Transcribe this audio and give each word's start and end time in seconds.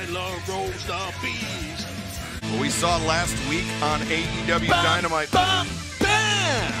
I 0.00 0.04
love 0.06 0.48
roast 0.48 0.88
beef. 1.20 2.58
We 2.58 2.70
saw 2.70 2.96
last 3.04 3.36
week 3.50 3.66
on 3.82 4.00
AEW 4.00 4.66
Dynamite. 4.66 5.30
Bam, 5.30 5.66
bam. 5.98 6.72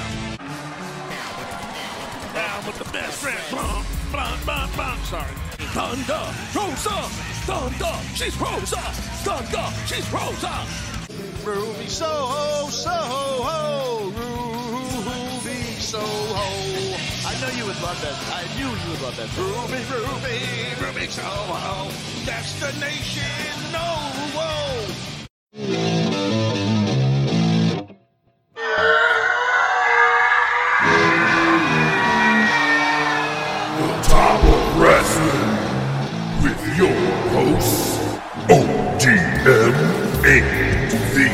Down 2.32 2.66
with 2.66 2.78
the 2.78 2.90
best 2.90 3.20
friend. 3.20 3.38
Bum, 3.50 3.84
bum, 4.10 4.38
bum, 4.46 4.70
bum. 4.74 4.98
Sorry. 5.04 5.34
Thunder, 5.76 6.24
Rosa, 6.56 6.96
Thunder, 7.44 7.96
she's 8.14 8.40
Rosa, 8.40 8.80
Thunder, 9.20 9.68
she's 9.84 10.10
Rosa. 10.10 10.64
Ruby 11.44 11.88
Soho, 11.88 12.70
Soho, 12.70 14.08
Ruby 14.16 15.60
Soho. 15.78 16.19
I 17.70 17.72
would 17.72 17.82
love 17.82 18.00
that. 18.02 18.18
I 18.34 18.42
knew 18.58 18.66
you 18.66 18.90
would 18.90 19.00
love 19.00 19.16
that. 19.16 19.30
Ruby, 19.38 19.78
Ruby, 19.94 20.40
Ruby 20.84 21.06
Soho. 21.06 21.88
Destination, 22.26 23.30
no, 23.70 23.86
whoa. 24.34 24.90
Top 34.02 34.42
of 34.42 34.80
Wrestling 34.80 35.54
with 36.42 36.60
your 36.76 36.98
hosts, 37.30 37.98
ODM 38.48 39.74
and 40.26 40.90
the 41.14 41.28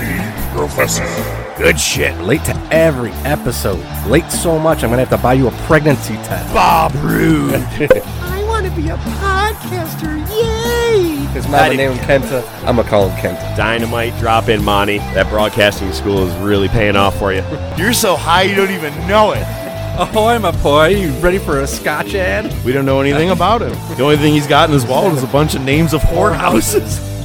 Professor. 0.52 1.35
Good 1.57 1.80
shit. 1.80 2.15
Late 2.21 2.45
to 2.45 2.54
every 2.71 3.12
episode. 3.24 3.82
Late 4.07 4.30
so 4.30 4.59
much, 4.59 4.85
I'm 4.85 4.90
gonna 4.90 5.07
have 5.07 5.09
to 5.09 5.16
buy 5.16 5.32
you 5.32 5.49
a 5.49 5.51
pregnancy 5.66 6.12
test. 6.16 6.52
Bob 6.52 6.93
Rude. 6.96 7.54
I 8.21 8.45
want 8.46 8.66
to 8.66 8.73
be 8.73 8.88
a 8.90 8.96
podcaster. 8.96 10.18
Yay! 10.37 11.16
His 11.32 11.49
mama 11.49 11.73
named 11.74 11.96
him 11.96 12.04
Kenta. 12.21 12.46
I'm 12.66 12.77
gonna 12.77 12.87
call 12.87 13.09
him 13.09 13.16
Kenta. 13.18 13.57
Dynamite 13.57 14.15
drop 14.18 14.51
in, 14.51 14.62
Monty. 14.62 14.99
That 14.99 15.30
broadcasting 15.30 15.93
school 15.95 16.27
is 16.29 16.34
really 16.45 16.68
paying 16.68 16.95
off 16.95 17.18
for 17.18 17.32
you. 17.32 17.43
You're 17.79 17.95
so 17.95 18.16
high 18.16 18.43
you 18.43 18.54
don't 18.54 18.71
even 18.71 18.93
know 19.09 19.32
it. 19.32 19.43
Oh, 19.99 20.02
Ahoy, 20.12 20.38
my 20.38 20.51
boy. 20.62 20.88
You 20.88 21.09
ready 21.21 21.38
for 21.38 21.60
a 21.60 21.66
scotch 21.66 22.15
ad? 22.15 22.52
We 22.66 22.73
don't 22.73 22.84
know 22.84 23.01
anything 23.01 23.30
about 23.38 23.62
him. 23.62 23.71
The 23.96 24.02
only 24.02 24.18
thing 24.18 24.34
he's 24.34 24.46
got 24.46 24.68
in 24.68 24.74
his 24.74 24.84
wallet 24.84 25.15
is 25.15 25.23
a 25.23 25.29
bunch 25.29 25.54
of 25.54 25.62
names 25.62 25.95
of 25.95 26.02
whorehouses. 26.02 27.15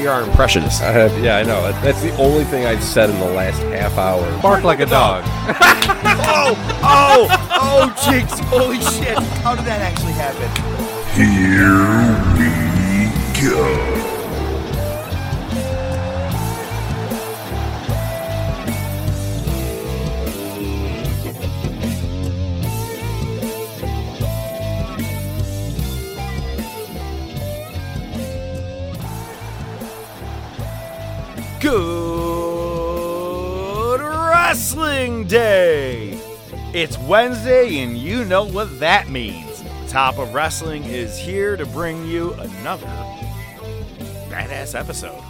You're 0.00 0.12
our 0.12 0.22
impressionist. 0.22 0.80
I 0.82 0.92
have, 0.92 1.22
yeah, 1.22 1.36
I 1.36 1.42
know. 1.42 1.60
That's 1.82 2.00
the 2.00 2.14
only 2.16 2.44
thing 2.44 2.64
I've 2.64 2.82
said 2.82 3.10
in 3.10 3.18
the 3.18 3.26
last 3.26 3.60
half 3.64 3.98
hour. 3.98 4.24
Bark 4.40 4.64
like 4.64 4.80
a 4.80 4.86
dog. 4.86 5.24
Oh, 6.32 6.54
oh, 6.82 7.26
oh, 7.50 8.08
Jinx. 8.08 8.38
Holy 8.48 8.80
shit. 8.80 9.18
How 9.42 9.54
did 9.54 9.64
that 9.66 9.80
actually 9.82 10.12
happen? 10.12 10.48
Here 11.14 11.76
we 12.38 13.48
go. 13.48 14.09
Wrestling 34.50 35.28
Day! 35.28 36.20
It's 36.74 36.98
Wednesday, 36.98 37.78
and 37.78 37.96
you 37.96 38.24
know 38.24 38.44
what 38.44 38.80
that 38.80 39.08
means. 39.08 39.62
Top 39.86 40.18
of 40.18 40.34
Wrestling 40.34 40.82
is 40.82 41.16
here 41.16 41.56
to 41.56 41.64
bring 41.66 42.04
you 42.04 42.32
another 42.32 42.88
badass 44.28 44.76
episode. 44.76 45.22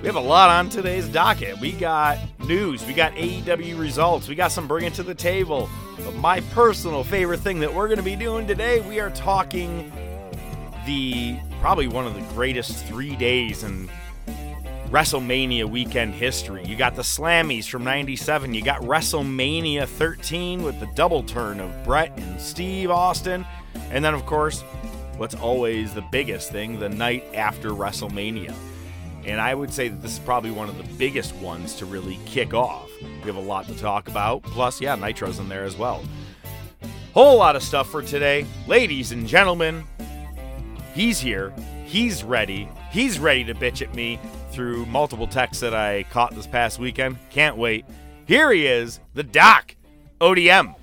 We 0.00 0.06
have 0.06 0.16
a 0.16 0.20
lot 0.20 0.48
on 0.48 0.70
today's 0.70 1.06
docket. 1.08 1.60
We 1.60 1.72
got 1.72 2.16
news, 2.38 2.86
we 2.86 2.94
got 2.94 3.12
AEW 3.16 3.78
results, 3.78 4.28
we 4.28 4.34
got 4.34 4.50
some 4.50 4.66
bringing 4.66 4.92
to 4.92 5.02
the 5.02 5.14
table. 5.14 5.68
But 6.02 6.14
my 6.14 6.40
personal 6.40 7.04
favorite 7.04 7.40
thing 7.40 7.60
that 7.60 7.74
we're 7.74 7.88
going 7.88 7.98
to 7.98 8.02
be 8.02 8.16
doing 8.16 8.46
today, 8.46 8.80
we 8.80 8.98
are 8.98 9.10
talking 9.10 9.92
the 10.86 11.36
probably 11.60 11.86
one 11.86 12.06
of 12.06 12.14
the 12.14 12.22
greatest 12.32 12.86
three 12.86 13.14
days 13.14 13.62
in 13.62 13.90
WrestleMania 14.92 15.64
weekend 15.64 16.12
history. 16.12 16.62
You 16.66 16.76
got 16.76 16.96
the 16.96 17.02
Slammies 17.02 17.66
from 17.66 17.82
97. 17.82 18.52
You 18.52 18.62
got 18.62 18.82
WrestleMania 18.82 19.88
13 19.88 20.62
with 20.62 20.78
the 20.80 20.86
double 20.94 21.22
turn 21.22 21.60
of 21.60 21.72
Bret 21.82 22.12
and 22.18 22.38
Steve 22.38 22.90
Austin. 22.90 23.46
And 23.90 24.04
then, 24.04 24.12
of 24.12 24.26
course, 24.26 24.60
what's 25.16 25.34
always 25.34 25.94
the 25.94 26.02
biggest 26.12 26.52
thing 26.52 26.78
the 26.78 26.90
night 26.90 27.24
after 27.32 27.70
WrestleMania. 27.70 28.54
And 29.24 29.40
I 29.40 29.54
would 29.54 29.72
say 29.72 29.88
that 29.88 30.02
this 30.02 30.12
is 30.12 30.18
probably 30.18 30.50
one 30.50 30.68
of 30.68 30.76
the 30.76 30.84
biggest 30.98 31.34
ones 31.36 31.72
to 31.76 31.86
really 31.86 32.18
kick 32.26 32.52
off. 32.52 32.90
We 33.00 33.28
have 33.28 33.36
a 33.36 33.40
lot 33.40 33.66
to 33.68 33.78
talk 33.78 34.08
about. 34.08 34.42
Plus, 34.42 34.78
yeah, 34.78 34.94
Nitro's 34.94 35.38
in 35.38 35.48
there 35.48 35.64
as 35.64 35.78
well. 35.78 36.04
Whole 37.14 37.38
lot 37.38 37.56
of 37.56 37.62
stuff 37.62 37.90
for 37.90 38.02
today. 38.02 38.44
Ladies 38.66 39.10
and 39.12 39.26
gentlemen, 39.26 39.84
he's 40.92 41.18
here. 41.18 41.50
He's 41.86 42.22
ready. 42.22 42.68
He's 42.90 43.18
ready 43.18 43.42
to 43.44 43.54
bitch 43.54 43.80
at 43.80 43.94
me 43.94 44.20
through 44.52 44.86
multiple 44.86 45.26
texts 45.26 45.60
that 45.62 45.74
I 45.74 46.04
caught 46.04 46.34
this 46.34 46.46
past 46.46 46.78
weekend. 46.78 47.16
Can't 47.30 47.56
wait. 47.56 47.84
Here 48.26 48.52
he 48.52 48.66
is, 48.66 49.00
the 49.14 49.22
Doc, 49.22 49.74
ODM. 50.20 50.74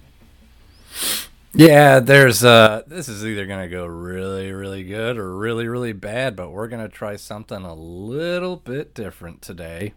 Yeah, 1.53 1.99
there's 1.99 2.43
uh 2.43 2.83
this 2.85 3.09
is 3.09 3.25
either 3.25 3.47
going 3.47 3.61
to 3.61 3.69
go 3.69 3.85
really 3.85 4.51
really 4.51 4.83
good 4.83 5.17
or 5.17 5.35
really 5.35 5.67
really 5.67 5.93
bad, 5.93 6.35
but 6.35 6.51
we're 6.51 6.67
going 6.67 6.83
to 6.83 6.89
try 6.89 7.15
something 7.15 7.63
a 7.63 7.73
little 7.73 8.55
bit 8.55 8.93
different 8.93 9.41
today. 9.41 9.93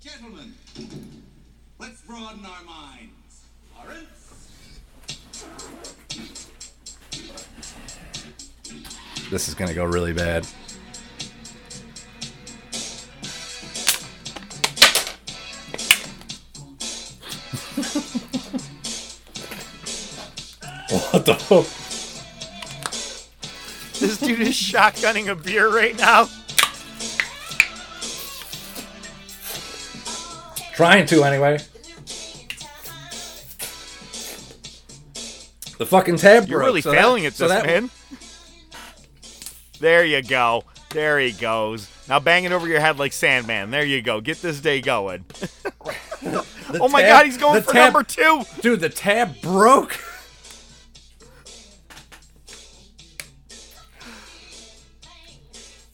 Gentlemen, 0.00 0.54
let's 1.78 2.02
broaden 2.02 2.44
our 2.44 2.62
minds. 2.64 3.42
Lawrence? 3.74 4.06
This 9.30 9.48
is 9.48 9.54
going 9.54 9.68
to 9.68 9.74
go 9.74 9.84
really 9.84 10.12
bad. 10.12 10.46
What 21.10 21.24
the 21.26 21.34
fuck? 21.34 21.66
This 24.00 24.18
dude 24.18 24.40
is 24.40 24.54
shotgunning 24.54 25.28
a 25.28 25.34
beer 25.34 25.68
right 25.74 25.96
now. 25.98 26.28
Trying 30.74 31.06
to 31.06 31.24
anyway. 31.24 31.58
The 35.78 35.86
fucking 35.86 36.16
tab 36.16 36.48
You're 36.48 36.58
broke, 36.58 36.66
really 36.66 36.80
so 36.82 36.92
failing 36.92 37.22
that- 37.24 37.28
at 37.28 37.34
so 37.34 37.48
this, 37.48 37.62
that- 37.62 37.66
man. 37.66 37.90
There 39.80 40.04
you 40.04 40.22
go. 40.22 40.64
There 40.90 41.18
he 41.18 41.32
goes. 41.32 41.88
Now 42.10 42.18
bang 42.18 42.42
it 42.42 42.50
over 42.50 42.66
your 42.66 42.80
head 42.80 42.98
like 42.98 43.12
Sandman. 43.12 43.70
There 43.70 43.84
you 43.84 44.02
go. 44.02 44.20
Get 44.20 44.42
this 44.42 44.60
day 44.60 44.80
going. 44.80 45.24
oh 46.24 46.88
my 46.88 47.02
god, 47.02 47.24
he's 47.24 47.36
going 47.36 47.62
for 47.62 47.72
tab- 47.72 47.92
number 47.92 48.02
two. 48.02 48.42
Dude, 48.60 48.80
the 48.80 48.88
tab 48.88 49.40
broke. 49.40 49.96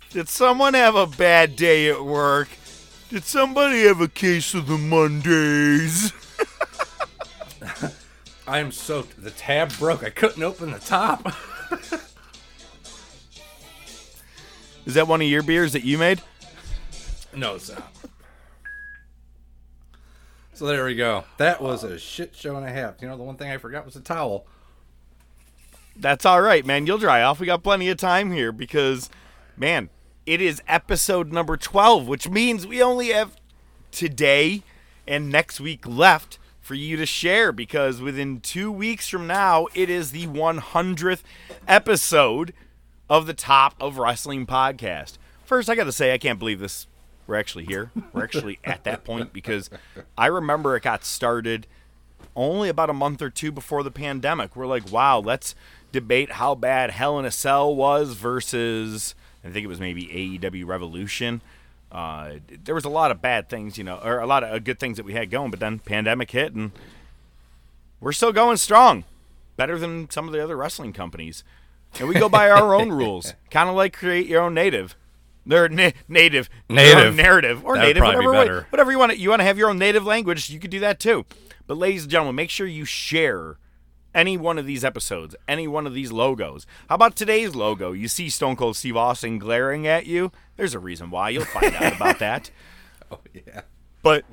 Did 0.08 0.30
someone 0.30 0.72
have 0.72 0.94
a 0.94 1.06
bad 1.06 1.54
day 1.54 1.90
at 1.90 2.02
work? 2.02 2.48
Did 3.10 3.24
somebody 3.24 3.82
have 3.82 4.00
a 4.00 4.08
case 4.08 4.54
of 4.54 4.68
the 4.68 4.78
Mondays? 4.78 6.14
I 8.48 8.60
am 8.60 8.72
soaked. 8.72 9.22
The 9.22 9.32
tab 9.32 9.76
broke. 9.76 10.02
I 10.02 10.08
couldn't 10.08 10.42
open 10.42 10.70
the 10.70 10.78
top. 10.78 11.30
Is 14.86 14.94
that 14.94 15.08
one 15.08 15.20
of 15.20 15.26
your 15.28 15.42
beers 15.42 15.72
that 15.72 15.84
you 15.84 15.98
made? 15.98 16.22
no, 17.34 17.56
it's 17.56 17.68
not. 17.68 17.92
So 20.54 20.64
there 20.66 20.86
we 20.86 20.94
go. 20.94 21.24
That 21.36 21.60
was 21.60 21.84
a 21.84 21.98
shit 21.98 22.34
show 22.34 22.56
and 22.56 22.64
a 22.64 22.70
half. 22.70 23.02
You 23.02 23.08
know, 23.08 23.16
the 23.18 23.22
one 23.22 23.36
thing 23.36 23.50
I 23.50 23.58
forgot 23.58 23.84
was 23.84 23.92
the 23.92 24.00
towel. 24.00 24.46
That's 25.94 26.24
all 26.24 26.40
right, 26.40 26.64
man. 26.64 26.86
You'll 26.86 26.96
dry 26.98 27.22
off. 27.22 27.40
We 27.40 27.46
got 27.46 27.62
plenty 27.62 27.90
of 27.90 27.98
time 27.98 28.32
here 28.32 28.52
because, 28.52 29.10
man, 29.56 29.90
It 30.24 30.40
is 30.40 30.62
episode 30.66 31.30
number 31.32 31.56
12, 31.56 32.08
which 32.08 32.28
means 32.28 32.66
we 32.66 32.82
only 32.82 33.08
have 33.08 33.36
today 33.92 34.62
and 35.06 35.30
next 35.30 35.60
week 35.60 35.86
left 35.86 36.38
for 36.60 36.74
you 36.74 36.96
to 36.96 37.06
share 37.06 37.52
because 37.52 38.00
within 38.00 38.40
two 38.40 38.72
weeks 38.72 39.08
from 39.08 39.26
now, 39.26 39.66
it 39.74 39.88
is 39.88 40.10
the 40.10 40.26
100th 40.26 41.22
episode 41.68 42.52
of 43.08 43.26
the 43.26 43.34
Top 43.34 43.74
of 43.80 43.98
Wrestling 43.98 44.46
podcast. 44.46 45.18
First, 45.44 45.70
I 45.70 45.74
got 45.74 45.84
to 45.84 45.92
say, 45.92 46.12
I 46.12 46.18
can't 46.18 46.38
believe 46.38 46.58
this. 46.58 46.86
We're 47.26 47.36
actually 47.36 47.64
here. 47.64 47.90
We're 48.12 48.24
actually 48.24 48.58
at 48.64 48.84
that 48.84 49.04
point 49.04 49.32
because 49.32 49.70
I 50.16 50.26
remember 50.26 50.76
it 50.76 50.82
got 50.82 51.04
started 51.04 51.66
only 52.34 52.68
about 52.68 52.90
a 52.90 52.94
month 52.94 53.22
or 53.22 53.30
two 53.30 53.50
before 53.50 53.82
the 53.82 53.90
pandemic. 53.90 54.54
We're 54.54 54.66
like, 54.66 54.90
wow, 54.90 55.18
let's 55.18 55.54
debate 55.92 56.32
how 56.32 56.54
bad 56.54 56.90
Hell 56.90 57.18
in 57.18 57.24
a 57.24 57.30
Cell 57.30 57.74
was 57.74 58.14
versus, 58.14 59.14
I 59.44 59.50
think 59.50 59.64
it 59.64 59.68
was 59.68 59.80
maybe 59.80 60.06
AEW 60.06 60.66
Revolution. 60.66 61.40
Uh, 61.90 62.34
there 62.64 62.74
was 62.74 62.84
a 62.84 62.90
lot 62.90 63.10
of 63.10 63.22
bad 63.22 63.48
things, 63.48 63.78
you 63.78 63.84
know, 63.84 63.98
or 64.04 64.18
a 64.18 64.26
lot 64.26 64.44
of 64.44 64.52
uh, 64.52 64.58
good 64.58 64.78
things 64.78 64.96
that 64.96 65.06
we 65.06 65.14
had 65.14 65.30
going, 65.30 65.50
but 65.50 65.60
then 65.60 65.78
pandemic 65.78 66.30
hit 66.32 66.52
and 66.52 66.72
we're 68.00 68.12
still 68.12 68.32
going 68.32 68.56
strong, 68.56 69.04
better 69.56 69.78
than 69.78 70.10
some 70.10 70.26
of 70.26 70.32
the 70.32 70.42
other 70.42 70.56
wrestling 70.56 70.92
companies. 70.92 71.44
And 71.98 72.08
we 72.08 72.14
go 72.14 72.28
by 72.28 72.50
our 72.50 72.74
own 72.74 72.90
rules, 72.90 73.34
kind 73.50 73.68
of 73.68 73.74
like 73.74 73.92
create 73.96 74.26
your 74.26 74.42
own 74.42 74.54
native. 74.54 74.96
Their 75.46 75.68
na- 75.68 75.92
native, 76.08 76.50
Native. 76.68 77.14
narrative, 77.14 77.64
or 77.64 77.76
That'd 77.76 77.96
native, 77.96 78.02
whatever, 78.02 78.32
way- 78.32 78.64
whatever 78.70 78.90
you 78.90 78.98
want. 78.98 79.12
To, 79.12 79.18
you 79.18 79.30
want 79.30 79.40
to 79.40 79.44
have 79.44 79.56
your 79.58 79.70
own 79.70 79.78
native 79.78 80.04
language, 80.04 80.50
you 80.50 80.58
could 80.58 80.70
do 80.70 80.80
that 80.80 80.98
too. 80.98 81.24
But 81.66 81.76
ladies 81.76 82.02
and 82.02 82.10
gentlemen, 82.10 82.34
make 82.34 82.50
sure 82.50 82.66
you 82.66 82.84
share 82.84 83.56
any 84.14 84.36
one 84.36 84.58
of 84.58 84.66
these 84.66 84.84
episodes, 84.84 85.36
any 85.46 85.68
one 85.68 85.86
of 85.86 85.94
these 85.94 86.10
logos. 86.10 86.66
How 86.88 86.96
about 86.96 87.14
today's 87.16 87.54
logo? 87.54 87.92
You 87.92 88.08
see 88.08 88.28
Stone 88.28 88.56
Cold 88.56 88.76
Steve 88.76 88.96
Austin 88.96 89.38
glaring 89.38 89.86
at 89.86 90.06
you. 90.06 90.32
There's 90.56 90.74
a 90.74 90.78
reason 90.80 91.10
why. 91.10 91.30
You'll 91.30 91.44
find 91.44 91.74
out 91.76 91.94
about 91.96 92.18
that. 92.20 92.50
Oh 93.10 93.20
yeah. 93.32 93.62
But 94.02 94.24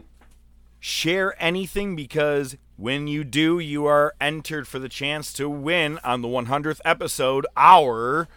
share 0.83 1.33
anything 1.41 1.95
because 1.95 2.57
when 2.75 3.07
you 3.07 3.23
do, 3.23 3.57
you 3.57 3.85
are 3.85 4.13
entered 4.19 4.67
for 4.67 4.79
the 4.79 4.89
chance 4.89 5.31
to 5.31 5.49
win 5.49 5.97
on 6.03 6.21
the 6.21 6.27
100th 6.27 6.81
episode 6.83 7.47
our 7.55 8.27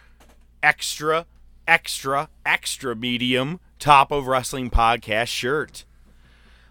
extra, 0.63 1.25
extra, 1.67 2.29
extra 2.45 2.95
medium 2.95 3.59
top 3.79 4.13
of 4.13 4.27
wrestling 4.27 4.69
podcast 4.69 5.27
shirt. 5.27 5.83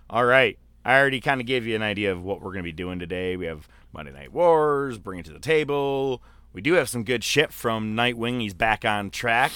All 0.09 0.25
right. 0.25 0.59
I 0.83 0.99
already 0.99 1.21
kind 1.21 1.43
of 1.43 1.47
gave 1.47 1.67
you 1.67 1.77
an 1.77 1.83
idea 1.83 2.11
of 2.11 2.25
what 2.25 2.41
we're 2.41 2.53
going 2.53 2.63
to 2.63 2.63
be 2.63 2.73
doing 2.73 2.99
today. 2.99 3.37
We 3.37 3.45
have 3.45 3.69
Monday 3.93 4.13
Night 4.13 4.33
Wars, 4.33 4.97
bring 4.97 5.19
it 5.19 5.27
to 5.27 5.33
the 5.35 5.39
table. 5.39 6.23
We 6.55 6.63
do 6.63 6.73
have 6.73 6.89
some 6.89 7.05
good 7.05 7.23
shit 7.23 7.53
from 7.53 7.95
Nightwing. 7.95 8.41
He's 8.41 8.55
back 8.55 8.87
on 8.87 9.11
track. 9.11 9.53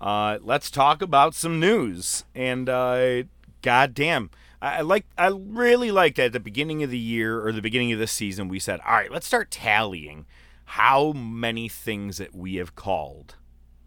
Uh, 0.00 0.38
let's 0.40 0.70
talk 0.70 1.02
about 1.02 1.34
some 1.34 1.60
news. 1.60 2.24
And 2.34 2.66
uh, 2.70 3.24
goddamn, 3.60 4.30
I, 4.30 4.49
I 4.62 4.82
like. 4.82 5.06
I 5.16 5.28
really 5.28 5.90
like 5.90 6.16
that 6.16 6.26
at 6.26 6.32
the 6.32 6.40
beginning 6.40 6.82
of 6.82 6.90
the 6.90 6.98
year 6.98 7.44
or 7.44 7.52
the 7.52 7.62
beginning 7.62 7.92
of 7.92 7.98
this 7.98 8.12
season, 8.12 8.48
we 8.48 8.58
said, 8.58 8.80
"All 8.86 8.94
right, 8.94 9.10
let's 9.10 9.26
start 9.26 9.50
tallying 9.50 10.26
how 10.64 11.12
many 11.12 11.68
things 11.68 12.18
that 12.18 12.34
we 12.34 12.56
have 12.56 12.74
called." 12.74 13.36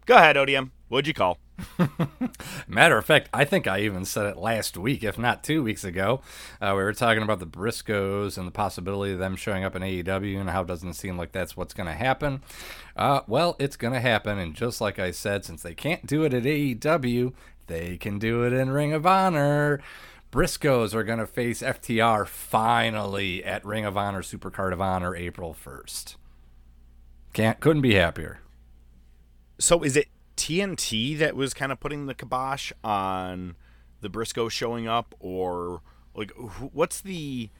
Go 0.06 0.16
ahead, 0.16 0.36
ODM. 0.36 0.70
What'd 0.88 1.06
you 1.06 1.14
call? 1.14 1.38
Matter 2.68 2.98
of 2.98 3.04
fact, 3.04 3.30
I 3.32 3.44
think 3.44 3.66
I 3.66 3.80
even 3.80 4.04
said 4.04 4.26
it 4.26 4.36
last 4.36 4.76
week, 4.76 5.02
if 5.02 5.18
not 5.18 5.42
two 5.42 5.62
weeks 5.62 5.82
ago. 5.82 6.20
Uh, 6.60 6.74
we 6.76 6.82
were 6.82 6.92
talking 6.92 7.22
about 7.22 7.38
the 7.38 7.46
Briscoes 7.46 8.36
and 8.36 8.46
the 8.46 8.52
possibility 8.52 9.12
of 9.12 9.18
them 9.18 9.36
showing 9.36 9.64
up 9.64 9.74
in 9.74 9.82
AEW 9.82 10.38
and 10.40 10.50
how 10.50 10.62
it 10.62 10.66
doesn't 10.66 10.94
seem 10.94 11.16
like 11.16 11.32
that's 11.32 11.56
what's 11.56 11.74
going 11.74 11.86
to 11.86 11.94
happen. 11.94 12.42
Uh, 12.96 13.20
well, 13.26 13.56
it's 13.58 13.76
going 13.76 13.94
to 13.94 14.00
happen, 14.00 14.38
and 14.38 14.54
just 14.54 14.80
like 14.80 14.98
I 14.98 15.10
said, 15.10 15.44
since 15.44 15.62
they 15.62 15.74
can't 15.74 16.04
do 16.06 16.24
it 16.24 16.34
at 16.34 16.42
AEW, 16.42 17.32
they 17.66 17.96
can 17.96 18.18
do 18.18 18.44
it 18.44 18.52
in 18.52 18.70
Ring 18.70 18.92
of 18.92 19.06
Honor. 19.06 19.80
Briscoes 20.34 20.94
are 20.94 21.04
going 21.04 21.20
to 21.20 21.28
face 21.28 21.62
FTR 21.62 22.26
finally 22.26 23.44
at 23.44 23.64
Ring 23.64 23.84
of 23.84 23.96
Honor 23.96 24.20
Supercard 24.20 24.72
of 24.72 24.80
Honor 24.80 25.14
April 25.14 25.54
1st. 25.54 26.16
Can't 27.32 27.60
couldn't 27.60 27.82
be 27.82 27.94
happier. 27.94 28.40
So 29.60 29.84
is 29.84 29.96
it 29.96 30.08
TNT 30.36 31.16
that 31.18 31.36
was 31.36 31.54
kind 31.54 31.70
of 31.70 31.78
putting 31.78 32.06
the 32.06 32.14
kibosh 32.14 32.72
on 32.82 33.54
the 34.00 34.08
Briscoe 34.08 34.48
showing 34.48 34.88
up, 34.88 35.14
or 35.20 35.82
like 36.16 36.32
what's 36.32 37.00
the 37.00 37.50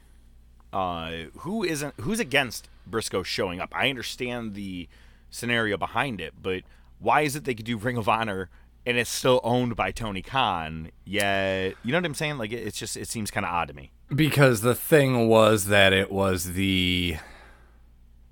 uh, 0.73 1.13
who 1.37 1.63
isn't 1.63 1.93
who's 2.01 2.19
against 2.19 2.67
Briscoe 2.85 3.23
showing 3.23 3.61
up? 3.61 3.69
I 3.73 3.89
understand 3.89 4.53
the 4.53 4.89
scenario 5.29 5.77
behind 5.77 6.19
it, 6.19 6.33
but 6.43 6.63
why 6.99 7.21
is 7.21 7.37
it 7.37 7.45
they 7.45 7.55
could 7.55 7.65
do 7.65 7.77
Ring 7.77 7.95
of 7.95 8.09
Honor 8.09 8.49
and 8.85 8.97
it's 8.97 9.09
still 9.09 9.39
owned 9.43 9.75
by 9.75 9.91
Tony 9.91 10.21
Khan? 10.21 10.91
Yet 11.05 11.75
you 11.83 11.91
know 11.91 11.97
what 11.97 12.05
I'm 12.05 12.13
saying? 12.13 12.37
Like 12.37 12.51
it, 12.51 12.65
it's 12.67 12.77
just 12.77 12.95
it 12.97 13.07
seems 13.07 13.31
kind 13.31 13.45
of 13.45 13.51
odd 13.51 13.67
to 13.69 13.73
me. 13.73 13.91
Because 14.13 14.61
the 14.61 14.75
thing 14.75 15.27
was 15.27 15.65
that 15.65 15.91
it 15.93 16.11
was 16.11 16.53
the 16.53 17.17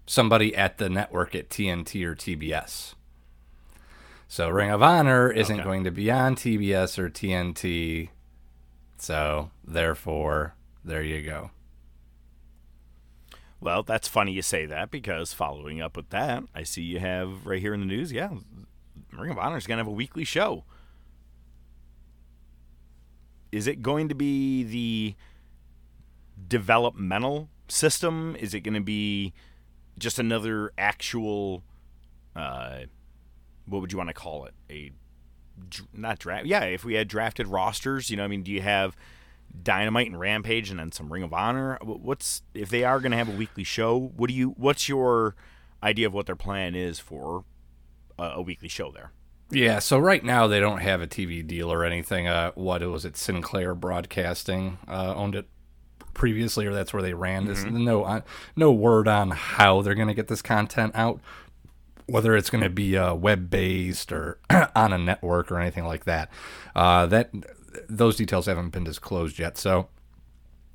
somebody 0.05 0.55
at 0.55 0.77
the 0.77 0.89
network 0.89 1.33
at 1.35 1.49
TNT 1.49 2.03
or 2.05 2.15
TBS. 2.15 2.93
So 4.27 4.49
Ring 4.49 4.69
of 4.71 4.81
Honor 4.83 5.31
isn't 5.31 5.55
Okay. 5.59 5.63
going 5.63 5.83
to 5.83 5.91
be 5.91 6.09
on 6.11 6.35
TBS 6.35 6.97
or 6.97 7.09
TNT. 7.09 8.09
So 8.97 9.51
therefore, 9.63 10.55
there 10.83 11.03
you 11.03 11.21
go. 11.21 11.51
Well, 13.59 13.83
that's 13.83 14.07
funny 14.09 14.33
you 14.33 14.41
say 14.41 14.65
that 14.65 14.91
because 14.91 15.31
following 15.33 15.79
up 15.81 15.95
with 15.95 16.09
that, 16.09 16.43
I 16.53 16.63
see 16.63 16.81
you 16.81 16.99
have 16.99 17.45
right 17.45 17.61
here 17.61 17.73
in 17.73 17.79
the 17.79 17.85
news. 17.85 18.11
Yeah, 18.11 18.31
Ring 19.19 19.31
of 19.31 19.37
Honor 19.37 19.57
is 19.57 19.67
going 19.67 19.77
to 19.77 19.83
have 19.83 19.87
a 19.87 19.91
weekly 19.91 20.23
show. 20.23 20.63
Is 23.51 23.67
it 23.67 23.81
going 23.81 24.09
to 24.09 24.15
be 24.15 24.63
the 24.63 25.15
developmental 26.47 27.49
system? 27.67 28.35
Is 28.39 28.53
it 28.53 28.61
going 28.61 28.73
to 28.73 28.81
be 28.81 29.33
just 29.99 30.17
another 30.17 30.71
actual, 30.77 31.63
uh, 32.35 32.79
what 33.65 33.81
would 33.81 33.91
you 33.91 33.97
want 33.97 34.09
to 34.09 34.13
call 34.13 34.45
it? 34.45 34.53
A 34.69 34.91
not 35.93 36.17
draft. 36.17 36.47
Yeah, 36.47 36.63
if 36.63 36.83
we 36.83 36.95
had 36.95 37.07
drafted 37.07 37.47
rosters, 37.47 38.09
you 38.09 38.17
know, 38.17 38.23
I 38.23 38.27
mean, 38.27 38.41
do 38.41 38.51
you 38.51 38.61
have 38.61 38.95
Dynamite 39.61 40.07
and 40.07 40.19
Rampage, 40.19 40.69
and 40.71 40.79
then 40.79 40.91
some 40.91 41.11
Ring 41.11 41.23
of 41.23 41.33
Honor. 41.33 41.77
What's 41.81 42.41
if 42.53 42.69
they 42.69 42.83
are 42.83 42.99
going 42.99 43.11
to 43.11 43.17
have 43.17 43.29
a 43.29 43.37
weekly 43.37 43.63
show? 43.63 44.11
What 44.15 44.29
do 44.29 44.33
you? 44.33 44.49
What's 44.57 44.89
your 44.89 45.35
idea 45.81 46.07
of 46.07 46.13
what 46.13 46.25
their 46.25 46.35
plan 46.35 46.75
is 46.75 46.99
for 46.99 47.43
a, 48.17 48.23
a 48.23 48.41
weekly 48.41 48.67
show 48.69 48.91
there? 48.91 49.11
Yeah, 49.49 49.79
so 49.79 49.99
right 49.99 50.23
now 50.23 50.47
they 50.47 50.59
don't 50.59 50.79
have 50.79 51.01
a 51.01 51.07
TV 51.07 51.45
deal 51.45 51.71
or 51.71 51.83
anything. 51.83 52.27
Uh, 52.27 52.51
what 52.55 52.81
was 52.81 53.05
it? 53.05 53.15
Sinclair 53.15 53.75
Broadcasting 53.75 54.79
uh, 54.87 55.13
owned 55.15 55.35
it 55.35 55.47
previously, 56.13 56.65
or 56.65 56.73
that's 56.73 56.93
where 56.93 57.03
they 57.03 57.13
ran 57.13 57.45
this. 57.45 57.63
No, 57.63 58.03
uh, 58.03 58.21
no 58.55 58.71
word 58.71 59.07
on 59.07 59.31
how 59.31 59.81
they're 59.81 59.95
going 59.95 60.07
to 60.07 60.13
get 60.13 60.27
this 60.27 60.41
content 60.41 60.93
out. 60.95 61.19
Whether 62.05 62.35
it's 62.35 62.49
going 62.49 62.63
to 62.63 62.69
be 62.69 62.97
uh, 62.97 63.13
web 63.13 63.49
based 63.49 64.11
or 64.11 64.39
on 64.75 64.91
a 64.91 64.97
network 64.97 65.51
or 65.51 65.59
anything 65.59 65.85
like 65.85 66.05
that. 66.05 66.29
Uh, 66.75 67.05
that 67.05 67.31
those 67.87 68.17
details 68.17 68.45
haven't 68.47 68.69
been 68.69 68.83
disclosed 68.83 69.39
yet. 69.39 69.57
So 69.57 69.87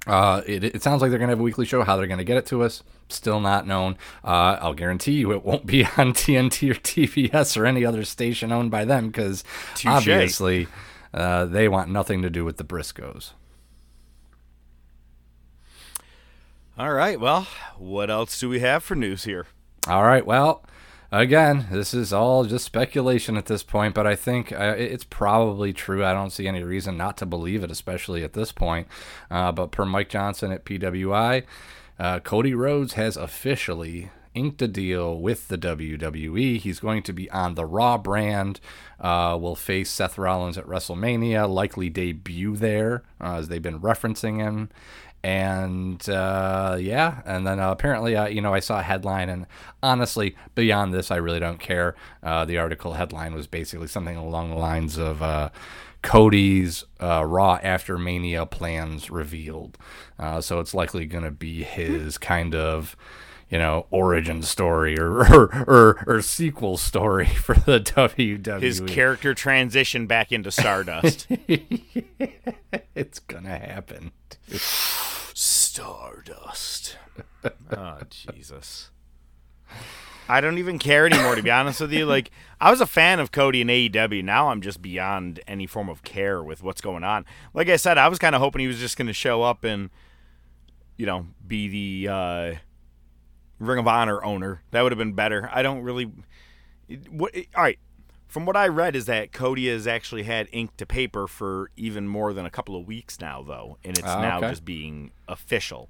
uh, 0.08 0.42
it, 0.46 0.64
it 0.64 0.82
sounds 0.82 1.02
like 1.02 1.10
they're 1.10 1.18
going 1.18 1.28
to 1.28 1.32
have 1.32 1.40
a 1.40 1.42
weekly 1.42 1.66
show. 1.66 1.82
How 1.84 1.96
they're 1.96 2.06
going 2.06 2.18
to 2.18 2.24
get 2.24 2.38
it 2.38 2.46
to 2.46 2.62
us, 2.62 2.82
still 3.08 3.40
not 3.40 3.66
known. 3.66 3.96
Uh, 4.24 4.58
I'll 4.60 4.74
guarantee 4.74 5.12
you 5.12 5.32
it 5.32 5.44
won't 5.44 5.66
be 5.66 5.84
on 5.96 6.12
TNT 6.12 6.70
or 6.70 6.74
TBS 6.74 7.56
or 7.56 7.66
any 7.66 7.84
other 7.84 8.04
station 8.04 8.50
owned 8.50 8.70
by 8.70 8.84
them 8.84 9.08
because 9.08 9.44
obviously 9.84 10.66
uh, 11.12 11.44
they 11.44 11.68
want 11.68 11.90
nothing 11.90 12.22
to 12.22 12.30
do 12.30 12.44
with 12.44 12.56
the 12.56 12.64
Briscoes. 12.64 13.32
All 16.78 16.92
right. 16.92 17.18
Well, 17.18 17.46
what 17.76 18.08
else 18.08 18.38
do 18.38 18.48
we 18.48 18.60
have 18.60 18.84
for 18.84 18.94
news 18.94 19.24
here? 19.24 19.46
All 19.88 20.04
right. 20.04 20.24
Well, 20.24 20.64
again, 21.10 21.66
this 21.70 21.94
is 21.94 22.12
all 22.12 22.44
just 22.44 22.64
speculation 22.64 23.36
at 23.36 23.46
this 23.46 23.62
point, 23.62 23.94
but 23.94 24.06
I 24.06 24.16
think 24.16 24.52
uh, 24.52 24.74
it's 24.76 25.04
probably 25.04 25.72
true. 25.72 26.04
I 26.04 26.12
don't 26.12 26.30
see 26.30 26.46
any 26.46 26.62
reason 26.62 26.96
not 26.96 27.16
to 27.18 27.26
believe 27.26 27.62
it, 27.64 27.70
especially 27.70 28.24
at 28.24 28.32
this 28.32 28.52
point. 28.52 28.86
Uh, 29.30 29.52
but 29.52 29.70
per 29.70 29.84
Mike 29.84 30.08
Johnson 30.08 30.52
at 30.52 30.64
PWI, 30.64 31.44
uh, 31.98 32.20
Cody 32.20 32.54
Rhodes 32.54 32.94
has 32.94 33.16
officially 33.16 34.10
inked 34.34 34.62
a 34.62 34.68
deal 34.68 35.18
with 35.18 35.48
the 35.48 35.58
WWE. 35.58 36.58
He's 36.58 36.80
going 36.80 37.02
to 37.02 37.12
be 37.12 37.28
on 37.30 37.54
the 37.54 37.66
Raw 37.66 37.98
brand. 37.98 38.60
Uh, 39.00 39.36
will 39.40 39.56
face 39.56 39.90
Seth 39.90 40.18
Rollins 40.18 40.58
at 40.58 40.66
WrestleMania, 40.66 41.48
likely 41.48 41.88
debut 41.88 42.56
there, 42.56 43.02
uh, 43.20 43.36
as 43.36 43.48
they've 43.48 43.62
been 43.62 43.80
referencing 43.80 44.38
him 44.38 44.68
and 45.22 46.08
uh, 46.08 46.76
yeah, 46.80 47.22
and 47.24 47.46
then 47.46 47.58
uh, 47.58 47.70
apparently, 47.70 48.14
uh, 48.16 48.26
you 48.26 48.40
know, 48.40 48.54
I 48.54 48.60
saw 48.60 48.78
a 48.78 48.82
headline, 48.82 49.28
and 49.28 49.46
honestly, 49.82 50.36
beyond 50.54 50.94
this, 50.94 51.10
I 51.10 51.16
really 51.16 51.40
don't 51.40 51.58
care. 51.60 51.96
Uh, 52.22 52.44
the 52.44 52.58
article 52.58 52.94
headline 52.94 53.34
was 53.34 53.46
basically 53.46 53.88
something 53.88 54.16
along 54.16 54.50
the 54.50 54.56
lines 54.56 54.96
of 54.96 55.20
uh, 55.22 55.50
Cody's 56.02 56.84
uh, 57.00 57.24
Raw 57.24 57.58
after 57.62 57.98
Mania 57.98 58.46
plans 58.46 59.10
revealed. 59.10 59.76
Uh, 60.18 60.40
so 60.40 60.60
it's 60.60 60.74
likely 60.74 61.06
going 61.06 61.24
to 61.24 61.30
be 61.30 61.64
his 61.64 62.18
kind 62.18 62.54
of, 62.54 62.96
you 63.50 63.58
know, 63.58 63.86
origin 63.90 64.42
story 64.42 64.98
or 64.98 65.20
or, 65.20 65.64
or, 65.66 66.04
or 66.06 66.22
sequel 66.22 66.76
story 66.76 67.26
for 67.26 67.54
the 67.54 67.80
WWE. 67.80 68.60
His 68.60 68.80
character 68.80 69.34
transition 69.34 70.06
back 70.06 70.30
into 70.30 70.52
Stardust. 70.52 71.26
it's 72.94 73.18
gonna 73.18 73.58
happen. 73.58 74.12
Stardust. 75.78 76.96
oh 77.70 77.98
Jesus. 78.10 78.90
I 80.28 80.40
don't 80.40 80.58
even 80.58 80.80
care 80.80 81.06
anymore 81.06 81.36
to 81.36 81.42
be 81.42 81.52
honest 81.52 81.80
with 81.80 81.92
you. 81.92 82.04
Like 82.08 82.32
I 82.60 82.72
was 82.72 82.80
a 82.80 82.86
fan 82.86 83.20
of 83.20 83.30
Cody 83.30 83.60
and 83.60 83.70
AEW. 83.70 84.24
Now 84.24 84.48
I'm 84.48 84.60
just 84.60 84.82
beyond 84.82 85.38
any 85.46 85.68
form 85.68 85.88
of 85.88 86.02
care 86.02 86.42
with 86.42 86.64
what's 86.64 86.80
going 86.80 87.04
on. 87.04 87.24
Like 87.54 87.68
I 87.68 87.76
said, 87.76 87.96
I 87.96 88.08
was 88.08 88.18
kind 88.18 88.34
of 88.34 88.40
hoping 88.40 88.60
he 88.60 88.66
was 88.66 88.80
just 88.80 88.96
going 88.96 89.06
to 89.06 89.12
show 89.12 89.42
up 89.42 89.62
and 89.62 89.90
you 90.96 91.06
know, 91.06 91.28
be 91.46 91.68
the 91.68 92.12
uh 92.12 92.54
Ring 93.60 93.78
of 93.78 93.86
Honor 93.86 94.24
owner. 94.24 94.62
That 94.72 94.82
would 94.82 94.90
have 94.90 94.98
been 94.98 95.12
better. 95.12 95.48
I 95.52 95.62
don't 95.62 95.82
really 95.82 96.10
what 97.08 97.36
all 97.54 97.62
right. 97.62 97.78
From 98.28 98.44
what 98.44 98.56
I 98.56 98.68
read 98.68 98.94
is 98.94 99.06
that 99.06 99.32
Cody 99.32 99.68
has 99.68 99.86
actually 99.86 100.24
had 100.24 100.48
ink 100.52 100.76
to 100.76 100.84
paper 100.86 101.26
for 101.26 101.70
even 101.76 102.06
more 102.06 102.32
than 102.34 102.44
a 102.44 102.50
couple 102.50 102.76
of 102.76 102.86
weeks 102.86 103.20
now 103.20 103.42
though, 103.42 103.78
and 103.82 103.98
it's 103.98 104.06
Oh, 104.06 104.20
now 104.20 104.36
okay. 104.38 104.50
just 104.50 104.64
being 104.64 105.12
official. 105.26 105.88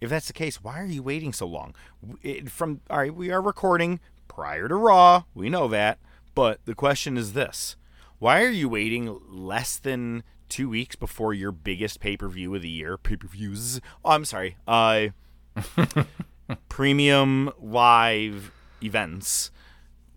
If 0.00 0.10
that's 0.10 0.26
the 0.26 0.32
case, 0.34 0.62
why 0.62 0.80
are 0.80 0.84
you 0.86 1.02
waiting 1.02 1.32
so 1.32 1.46
long? 1.46 1.74
It, 2.22 2.50
from 2.50 2.82
all 2.90 2.98
right, 2.98 3.12
we 3.14 3.30
are 3.30 3.40
recording 3.42 3.98
prior 4.28 4.68
to 4.68 4.74
Raw. 4.76 5.24
We 5.34 5.48
know 5.48 5.68
that, 5.68 5.98
but 6.34 6.60
the 6.66 6.74
question 6.74 7.16
is 7.16 7.32
this: 7.32 7.76
Why 8.18 8.42
are 8.44 8.50
you 8.50 8.68
waiting 8.68 9.18
less 9.28 9.76
than 9.78 10.22
two 10.50 10.68
weeks 10.68 10.96
before 10.96 11.32
your 11.34 11.50
biggest 11.50 11.98
pay 11.98 12.16
per 12.16 12.28
view 12.28 12.54
of 12.54 12.62
the 12.62 12.68
year? 12.68 12.96
Pay 12.98 13.16
per 13.16 13.26
views. 13.26 13.80
Oh, 14.04 14.10
I'm 14.10 14.24
sorry. 14.26 14.56
Uh, 14.68 15.08
premium 16.68 17.50
live 17.58 18.52
events. 18.82 19.50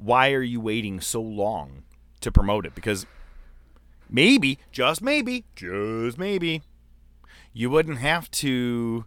Why 0.01 0.31
are 0.33 0.41
you 0.41 0.59
waiting 0.59 0.99
so 0.99 1.21
long 1.21 1.83
to 2.21 2.31
promote 2.31 2.65
it? 2.65 2.75
Because 2.75 3.05
maybe, 4.09 4.59
just 4.71 5.01
maybe, 5.01 5.45
just 5.55 6.17
maybe, 6.17 6.63
you 7.53 7.69
wouldn't 7.69 7.99
have 7.99 8.29
to 8.31 9.05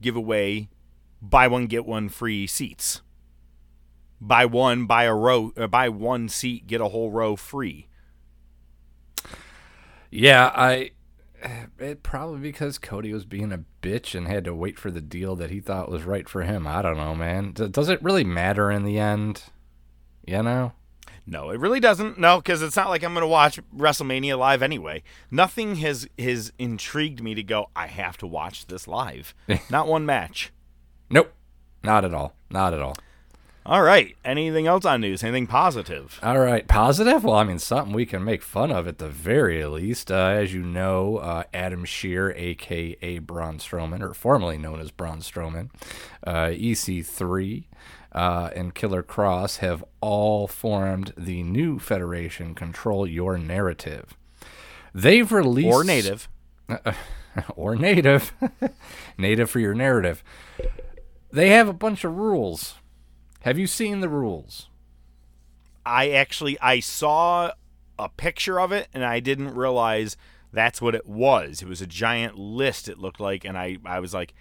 give 0.00 0.16
away 0.16 0.68
buy 1.20 1.48
one 1.48 1.66
get 1.66 1.86
one 1.86 2.08
free 2.08 2.46
seats. 2.46 3.02
Buy 4.20 4.46
one, 4.46 4.86
buy 4.86 5.04
a 5.04 5.14
row, 5.14 5.52
uh, 5.56 5.66
buy 5.66 5.88
one 5.88 6.28
seat, 6.28 6.66
get 6.66 6.80
a 6.80 6.88
whole 6.88 7.10
row 7.10 7.36
free. 7.36 7.88
Yeah, 10.10 10.52
I. 10.54 10.92
It 11.78 12.02
probably 12.02 12.40
because 12.40 12.78
Cody 12.78 13.12
was 13.12 13.26
being 13.26 13.52
a 13.52 13.64
bitch 13.82 14.14
and 14.14 14.26
had 14.26 14.44
to 14.44 14.54
wait 14.54 14.78
for 14.78 14.90
the 14.90 15.02
deal 15.02 15.36
that 15.36 15.50
he 15.50 15.60
thought 15.60 15.90
was 15.90 16.04
right 16.04 16.26
for 16.26 16.42
him. 16.42 16.66
I 16.66 16.80
don't 16.80 16.96
know, 16.96 17.14
man. 17.14 17.52
Does 17.52 17.90
it 17.90 18.02
really 18.02 18.24
matter 18.24 18.70
in 18.70 18.84
the 18.84 18.98
end? 18.98 19.44
You 20.26 20.42
know? 20.42 20.72
No, 21.26 21.50
it 21.50 21.58
really 21.58 21.80
doesn't. 21.80 22.18
No, 22.18 22.36
because 22.38 22.62
it's 22.62 22.76
not 22.76 22.88
like 22.88 23.02
I'm 23.02 23.12
going 23.12 23.22
to 23.22 23.26
watch 23.26 23.58
WrestleMania 23.76 24.38
live 24.38 24.62
anyway. 24.62 25.02
Nothing 25.30 25.76
has 25.76 26.08
has 26.18 26.52
intrigued 26.58 27.22
me 27.22 27.34
to 27.34 27.42
go. 27.42 27.70
I 27.74 27.88
have 27.88 28.16
to 28.18 28.26
watch 28.26 28.66
this 28.66 28.86
live. 28.86 29.34
not 29.70 29.88
one 29.88 30.06
match. 30.06 30.52
Nope. 31.10 31.32
Not 31.82 32.04
at 32.04 32.14
all. 32.14 32.34
Not 32.50 32.74
at 32.74 32.80
all. 32.80 32.96
All 33.64 33.82
right. 33.82 34.14
Anything 34.24 34.68
else 34.68 34.84
on 34.84 35.00
news? 35.00 35.24
Anything 35.24 35.48
positive? 35.48 36.20
All 36.22 36.38
right, 36.38 36.68
positive. 36.68 37.24
Well, 37.24 37.34
I 37.34 37.42
mean, 37.42 37.58
something 37.58 37.92
we 37.92 38.06
can 38.06 38.22
make 38.22 38.42
fun 38.42 38.70
of 38.70 38.86
at 38.86 38.98
the 38.98 39.08
very 39.08 39.64
least. 39.66 40.12
Uh, 40.12 40.14
as 40.14 40.54
you 40.54 40.62
know, 40.62 41.16
uh, 41.16 41.42
Adam 41.52 41.84
Scherr, 41.84 42.32
aka 42.36 43.18
Braun 43.18 43.58
Strowman, 43.58 44.02
or 44.02 44.14
formerly 44.14 44.56
known 44.56 44.80
as 44.80 44.92
Braun 44.92 45.18
Strowman, 45.18 45.70
uh, 46.24 46.50
EC3, 46.50 47.64
uh, 48.16 48.50
and 48.56 48.74
Killer 48.74 49.02
Kross 49.02 49.58
have 49.58 49.84
all 50.00 50.48
formed 50.48 51.12
the 51.16 51.42
new 51.42 51.78
federation. 51.78 52.54
Control 52.54 53.06
Your 53.06 53.36
Narrative. 53.36 54.16
They've 54.94 55.30
released 55.30 55.68
Or 55.68 55.84
native? 55.84 56.28
or 57.54 57.76
native, 57.76 58.32
native 59.18 59.50
for 59.50 59.60
your 59.60 59.74
narrative. 59.74 60.24
They 61.30 61.50
have 61.50 61.68
a 61.68 61.74
bunch 61.74 62.02
of 62.02 62.16
rules. 62.16 62.76
Have 63.40 63.58
you 63.58 63.66
seen 63.66 64.00
the 64.00 64.08
rules? 64.08 64.68
I 65.84 66.10
actually 66.10 66.58
I 66.60 66.80
saw 66.80 67.52
a 67.98 68.08
picture 68.08 68.58
of 68.58 68.72
it 68.72 68.88
and 68.94 69.04
I 69.04 69.20
didn't 69.20 69.54
realize 69.54 70.16
that's 70.52 70.80
what 70.80 70.94
it 70.94 71.06
was. 71.06 71.60
It 71.60 71.68
was 71.68 71.82
a 71.82 71.86
giant 71.86 72.38
list. 72.38 72.88
It 72.88 72.98
looked 72.98 73.20
like, 73.20 73.44
and 73.44 73.58
I 73.58 73.76
I 73.84 74.00
was 74.00 74.14
like, 74.14 74.32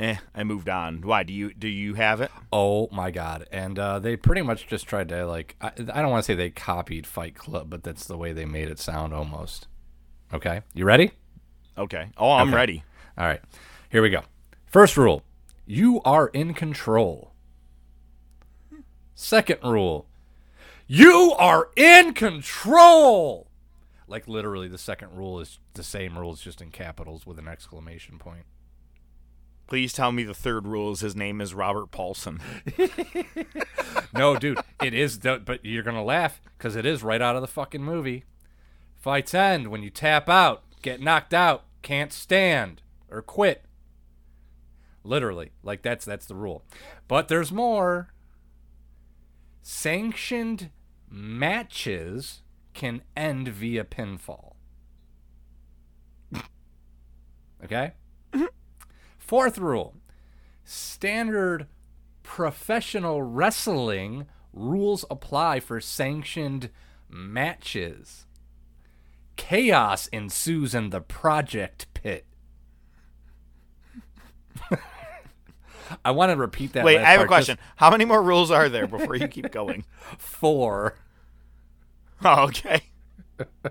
eh. 0.00 0.16
I 0.34 0.42
moved 0.44 0.68
on. 0.68 1.02
Why 1.02 1.22
do 1.22 1.32
you 1.32 1.54
do 1.54 1.68
you 1.68 1.94
have 1.94 2.20
it? 2.20 2.30
Oh 2.52 2.88
my 2.90 3.10
god! 3.10 3.46
And 3.52 3.78
uh, 3.78 3.98
they 4.00 4.16
pretty 4.16 4.42
much 4.42 4.66
just 4.66 4.86
tried 4.86 5.08
to 5.10 5.26
like 5.26 5.54
I, 5.60 5.68
I 5.92 6.02
don't 6.02 6.10
want 6.10 6.24
to 6.24 6.26
say 6.26 6.34
they 6.34 6.50
copied 6.50 7.06
Fight 7.06 7.34
Club, 7.34 7.70
but 7.70 7.84
that's 7.84 8.06
the 8.06 8.16
way 8.16 8.32
they 8.32 8.44
made 8.46 8.68
it 8.68 8.78
sound 8.78 9.14
almost. 9.14 9.68
Okay, 10.32 10.62
you 10.74 10.84
ready? 10.84 11.12
Okay. 11.78 12.08
Oh, 12.16 12.32
I'm 12.32 12.48
Okay. 12.48 12.56
ready. 12.56 12.84
All 13.18 13.26
right, 13.26 13.40
here 13.90 14.02
we 14.02 14.10
go. 14.10 14.22
First 14.66 14.96
rule: 14.96 15.22
you 15.66 16.00
are 16.04 16.28
in 16.28 16.54
control. 16.54 17.32
Second 19.14 19.58
rule: 19.62 20.06
you 20.86 21.34
are 21.38 21.68
in 21.76 22.14
control. 22.14 23.48
Like 24.08 24.26
literally, 24.26 24.66
the 24.66 24.78
second 24.78 25.10
rule 25.12 25.38
is 25.40 25.58
the 25.74 25.84
same 25.84 26.18
rules, 26.18 26.40
just 26.40 26.60
in 26.60 26.70
capitals 26.70 27.26
with 27.26 27.38
an 27.38 27.46
exclamation 27.46 28.18
point. 28.18 28.44
Please 29.70 29.94
tell 29.94 30.12
me 30.12 30.24
the 30.24 30.34
third 30.34 30.66
rule 30.66 30.92
is 30.92 31.00
his 31.00 31.16
name 31.16 31.40
is 31.40 31.54
Robert 31.54 31.90
Paulson. 31.90 32.40
No, 34.12 34.36
dude, 34.36 34.58
it 34.82 34.92
is. 34.92 35.18
But 35.18 35.64
you're 35.64 35.82
gonna 35.82 36.04
laugh 36.04 36.40
because 36.58 36.76
it 36.76 36.84
is 36.84 37.02
right 37.02 37.22
out 37.22 37.36
of 37.36 37.42
the 37.42 37.48
fucking 37.48 37.82
movie. 37.82 38.24
Fights 38.96 39.34
end 39.34 39.68
when 39.68 39.82
you 39.82 39.90
tap 39.90 40.28
out, 40.28 40.64
get 40.82 41.00
knocked 41.00 41.32
out, 41.32 41.64
can't 41.82 42.12
stand 42.12 42.82
or 43.08 43.22
quit. 43.22 43.64
Literally, 45.04 45.52
like 45.62 45.82
that's 45.82 46.04
that's 46.04 46.26
the 46.26 46.34
rule. 46.34 46.64
But 47.08 47.28
there's 47.28 47.52
more. 47.52 48.12
Sanctioned 49.62 50.70
matches 51.08 52.42
can 52.74 53.02
end 53.16 53.48
via 53.48 53.84
pinfall. 53.84 54.54
Okay. 57.62 57.92
Fourth 59.30 59.58
rule 59.58 59.94
standard 60.64 61.68
professional 62.24 63.22
wrestling 63.22 64.26
rules 64.52 65.04
apply 65.08 65.60
for 65.60 65.80
sanctioned 65.80 66.68
matches. 67.08 68.26
Chaos 69.36 70.08
ensues 70.08 70.74
in 70.74 70.90
the 70.90 71.00
project 71.00 71.86
pit. 71.94 72.26
I 76.04 76.10
want 76.10 76.32
to 76.32 76.36
repeat 76.36 76.72
that. 76.72 76.84
Wait, 76.84 76.98
I 76.98 77.12
have 77.12 77.20
a 77.20 77.26
part 77.26 77.42
just 77.42 77.50
question. 77.50 77.58
How 77.76 77.92
many 77.92 78.04
more 78.04 78.24
rules 78.24 78.50
are 78.50 78.68
there 78.68 78.88
before 78.88 79.14
you 79.14 79.28
keep 79.28 79.52
going? 79.52 79.84
Four. 80.18 80.96
Oh, 82.24 82.46
okay. 82.46 82.80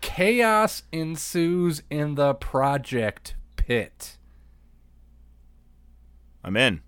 Chaos 0.00 0.82
ensues 0.90 1.84
in 1.90 2.16
the 2.16 2.34
project 2.34 3.35
pit. 3.66 4.16
I'm 6.44 6.56
in. 6.56 6.82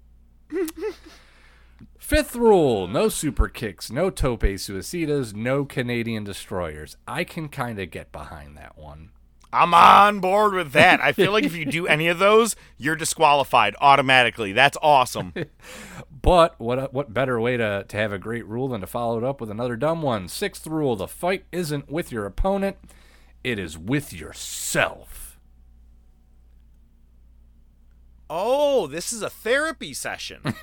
Fifth 1.98 2.36
rule 2.36 2.86
no 2.86 3.08
super 3.08 3.48
kicks, 3.48 3.90
no 3.90 4.10
tope 4.10 4.42
suicidas, 4.42 5.34
no 5.34 5.64
Canadian 5.64 6.24
destroyers. 6.24 6.96
I 7.06 7.24
can 7.24 7.48
kind 7.48 7.78
of 7.80 7.90
get 7.90 8.12
behind 8.12 8.56
that 8.56 8.78
one. 8.78 9.10
I'm 9.52 9.74
on 9.74 10.20
board 10.20 10.52
with 10.52 10.72
that. 10.72 11.00
I 11.00 11.12
feel 11.12 11.32
like 11.32 11.44
if 11.44 11.56
you 11.56 11.64
do 11.64 11.86
any 11.86 12.08
of 12.08 12.18
those, 12.18 12.54
you're 12.76 12.96
disqualified 12.96 13.74
automatically. 13.80 14.52
That's 14.52 14.78
awesome. 14.80 15.32
But 16.20 16.58
what 16.58 16.92
what 16.92 17.14
better 17.14 17.40
way 17.40 17.56
to, 17.56 17.84
to 17.86 17.96
have 17.96 18.12
a 18.12 18.18
great 18.18 18.44
rule 18.44 18.68
than 18.68 18.80
to 18.80 18.88
follow 18.88 19.18
it 19.18 19.24
up 19.24 19.40
with 19.40 19.50
another 19.50 19.76
dumb 19.76 20.02
one? 20.02 20.28
Sixth 20.28 20.66
rule 20.66 20.96
the 20.96 21.06
fight 21.06 21.44
isn't 21.52 21.88
with 21.90 22.10
your 22.10 22.26
opponent, 22.26 22.76
it 23.44 23.58
is 23.58 23.78
with 23.78 24.12
yourself. 24.12 25.17
Oh, 28.30 28.86
this 28.86 29.12
is 29.12 29.22
a 29.22 29.30
therapy 29.30 29.94
session. 29.94 30.42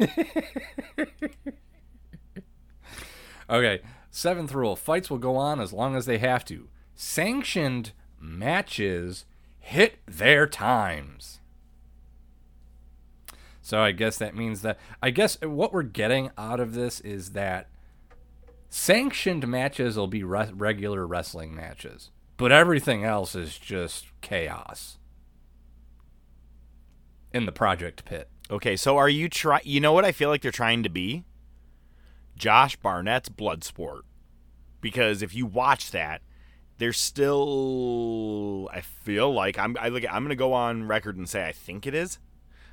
Okay, 3.49 3.81
seventh 4.09 4.53
rule 4.53 4.75
fights 4.75 5.09
will 5.09 5.17
go 5.17 5.35
on 5.35 5.59
as 5.59 5.71
long 5.73 5.95
as 5.95 6.05
they 6.05 6.17
have 6.17 6.43
to. 6.45 6.67
Sanctioned 6.95 7.91
matches 8.19 9.25
hit 9.59 9.99
their 10.07 10.47
times. 10.47 11.39
So 13.61 13.79
I 13.79 13.91
guess 13.91 14.17
that 14.17 14.35
means 14.35 14.61
that 14.61 14.79
I 15.01 15.09
guess 15.09 15.39
what 15.41 15.73
we're 15.73 15.83
getting 15.83 16.31
out 16.37 16.59
of 16.59 16.73
this 16.73 16.99
is 17.01 17.31
that 17.31 17.69
sanctioned 18.69 19.47
matches 19.47 19.97
will 19.97 20.07
be 20.07 20.23
re- 20.23 20.51
regular 20.53 21.05
wrestling 21.05 21.55
matches, 21.55 22.11
but 22.37 22.51
everything 22.51 23.03
else 23.03 23.35
is 23.35 23.57
just 23.57 24.05
chaos 24.21 24.97
in 27.35 27.45
the 27.45 27.51
project 27.51 28.05
pit. 28.05 28.29
Okay, 28.49 28.77
so 28.77 28.95
are 28.97 29.09
you 29.09 29.27
try? 29.27 29.59
You 29.63 29.81
know 29.81 29.91
what 29.91 30.05
I 30.05 30.13
feel 30.13 30.29
like 30.29 30.41
they're 30.41 30.51
trying 30.51 30.83
to 30.83 30.89
be? 30.89 31.25
Josh 32.37 32.77
Barnett's 32.77 33.29
Bloodsport, 33.29 34.01
because 34.79 35.21
if 35.21 35.35
you 35.35 35.45
watch 35.45 35.91
that, 35.91 36.21
there's 36.77 36.97
still. 36.97 38.69
I 38.71 38.79
feel 38.81 39.33
like 39.33 39.59
I'm. 39.59 39.75
I 39.79 39.89
look. 39.89 40.03
I'm 40.09 40.23
to 40.29 40.35
go 40.35 40.53
on 40.53 40.87
record 40.87 41.17
and 41.17 41.27
say 41.27 41.45
I 41.45 41.51
think 41.51 41.85
it 41.85 41.93
I 41.93 42.19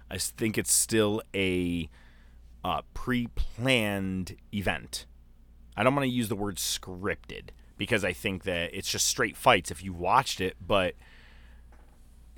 I 0.09 0.19
think 0.19 0.57
it's 0.57 0.73
still 0.73 1.23
a 1.35 1.91
uh, 2.63 2.83
pre-planned 2.95 4.37
event. 4.55 5.07
I 5.77 5.83
don't 5.83 5.95
want 5.95 6.05
to 6.05 6.11
use 6.11 6.29
the 6.29 6.37
word 6.37 6.57
scripted 6.57 7.49
because 7.79 8.05
I 8.05 8.13
think 8.13 8.45
that 8.45 8.77
it's 8.77 8.91
just 8.91 9.07
straight 9.07 9.37
fights 9.37 9.71
if 9.71 9.83
you 9.83 9.93
watched 9.93 10.41
it, 10.41 10.57
but 10.65 10.95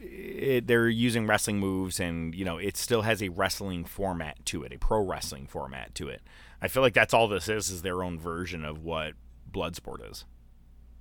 it, 0.06 0.66
they're 0.66 0.88
using 0.88 1.26
wrestling 1.26 1.58
moves 1.58 2.00
and 2.00 2.34
you 2.34 2.44
know 2.44 2.58
it 2.58 2.76
still 2.76 3.02
has 3.02 3.23
a 3.23 3.28
wrestling 3.30 3.84
format 3.84 4.44
to 4.44 4.62
it 4.62 4.73
a 4.73 4.78
pro 4.78 5.00
wrestling 5.00 5.46
format 5.46 5.94
to 5.94 6.08
it 6.08 6.20
i 6.61 6.68
feel 6.68 6.82
like 6.82 6.94
that's 6.94 7.14
all 7.14 7.28
this 7.28 7.49
is 7.49 7.70
is 7.70 7.82
their 7.82 8.02
own 8.02 8.18
version 8.18 8.64
of 8.64 8.82
what 8.82 9.14
bloodsport 9.50 10.11
is 10.11 10.25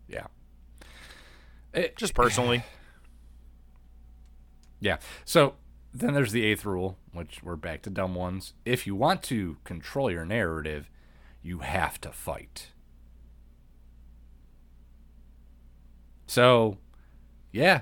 Yeah. 0.07 0.27
It, 1.73 1.97
just 1.97 2.13
personally 2.13 2.63
Yeah. 4.83 4.97
So 5.23 5.55
then 5.93 6.13
there's 6.13 6.33
the 6.33 6.43
eighth 6.43 6.65
rule, 6.65 6.97
which 7.13 7.41
we're 7.41 7.55
back 7.55 7.81
to 7.83 7.89
dumb 7.89 8.15
ones. 8.15 8.53
If 8.65 8.85
you 8.85 8.95
want 8.95 9.23
to 9.23 9.57
control 9.63 10.11
your 10.11 10.25
narrative, 10.25 10.89
you 11.41 11.59
have 11.59 12.01
to 12.01 12.11
fight. 12.11 12.71
So, 16.27 16.79
yeah, 17.53 17.81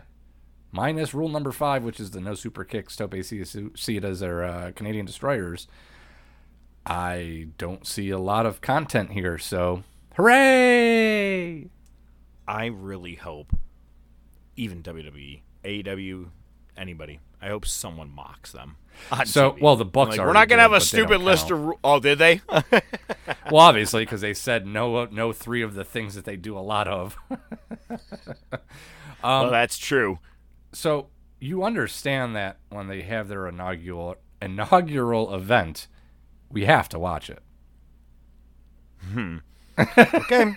minus 0.72 1.14
rule 1.14 1.30
number 1.30 1.52
five, 1.52 1.84
which 1.84 2.00
is 2.00 2.12
the 2.12 2.20
no 2.22 2.34
super 2.36 2.64
kicks, 2.64 2.96
tope 2.96 3.14
citas, 3.24 4.24
or 4.24 4.44
uh, 4.44 4.72
Canadian 4.76 5.06
destroyers. 5.06 5.68
I 6.86 7.48
don't 7.58 7.86
see 7.86 8.10
a 8.10 8.18
lot 8.18 8.46
of 8.46 8.62
content 8.62 9.12
here, 9.12 9.38
so 9.38 9.84
hooray! 10.16 11.70
i 12.48 12.66
really 12.66 13.16
hope 13.16 13.56
even 14.58 14.82
wwe 14.84 15.42
aew 15.64 16.26
anybody 16.76 17.20
i 17.42 17.48
hope 17.48 17.66
someone 17.68 18.10
mocks 18.14 18.52
them 18.52 18.76
So, 19.26 19.52
TV. 19.52 19.62
well, 19.62 19.76
the 19.78 19.86
Bucks 19.86 20.10
like, 20.12 20.20
already 20.20 20.28
we're 20.28 20.34
not 20.34 20.50
gonna 20.50 20.62
have 20.64 20.74
a 20.74 20.82
stupid 20.82 21.22
list 21.22 21.44
count. 21.48 21.52
of 21.62 21.66
ru- 21.68 21.80
oh 21.84 22.00
did 22.00 22.18
they 22.18 22.42
Well, 23.52 23.62
obviously, 23.62 24.04
because 24.04 24.22
they 24.22 24.34
said 24.34 24.66
no, 24.66 25.06
no 25.06 25.32
three 25.32 25.62
of 25.62 25.76
the 25.76 25.84
things 25.86 26.16
that 26.16 26.26
they 26.26 26.36
do 26.36 26.58
a 26.58 26.60
lot 26.60 26.88
of. 26.88 27.16
well 29.24 29.52
that's 29.52 29.78
true 29.78 30.20
so 30.72 31.08
you 31.40 31.64
understand 31.64 32.36
that 32.36 32.58
when 32.70 32.88
they 32.88 33.02
have 33.02 33.28
their 33.28 33.48
inaugural 33.48 34.16
inaugural 34.42 35.34
event, 35.34 35.88
we 36.50 36.66
have 36.66 36.90
to 36.90 37.00
watch 37.00 37.30
it. 37.30 37.42
Hmm. 39.14 39.38
okay 39.98 40.56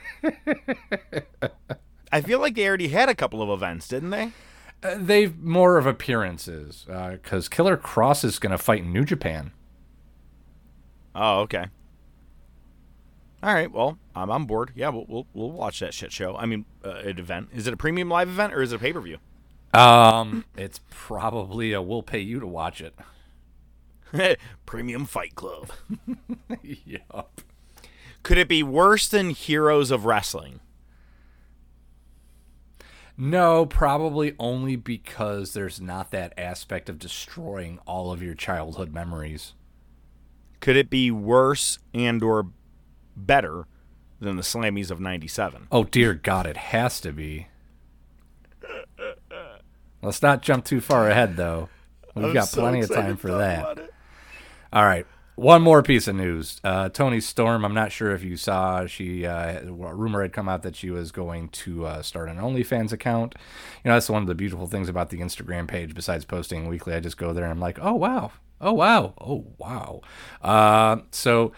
i 2.13 2.21
feel 2.21 2.41
like 2.41 2.55
they 2.55 2.67
already 2.69 2.89
had 2.89 3.09
a 3.09 3.15
couple 3.15 3.41
of 3.41 3.49
events 3.49 3.89
didn't 3.89 4.11
they 4.11 4.33
Uh, 4.83 4.97
they've 4.99 5.39
more 5.39 5.79
of 5.79 5.87
appearances 5.87 6.85
because 6.87 7.49
Killer 7.49 7.79
Kross 7.79 8.23
is 8.23 8.39
going 8.39 8.51
to 8.51 8.59
fight 8.59 8.83
in 8.83 8.93
New 8.93 9.05
Japan. 9.07 9.53
Oh, 11.15 11.41
okay. 11.41 11.67
All 13.43 13.55
right. 13.55 13.71
Well, 13.73 13.99
I'm 14.15 14.31
on 14.31 14.45
board. 14.45 14.73
Yeah, 14.75 14.91
we'll 14.91 15.07
we'll, 15.09 15.27
we'll 15.33 15.53
watch 15.53 15.81
that 15.81 15.95
shit 15.95 16.13
show. 16.13 16.37
I 16.37 16.45
mean, 16.45 16.67
uh, 16.85 16.97
an 16.97 17.19
event. 17.19 17.49
Is 17.55 17.67
it 17.67 17.73
a 17.73 17.79
premium 17.79 18.11
live 18.11 18.29
event 18.29 18.53
or 18.53 18.61
is 18.61 18.73
it 18.73 18.77
a 18.77 18.79
pay 18.79 18.93
per 18.93 19.01
view? 19.01 19.17
Um, 19.75 20.45
it's 20.57 20.81
probably 20.91 21.73
a 21.73 21.83
we'll 21.83 22.03
pay 22.03 22.21
you 22.21 22.41
to 22.41 22.47
watch 22.47 22.81
it. 22.81 22.95
premium 24.67 25.07
Fight 25.07 25.35
Club. 25.35 25.71
yup. 26.63 27.41
Could 28.23 28.39
it 28.39 28.49
be 28.49 28.63
worse 28.63 29.09
than 29.09 29.31
Heroes 29.31 29.91
of 29.91 30.05
Wrestling? 30.05 30.61
No, 33.17 33.65
probably 33.65 34.35
only 34.39 34.77
because 34.77 35.53
there's 35.53 35.81
not 35.81 36.11
that 36.11 36.33
aspect 36.37 36.89
of 36.89 36.99
destroying 36.99 37.79
all 37.87 38.11
of 38.13 38.23
your 38.23 38.35
childhood 38.35 38.93
memories. 38.93 39.53
Could 40.61 40.77
it 40.77 40.91
be 40.91 41.11
worse 41.11 41.79
and 41.93 42.23
or 42.23 42.49
better 43.17 43.67
than 44.19 44.37
the 44.37 44.43
Slammies 44.43 44.91
of 44.91 44.99
'97? 45.01 45.69
Oh 45.71 45.85
dear 45.85 46.15
God, 46.15 46.47
it 46.47 46.57
has 46.57 47.01
to 47.03 47.13
be. 47.13 47.49
Let's 50.05 50.23
not 50.23 50.43
jump 50.43 50.65
too 50.65 50.81
far 50.81 51.09
ahead, 51.09 51.37
though. 51.37 51.69
We've 52.15 52.35
got 52.35 52.49
plenty 52.49 52.81
of 52.81 52.93
time 52.93 53.17
for 53.17 53.33
that. 53.33 53.91
All 54.73 54.85
right, 54.85 55.07
one 55.35 55.63
more 55.63 55.83
piece 55.83 56.07
of 56.07 56.15
news. 56.15 56.61
Uh, 56.63 56.89
Toni 56.89 57.21
Storm. 57.21 57.65
I'm 57.65 57.75
not 57.75 57.91
sure 57.91 58.13
if 58.13 58.23
you 58.23 58.37
saw. 58.37 58.87
She 58.87 59.27
uh, 59.27 59.65
rumor 59.65 60.23
had 60.23 60.33
come 60.33 60.49
out 60.49 60.63
that 60.63 60.77
she 60.77 60.91
was 60.91 61.11
going 61.11 61.49
to 61.51 61.87
uh, 61.87 62.03
start 62.03 62.29
an 62.29 62.37
OnlyFans 62.37 62.93
account. 62.93 63.35
You 63.83 63.89
know, 63.89 63.95
that's 63.95 64.11
one 64.11 64.23
of 64.23 64.29
the 64.29 64.35
beautiful 64.35 64.67
things 64.67 64.89
about 64.89 65.11
the 65.11 65.19
Instagram 65.19 65.67
page. 65.67 65.95
Besides 65.95 66.25
posting 66.25 66.69
weekly, 66.69 66.95
I 66.95 67.01
just 67.01 67.17
go 67.17 67.33
there 67.33 67.45
and 67.45 67.53
I'm 67.53 67.61
like, 67.61 67.79
oh 67.81 67.95
wow, 67.95 68.33
oh 68.61 68.73
wow, 68.73 69.15
oh 69.21 69.47
wow. 69.59 70.03
Uh, 70.43 70.99
so, 71.11 71.53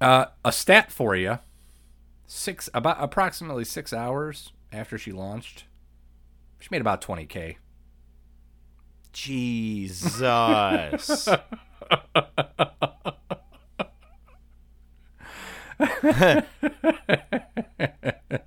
uh, 0.00 0.26
a 0.44 0.52
stat 0.52 0.90
for 0.90 1.14
you 1.16 1.38
six 2.26 2.68
about 2.74 2.96
approximately 3.00 3.64
six 3.64 3.92
hours 3.92 4.52
after 4.72 4.98
she 4.98 5.12
launched, 5.12 5.64
she 6.58 6.68
made 6.70 6.80
about 6.80 7.00
20k. 7.00 7.56
Jesus. 9.16 10.20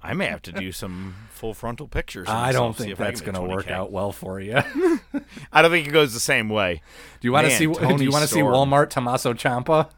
I 0.01 0.13
may 0.13 0.27
have 0.27 0.43
to 0.43 0.51
do 0.51 0.71
some 0.71 1.15
full 1.31 1.55
frontal 1.55 1.87
pictures. 1.87 2.29
I 2.29 2.51
don't 2.51 2.75
think 2.75 2.91
if 2.91 2.99
that's 2.99 3.21
going 3.21 3.33
to 3.33 3.41
work 3.41 3.71
out 3.71 3.91
well 3.91 4.11
for 4.11 4.39
you. 4.39 4.57
I 5.51 5.63
don't 5.63 5.71
think 5.71 5.87
it 5.87 5.91
goes 5.91 6.13
the 6.13 6.19
same 6.19 6.49
way. 6.49 6.83
do 7.19 7.27
you 7.27 7.31
want 7.31 7.47
to 7.47 7.55
see? 7.55 7.65
Do 7.67 7.73
Toni 7.73 8.03
you 8.03 8.11
want 8.11 8.21
to 8.21 8.27
see 8.27 8.39
Storm. 8.39 8.53
Walmart 8.53 8.91
Tommaso 8.91 9.33
Ciampa? 9.33 9.89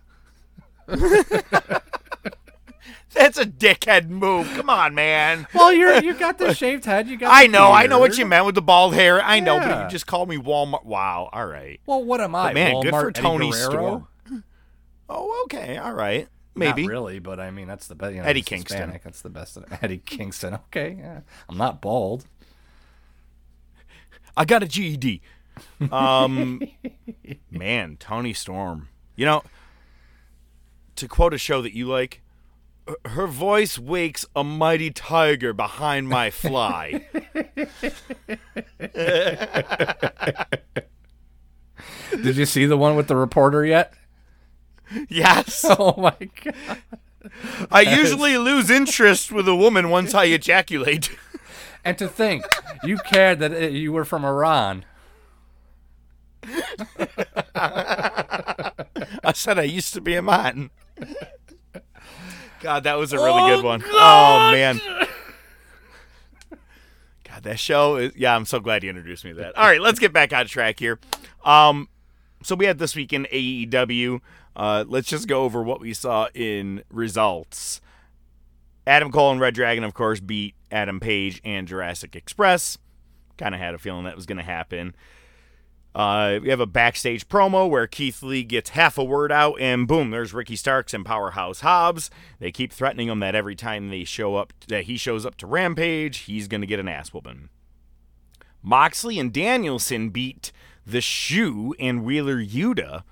That's 3.13 3.37
a 3.37 3.45
dickhead 3.45 4.09
move. 4.09 4.47
Come 4.55 4.69
on, 4.69 4.95
man. 4.95 5.47
Well, 5.53 5.73
you're 5.73 6.01
you 6.01 6.13
got 6.13 6.37
the 6.37 6.53
shaved 6.53 6.85
head. 6.85 7.07
You 7.07 7.17
got. 7.17 7.31
I 7.33 7.47
know, 7.47 7.71
I 7.71 7.87
know 7.87 7.99
what 7.99 8.17
you 8.17 8.25
meant 8.25 8.45
with 8.45 8.55
the 8.55 8.61
bald 8.61 8.93
hair. 8.93 9.21
I 9.21 9.39
know, 9.39 9.59
but 9.59 9.83
you 9.83 9.89
just 9.89 10.07
called 10.07 10.29
me 10.29 10.37
Walmart. 10.37 10.85
Wow, 10.85 11.29
all 11.31 11.45
right. 11.45 11.79
Well, 11.85 12.03
what 12.03 12.21
am 12.21 12.35
I? 12.35 12.49
But 12.49 12.53
man, 12.55 12.75
Walmart, 12.75 12.83
good 12.83 12.91
for 12.91 13.09
Eddie 13.09 13.21
Toni 13.21 13.51
Guerrero? 13.51 14.07
Storm. 14.27 14.43
Oh, 15.09 15.41
okay, 15.45 15.77
all 15.77 15.93
right. 15.93 16.27
Maybe. 16.55 16.83
Not 16.83 16.89
really, 16.91 17.19
but 17.19 17.39
I 17.39 17.51
mean 17.51 17.67
that's 17.67 17.87
the 17.87 17.95
best. 17.95 18.13
You 18.13 18.21
know, 18.21 18.27
Eddie 18.27 18.41
Kingston. 18.41 18.77
Hispanic, 18.77 19.03
That's 19.03 19.21
the 19.21 19.29
best. 19.29 19.57
Eddie 19.81 20.01
Kingston. 20.05 20.53
Okay, 20.67 20.97
yeah. 20.99 21.21
I'm 21.49 21.57
not 21.57 21.81
bald. 21.81 22.25
I 24.37 24.45
got 24.45 24.63
a 24.63 24.67
GED. 24.67 25.21
Um, 25.91 26.61
man, 27.51 27.97
Toni 27.97 28.33
Storm. 28.33 28.87
You 29.15 29.25
know, 29.25 29.43
to 30.95 31.07
quote 31.07 31.33
a 31.33 31.37
show 31.37 31.61
that 31.61 31.75
you 31.75 31.87
like, 31.87 32.21
"Her- 32.87 33.09
her 33.11 33.27
voice 33.27 33.77
wakes 33.79 34.25
a 34.35 34.43
mighty 34.43 34.91
tiger 34.91 35.53
behind 35.53 36.09
my 36.09 36.29
fly. 36.29 37.07
Did 42.11 42.35
you 42.37 42.45
see 42.45 42.65
the 42.65 42.77
one 42.77 42.95
with 42.95 43.07
the 43.07 43.15
reporter 43.15 43.65
yet? 43.65 43.93
yes. 45.09 45.65
Oh 45.69 45.95
my 45.97 46.15
god. 46.43 46.77
I 47.71 47.81
usually 47.81 48.37
lose 48.37 48.69
interest 48.69 49.31
with 49.31 49.47
a 49.47 49.55
woman 49.55 49.89
once 49.89 50.13
I 50.13 50.25
ejaculate. 50.25 51.09
And 51.83 51.97
to 51.97 52.07
think, 52.07 52.45
you 52.83 52.97
cared 52.97 53.39
that 53.39 53.71
you 53.71 53.91
were 53.91 54.05
from 54.05 54.23
Iran. 54.23 54.85
I 57.55 59.31
said 59.33 59.57
I 59.57 59.63
used 59.63 59.91
to 59.95 60.01
be 60.01 60.13
a 60.13 60.21
man. 60.21 60.69
God, 62.61 62.83
that 62.83 62.97
was 62.97 63.11
a 63.13 63.17
really 63.17 63.55
good 63.55 63.63
one. 63.63 63.83
Oh 63.87 64.51
man. 64.51 64.79
God, 67.23 67.43
that 67.43 67.59
show 67.59 67.95
is 67.95 68.13
yeah, 68.15 68.35
I'm 68.35 68.45
so 68.45 68.59
glad 68.59 68.83
you 68.83 68.89
introduced 68.89 69.25
me 69.25 69.31
to 69.31 69.37
that. 69.37 69.57
All 69.57 69.65
right, 69.65 69.81
let's 69.81 69.99
get 69.99 70.13
back 70.13 70.31
on 70.33 70.45
track 70.45 70.79
here. 70.79 70.99
Um 71.43 71.89
so 72.43 72.55
we 72.55 72.65
had 72.65 72.77
this 72.77 72.95
week 72.95 73.13
in 73.13 73.25
AEW. 73.31 74.19
Uh 74.55 74.85
let's 74.87 75.07
just 75.07 75.27
go 75.27 75.43
over 75.43 75.63
what 75.63 75.79
we 75.81 75.93
saw 75.93 76.27
in 76.33 76.83
results. 76.89 77.81
Adam 78.85 79.11
Cole 79.11 79.31
and 79.31 79.39
Red 79.39 79.53
Dragon, 79.53 79.83
of 79.83 79.93
course, 79.93 80.19
beat 80.19 80.55
Adam 80.71 80.99
Page 80.99 81.41
and 81.43 81.67
Jurassic 81.67 82.15
Express. 82.15 82.77
Kind 83.37 83.53
of 83.55 83.61
had 83.61 83.73
a 83.73 83.77
feeling 83.77 84.05
that 84.05 84.15
was 84.15 84.25
going 84.25 84.37
to 84.39 84.43
happen. 84.43 84.95
Uh, 85.93 86.39
we 86.41 86.49
have 86.49 86.61
a 86.61 86.65
backstage 86.65 87.27
promo 87.27 87.69
where 87.69 87.85
Keith 87.85 88.23
Lee 88.23 88.43
gets 88.43 88.69
half 88.71 88.97
a 88.97 89.03
word 89.03 89.31
out, 89.31 89.59
and 89.59 89.87
boom, 89.87 90.11
there's 90.11 90.33
Ricky 90.33 90.55
Starks 90.55 90.93
and 90.93 91.05
Powerhouse 91.05 91.59
Hobbs. 91.61 92.09
They 92.39 92.51
keep 92.51 92.71
threatening 92.71 93.09
him 93.09 93.19
that 93.19 93.35
every 93.35 93.55
time 93.55 93.89
they 93.89 94.05
show 94.05 94.35
up, 94.35 94.53
that 94.67 94.85
he 94.85 94.95
shows 94.95 95.25
up 95.25 95.35
to 95.37 95.47
Rampage, 95.47 96.19
he's 96.19 96.47
to 96.47 96.65
get 96.65 96.79
an 96.79 96.87
ass 96.87 97.13
whooping. 97.13 97.49
Moxley 98.63 99.19
and 99.19 99.33
Danielson 99.33 100.09
beat 100.09 100.51
the 100.85 101.01
Shoe 101.01 101.75
and 101.79 102.03
Wheeler 102.03 102.41
Yuta. 102.41 103.03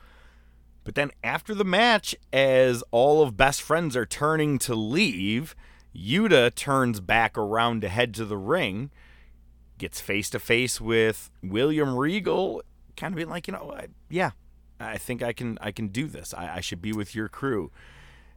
But 0.84 0.96
then 0.96 1.12
after 1.24 1.54
the 1.54 1.65
match, 1.65 2.15
as 2.32 2.84
all 2.92 3.22
of 3.22 3.36
best 3.36 3.62
friends 3.62 3.96
are 3.96 4.06
turning 4.06 4.58
to 4.60 4.74
leave, 4.74 5.56
Yuta 5.96 6.54
turns 6.56 7.00
back 7.00 7.38
around 7.38 7.82
to 7.82 7.89
head 7.89 8.13
to 8.15 8.26
the 8.26 8.38
ring, 8.38 8.89
gets 9.78 10.00
face 10.00 10.30
to 10.30 10.39
face 10.39 10.80
with 10.80 11.30
William 11.44 11.96
Regal, 11.96 12.62
kind 13.00 13.14
of 13.14 13.16
being 13.16 13.30
like, 13.30 13.48
you 13.48 13.54
know, 13.54 13.74
I, 13.76 13.88
yeah, 14.10 14.32
I 14.80 14.98
think 14.98 15.24
I 15.24 15.34
can 15.34 15.58
I 15.62 15.72
can 15.72 15.88
do 15.88 16.08
this. 16.08 16.34
I, 16.34 16.58
I 16.58 16.60
should 16.62 16.82
be 16.82 16.94
with 16.94 17.16
your 17.16 17.28
crew. 17.30 17.72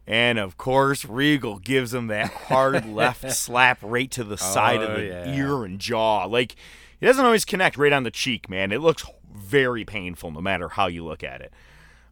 And 0.06 0.38
of 0.38 0.56
course, 0.56 1.04
Regal 1.04 1.58
gives 1.58 1.94
him 1.94 2.08
that 2.08 2.30
hard 2.32 2.86
left 3.00 3.30
slap 3.32 3.78
right 3.82 4.10
to 4.12 4.24
the 4.24 4.36
side 4.38 4.80
Oh, 4.80 4.86
of 4.86 4.96
the 4.98 5.06
yeah. 5.06 5.34
ear 5.36 5.64
and 5.64 5.78
jaw. 5.78 6.24
Like 6.24 6.56
it 7.00 7.06
doesn't 7.06 7.24
always 7.24 7.44
connect 7.44 7.76
right 7.76 7.92
on 7.92 8.02
the 8.02 8.10
cheek, 8.10 8.48
man. 8.48 8.72
It 8.72 8.80
looks 8.80 9.04
very 9.34 9.84
painful 9.84 10.30
no 10.30 10.40
matter 10.40 10.68
how 10.70 10.86
you 10.88 11.04
look 11.04 11.22
at 11.22 11.40
it. 11.40 11.52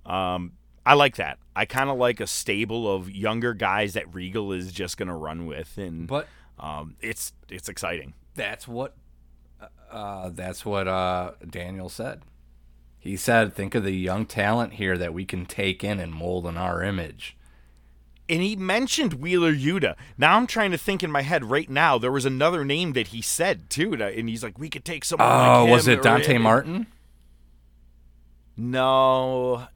Um, 0.06 0.52
I 0.86 0.94
like 0.94 1.16
that. 1.16 1.38
I 1.54 1.64
kind 1.66 1.90
of 1.90 1.98
like 1.98 2.20
a 2.20 2.26
stable 2.26 2.92
of 2.94 3.10
younger 3.10 3.54
guys 3.54 3.92
that 3.94 4.12
Regal 4.14 4.52
is 4.52 4.72
just 4.72 4.96
gonna 4.96 5.16
run 5.16 5.46
with, 5.46 5.76
and 5.76 6.06
But 6.06 6.26
um, 6.58 6.94
it's 7.00 7.32
it's 7.48 7.68
exciting. 7.68 8.14
that's 8.34 8.66
what 8.68 8.94
uh, 9.90 10.30
that's 10.30 10.64
what 10.64 10.86
uh, 10.88 11.32
Daniel 11.48 11.88
said. 11.88 12.22
He 13.00 13.16
said, 13.16 13.54
"Think 13.54 13.74
of 13.74 13.82
the 13.82 13.92
young 13.96 14.26
talent 14.26 14.74
here 14.74 14.96
that 14.98 15.14
we 15.14 15.24
can 15.24 15.46
take 15.46 15.82
in 15.82 15.98
and 15.98 16.12
mold 16.12 16.46
in 16.46 16.56
our 16.56 16.82
image." 16.82 17.36
And 18.28 18.42
he 18.42 18.54
mentioned 18.54 19.14
Wheeler 19.14 19.52
Yuta. 19.52 19.96
Now 20.16 20.36
I'm 20.36 20.46
trying 20.46 20.70
to 20.70 20.78
think 20.78 21.02
in 21.02 21.10
my 21.10 21.22
head 21.22 21.44
right 21.50 21.68
now. 21.68 21.98
There 21.98 22.12
was 22.12 22.24
another 22.26 22.64
name 22.64 22.92
that 22.92 23.08
he 23.08 23.20
said 23.22 23.68
too, 23.70 23.94
and 23.94 24.28
he's 24.28 24.44
like, 24.44 24.58
"We 24.58 24.68
could 24.68 24.84
take 24.84 25.04
someone." 25.04 25.26
Oh, 25.28 25.64
like 25.64 25.70
was 25.72 25.88
it 25.88 26.02
Dante 26.02 26.36
or- 26.36 26.38
Martin? 26.40 26.86
No, 28.56 29.66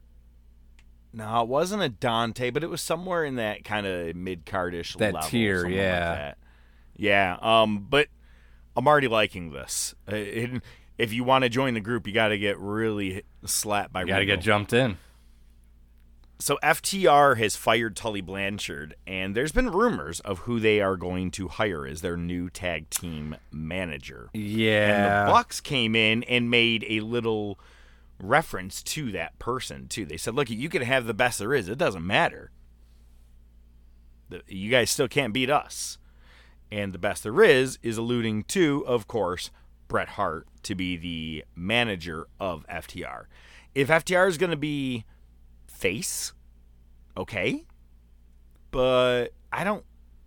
no, 1.11 1.41
it 1.41 1.47
wasn't 1.47 1.81
a 1.81 1.89
Dante, 1.89 2.49
but 2.51 2.63
it 2.63 2.69
was 2.69 2.81
somewhere 2.81 3.25
in 3.25 3.35
that 3.35 3.63
kind 3.63 3.87
of 3.87 4.15
mid 4.15 4.45
cardish 4.45 4.95
That 4.95 5.13
level, 5.15 5.29
tier, 5.29 5.61
something 5.61 5.71
like 5.77 5.83
yeah. 5.83 6.15
that. 6.15 6.37
yeah. 6.95 7.37
Um, 7.41 7.87
but 7.89 8.07
I'm 8.75 8.87
already 8.87 9.07
liking 9.07 9.51
this. 9.51 9.95
Uh, 10.11 10.15
it- 10.15 10.61
if 10.97 11.11
you 11.13 11.23
want 11.23 11.43
to 11.43 11.49
join 11.49 11.73
the 11.73 11.79
group, 11.79 12.07
you 12.07 12.13
got 12.13 12.29
to 12.29 12.37
get 12.37 12.57
really 12.59 13.23
slapped 13.45 13.91
by. 13.93 14.01
You 14.01 14.07
got 14.07 14.19
to 14.19 14.25
get 14.25 14.41
jumped 14.41 14.73
in. 14.73 14.97
So 16.37 16.59
FTR 16.61 17.37
has 17.37 17.55
fired 17.55 17.95
Tully 17.95 18.19
Blanchard, 18.19 18.95
and 19.07 19.35
there's 19.35 19.53
been 19.53 19.69
rumors 19.71 20.19
of 20.19 20.39
who 20.39 20.59
they 20.59 20.81
are 20.81 20.97
going 20.97 21.31
to 21.31 21.47
hire 21.47 21.87
as 21.87 22.01
their 22.01 22.17
new 22.17 22.49
tag 22.49 22.89
team 22.89 23.37
manager. 23.51 24.29
And 24.33 24.43
Yeah. 24.43 25.25
the 25.25 25.31
Bucks 25.31 25.61
came 25.61 25.95
in 25.95 26.23
and 26.23 26.51
made 26.51 26.85
a 26.89 26.99
little 26.99 27.57
reference 28.19 28.83
to 28.83 29.11
that 29.13 29.39
person 29.39 29.87
too. 29.87 30.05
They 30.05 30.17
said, 30.17 30.35
"Look, 30.35 30.49
you 30.49 30.67
can 30.69 30.81
have 30.81 31.05
the 31.05 31.13
best 31.13 31.39
there 31.39 31.53
is. 31.53 31.69
It 31.69 31.77
doesn't 31.77 32.05
matter. 32.05 32.51
The- 34.29 34.43
You 34.47 34.69
guys 34.71 34.89
still 34.89 35.07
can't 35.07 35.33
beat 35.33 35.49
us." 35.49 35.97
And 36.71 36.91
the 36.93 36.97
best 36.99 37.23
there 37.23 37.41
is 37.43 37.79
is 37.81 37.97
alluding 37.97 38.43
to, 38.45 38.83
of 38.87 39.07
course, 39.07 39.51
Bret 39.87 40.09
Hart 40.09 40.47
to 40.63 40.75
be 40.75 40.97
the 40.97 41.45
manager 41.55 42.27
of 42.39 42.65
FTR. 42.67 43.25
If 43.73 43.89
FTR 43.89 44.27
is 44.27 44.37
going 44.37 44.51
to 44.51 44.57
be 44.57 45.05
face, 45.67 46.33
okay, 47.17 47.65
but 48.71 49.27
I 49.51 49.63
don't. 49.63 49.83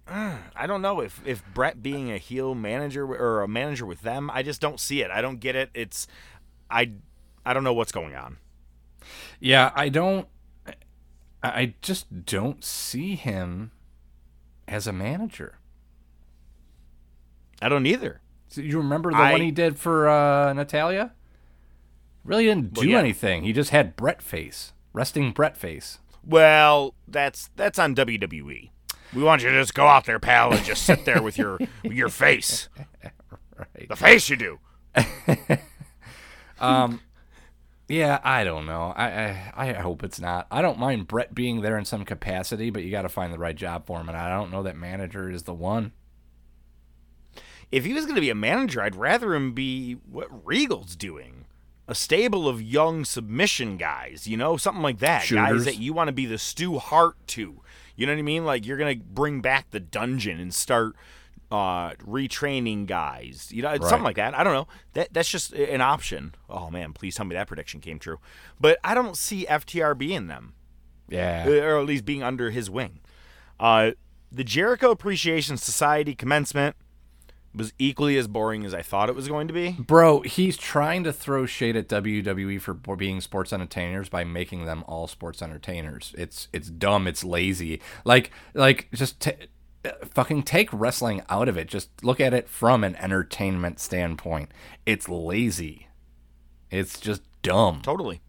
uh, 0.07 0.37
I 0.55 0.67
don't 0.67 0.83
know 0.83 1.01
if 1.01 1.21
if 1.25 1.43
Bret 1.55 1.83
being 1.83 2.11
a 2.11 2.19
heel 2.19 2.55
manager 2.55 3.05
or 3.07 3.43
a 3.43 3.49
manager 3.49 3.87
with 3.87 4.03
them, 4.03 4.31
I 4.33 4.43
just 4.43 4.61
don't 4.61 4.79
see 4.81 5.03
it. 5.03 5.11
I 5.11 5.21
don't 5.21 5.41
get 5.41 5.57
it. 5.57 5.71
It's 5.75 6.07
I 6.71 6.93
I 7.45 7.53
don't 7.55 7.65
know 7.65 7.75
what's 7.75 7.93
going 7.93 8.15
on. 8.15 8.39
Yeah, 9.41 9.73
I 9.75 9.89
don't. 9.89 10.29
I 10.67 10.75
I 11.43 11.75
just 11.83 12.25
don't 12.27 12.63
see 12.65 13.15
him 13.15 13.71
as 14.67 14.87
a 14.87 14.93
manager. 14.93 15.59
I 17.61 17.69
don't 17.69 17.87
either. 17.87 18.21
So 18.49 18.61
you 18.63 18.79
remember 18.79 19.11
the 19.11 19.17
I- 19.19 19.33
one 19.33 19.41
he 19.43 19.51
did 19.51 19.79
for 19.79 20.09
uh, 20.09 20.53
Natalya? 20.53 21.13
Really 22.25 22.45
didn't 22.45 22.75
do 22.75 22.81
Well, 22.81 22.89
yeah. 22.91 22.99
anything. 22.99 23.45
He 23.45 23.53
just 23.53 23.71
had 23.71 23.97
Bret 23.97 24.21
face, 24.21 24.73
resting 24.93 25.33
Bret 25.33 25.57
face. 25.57 25.99
Well, 26.27 26.95
that's 27.07 27.49
that's 27.57 27.79
on 27.79 27.95
WWE. 27.95 28.71
We 29.15 29.23
want 29.23 29.43
you 29.43 29.49
to 29.49 29.59
just 29.61 29.73
go 29.75 29.87
out 29.87 30.05
there, 30.05 30.19
pal, 30.19 30.53
and 30.53 30.63
just 30.65 30.83
sit 30.83 31.05
there 31.07 31.23
with 31.23 31.39
your 31.39 31.59
with 31.83 31.93
your 31.93 32.09
face. 32.09 32.69
Right. 33.75 33.89
The 33.89 33.97
face 33.97 34.29
you 34.31 34.37
do. 34.37 34.61
um, 36.61 37.01
Yeah, 37.89 38.21
I 38.23 38.45
don't 38.45 38.67
know. 38.67 38.93
I, 38.97 39.07
I 39.09 39.53
I 39.71 39.73
hope 39.75 40.05
it's 40.05 40.21
not. 40.21 40.47
I 40.51 40.61
don't 40.63 40.79
mind 40.79 41.09
Bret 41.09 41.35
being 41.35 41.63
there 41.63 41.79
in 41.79 41.85
some 41.85 42.05
capacity, 42.05 42.71
but 42.71 42.85
you 42.85 42.91
got 42.91 43.03
to 43.03 43.09
find 43.09 43.33
the 43.33 43.39
right 43.39 43.57
job 43.57 43.87
for 43.87 43.99
him, 44.01 44.09
and 44.09 44.17
I 44.17 44.29
don't 44.29 44.51
know 44.53 44.63
that 44.65 44.77
manager 44.77 45.31
is 45.31 45.45
the 45.45 45.55
one. 45.55 45.93
If 47.71 47.85
he 47.85 47.93
was 47.93 48.05
going 48.05 48.15
to 48.15 48.21
be 48.21 48.31
a 48.31 48.35
manager, 48.35 48.81
I'd 48.81 48.97
rather 48.97 49.35
him 49.35 49.53
be 49.53 49.95
what 50.11 50.29
Regal's 50.47 50.97
doing. 50.97 51.45
A 51.87 51.95
stable 51.95 52.47
of 52.49 52.61
young 52.61 53.05
submission 53.05 53.77
guys, 53.79 54.27
you 54.29 54.37
know, 54.37 54.57
something 54.59 54.83
like 54.83 54.99
that. 54.99 55.29
Guys 55.29 55.65
that 55.65 55.79
you 55.79 55.93
want 55.95 56.09
to 56.09 56.13
be 56.13 56.27
the 56.27 56.37
Stu 56.39 56.79
Hart 56.79 57.15
to. 57.29 57.63
You 57.97 58.07
know 58.07 58.13
what 58.13 58.19
I 58.19 58.23
mean? 58.23 58.45
Like 58.45 58.67
you're 58.67 58.77
going 58.77 58.99
to 58.99 59.05
bring 59.05 59.41
back 59.41 59.71
the 59.71 59.81
dungeon 59.81 60.39
and 60.39 60.53
start 60.55 60.97
uh, 61.51 61.93
retraining 61.95 62.87
guys. 62.87 63.49
You 63.51 63.63
know, 63.63 63.71
Right. 63.71 63.83
something 63.83 64.03
like 64.05 64.17
that. 64.17 64.35
I 64.39 64.45
don't 64.45 64.53
know. 64.53 64.69
That 64.93 65.15
that's 65.15 65.31
just 65.31 65.53
an 65.55 65.81
option. 65.81 66.35
Oh 66.51 66.71
man, 66.71 66.93
please 66.93 67.15
tell 67.15 67.25
me 67.25 67.35
that 67.37 67.47
prediction 67.49 67.81
came 67.81 67.99
true. 67.99 68.19
But 68.61 68.79
I 68.85 68.93
don't 68.93 69.17
see 69.17 69.47
FTR 69.47 69.97
being 69.97 70.27
them 70.27 70.53
Yeah. 71.09 71.49
or 71.49 71.79
at 71.79 71.87
least 71.87 72.05
being 72.05 72.23
under 72.23 72.51
his 72.51 72.69
wing. 72.69 73.01
Uh, 73.59 73.93
the 74.31 74.45
Jericho 74.45 74.91
Appreciation 74.91 75.57
Society 75.57 76.15
commencement 76.15 76.77
was 77.55 77.73
equally 77.79 78.17
as 78.17 78.29
boring 78.29 78.65
as 78.65 78.75
I 78.75 78.83
thought 78.83 79.09
it 79.09 79.15
was 79.15 79.27
going 79.29 79.49
to 79.49 79.55
be. 79.55 79.73
Bro, 79.79 80.23
he's 80.23 80.57
trying 80.57 81.03
to 81.05 81.13
throw 81.13 81.47
shade 81.47 81.77
at 81.77 81.89
WWE 81.89 82.61
for 82.61 82.75
being 82.75 83.21
sports 83.21 83.53
entertainers 83.53 84.09
by 84.09 84.25
making 84.25 84.65
them 84.65 84.85
all 84.87 85.07
sports 85.07 85.43
entertainers. 85.43 86.15
It's 86.17 86.49
it's 86.53 86.69
dumb. 86.71 87.07
It's 87.07 87.25
lazy. 87.25 87.81
Like 88.05 88.31
like 88.55 88.89
just 88.93 89.21
t- 89.21 89.33
fucking 90.15 90.43
take 90.43 90.69
wrestling 90.73 91.23
out 91.29 91.49
of 91.49 91.57
it. 91.57 91.69
Just 91.69 91.89
look 92.05 92.21
at 92.21 92.35
it 92.35 92.49
from 92.49 92.85
an 92.85 92.97
entertainment 92.97 93.81
standpoint. 93.81 94.51
It's 94.85 95.09
lazy. 95.09 95.89
It's 96.71 97.01
just 97.01 97.23
dumb. 97.43 97.81
Totally. 97.83 98.21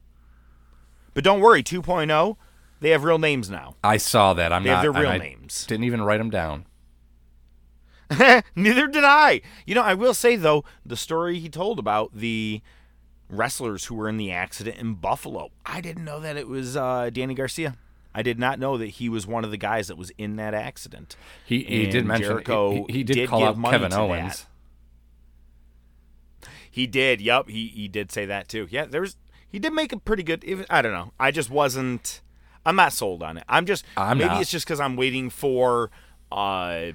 But 1.14 1.24
don't 1.24 1.42
worry, 1.42 1.62
2.0, 1.64 2.38
they 2.80 2.92
have 2.92 3.04
real 3.04 3.18
names 3.18 3.50
now. 3.50 3.76
I 3.84 3.98
saw 3.98 4.34
that. 4.36 4.54
I'm 4.54 4.64
They 4.64 4.70
not. 4.70 4.84
have 4.86 4.94
their 4.94 5.02
real 5.02 5.12
I 5.12 5.18
names. 5.18 5.66
Didn't 5.66 5.84
even 5.84 6.02
write 6.04 6.20
them 6.20 6.30
down. 6.30 6.66
Neither 8.56 8.88
did 8.88 9.04
I. 9.04 9.42
You 9.66 9.76
know, 9.76 9.84
I 9.84 9.94
will 9.94 10.14
say 10.14 10.36
though, 10.36 10.64
the 10.86 10.98
story 10.98 11.40
he 11.40 11.50
told 11.50 11.80
about 11.80 12.12
the 12.14 12.62
wrestlers 13.30 13.86
who 13.86 13.96
were 13.96 14.10
in 14.10 14.18
the 14.18 14.32
accident 14.32 14.78
in 14.78 14.96
Buffalo. 14.96 15.52
I 15.66 15.82
didn't 15.82 16.06
know 16.06 16.20
that 16.20 16.36
it 16.36 16.48
was 16.48 16.76
uh, 16.76 17.10
Danny 17.12 17.36
Garcia. 17.36 17.78
I 18.14 18.24
did 18.24 18.40
not 18.40 18.60
know 18.60 18.78
that 18.78 18.88
he 18.88 19.08
was 19.08 19.28
one 19.28 19.46
of 19.46 19.52
the 19.52 19.58
guys 19.58 19.88
that 19.88 19.98
was 19.98 20.12
in 20.18 20.36
that 20.38 20.54
accident. 20.54 21.16
He 21.46 21.64
he 21.64 21.86
did 21.86 22.06
mention 22.06 22.28
Jericho 22.28 22.86
he, 22.88 22.94
he 22.94 23.04
did, 23.04 23.14
did 23.14 23.30
call 23.30 23.44
out 23.44 23.64
Kevin 23.64 23.94
Owens. 23.94 24.48
He 26.72 26.88
did. 26.88 27.22
Yup. 27.22 27.50
He 27.50 27.68
he 27.68 27.88
did 27.88 28.12
say 28.12 28.26
that 28.26 28.48
too. 28.48 28.68
Yeah. 28.72 28.86
There's 28.86 29.16
he 29.48 29.60
did 29.60 29.74
make 29.74 29.92
a 29.92 29.98
pretty 30.00 30.24
good. 30.24 30.44
I 30.70 30.82
don't 30.82 30.92
know. 30.92 31.12
I 31.20 31.32
just 31.32 31.50
wasn't. 31.50 32.22
I'm 32.66 32.76
not 32.76 32.94
sold 32.94 33.24
on 33.24 33.38
it. 33.38 33.44
I'm 33.48 33.66
just. 33.66 33.86
I'm 33.96 34.18
maybe 34.18 34.30
not. 34.30 34.42
it's 34.42 34.52
just 34.52 34.66
because 34.66 34.80
I'm 34.80 34.96
waiting 34.96 35.30
for 35.30 35.92
uh, 36.32 36.92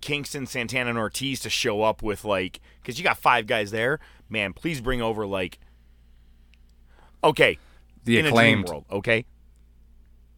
Kingston, 0.00 0.46
Santana, 0.46 0.90
and 0.90 0.98
Ortiz 0.98 1.40
to 1.40 1.50
show 1.50 1.82
up 1.82 2.02
with 2.02 2.24
like 2.24 2.60
because 2.80 2.98
you 2.98 3.04
got 3.04 3.18
five 3.18 3.46
guys 3.46 3.70
there. 3.70 4.00
Man, 4.28 4.52
please 4.52 4.80
bring 4.80 5.02
over 5.02 5.26
like. 5.26 5.58
Okay. 7.22 7.58
The 8.04 8.18
in 8.18 8.26
acclaimed. 8.26 8.60
a 8.60 8.66
dream 8.66 8.72
world. 8.72 8.84
Okay. 8.90 9.24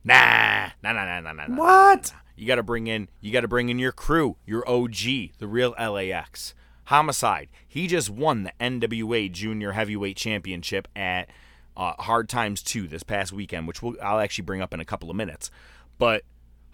Nah. 0.04 0.70
Nah. 0.82 0.92
Nah. 0.92 1.04
Nah. 1.04 1.20
Nah. 1.20 1.32
Nah. 1.32 1.46
nah. 1.46 1.56
What? 1.56 2.14
You 2.36 2.46
got 2.46 2.56
to 2.56 2.62
bring 2.62 2.86
in 2.86 3.08
you 3.20 3.32
got 3.32 3.42
to 3.42 3.48
bring 3.48 3.68
in 3.68 3.78
your 3.78 3.92
crew, 3.92 4.36
your 4.46 4.68
OG, 4.68 4.96
the 5.38 5.46
real 5.46 5.74
LAX. 5.78 6.54
Homicide. 6.84 7.48
He 7.68 7.86
just 7.86 8.10
won 8.10 8.42
the 8.42 8.52
NWA 8.58 9.30
Junior 9.30 9.72
Heavyweight 9.72 10.16
Championship 10.16 10.88
at 10.96 11.28
uh, 11.76 11.92
Hard 12.00 12.28
Times 12.28 12.62
2 12.62 12.88
this 12.88 13.04
past 13.04 13.32
weekend, 13.32 13.68
which 13.68 13.80
we'll, 13.80 13.94
I'll 14.02 14.18
actually 14.18 14.44
bring 14.44 14.60
up 14.60 14.74
in 14.74 14.80
a 14.80 14.84
couple 14.84 15.08
of 15.08 15.14
minutes. 15.14 15.52
But 15.98 16.24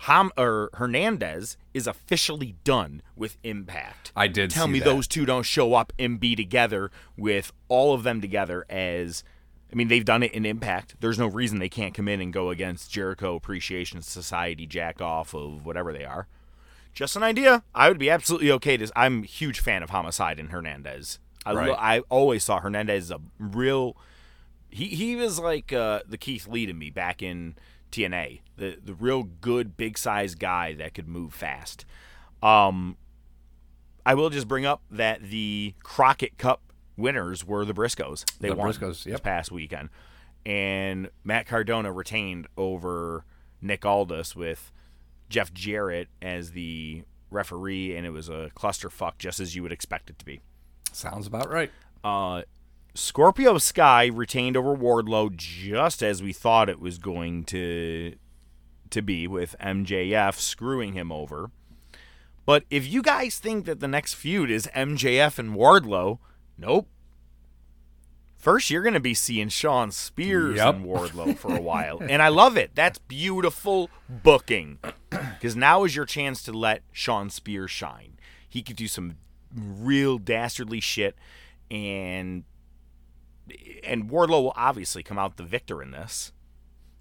Ham 0.01 0.31
or 0.37 0.71
Hernandez 0.75 1.57
is 1.73 1.87
officially 1.87 2.57
done 2.65 3.03
with 3.17 3.39
Impact. 3.43 4.13
I 4.15 4.29
did 4.29 4.51
Tell 4.51 4.69
me 4.69 4.79
that. 4.81 4.85
those 4.85 5.07
two 5.07 5.25
don't 5.25 5.45
show 5.45 5.75
up 5.75 5.93
and 5.99 6.21
be 6.21 6.37
together 6.37 6.91
with 7.17 7.53
all 7.69 7.95
of 7.95 8.03
them 8.03 8.21
together 8.21 8.65
as 8.69 9.25
I 9.73 9.75
mean, 9.75 9.89
they've 9.89 10.05
done 10.05 10.23
it 10.23 10.33
in 10.33 10.47
Impact. 10.47 10.95
There's 11.01 11.19
no 11.19 11.27
reason 11.27 11.59
they 11.59 11.69
can't 11.69 11.93
come 11.93 12.07
in 12.09 12.21
and 12.21 12.33
go 12.33 12.51
against 12.51 12.91
Jericho 12.93 13.35
Appreciation 13.35 14.01
Society, 14.01 14.65
jack 14.67 15.01
off 15.03 15.35
of 15.35 15.67
whatever 15.67 15.93
they 15.93 16.05
are. 16.05 16.29
Just 16.93 17.17
an 17.17 17.23
idea. 17.25 17.65
I 17.75 17.89
would 17.89 17.99
be 17.99 18.09
absolutely 18.09 18.51
okay 18.53 18.77
to. 18.77 18.89
I'm 18.95 19.25
a 19.25 19.27
huge 19.27 19.59
fan 19.61 19.83
of 19.83 19.91
Homicide 19.91 20.39
and 20.39 20.51
Hernandez. 20.51 21.19
I, 21.45 21.53
Right. 21.53 21.69
lo- 21.69 21.77
I 21.79 21.99
always 22.09 22.45
saw 22.45 22.61
Hernandez 22.61 23.05
as 23.05 23.11
a 23.11 23.21
real. 23.39 23.97
He 24.71 24.87
he 24.87 25.17
was 25.17 25.39
like 25.39 25.73
uh, 25.73 26.01
the 26.09 26.17
Keith 26.19 26.47
Lee 26.47 26.67
to 26.67 26.73
me 26.73 26.91
back 26.91 27.21
in 27.23 27.57
TNA, 27.91 28.41
the 28.57 28.79
the 28.83 28.95
real 28.95 29.23
good 29.23 29.77
big 29.77 29.99
size 29.99 30.35
guy 30.35 30.75
that 30.75 30.95
could 30.95 31.09
move 31.09 31.35
fast. 31.35 31.85
Um, 32.43 32.97
I 34.05 34.15
will 34.15 34.31
just 34.31 34.49
bring 34.49 34.65
up 34.67 34.83
that 34.91 35.23
the 35.23 35.75
Crockett 35.83 36.39
Cup 36.39 36.61
winners 36.97 37.45
were 37.45 37.65
the 37.65 37.75
Briscoes. 37.75 38.25
They 38.39 38.49
The 38.49 38.55
won 38.55 38.73
Briscoes, 38.73 39.05
this 39.05 39.21
past 39.21 39.51
weekend, 39.51 39.89
and 40.45 41.11
Matt 41.25 41.47
Cardona 41.47 41.93
retained 41.93 42.47
over 42.57 43.25
Nick 43.61 43.85
Aldis 43.85 44.37
with 44.37 44.73
Jeff 45.29 45.53
Jarrett 45.53 46.09
as 46.23 46.53
the 46.53 47.03
referee, 47.31 47.97
and 47.97 48.07
it 48.07 48.11
was 48.11 48.29
a 48.29 48.51
clusterfuck, 48.55 49.19
just 49.19 49.41
as 49.41 49.57
you 49.57 49.63
would 49.63 49.73
expect 49.73 50.11
it 50.11 50.19
to 50.19 50.25
be. 50.25 50.41
Sounds 50.93 51.27
about 51.27 51.51
right. 51.51 51.71
Uh, 52.05 52.43
Scorpio 52.95 53.59
Sky 53.59 54.07
retained 54.07 54.57
over 54.57 54.75
Wardlow 54.77 55.35
just 55.37 56.03
as 56.03 56.23
we 56.23 56.33
thought 56.33 56.69
it 56.69 56.81
was 56.81 56.99
going 56.99 57.45
to 57.45 58.15
to 58.91 59.03
be 59.03 59.27
with 59.27 59.55
MJF 59.61 60.35
screwing 60.35 60.93
him 60.95 61.11
over. 61.13 61.51
But 62.45 62.65
if 62.71 62.87
you 62.87 63.03
guys 63.03 63.39
think 63.39 63.65
that 63.67 63.81
the 63.81 63.89
next 63.89 64.15
feud 64.15 64.51
is 64.51 64.69
MJF 64.69 65.39
and 65.39 65.55
Wardlow, 65.55 66.19
nope. 66.57 66.89
First, 68.37 68.71
you're 68.71 68.83
going 68.83 68.95
to 68.95 69.01
be 69.01 69.15
seeing 69.15 69.49
Shawn 69.49 69.91
Spears 69.91 70.57
Yep. 70.59 70.75
and 70.77 70.85
Wardlow 70.85 71.37
for 71.37 71.55
a 71.57 71.61
while. 71.61 71.99
and 72.01 72.23
I 72.23 72.29
love 72.29 72.57
it. 72.57 72.71
That's 72.75 72.99
beautiful 72.99 73.91
booking. 74.09 74.79
Because 75.11 75.57
now 75.57 75.83
is 75.85 75.97
your 75.97 76.05
chance 76.05 76.43
to 76.45 76.53
let 76.53 76.83
Shawn 76.93 77.31
Spears 77.31 77.71
shine. 77.73 78.19
He 78.49 78.63
could 78.63 78.77
do 78.77 78.87
some 78.87 79.17
real 79.55 80.19
dastardly 80.19 80.81
shit 80.81 81.17
and 81.71 82.45
and 83.85 84.11
Wardlow 84.11 84.43
will 84.43 84.53
obviously 84.57 85.03
come 85.03 85.19
out 85.19 85.37
the 85.37 85.43
victor 85.45 85.83
in 85.83 85.91
this. 85.93 86.33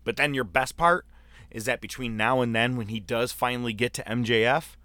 But 0.04 0.16
then 0.16 0.34
your 0.34 0.44
best 0.44 0.78
part 0.78 1.06
is 1.56 1.64
that 1.66 1.80
between 1.80 2.18
now 2.18 2.42
and 2.42 2.54
then, 2.54 2.76
when 2.76 2.90
he 2.90 3.00
does 3.00 3.32
finally 3.32 3.72
get 3.72 3.94
to 3.94 4.04
MJF, 4.04 4.76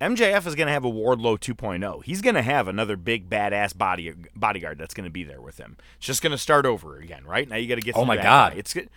MJF 0.00 0.46
is 0.46 0.54
going 0.54 0.66
to 0.66 0.72
have 0.72 0.84
a 0.84 0.90
Wardlow 0.90 1.38
2.0. 1.38 2.04
He's 2.04 2.22
going 2.22 2.36
to 2.36 2.42
have 2.42 2.68
another 2.68 2.96
big 2.96 3.28
badass 3.28 3.76
body 3.76 4.14
bodyguard 4.34 4.78
that's 4.78 4.94
going 4.94 5.04
to 5.04 5.10
be 5.10 5.24
there 5.24 5.42
with 5.42 5.58
him. 5.58 5.76
It's 5.98 6.06
just 6.06 6.22
going 6.22 6.30
to 6.30 6.38
start 6.38 6.64
over 6.64 6.96
again, 6.96 7.24
right? 7.26 7.46
Now 7.46 7.56
you 7.56 7.68
got 7.68 7.74
to 7.74 7.82
get. 7.82 7.96
Oh 7.96 8.06
my 8.06 8.16
God. 8.16 8.52
guy. 8.52 8.58
It's 8.58 8.72
good. 8.72 8.88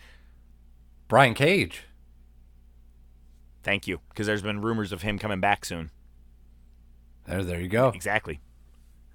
Brian 1.09 1.33
Cage. 1.33 1.83
Thank 3.63 3.85
you, 3.85 3.99
because 4.09 4.27
there's 4.27 4.41
been 4.41 4.61
rumors 4.61 4.93
of 4.93 5.01
him 5.01 5.19
coming 5.19 5.41
back 5.41 5.65
soon. 5.65 5.91
There, 7.25 7.43
there 7.43 7.59
you 7.59 7.67
go. 7.69 7.89
Exactly. 7.89 8.39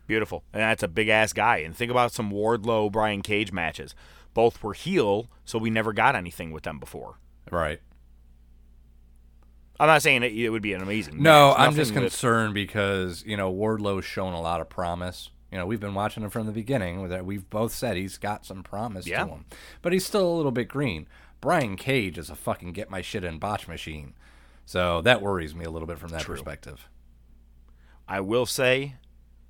Beautiful. 0.07 0.45
And 0.53 0.61
that's 0.61 0.83
a 0.83 0.89
big 0.89 1.09
ass 1.09 1.33
guy. 1.33 1.59
And 1.59 1.75
think 1.75 1.91
about 1.91 2.13
some 2.13 2.31
Wardlow 2.31 2.93
Brian 2.93 3.23
Cage 3.23 3.53
matches. 3.53 3.95
Both 4.35 4.63
were 4.63 4.75
heel, 4.75 5.29
so 5.45 5.59
we 5.59 5.71
never 5.71 5.93
got 5.95 6.15
anything 6.15 6.51
with 6.51 6.65
them 6.65 6.79
before. 6.79 7.19
Right. 7.53 7.81
I'm 9.81 9.87
not 9.87 10.03
saying 10.03 10.23
it, 10.25 10.33
it 10.33 10.49
would 10.51 10.63
be 10.63 10.73
an 10.73 10.83
amazing. 10.83 11.23
No, 11.23 11.51
match. 11.51 11.59
I'm 11.61 11.75
just 11.75 11.93
with- 11.95 12.03
concerned 12.03 12.55
because 12.55 13.25
you 13.27 13.37
know 13.37 13.53
Wardlow's 13.53 14.05
shown 14.05 14.33
a 14.33 14.41
lot 14.41 14.61
of 14.61 14.69
promise. 14.69 15.31
You 15.53 15.57
know, 15.59 15.67
we've 15.67 15.81
been 15.81 15.95
watching 15.95 16.23
him 16.23 16.31
from 16.31 16.47
the 16.47 16.53
beginning. 16.53 17.09
That 17.09 17.25
we've 17.25 17.49
both 17.49 17.73
said 17.73 17.97
he's 17.97 18.19
got 18.19 18.45
some 18.45 18.63
promise 18.63 19.07
Yeah. 19.07 19.25
to 19.25 19.31
him, 19.31 19.45
but 19.83 19.93
he's 19.93 20.05
still 20.05 20.27
a 20.29 20.35
little 20.37 20.51
bit 20.53 20.69
green. 20.69 21.07
Brian 21.41 21.77
Cage 21.77 22.19
is 22.19 22.29
a 22.31 22.35
fucking 22.35 22.73
get 22.73 22.91
my 22.91 23.01
shit 23.01 23.23
in 23.23 23.39
botch 23.39 23.69
machine, 23.69 24.15
so 24.67 25.01
that 25.03 25.23
worries 25.23 25.55
me 25.55 25.65
a 25.65 25.71
little 25.71 25.87
bit 25.87 25.99
from 25.99 26.11
that 26.11 26.25
perspective. 26.25 26.89
I 28.09 28.21
will 28.21 28.47
say, 28.47 28.97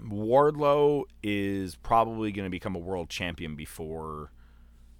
Wardlow 0.00 1.04
is 1.22 1.74
probably 1.76 2.32
going 2.32 2.44
to 2.44 2.50
become 2.50 2.76
a 2.76 2.78
world 2.80 3.08
champion 3.08 3.56
before 3.56 4.30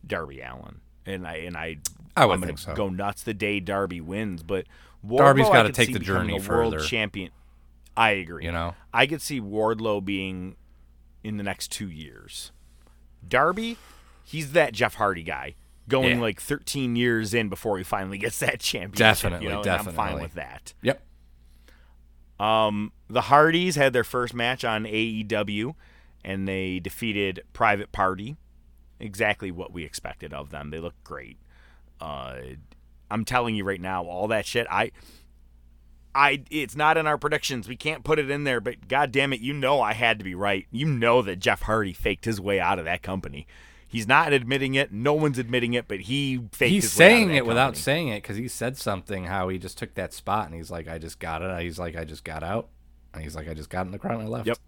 Darby 0.06 0.40
Allin, 0.40 0.80
and 1.04 1.26
I 1.26 1.34
and 1.34 1.56
I 1.56 1.76
I 2.22 2.26
would 2.26 2.34
I'm 2.34 2.40
gonna 2.40 2.56
so. 2.56 2.74
Go 2.74 2.88
nuts 2.88 3.22
the 3.22 3.34
day 3.34 3.60
Darby 3.60 4.00
wins, 4.00 4.42
but 4.42 4.66
Wardlow, 5.06 5.18
Darby's 5.18 5.46
I 5.48 5.52
gotta 5.52 5.72
take 5.72 5.92
the 5.92 5.98
journey 5.98 6.32
a 6.32 6.36
world 6.36 6.72
further. 6.74 6.80
champion. 6.80 7.30
I 7.96 8.10
agree. 8.10 8.44
You 8.44 8.52
know? 8.52 8.74
I 8.92 9.06
could 9.06 9.20
see 9.22 9.40
Wardlow 9.40 10.04
being 10.04 10.56
in 11.24 11.36
the 11.36 11.42
next 11.42 11.72
two 11.72 11.88
years. 11.90 12.52
Darby, 13.26 13.76
he's 14.24 14.52
that 14.52 14.72
Jeff 14.72 14.94
Hardy 14.94 15.22
guy, 15.24 15.54
going 15.88 16.16
Yeah. 16.16 16.22
like 16.22 16.40
13 16.40 16.94
years 16.96 17.34
in 17.34 17.48
before 17.48 17.76
he 17.78 17.84
finally 17.84 18.18
gets 18.18 18.38
that 18.38 18.60
championship. 18.60 18.98
Definitely, 18.98 19.46
you 19.46 19.52
know, 19.52 19.60
and 19.62 19.68
I'm 19.70 19.84
fine 19.84 19.94
definitely. 19.94 20.22
with 20.22 20.34
that. 20.34 20.74
Yep. 20.82 21.02
Um, 22.40 22.92
the 23.08 23.22
Hardys 23.22 23.76
had 23.76 23.92
their 23.92 24.04
first 24.04 24.32
match 24.34 24.64
on 24.64 24.84
AEW, 24.84 25.74
and 26.24 26.46
they 26.46 26.78
defeated 26.78 27.40
Private 27.52 27.90
Party. 27.90 28.36
Exactly 29.00 29.50
what 29.50 29.72
we 29.72 29.84
expected 29.84 30.32
of 30.32 30.50
them. 30.50 30.70
They 30.70 30.78
look 30.78 30.94
great. 31.04 31.38
Uh, 32.00 32.36
I'm 33.10 33.24
telling 33.24 33.54
you 33.54 33.64
right 33.64 33.80
now, 33.80 34.04
all 34.04 34.28
that 34.28 34.46
shit. 34.46 34.66
I, 34.70 34.92
I, 36.14 36.42
it's 36.50 36.76
not 36.76 36.96
in 36.96 37.06
our 37.06 37.18
predictions. 37.18 37.68
We 37.68 37.76
can't 37.76 38.04
put 38.04 38.18
it 38.18 38.30
in 38.30 38.44
there. 38.44 38.60
But 38.60 38.88
God 38.88 39.12
damn 39.12 39.32
it, 39.32 39.40
you 39.40 39.52
know 39.52 39.80
I 39.80 39.92
had 39.92 40.18
to 40.18 40.24
be 40.24 40.34
right. 40.34 40.66
You 40.70 40.86
know 40.86 41.22
that 41.22 41.38
Jeff 41.38 41.62
Hardy 41.62 41.92
faked 41.92 42.24
his 42.24 42.40
way 42.40 42.60
out 42.60 42.78
of 42.78 42.84
that 42.84 43.02
company. 43.02 43.46
He's 43.86 44.06
not 44.06 44.34
admitting 44.34 44.74
it. 44.74 44.92
No 44.92 45.14
one's 45.14 45.38
admitting 45.38 45.72
it, 45.72 45.88
but 45.88 46.00
he 46.00 46.42
faked. 46.52 46.70
He's 46.70 46.84
his 46.84 46.98
way 46.98 47.06
out 47.06 47.08
of 47.08 47.16
saying 47.16 47.34
it 47.34 47.46
without 47.46 47.66
company. 47.68 47.82
saying 47.82 48.08
it 48.08 48.22
because 48.22 48.36
he 48.36 48.46
said 48.46 48.76
something 48.76 49.24
how 49.24 49.48
he 49.48 49.58
just 49.58 49.78
took 49.78 49.94
that 49.94 50.12
spot 50.12 50.46
and 50.46 50.54
he's 50.54 50.70
like, 50.70 50.88
I 50.88 50.98
just 50.98 51.18
got 51.18 51.40
it. 51.40 51.62
He's 51.62 51.78
like, 51.78 51.96
I 51.96 52.04
just 52.04 52.22
got 52.22 52.42
out. 52.42 52.68
And 53.14 53.22
he's 53.22 53.34
like, 53.34 53.48
I 53.48 53.54
just 53.54 53.70
got 53.70 53.86
in 53.86 53.92
the 53.92 53.98
crowd 53.98 54.18
and 54.18 54.24
I 54.24 54.26
left. 54.26 54.46
Yep. 54.46 54.58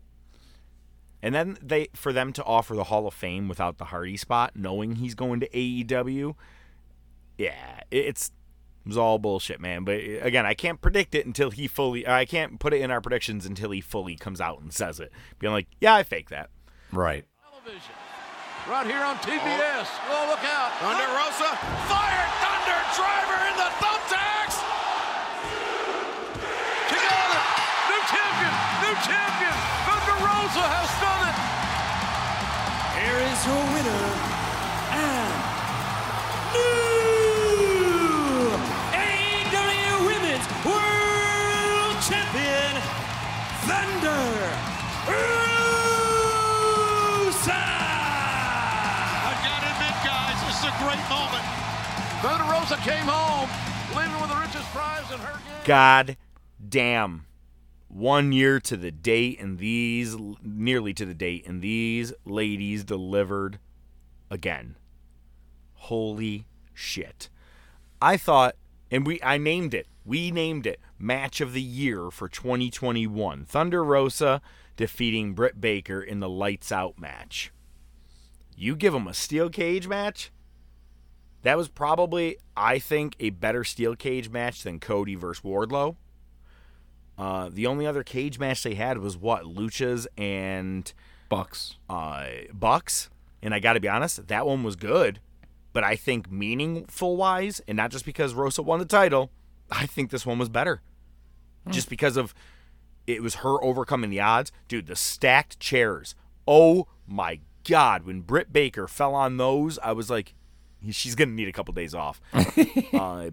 And 1.23 1.35
then 1.35 1.59
they 1.61 1.89
for 1.93 2.13
them 2.15 2.33
to 2.33 2.45
offer 2.45 2.75
the 2.75 2.85
Hall 2.85 3.07
of 3.07 3.13
Fame 3.13 3.47
without 3.47 3.77
the 3.77 3.87
Hardy 3.87 4.17
spot, 4.17 4.53
knowing 4.55 4.97
he's 4.97 5.15
going 5.15 5.41
to 5.41 5.49
AEW, 5.51 6.35
yeah, 7.41 7.81
it- 7.91 8.07
it's 8.07 8.31
it 8.85 8.89
was 8.89 8.97
all 8.97 9.19
bullshit, 9.19 9.61
man. 9.61 9.85
But 9.85 10.01
uh, 10.01 10.21
again, 10.23 10.47
I 10.47 10.55
can't 10.55 10.81
predict 10.81 11.15
it 11.15 11.27
until 11.27 11.51
he 11.51 11.69
fully. 11.69 12.07
I 12.09 12.25
can't 12.25 12.59
put 12.59 12.73
it 12.73 12.81
in 12.81 12.91
our 12.91 13.01
predictions 13.01 13.45
until 13.45 13.71
he 13.71 13.81
fully 13.83 14.17
comes 14.17 14.41
out 14.41 14.61
and 14.63 14.73
says 14.73 15.01
it. 15.01 15.13
Being 15.39 15.53
like, 15.53 15.69
yeah, 15.81 15.95
I 15.95 16.03
fake 16.03 16.31
that. 16.31 16.49
Right. 16.93 17.25
Television. 17.45 17.95
Right 18.69 18.87
here 18.87 19.05
on 19.05 19.17
TBS. 19.21 19.89
Oh, 20.09 20.27
look 20.33 20.45
out. 20.49 20.73
Thunder 20.81 21.09
Rosa. 21.13 21.51
Fire 21.93 22.27
Thunder 22.41 22.81
Driver 22.97 23.41
in 23.53 23.57
the 23.61 23.71
thumbtacks. 23.85 24.57
She 26.89 26.97
got 26.97 27.29
it. 27.37 27.45
New 27.93 28.03
champion. 28.09 28.53
New 28.85 28.97
champion. 29.05 29.57
Thunder 29.89 30.17
Rosa 30.25 30.65
has 30.73 30.89
done 31.05 31.23
it. 31.29 31.37
Here 32.97 33.21
is 33.29 33.39
your 33.45 33.63
winner 33.77 34.05
and 34.93 35.33
new 36.57 37.00
Thunder 44.01 44.49
Rosa. 45.09 45.21
I 47.53 49.37
gotta 49.45 49.69
admit, 49.69 49.93
guys, 50.03 50.41
this 50.47 50.57
is 50.57 50.65
a 50.65 50.73
great 50.81 51.05
moment. 51.11 51.45
Thunder 52.23 52.49
Rosa 52.51 52.77
came 52.77 53.05
home, 53.05 53.51
leaving 53.95 54.19
with 54.23 54.31
the 54.31 54.37
richest 54.37 54.65
prize 54.73 55.11
in 55.13 55.19
her 55.19 55.39
game. 55.47 55.67
God 55.67 56.17
damn. 56.67 57.27
One 57.89 58.33
year 58.33 58.59
to 58.61 58.77
the 58.79 58.91
date, 58.91 59.39
and 59.39 59.59
these 59.59 60.17
nearly 60.43 60.95
to 60.95 61.05
the 61.05 61.13
date, 61.13 61.47
and 61.47 61.61
these 61.61 62.15
ladies 62.25 62.85
delivered 62.85 63.59
again. 64.31 64.77
Holy 65.75 66.47
shit. 66.73 67.29
I 68.01 68.17
thought, 68.17 68.57
and 68.91 69.07
we 69.07 69.21
I 69.23 69.37
named 69.37 69.75
it. 69.75 69.87
We 70.07 70.31
named 70.31 70.67
it 70.67 70.81
match 71.01 71.41
of 71.41 71.53
the 71.53 71.63
year 71.63 72.11
for 72.11 72.29
2021. 72.29 73.45
Thunder 73.47 73.83
Rosa 73.83 74.41
defeating 74.77 75.35
Britt 75.35 75.61
Baker 75.61 76.03
in 76.03 76.21
the 76.21 76.29
lights 76.29 76.71
out 76.71 76.99
match. 76.99 77.53
You 78.57 78.77
give 78.77 78.93
them 78.93 79.09
a 79.09 79.15
steel 79.15 79.49
cage 79.49 79.89
match? 79.89 80.31
That 81.43 81.57
was 81.57 81.69
probably, 81.69 82.37
I 82.57 82.79
think, 82.79 83.17
a 83.19 83.31
better 83.31 83.65
steel 83.65 83.97
cage 83.97 84.29
match 84.29 84.63
than 84.63 84.79
Cody 84.79 85.15
versus 85.15 85.43
Wardlow. 85.43 85.97
Uh, 87.17 87.49
the 87.51 87.67
only 87.67 87.87
other 87.87 88.03
cage 88.03 88.39
match 88.39 88.63
they 88.63 88.75
had 88.75 88.99
was 88.99 89.17
what 89.17 89.45
Luchas 89.45 90.07
and 90.19 90.93
Bucks. 91.29 91.77
uh, 91.89 92.27
Bucks, 92.53 93.09
and 93.43 93.55
I 93.55 93.59
got 93.61 93.75
to 93.75 93.81
be 93.81 93.89
honest, 93.89 94.29
that 94.29 94.47
one 94.47 94.63
was 94.63 94.77
good. 94.77 95.21
But 95.73 95.85
I 95.85 95.97
think 95.97 96.31
meaningful 96.31 97.17
wise, 97.17 97.63
and 97.69 97.77
not 97.77 97.91
just 97.91 98.05
because 98.05 98.35
Rosa 98.35 98.63
won 98.63 98.81
the 98.81 98.85
title, 98.85 99.31
I 99.71 99.87
think 99.87 100.11
this 100.11 100.27
one 100.27 100.39
was 100.39 100.49
better. 100.49 100.83
Just 101.71 101.89
because 101.89 102.17
of 102.17 102.35
it 103.07 103.23
was 103.23 103.37
her 103.37 103.63
overcoming 103.63 104.11
the 104.11 104.21
odds, 104.21 104.53
dude. 104.69 104.87
The 104.87 104.97
stacked 104.97 105.59
chairs. 105.61 106.15
Oh 106.47 106.87
my 107.07 107.41
god! 107.69 108.05
When 108.05 108.21
Britt 108.23 108.53
Baker 108.53 108.87
fell 108.89 109.15
on 109.15 109.37
those, 109.37 109.79
I 109.81 109.93
was 109.93 110.11
like, 110.11 110.35
she's 110.91 111.15
gonna 111.15 111.33
need 111.33 111.49
a 111.49 111.53
couple 111.53 111.73
days 111.75 111.95
off. 111.95 112.21
uh, 112.93 113.31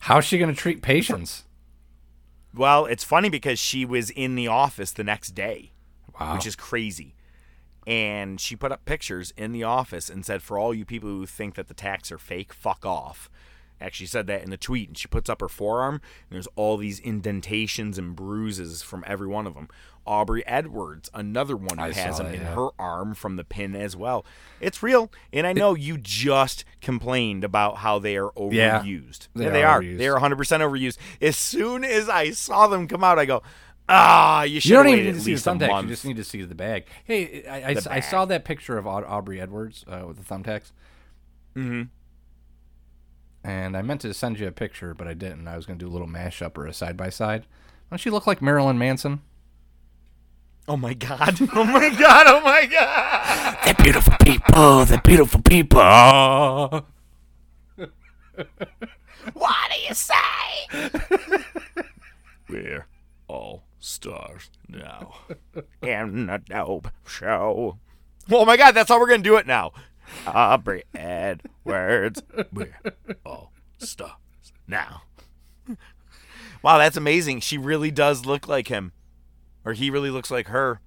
How's 0.00 0.24
she 0.24 0.38
going 0.38 0.50
to 0.54 0.56
treat 0.56 0.80
patients? 0.80 1.44
Well, 2.54 2.86
it's 2.86 3.02
funny 3.02 3.28
because 3.28 3.58
she 3.58 3.84
was 3.84 4.10
in 4.10 4.36
the 4.36 4.46
office 4.46 4.92
the 4.92 5.02
next 5.04 5.34
day, 5.34 5.72
Wow. 6.18 6.34
which 6.34 6.46
is 6.46 6.54
crazy. 6.56 7.14
and 7.86 8.38
she 8.40 8.54
put 8.54 8.70
up 8.70 8.84
pictures 8.84 9.32
in 9.36 9.50
the 9.52 9.64
office 9.64 10.08
and 10.10 10.24
said, 10.24 10.42
"For 10.42 10.58
all 10.58 10.74
you 10.74 10.84
people 10.84 11.08
who 11.08 11.26
think 11.26 11.54
that 11.56 11.68
the 11.68 11.74
tacks 11.74 12.12
are 12.12 12.18
fake, 12.18 12.52
fuck 12.52 12.84
off." 12.86 13.28
Actually 13.80 14.06
said 14.06 14.26
that 14.26 14.42
in 14.42 14.50
the 14.50 14.56
tweet, 14.56 14.88
and 14.88 14.98
she 14.98 15.06
puts 15.08 15.30
up 15.30 15.40
her 15.40 15.48
forearm, 15.48 15.94
and 15.94 16.34
there's 16.36 16.48
all 16.56 16.76
these 16.76 16.98
indentations 17.00 17.98
and 17.98 18.16
bruises 18.16 18.82
from 18.82 19.04
every 19.06 19.26
one 19.26 19.46
of 19.46 19.54
them. 19.54 19.68
Aubrey 20.06 20.44
Edwards, 20.46 21.10
another 21.12 21.54
one 21.54 21.76
who 21.76 21.84
I 21.84 21.92
has 21.92 22.16
them 22.16 22.28
that, 22.28 22.34
in 22.34 22.40
yeah. 22.40 22.54
her 22.54 22.68
arm 22.78 23.14
from 23.14 23.36
the 23.36 23.44
pin 23.44 23.76
as 23.76 23.94
well. 23.94 24.24
It's 24.58 24.82
real, 24.82 25.12
and 25.34 25.46
I 25.46 25.52
know 25.52 25.74
you 25.74 25.98
just 25.98 26.64
complained 26.80 27.44
about 27.44 27.78
how 27.78 27.98
they 27.98 28.16
are 28.16 28.30
Yeah, 28.50 28.82
overused. 28.82 29.28
they 29.34 29.44
Yeah, 29.44 29.50
they 29.50 29.64
are 29.64 29.82
overused. 29.82 29.98
They 29.98 30.08
are 30.08 30.18
100% 30.18 30.36
overused. 30.60 30.96
As 31.20 31.36
soon 31.36 31.84
as 31.84 32.08
I 32.08 32.30
saw 32.30 32.66
them 32.68 32.88
come 32.88 33.04
out, 33.04 33.18
I 33.18 33.26
go, 33.26 33.42
ah, 33.86 34.44
you 34.44 34.60
should 34.60 34.70
You 34.70 34.76
don't 34.76 34.88
even 34.88 35.04
need 35.04 35.12
to 35.14 35.20
see 35.20 35.34
the 35.34 35.40
thumbtacks. 35.40 35.82
You 35.82 35.88
just 35.88 36.04
need 36.06 36.16
to 36.16 36.24
see 36.24 36.42
the 36.42 36.54
bag. 36.54 36.86
Hey, 37.04 37.44
I, 37.46 37.70
I, 37.70 37.74
The 37.74 37.92
I 37.92 38.00
saw 38.00 38.24
that 38.24 38.44
picture 38.44 38.78
of 38.78 38.86
Aubrey 38.86 39.40
Edwards 39.40 39.84
uh, 39.86 40.04
with 40.06 40.16
the 40.16 40.34
thumbtacks. 40.34 40.72
hmm 41.54 41.82
and 43.44 43.76
I 43.76 43.82
meant 43.82 44.00
to 44.02 44.12
send 44.14 44.38
you 44.38 44.46
a 44.46 44.52
picture, 44.52 44.94
but 44.94 45.06
I 45.06 45.14
didn't. 45.14 45.48
I 45.48 45.56
was 45.56 45.66
going 45.66 45.78
to 45.78 45.84
do 45.84 45.90
a 45.90 45.92
little 45.92 46.08
mashup 46.08 46.56
or 46.58 46.66
a 46.66 46.72
side 46.72 46.96
by 46.96 47.08
side. 47.08 47.46
Don't 47.90 47.98
she 47.98 48.10
look 48.10 48.26
like 48.26 48.42
Marilyn 48.42 48.78
Manson? 48.78 49.22
Oh 50.66 50.76
my 50.76 50.92
god! 50.94 51.38
Oh 51.54 51.64
my 51.64 51.88
god! 51.88 52.26
Oh 52.28 52.40
my 52.42 52.66
god! 52.66 53.58
The 53.66 53.82
beautiful 53.82 54.14
people, 54.22 54.84
the 54.84 55.00
beautiful 55.02 55.40
people. 55.42 56.86
What 59.32 59.70
do 59.72 59.80
you 59.88 59.94
say? 59.94 60.90
We're 62.48 62.86
all 63.26 63.64
stars 63.80 64.50
now. 64.68 65.14
In 65.82 66.30
a 66.30 66.38
dope 66.38 66.88
show. 67.06 67.78
Oh 68.30 68.44
my 68.44 68.56
god! 68.56 68.72
That's 68.72 68.88
how 68.88 69.00
we're 69.00 69.08
gonna 69.08 69.22
do 69.22 69.36
it 69.36 69.46
now. 69.46 69.72
Aubrey 70.26 70.84
Edwards. 70.94 72.22
We're 72.52 72.74
all 73.24 73.52
stars 73.78 74.12
now. 74.66 75.02
Wow, 76.62 76.78
that's 76.78 76.96
amazing. 76.96 77.40
She 77.40 77.58
really 77.58 77.90
does 77.90 78.26
look 78.26 78.48
like 78.48 78.68
him. 78.68 78.92
Or 79.64 79.72
he 79.74 79.90
really 79.90 80.10
looks 80.10 80.30
like 80.30 80.48
her. 80.48 80.80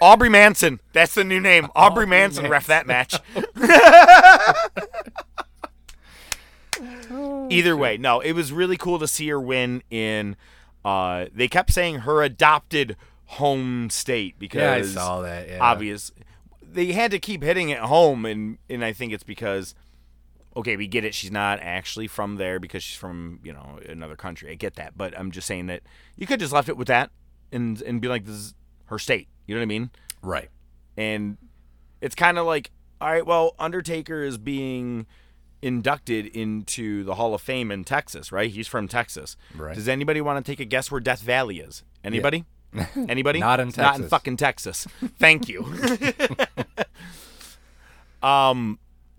Aubrey 0.00 0.28
Manson. 0.28 0.80
That's 0.92 1.14
the 1.14 1.24
new 1.24 1.40
name. 1.40 1.68
Aubrey, 1.76 2.06
Manson, 2.06 2.48
ref 2.48 2.66
that 2.66 2.86
match. 2.86 3.14
Either 7.50 7.76
way, 7.76 7.96
no, 7.96 8.20
it 8.20 8.32
was 8.32 8.52
really 8.52 8.76
cool 8.76 8.98
to 8.98 9.06
see 9.06 9.28
her 9.28 9.40
win 9.40 9.82
in 9.90 10.36
uh 10.84 11.26
they 11.32 11.48
kept 11.48 11.72
saying 11.72 12.00
her 12.00 12.22
adopted 12.22 12.96
home 13.26 13.88
state 13.90 14.38
because 14.38 14.60
Yeah, 14.60 14.74
I 14.74 14.82
saw 15.04 15.20
that, 15.22 15.48
yeah. 15.48 15.58
obvious 15.60 16.10
they 16.74 16.92
had 16.92 17.10
to 17.12 17.18
keep 17.18 17.42
hitting 17.42 17.70
it 17.70 17.78
home 17.78 18.24
and 18.24 18.58
and 18.68 18.84
I 18.84 18.92
think 18.92 19.12
it's 19.12 19.24
because 19.24 19.74
okay, 20.56 20.76
we 20.76 20.86
get 20.86 21.04
it. 21.04 21.14
She's 21.14 21.32
not 21.32 21.58
actually 21.60 22.06
from 22.06 22.36
there 22.36 22.60
because 22.60 22.82
she's 22.82 22.98
from 22.98 23.40
you 23.42 23.52
know 23.52 23.80
another 23.88 24.16
country. 24.16 24.50
I 24.50 24.54
get 24.54 24.76
that, 24.76 24.96
but 24.96 25.18
I'm 25.18 25.30
just 25.30 25.46
saying 25.46 25.66
that 25.66 25.82
you 26.16 26.26
could 26.26 26.40
just 26.40 26.52
left 26.52 26.68
it 26.68 26.76
with 26.76 26.88
that 26.88 27.10
and 27.52 27.80
and 27.82 28.00
be 28.00 28.08
like, 28.08 28.24
this 28.24 28.34
is 28.34 28.54
her 28.86 28.98
state. 28.98 29.28
You 29.46 29.54
know 29.54 29.60
what 29.60 29.64
I 29.64 29.66
mean? 29.66 29.90
Right. 30.22 30.48
And 30.96 31.38
it's 32.00 32.14
kind 32.14 32.38
of 32.38 32.46
like, 32.46 32.70
all 33.00 33.10
right, 33.10 33.26
well, 33.26 33.54
Undertaker 33.58 34.22
is 34.22 34.38
being 34.38 35.06
inducted 35.62 36.26
into 36.26 37.04
the 37.04 37.14
Hall 37.14 37.34
of 37.34 37.40
Fame 37.40 37.70
in 37.70 37.84
Texas, 37.84 38.30
right? 38.30 38.50
He's 38.50 38.68
from 38.68 38.86
Texas. 38.86 39.36
Right. 39.56 39.74
Does 39.74 39.88
anybody 39.88 40.20
want 40.20 40.44
to 40.44 40.50
take 40.50 40.60
a 40.60 40.64
guess 40.64 40.90
where 40.90 41.00
Death 41.00 41.22
Valley 41.22 41.60
is? 41.60 41.82
Anybody? 42.02 42.44
Anybody? 43.08 43.40
Not 43.40 43.60
in 43.60 43.68
Texas. 43.68 43.82
Not 43.82 44.00
in 44.00 44.08
fucking 44.08 44.36
Texas. 44.36 44.86
Thank 45.18 45.48
you. 45.48 45.64
um, 48.24 48.78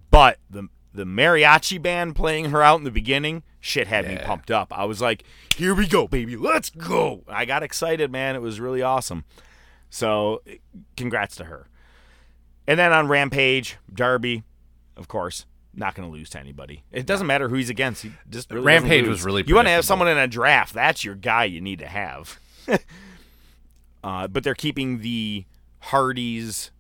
but 0.10 0.40
the 0.50 0.68
the 0.94 1.04
mariachi 1.04 1.82
band 1.82 2.16
playing 2.16 2.52
her 2.52 2.62
out 2.62 2.80
in 2.80 2.86
the 2.86 2.92
beginning, 2.92 3.44
shit 3.60 3.88
had 3.88 4.08
me 4.08 4.18
pumped 4.18 4.50
up. 4.50 4.72
I 4.72 4.86
was 4.86 5.02
like, 5.02 5.24
"Here 5.56 5.76
we 5.76 5.88
go, 5.88 6.08
baby, 6.08 6.36
let's 6.36 6.70
go!" 6.70 7.24
I 7.28 7.46
got 7.46 7.64
excited, 7.64 8.12
man. 8.12 8.36
It 8.36 8.42
was 8.42 8.60
really 8.60 8.82
awesome. 8.82 9.26
So, 9.90 10.42
congrats 10.98 11.36
to 11.38 11.46
her. 11.46 11.68
And 12.68 12.80
then 12.80 12.92
on 12.92 13.08
Rampage, 13.08 13.78
Darby, 13.94 14.44
of 14.98 15.08
course, 15.08 15.46
not 15.74 15.94
going 15.96 16.10
to 16.10 16.12
lose 16.12 16.30
to 16.32 16.40
anybody. 16.40 16.84
It 16.92 17.06
doesn't 17.06 17.28
matter 17.28 17.50
who 17.50 17.56
he's 17.56 17.70
against. 17.70 18.02
He 18.02 18.12
just 18.30 18.52
really 18.52 18.66
Rampage 18.66 19.08
was 19.08 19.24
really 19.24 19.44
You 19.46 19.56
want 19.56 19.68
to 19.68 19.72
have 19.72 19.86
someone 19.86 20.08
in 20.08 20.18
a 20.18 20.28
draft? 20.28 20.74
That's 20.74 21.04
your 21.04 21.16
guy. 21.16 21.46
You 21.46 21.62
need 21.62 21.80
to 21.80 21.88
have. 21.88 22.40
uh, 24.04 24.28
but 24.28 24.44
they're 24.44 24.56
keeping 24.56 25.00
the 25.00 25.46
Hardys 25.80 26.72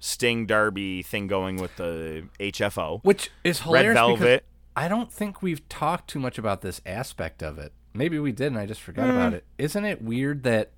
Sting 0.00 0.46
Darby 0.46 1.02
thing 1.02 1.26
going 1.26 1.56
with 1.56 1.76
the 1.76 2.28
HFO. 2.38 3.00
Which 3.02 3.30
is 3.44 3.60
hilarious. 3.60 3.88
Red 3.88 3.94
Velvet. 3.94 4.44
I 4.76 4.86
don't 4.88 5.12
think 5.12 5.42
we've 5.42 5.68
talked 5.68 6.08
too 6.08 6.20
much 6.20 6.38
about 6.38 6.60
this 6.60 6.80
aspect 6.86 7.42
of 7.42 7.58
it. 7.58 7.72
Maybe 7.94 8.18
we 8.20 8.30
did, 8.30 8.48
and 8.48 8.58
I 8.58 8.66
just 8.66 8.80
forgot 8.80 9.06
Mm. 9.08 9.10
about 9.10 9.34
it. 9.34 9.44
Isn't 9.58 9.84
it 9.84 10.00
weird 10.00 10.44
that 10.44 10.70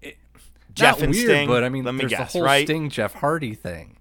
it, 0.00 0.16
Jeff 0.72 1.02
and 1.02 1.12
weird, 1.12 1.26
Sting, 1.26 1.48
But 1.48 1.64
I 1.64 1.68
mean, 1.70 1.82
let 1.84 1.92
me 1.94 2.00
there's 2.00 2.10
guess, 2.10 2.32
the 2.32 2.38
whole 2.38 2.46
right? 2.46 2.64
Sting 2.66 2.88
Jeff 2.88 3.14
Hardy 3.14 3.54
thing. 3.54 3.96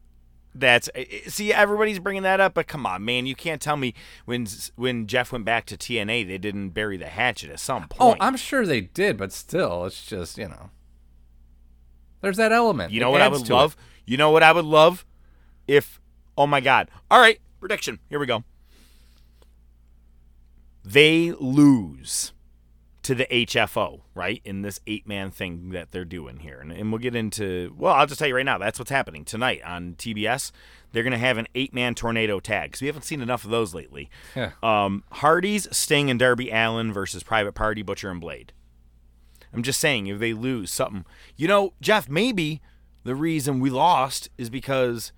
That's 0.53 0.89
eh, 0.93 1.05
see 1.27 1.53
everybody's 1.53 1.99
bringing 1.99 2.23
that 2.23 2.39
up, 2.39 2.53
but 2.53 2.67
come 2.67 2.85
on, 2.85 3.03
man, 3.05 3.25
you 3.25 3.35
can't 3.35 3.61
tell 3.61 3.77
me 3.77 3.93
when 4.25 4.45
when 4.75 5.07
Jeff 5.07 5.31
went 5.31 5.45
back 5.45 5.65
to 5.67 5.77
TNA 5.77 6.27
they 6.27 6.37
didn't 6.37 6.69
bury 6.71 6.97
the 6.97 7.07
hatchet 7.07 7.49
at 7.49 7.59
some 7.59 7.87
point. 7.87 8.17
Oh. 8.19 8.23
I'm 8.23 8.35
sure 8.35 8.65
they 8.65 8.81
did, 8.81 9.15
but 9.17 9.31
still, 9.31 9.85
it's 9.85 10.05
just 10.05 10.37
you 10.37 10.47
know, 10.49 10.69
there's 12.21 12.37
that 12.37 12.51
element. 12.51 12.91
You 12.91 12.99
It 12.99 13.01
know 13.01 13.11
what 13.11 13.21
I 13.21 13.27
would 13.27 13.45
to 13.45 13.53
it. 13.63 13.75
You 14.10 14.17
know 14.17 14.32
what 14.32 14.41
I 14.41 14.52
would 14.52 14.65
love? 14.65 15.06
If 15.67 16.00
oh 16.36 16.48
my 16.48 16.62
god. 16.62 16.89
All 17.12 17.19
right, 17.19 17.39
prediction. 17.60 18.00
Here 18.10 18.19
we 18.19 18.26
go. 18.26 18.43
They 20.84 21.32
lose 21.39 22.34
to 23.04 23.13
the 23.13 23.26
HFO, 23.30 24.02
right? 24.15 24.41
In 24.43 24.62
this 24.63 24.80
eight 24.88 25.08
man 25.08 25.30
thing 25.30 25.69
that 25.69 25.91
they're 25.91 26.06
doing 26.06 26.38
here. 26.39 26.60
And, 26.60 26.72
and 26.72 26.91
we'll 26.91 27.00
get 27.00 27.15
into 27.15 27.76
well, 27.78 27.93
I'll 27.93 28.08
just 28.08 28.17
tell 28.19 28.28
you 28.28 28.36
right 28.36 28.45
now, 28.45 28.58
that's 28.58 28.80
what's 28.80 28.89
happening. 28.91 29.26
Tonight 29.26 29.62
on 29.63 29.93
TBS, 29.93 30.52
they're 30.91 31.04
gonna 31.04 31.17
have 31.19 31.38
an 31.38 31.48
eight 31.54 31.74
man 31.74 31.93
tornado 31.93 32.39
tag. 32.39 32.72
'cause 32.72 32.82
we 32.82 32.88
haven't 32.88 33.04
seen 33.04 33.22
enough 33.22 33.43
of 33.45 33.52
those 33.52 33.76
lately. 33.76 34.10
Yeah. 34.36 34.52
Um 34.63 35.04
Hardy's, 35.12 35.67
Sting, 35.76 36.10
and 36.10 36.19
Darby 36.19 36.50
Allin 36.50 36.91
versus 36.91 37.22
Private 37.22 37.54
Party, 37.54 37.84
Butcher 37.84 38.10
and 38.10 38.19
Blade. 38.19 38.54
I'm 39.54 39.62
just 39.63 39.80
saying, 39.80 40.08
if 40.08 40.17
they 40.19 40.34
lose 40.34 40.72
something, 40.72 41.06
you 41.36 41.48
know, 41.48 41.74
Jeff, 41.82 42.10
maybe 42.10 42.62
the 43.03 43.15
reason 43.15 43.59
we 43.59 43.69
lost 43.69 44.29
is 44.38 44.49
because 44.49 45.12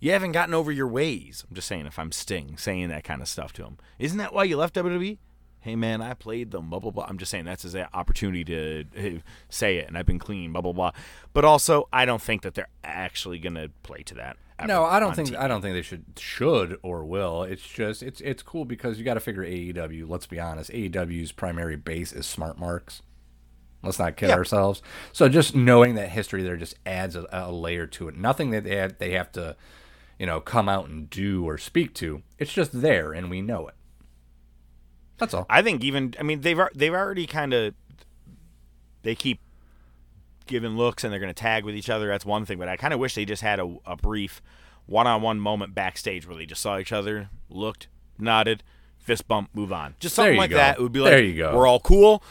you 0.00 0.12
haven't 0.12 0.32
gotten 0.32 0.54
over 0.54 0.70
your 0.70 0.88
ways. 0.88 1.44
I'm 1.48 1.54
just 1.54 1.68
saying, 1.68 1.86
if 1.86 1.98
I'm 1.98 2.12
Sting 2.12 2.56
saying 2.56 2.88
that 2.88 3.04
kind 3.04 3.22
of 3.22 3.28
stuff 3.28 3.52
to 3.54 3.64
him, 3.64 3.78
isn't 3.98 4.18
that 4.18 4.32
why 4.32 4.44
you 4.44 4.56
left 4.56 4.74
WWE? 4.74 5.18
Hey 5.60 5.74
man, 5.74 6.00
I 6.00 6.14
played 6.14 6.52
them, 6.52 6.70
blah 6.70 6.78
blah 6.78 6.92
blah. 6.92 7.06
I'm 7.08 7.18
just 7.18 7.30
saying 7.30 7.44
that's 7.44 7.64
his 7.64 7.74
opportunity 7.74 8.44
to 8.44 8.84
uh, 8.96 9.20
say 9.48 9.78
it, 9.78 9.88
and 9.88 9.98
I've 9.98 10.06
been 10.06 10.20
clean, 10.20 10.52
blah 10.52 10.62
blah 10.62 10.72
blah. 10.72 10.92
But 11.32 11.44
also, 11.44 11.88
I 11.92 12.04
don't 12.04 12.22
think 12.22 12.42
that 12.42 12.54
they're 12.54 12.68
actually 12.84 13.38
gonna 13.38 13.68
play 13.82 14.02
to 14.04 14.14
that. 14.14 14.36
No, 14.66 14.84
I 14.84 14.98
don't 14.98 15.14
think 15.14 15.30
TV. 15.30 15.38
I 15.38 15.46
don't 15.46 15.60
think 15.62 15.74
they 15.74 15.82
should 15.82 16.04
should 16.16 16.78
or 16.82 17.04
will. 17.04 17.42
It's 17.44 17.66
just 17.66 18.02
it's 18.02 18.20
it's 18.20 18.42
cool 18.42 18.64
because 18.64 18.98
you 18.98 19.04
got 19.04 19.14
to 19.14 19.20
figure 19.20 19.44
AEW. 19.44 20.08
Let's 20.08 20.26
be 20.26 20.40
honest, 20.40 20.70
AEW's 20.70 21.32
primary 21.32 21.76
base 21.76 22.12
is 22.12 22.26
smart 22.26 22.58
marks. 22.58 23.02
Let's 23.82 23.98
not 23.98 24.16
kid 24.16 24.28
Yeah. 24.30 24.34
ourselves. 24.34 24.82
So 25.12 25.28
just 25.28 25.54
knowing 25.54 25.94
that 25.94 26.08
history 26.10 26.42
there 26.42 26.56
just 26.56 26.74
adds 26.84 27.14
a, 27.14 27.26
a 27.30 27.52
layer 27.52 27.86
to 27.88 28.08
it. 28.08 28.16
Nothing 28.16 28.50
that 28.50 28.64
they 28.64 28.76
have, 28.76 28.98
they 28.98 29.12
have 29.12 29.30
to, 29.32 29.56
you 30.18 30.26
know, 30.26 30.40
come 30.40 30.68
out 30.68 30.88
and 30.88 31.08
do 31.08 31.44
or 31.48 31.58
speak 31.58 31.94
to. 31.94 32.22
It's 32.38 32.52
just 32.52 32.80
there 32.80 33.12
and 33.12 33.30
we 33.30 33.40
know 33.40 33.68
it. 33.68 33.74
That's 35.18 35.34
all. 35.34 35.46
I 35.50 35.62
think 35.62 35.82
even 35.84 36.14
I 36.18 36.22
mean 36.22 36.40
they've 36.42 36.58
they've 36.74 36.92
already 36.94 37.26
kind 37.26 37.52
of 37.52 37.74
they 39.02 39.14
keep 39.14 39.40
giving 40.46 40.76
looks 40.76 41.04
and 41.04 41.12
they're 41.12 41.20
going 41.20 41.32
to 41.34 41.40
tag 41.40 41.64
with 41.64 41.74
each 41.74 41.90
other. 41.90 42.08
That's 42.08 42.24
one 42.24 42.46
thing, 42.46 42.58
but 42.58 42.68
I 42.68 42.76
kind 42.76 42.94
of 42.94 43.00
wish 43.00 43.14
they 43.14 43.24
just 43.24 43.42
had 43.42 43.60
a, 43.60 43.76
a 43.86 43.96
brief 43.96 44.40
one-on-one 44.86 45.38
moment 45.38 45.74
backstage 45.74 46.26
where 46.26 46.36
they 46.36 46.46
just 46.46 46.62
saw 46.62 46.78
each 46.78 46.92
other, 46.92 47.28
looked, 47.50 47.88
nodded, 48.18 48.62
fist 48.98 49.28
bump, 49.28 49.50
move 49.52 49.72
on. 49.72 49.94
Just 50.00 50.14
something 50.14 50.36
like 50.38 50.50
go. 50.50 50.56
that. 50.56 50.78
It 50.78 50.82
would 50.82 50.92
be 50.92 51.00
like 51.00 51.10
There 51.10 51.22
you 51.22 51.36
go. 51.36 51.54
we're 51.54 51.66
all 51.66 51.80
cool 51.80 52.22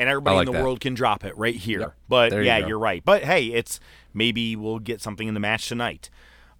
and 0.00 0.08
everybody 0.08 0.36
like 0.36 0.46
in 0.48 0.52
the 0.52 0.58
that. 0.58 0.64
world 0.64 0.80
can 0.80 0.94
drop 0.94 1.24
it 1.24 1.36
right 1.36 1.54
here. 1.54 1.80
Yep. 1.80 1.94
But 2.08 2.30
There 2.30 2.42
yeah, 2.42 2.60
go. 2.60 2.66
you're 2.68 2.78
right. 2.78 3.04
But 3.04 3.22
hey, 3.22 3.46
it's 3.46 3.78
maybe 4.12 4.56
we'll 4.56 4.78
get 4.80 5.00
something 5.00 5.28
in 5.28 5.34
the 5.34 5.40
match 5.40 5.68
tonight. 5.68 6.10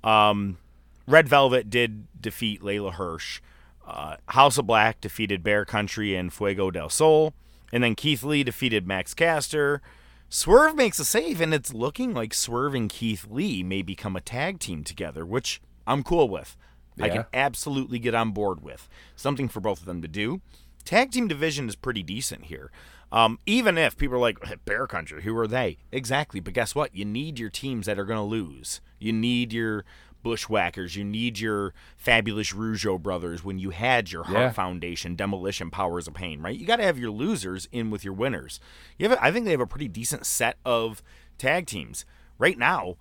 Um, 0.05 0.59
Red 1.07 1.28
Velvet 1.28 1.70
did 1.70 2.07
defeat 2.20 2.61
Leyla 2.62 2.93
Hirsch. 2.95 3.41
Uh, 3.86 4.16
House 4.28 4.59
of 4.59 4.66
Black 4.66 5.01
defeated 5.01 5.43
Bear 5.43 5.64
Country 5.64 6.14
and 6.14 6.32
Fuego 6.32 6.70
del 6.70 6.88
Sol. 6.88 7.34
And 7.72 7.82
then 7.82 7.95
Keith 7.95 8.22
Lee 8.22 8.45
defeated 8.45 8.86
Max 8.86 9.14
Caster. 9.14 9.80
Swerve 10.28 10.76
makes 10.76 11.01
a 11.01 11.05
save, 11.05 11.41
and 11.41 11.53
it's 11.53 11.74
looking 11.74 12.14
like 12.14 12.32
Swerve 12.32 12.74
and 12.74 12.88
Keith 12.88 13.26
Lee 13.28 13.64
may 13.64 13.82
become 13.82 14.14
a 14.14 14.20
tag 14.20 14.61
team 14.61 14.84
together, 14.84 15.26
which 15.26 15.61
I'm 15.88 16.05
cool 16.05 16.28
with. 16.28 16.57
I 17.01 17.09
can 17.09 17.24
absolutely 17.32 17.99
get 17.99 18.14
on 18.14 18.30
board 18.32 18.62
with. 18.62 18.88
Something 19.16 19.49
for 19.49 19.61
both 19.61 19.80
of 19.80 19.86
them 19.86 20.03
to 20.03 20.09
do. 20.09 20.41
Tag 20.84 21.11
team 21.11 21.28
division 21.28 21.68
is 21.68 21.74
pretty 21.76 22.03
decent 22.03 22.45
here. 22.45 22.70
Um, 23.12 23.38
even 23.46 23.76
if 23.76 23.96
people 23.96 24.16
are 24.16 24.20
like 24.20 24.38
Bear 24.64 24.86
Country, 24.86 25.22
who 25.22 25.36
are 25.36 25.46
they? 25.48 25.78
Exactly. 25.90 26.38
But 26.40 26.54
guess 26.54 26.74
what? 26.74 26.94
You 26.94 27.04
need 27.04 27.38
your 27.38 27.50
teams 27.50 27.86
that 27.86 27.98
are 27.98 28.04
going 28.04 28.18
to 28.18 28.22
lose. 28.24 28.80
You 28.98 29.12
need 29.12 29.52
your 29.52 29.84
Bushwhackers. 30.22 30.96
You 30.96 31.02
need 31.04 31.38
your 31.38 31.72
fabulous 31.96 32.52
Rougeau 32.52 33.00
brothers. 33.02 33.42
When 33.42 33.58
you 33.58 33.70
had 33.70 34.12
your 34.12 34.24
Heart 34.24 34.38
Yeah. 34.38 34.50
Foundation, 34.52 35.16
Demolition, 35.16 35.70
Powers 35.70 36.06
of 36.06 36.14
Pain, 36.14 36.40
right? 36.40 36.56
You 36.56 36.66
got 36.66 36.76
to 36.76 36.84
have 36.84 36.98
your 36.98 37.11
losers 37.11 37.68
in 37.72 37.90
with 37.90 38.04
your 38.04 38.12
winners. 38.14 38.61
You 38.98 39.08
have, 39.08 39.18
a- 39.18 39.24
I 39.24 39.32
think 39.32 39.44
they 39.44 39.50
have 39.52 39.61
a 39.61 39.66
pretty 39.66 39.88
decent 39.88 40.26
set 40.26 40.56
of 40.64 41.02
tag 41.38 41.66
teams 41.66 42.04
right 42.38 42.58
now. 42.58 42.96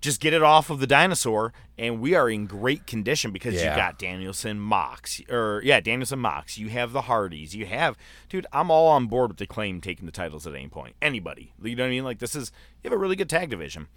Just 0.00 0.20
get 0.20 0.32
it 0.32 0.42
off 0.42 0.70
of 0.70 0.80
the 0.80 0.86
dinosaur, 0.86 1.52
and 1.76 2.00
we 2.00 2.14
are 2.14 2.30
in 2.30 2.46
great 2.46 2.86
condition 2.86 3.32
because 3.32 3.54
you 3.54 3.64
got 3.64 3.98
Danielson, 3.98 4.58
Mox, 4.58 5.20
or 5.28 5.60
yeah, 5.62 5.80
Danielson, 5.80 6.18
Mox. 6.18 6.56
You 6.56 6.70
have 6.70 6.92
the 6.92 7.02
Hardys. 7.02 7.54
You 7.54 7.66
have, 7.66 7.98
dude. 8.30 8.46
I'm 8.52 8.70
all 8.70 8.88
on 8.88 9.08
board 9.08 9.28
with 9.28 9.36
the 9.36 9.46
claim 9.46 9.80
taking 9.80 10.06
the 10.06 10.12
titles 10.12 10.46
at 10.46 10.54
any 10.54 10.68
point. 10.68 10.96
Anybody, 11.02 11.52
you 11.62 11.76
know 11.76 11.82
what 11.82 11.88
I 11.88 11.90
mean? 11.90 12.04
Like 12.04 12.18
this 12.18 12.34
is 12.34 12.50
you 12.82 12.88
have 12.88 12.96
a 12.96 13.00
really 13.00 13.16
good 13.16 13.28
tag 13.28 13.50
division. 13.50 13.88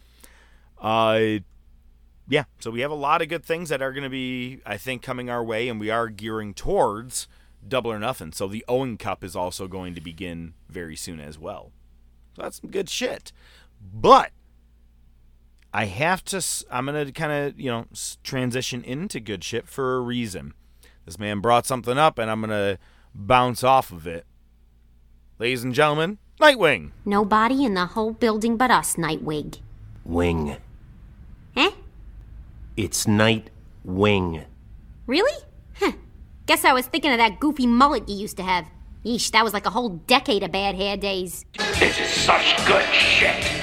Uh, 0.79 1.39
yeah. 2.27 2.43
So 2.59 2.71
we 2.71 2.81
have 2.81 2.91
a 2.91 2.95
lot 2.95 3.21
of 3.21 3.29
good 3.29 3.45
things 3.45 3.69
that 3.69 3.81
are 3.81 3.93
going 3.93 4.03
to 4.03 4.09
be, 4.09 4.59
I 4.65 4.77
think, 4.77 5.01
coming 5.01 5.29
our 5.29 5.43
way, 5.43 5.69
and 5.69 5.79
we 5.79 5.89
are 5.89 6.09
gearing 6.09 6.53
towards 6.53 7.27
double 7.65 7.91
or 7.91 7.99
nothing. 7.99 8.33
So 8.33 8.47
the 8.47 8.65
Owen 8.67 8.97
Cup 8.97 9.23
is 9.23 9.35
also 9.35 9.67
going 9.67 9.95
to 9.95 10.01
begin 10.01 10.53
very 10.69 10.95
soon 10.95 11.19
as 11.19 11.39
well. 11.39 11.71
So 12.35 12.41
that's 12.41 12.59
some 12.61 12.71
good 12.71 12.89
shit. 12.89 13.31
But 13.81 14.31
I 15.73 15.85
have 15.85 16.23
to. 16.25 16.37
s- 16.37 16.63
I'm 16.71 16.85
gonna 16.85 17.11
kind 17.11 17.31
of 17.31 17.59
you 17.59 17.69
know 17.71 17.85
transition 18.23 18.83
into 18.83 19.19
good 19.19 19.43
shit 19.43 19.67
for 19.67 19.95
a 19.95 20.01
reason. 20.01 20.53
This 21.05 21.17
man 21.19 21.39
brought 21.39 21.65
something 21.65 21.97
up, 21.97 22.17
and 22.19 22.29
I'm 22.29 22.41
gonna 22.41 22.77
bounce 23.15 23.63
off 23.63 23.91
of 23.91 24.05
it. 24.07 24.25
Ladies 25.39 25.63
and 25.63 25.73
gentlemen, 25.73 26.19
Nightwing. 26.39 26.91
Nobody 27.05 27.65
in 27.65 27.73
the 27.73 27.87
whole 27.87 28.11
building 28.13 28.55
but 28.55 28.69
us, 28.71 28.97
Nightwig. 28.97 29.57
Wing. 30.05 30.57
Eh? 31.55 31.71
It's 32.77 33.07
Night 33.07 33.49
Wing. 33.83 34.43
Really? 35.07 35.43
Huh. 35.79 35.93
Guess 36.45 36.65
I 36.65 36.73
was 36.73 36.85
thinking 36.87 37.11
of 37.11 37.17
that 37.17 37.39
goofy 37.39 37.67
mullet 37.67 38.07
you 38.07 38.15
used 38.15 38.37
to 38.37 38.43
have. 38.43 38.67
Yeesh, 39.05 39.31
that 39.31 39.43
was 39.43 39.53
like 39.53 39.65
a 39.65 39.69
whole 39.69 39.89
decade 40.07 40.43
of 40.43 40.51
bad 40.51 40.75
hair 40.75 40.95
days. 40.97 41.45
This 41.79 41.99
is 41.99 42.09
such 42.09 42.55
good 42.65 42.85
shit. 42.93 43.62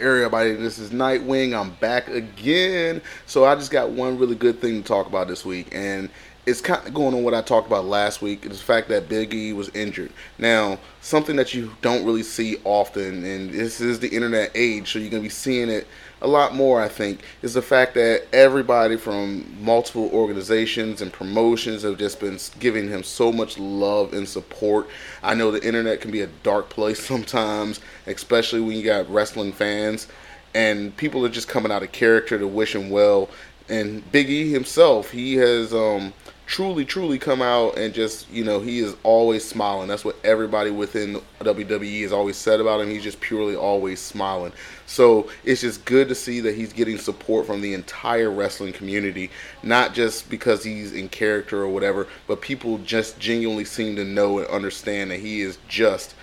Everybody, 0.00 0.54
this 0.54 0.78
is 0.78 0.90
Nightwing. 0.90 1.60
I'm 1.60 1.70
back 1.80 2.06
again. 2.06 3.02
So 3.26 3.44
I 3.44 3.56
just 3.56 3.72
got 3.72 3.90
one 3.90 4.16
really 4.16 4.36
good 4.36 4.60
thing 4.60 4.80
to 4.80 4.86
talk 4.86 5.08
about 5.08 5.26
this 5.26 5.44
week, 5.44 5.66
and 5.72 6.08
it's 6.46 6.60
kind 6.60 6.86
of 6.86 6.94
going 6.94 7.16
on 7.16 7.24
what 7.24 7.34
I 7.34 7.42
talked 7.42 7.66
about 7.66 7.84
last 7.84 8.22
week. 8.22 8.46
Is 8.46 8.60
the 8.60 8.64
fact 8.64 8.88
that 8.90 9.08
Big 9.08 9.34
E 9.34 9.52
was 9.52 9.70
injured. 9.70 10.12
Now, 10.38 10.78
something 11.00 11.34
that 11.34 11.52
you 11.52 11.72
don't 11.82 12.04
really 12.06 12.22
see 12.22 12.58
often, 12.62 13.24
and 13.24 13.50
this 13.50 13.80
is 13.80 13.98
the 13.98 14.06
internet 14.06 14.52
age, 14.54 14.92
so 14.92 15.00
you're 15.00 15.10
gonna 15.10 15.20
be 15.20 15.28
seeing 15.28 15.68
it 15.68 15.88
a 16.20 16.28
lot 16.28 16.54
more. 16.54 16.80
I 16.80 16.88
think 16.88 17.20
is 17.42 17.54
the 17.54 17.62
fact 17.62 17.94
that 17.94 18.26
everybody 18.32 18.96
from 18.96 19.44
multiple 19.62 20.10
organizations 20.12 21.00
and 21.00 21.12
promotions 21.12 21.82
have 21.82 21.98
just 21.98 22.20
been 22.20 22.38
giving 22.58 22.88
him 22.88 23.02
so 23.02 23.32
much 23.32 23.58
love 23.58 24.12
and 24.12 24.28
support. 24.28 24.88
I 25.22 25.34
know 25.34 25.50
the 25.50 25.66
internet 25.66 26.00
can 26.00 26.10
be 26.10 26.22
a 26.22 26.28
dark 26.42 26.68
place 26.68 27.02
sometimes, 27.06 27.80
especially 28.06 28.60
when 28.60 28.76
you 28.76 28.82
got 28.82 29.08
wrestling 29.10 29.52
fans, 29.52 30.08
and 30.54 30.96
people 30.96 31.24
are 31.24 31.30
just 31.30 31.48
coming 31.48 31.72
out 31.72 31.82
of 31.82 31.92
character 31.92 32.38
to 32.38 32.46
wish 32.46 32.74
him 32.74 32.90
well. 32.90 33.28
And 33.68 34.10
Big 34.10 34.30
E 34.30 34.50
himself, 34.50 35.10
he 35.10 35.34
has 35.34 35.74
um, 35.74 36.14
truly, 36.48 36.82
truly 36.82 37.18
come 37.18 37.42
out 37.42 37.76
and 37.76 37.92
just, 37.92 38.28
you 38.30 38.42
know, 38.42 38.58
he 38.58 38.78
is 38.78 38.96
always 39.02 39.44
smiling. 39.44 39.86
That's 39.86 40.04
what 40.04 40.16
everybody 40.24 40.70
within 40.70 41.20
WWE 41.40 42.02
has 42.02 42.12
always 42.12 42.38
said 42.38 42.58
about 42.58 42.80
him. 42.80 42.88
He's 42.88 43.02
just 43.02 43.20
purely 43.20 43.54
always 43.54 44.00
smiling. 44.00 44.52
So 44.86 45.28
it's 45.44 45.60
just 45.60 45.84
good 45.84 46.08
to 46.08 46.14
see 46.14 46.40
that 46.40 46.54
he's 46.54 46.72
getting 46.72 46.96
support 46.96 47.46
from 47.46 47.60
the 47.60 47.74
entire 47.74 48.30
wrestling 48.30 48.72
community, 48.72 49.30
not 49.62 49.92
just 49.92 50.30
because 50.30 50.64
he's 50.64 50.94
in 50.94 51.10
character 51.10 51.62
or 51.62 51.68
whatever, 51.68 52.08
but 52.26 52.40
people 52.40 52.78
just 52.78 53.20
genuinely 53.20 53.66
seem 53.66 53.94
to 53.96 54.04
know 54.04 54.38
and 54.38 54.48
understand 54.48 55.10
that 55.10 55.20
he 55.20 55.42
is 55.42 55.58
just 55.68 56.14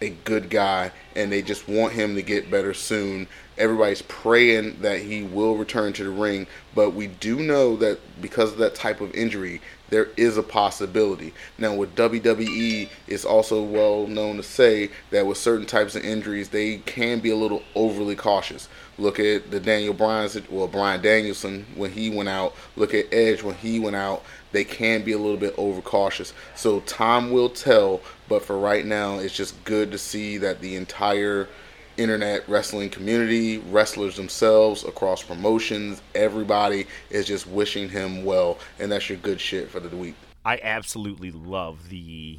a 0.00 0.10
good 0.10 0.48
guy 0.48 0.92
and 1.16 1.30
they 1.30 1.42
just 1.42 1.68
want 1.68 1.92
him 1.92 2.14
to 2.14 2.22
get 2.22 2.50
better 2.52 2.72
soon. 2.72 3.26
Everybody's 3.62 4.02
praying 4.02 4.80
that 4.80 5.02
he 5.02 5.22
will 5.22 5.56
return 5.56 5.92
to 5.92 6.02
the 6.02 6.10
ring, 6.10 6.48
but 6.74 6.94
we 6.94 7.06
do 7.06 7.36
know 7.36 7.76
that 7.76 8.00
because 8.20 8.50
of 8.50 8.58
that 8.58 8.74
type 8.74 9.00
of 9.00 9.14
injury, 9.14 9.60
there 9.88 10.08
is 10.16 10.36
a 10.36 10.42
possibility. 10.42 11.32
Now, 11.58 11.72
with 11.74 11.94
WWE, 11.94 12.88
it's 13.06 13.24
also 13.24 13.62
well 13.62 14.08
known 14.08 14.38
to 14.38 14.42
say 14.42 14.90
that 15.10 15.26
with 15.26 15.38
certain 15.38 15.66
types 15.66 15.94
of 15.94 16.04
injuries, 16.04 16.48
they 16.48 16.78
can 16.78 17.20
be 17.20 17.30
a 17.30 17.36
little 17.36 17.62
overly 17.76 18.16
cautious. 18.16 18.68
Look 18.98 19.20
at 19.20 19.52
the 19.52 19.60
Daniel 19.60 19.94
Bryan, 19.94 20.28
well, 20.50 20.66
Bryan 20.66 21.00
Danielson 21.00 21.66
when 21.76 21.92
he 21.92 22.10
went 22.10 22.28
out. 22.28 22.54
Look 22.74 22.94
at 22.94 23.12
Edge 23.12 23.44
when 23.44 23.54
he 23.54 23.78
went 23.78 23.94
out. 23.94 24.24
They 24.50 24.64
can 24.64 25.04
be 25.04 25.12
a 25.12 25.18
little 25.18 25.36
bit 25.36 25.54
overcautious. 25.56 26.34
So 26.56 26.80
time 26.80 27.30
will 27.30 27.50
tell. 27.50 28.00
But 28.28 28.44
for 28.44 28.58
right 28.58 28.84
now, 28.84 29.18
it's 29.18 29.36
just 29.36 29.62
good 29.62 29.92
to 29.92 29.98
see 29.98 30.38
that 30.38 30.60
the 30.60 30.74
entire 30.74 31.48
internet 31.96 32.48
wrestling 32.48 32.90
community, 32.90 33.58
wrestlers 33.58 34.16
themselves, 34.16 34.84
across 34.84 35.22
promotions, 35.22 36.00
everybody 36.14 36.86
is 37.10 37.26
just 37.26 37.46
wishing 37.46 37.88
him 37.88 38.24
well. 38.24 38.58
And 38.78 38.90
that's 38.90 39.08
your 39.08 39.18
good 39.18 39.40
shit 39.40 39.70
for 39.70 39.80
the 39.80 39.94
week. 39.96 40.14
I 40.44 40.58
absolutely 40.62 41.30
love 41.30 41.88
the 41.88 42.38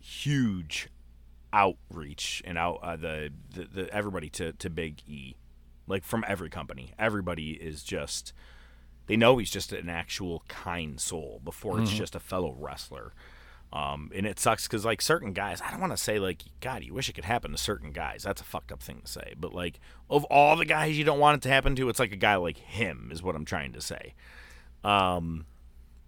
huge 0.00 0.88
outreach 1.52 2.42
and 2.44 2.58
out 2.58 2.78
uh, 2.82 2.96
the, 2.96 3.30
the 3.54 3.64
the 3.64 3.94
everybody 3.94 4.28
to 4.30 4.52
to 4.52 4.68
Big 4.70 5.00
E, 5.06 5.34
like 5.86 6.04
from 6.04 6.24
every 6.28 6.50
company. 6.50 6.92
Everybody 6.98 7.52
is 7.52 7.82
just 7.82 8.32
they 9.06 9.16
know 9.16 9.38
he's 9.38 9.50
just 9.50 9.72
an 9.72 9.88
actual 9.88 10.42
kind 10.48 11.00
soul 11.00 11.40
before 11.44 11.80
it's 11.80 11.92
Mhm. 11.92 11.96
just 11.96 12.14
a 12.14 12.20
fellow 12.20 12.54
wrestler. 12.58 13.12
Um, 13.72 14.10
and 14.14 14.26
it 14.26 14.38
sucks 14.38 14.66
because 14.66 14.84
like 14.84 15.02
certain 15.02 15.32
guys, 15.32 15.60
I 15.60 15.70
don't 15.70 15.80
want 15.80 15.92
to 15.92 15.96
say 15.96 16.18
like 16.18 16.42
God, 16.60 16.84
you 16.84 16.94
wish 16.94 17.08
it 17.08 17.14
could 17.14 17.24
happen 17.24 17.50
to 17.50 17.58
certain 17.58 17.92
guys. 17.92 18.22
That's 18.22 18.40
a 18.40 18.44
fucked 18.44 18.72
up 18.72 18.82
thing 18.82 19.02
to 19.04 19.10
say. 19.10 19.34
But 19.38 19.52
like 19.52 19.80
of 20.08 20.24
all 20.24 20.56
the 20.56 20.64
guys 20.64 20.96
you 20.96 21.04
don't 21.04 21.18
want 21.18 21.38
it 21.38 21.42
to 21.42 21.48
happen 21.48 21.74
to, 21.76 21.88
it's 21.88 21.98
like 21.98 22.12
a 22.12 22.16
guy 22.16 22.36
like 22.36 22.58
him 22.58 23.10
is 23.12 23.22
what 23.22 23.34
I'm 23.34 23.44
trying 23.44 23.72
to 23.72 23.80
say. 23.80 24.14
Um, 24.84 25.46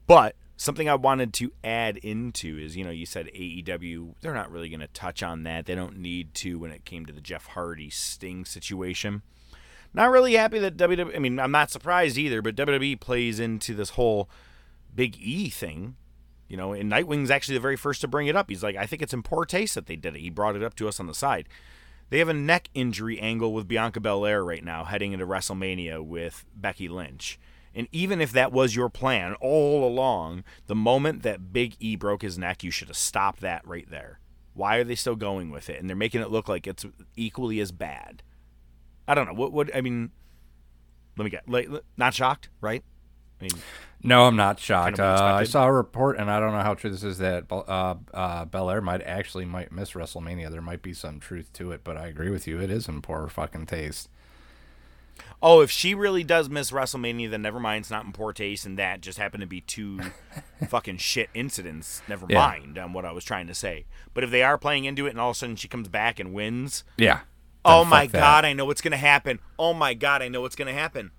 but 0.06 0.36
something 0.56 0.88
I 0.88 0.94
wanted 0.94 1.32
to 1.34 1.52
add 1.64 1.96
into 1.98 2.58
is, 2.58 2.76
you 2.76 2.84
know, 2.84 2.90
you 2.90 3.06
said 3.06 3.30
AEW, 3.34 4.14
they're 4.20 4.34
not 4.34 4.50
really 4.50 4.68
going 4.68 4.80
to 4.80 4.88
touch 4.88 5.22
on 5.22 5.44
that. 5.44 5.66
They 5.66 5.74
don't 5.74 5.98
need 5.98 6.34
to 6.34 6.58
when 6.58 6.72
it 6.72 6.84
came 6.84 7.06
to 7.06 7.12
the 7.12 7.20
Jeff 7.20 7.46
Hardy 7.46 7.90
Sting 7.90 8.44
situation. 8.44 9.22
Not 9.94 10.10
really 10.10 10.34
happy 10.34 10.58
that 10.58 10.76
WWE, 10.76 11.16
I 11.16 11.18
mean, 11.18 11.38
I'm 11.38 11.52
not 11.52 11.70
surprised 11.70 12.18
either, 12.18 12.42
but 12.42 12.56
WWE 12.56 13.00
plays 13.00 13.40
into 13.40 13.74
this 13.74 13.90
whole 13.90 14.28
Big 14.94 15.16
E 15.20 15.48
thing. 15.48 15.96
You 16.48 16.56
know, 16.56 16.72
and 16.72 16.90
Nightwing's 16.90 17.30
actually 17.30 17.56
the 17.58 17.62
very 17.62 17.76
first 17.76 18.00
to 18.00 18.08
bring 18.08 18.26
it 18.26 18.36
up. 18.36 18.48
He's 18.48 18.62
like, 18.62 18.76
I 18.76 18.86
think 18.86 19.02
it's 19.02 19.12
in 19.12 19.22
poor 19.22 19.44
taste 19.44 19.74
that 19.74 19.86
they 19.86 19.96
did 19.96 20.16
it. 20.16 20.20
He 20.20 20.30
brought 20.30 20.56
it 20.56 20.62
up 20.62 20.74
to 20.76 20.88
us 20.88 20.98
on 20.98 21.06
the 21.06 21.14
side. 21.14 21.48
They 22.10 22.20
have 22.20 22.28
a 22.28 22.34
neck 22.34 22.70
injury 22.72 23.20
angle 23.20 23.52
with 23.52 23.68
Bianca 23.68 24.00
Belair 24.00 24.42
right 24.42 24.64
now, 24.64 24.84
heading 24.84 25.12
into 25.12 25.26
WrestleMania 25.26 26.02
with 26.02 26.46
Becky 26.54 26.88
Lynch. 26.88 27.38
And 27.74 27.86
even 27.92 28.22
if 28.22 28.32
that 28.32 28.50
was 28.50 28.74
your 28.74 28.88
plan 28.88 29.34
all 29.42 29.86
along, 29.86 30.42
the 30.66 30.74
moment 30.74 31.22
that 31.22 31.52
Big 31.52 31.76
E 31.80 31.96
broke 31.96 32.22
his 32.22 32.38
neck, 32.38 32.64
you 32.64 32.70
should 32.70 32.88
have 32.88 32.96
stopped 32.96 33.40
that 33.40 33.66
right 33.68 33.88
there. 33.90 34.20
Why 34.54 34.76
are 34.76 34.84
they 34.84 34.94
still 34.94 35.16
going 35.16 35.50
with 35.50 35.68
it? 35.68 35.78
And 35.78 35.88
they're 35.88 35.96
making 35.96 36.22
it 36.22 36.30
look 36.30 36.48
like 36.48 36.66
it's 36.66 36.86
equally 37.14 37.60
as 37.60 37.70
bad. 37.70 38.22
I 39.06 39.14
don't 39.14 39.26
know. 39.26 39.34
What 39.34 39.52
would 39.52 39.70
I 39.74 39.82
mean? 39.82 40.10
Let 41.16 41.24
me 41.24 41.30
get 41.30 41.48
like, 41.48 41.68
not 41.96 42.14
shocked, 42.14 42.48
right? 42.60 42.82
I 43.40 43.44
mean, 43.44 43.62
No, 44.02 44.24
I'm 44.26 44.36
not 44.36 44.60
shocked. 44.60 44.98
Kind 44.98 45.00
of 45.00 45.20
uh, 45.20 45.24
I 45.34 45.44
saw 45.44 45.66
a 45.66 45.72
report, 45.72 46.18
and 46.18 46.30
I 46.30 46.38
don't 46.38 46.52
know 46.52 46.60
how 46.60 46.74
true 46.74 46.90
this 46.90 47.02
is 47.02 47.18
that 47.18 47.44
uh, 47.50 47.94
uh, 48.14 48.44
Belair 48.44 48.80
might 48.80 49.02
actually 49.02 49.44
might 49.44 49.72
miss 49.72 49.92
WrestleMania. 49.92 50.50
There 50.50 50.62
might 50.62 50.82
be 50.82 50.92
some 50.94 51.18
truth 51.18 51.52
to 51.54 51.72
it, 51.72 51.82
but 51.82 51.96
I 51.96 52.06
agree 52.06 52.30
with 52.30 52.46
you. 52.46 52.60
It 52.60 52.70
is 52.70 52.86
in 52.88 53.02
poor 53.02 53.28
fucking 53.28 53.66
taste. 53.66 54.08
Oh, 55.42 55.60
if 55.60 55.70
she 55.70 55.94
really 55.94 56.24
does 56.24 56.48
miss 56.48 56.70
WrestleMania, 56.70 57.30
then 57.30 57.42
never 57.42 57.58
mind. 57.60 57.82
It's 57.82 57.90
not 57.90 58.04
in 58.04 58.12
poor 58.12 58.32
taste, 58.32 58.66
and 58.66 58.78
that 58.78 59.00
just 59.00 59.18
happened 59.18 59.40
to 59.40 59.46
be 59.46 59.60
two 59.60 60.00
fucking 60.68 60.98
shit 60.98 61.28
incidents. 61.34 62.02
Never 62.08 62.26
Yeah. 62.28 62.38
mind 62.38 62.78
on 62.78 62.92
what 62.92 63.04
I 63.04 63.12
was 63.12 63.24
trying 63.24 63.46
to 63.48 63.54
say. 63.54 63.86
But 64.14 64.22
if 64.24 64.30
they 64.30 64.42
are 64.42 64.58
playing 64.58 64.84
into 64.84 65.06
it, 65.06 65.10
and 65.10 65.20
all 65.20 65.30
of 65.30 65.36
a 65.36 65.38
sudden 65.38 65.56
she 65.56 65.68
comes 65.68 65.88
back 65.88 66.18
and 66.20 66.32
wins, 66.32 66.84
Yeah. 66.96 67.20
Oh 67.64 67.84
my 67.84 68.06
that. 68.06 68.18
god, 68.20 68.44
I 68.44 68.52
know 68.52 68.64
what's 68.64 68.80
gonna 68.80 68.96
happen. 68.96 69.40
Oh 69.58 69.74
my 69.74 69.92
god, 69.94 70.22
I 70.22 70.28
know 70.28 70.40
what's 70.40 70.56
gonna 70.56 70.72
happen. 70.72 71.10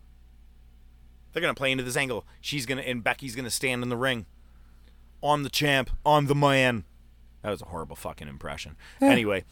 They're 1.31 1.41
gonna 1.41 1.53
play 1.53 1.71
into 1.71 1.83
this 1.83 1.95
angle. 1.97 2.25
She's 2.41 2.65
gonna 2.65 2.81
and 2.81 3.03
Becky's 3.03 3.35
gonna 3.35 3.49
stand 3.49 3.83
in 3.83 3.89
the 3.89 3.97
ring. 3.97 4.25
On 5.21 5.43
the 5.43 5.49
champ, 5.49 5.89
on 6.05 6.25
the 6.27 6.35
man. 6.35 6.85
That 7.41 7.49
was 7.51 7.61
a 7.61 7.65
horrible 7.65 7.95
fucking 7.95 8.27
impression. 8.27 8.75
Yeah. 9.01 9.09
Anyway, 9.09 9.43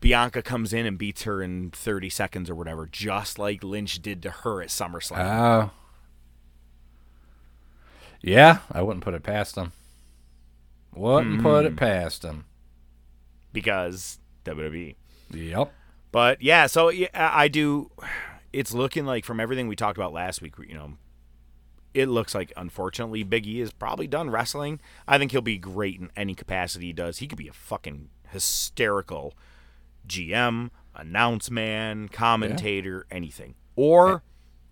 Bianca 0.00 0.42
comes 0.42 0.72
in 0.72 0.84
and 0.86 0.98
beats 0.98 1.22
her 1.22 1.42
in 1.42 1.70
30 1.70 2.10
seconds 2.10 2.50
or 2.50 2.54
whatever, 2.54 2.86
just 2.86 3.38
like 3.38 3.62
Lynch 3.64 4.00
did 4.02 4.22
to 4.22 4.30
her 4.30 4.60
at 4.62 4.68
SummerSlam. 4.68 5.18
Oh. 5.18 5.70
yeah, 8.22 8.58
I 8.72 8.82
wouldn't 8.82 9.04
put 9.04 9.14
it 9.14 9.22
past 9.22 9.54
them. 9.54 9.72
Wouldn't 10.94 11.42
put 11.42 11.62
Hmm. 11.62 11.66
it 11.68 11.76
past 11.76 12.24
him. 12.24 12.44
because 13.52 14.18
WWE. 14.44 14.96
Yep. 15.30 15.72
But 16.12 16.42
yeah, 16.42 16.66
so 16.66 16.90
yeah, 16.90 17.08
I 17.14 17.48
do. 17.48 17.90
It's 18.56 18.72
looking 18.72 19.04
like 19.04 19.26
from 19.26 19.38
everything 19.38 19.68
we 19.68 19.76
talked 19.76 19.98
about 19.98 20.14
last 20.14 20.40
week, 20.40 20.54
you 20.66 20.74
know, 20.74 20.94
it 21.92 22.06
looks 22.08 22.34
like 22.34 22.54
unfortunately 22.56 23.22
Big 23.22 23.46
E 23.46 23.60
is 23.60 23.70
probably 23.70 24.06
done 24.06 24.30
wrestling. 24.30 24.80
I 25.06 25.18
think 25.18 25.32
he'll 25.32 25.42
be 25.42 25.58
great 25.58 26.00
in 26.00 26.10
any 26.16 26.34
capacity 26.34 26.86
he 26.86 26.92
does. 26.94 27.18
He 27.18 27.26
could 27.26 27.36
be 27.36 27.48
a 27.48 27.52
fucking 27.52 28.08
hysterical 28.30 29.34
GM, 30.08 30.70
announce 30.94 31.50
man, 31.50 32.08
commentator, 32.08 33.06
anything. 33.10 33.56
Or 33.76 34.22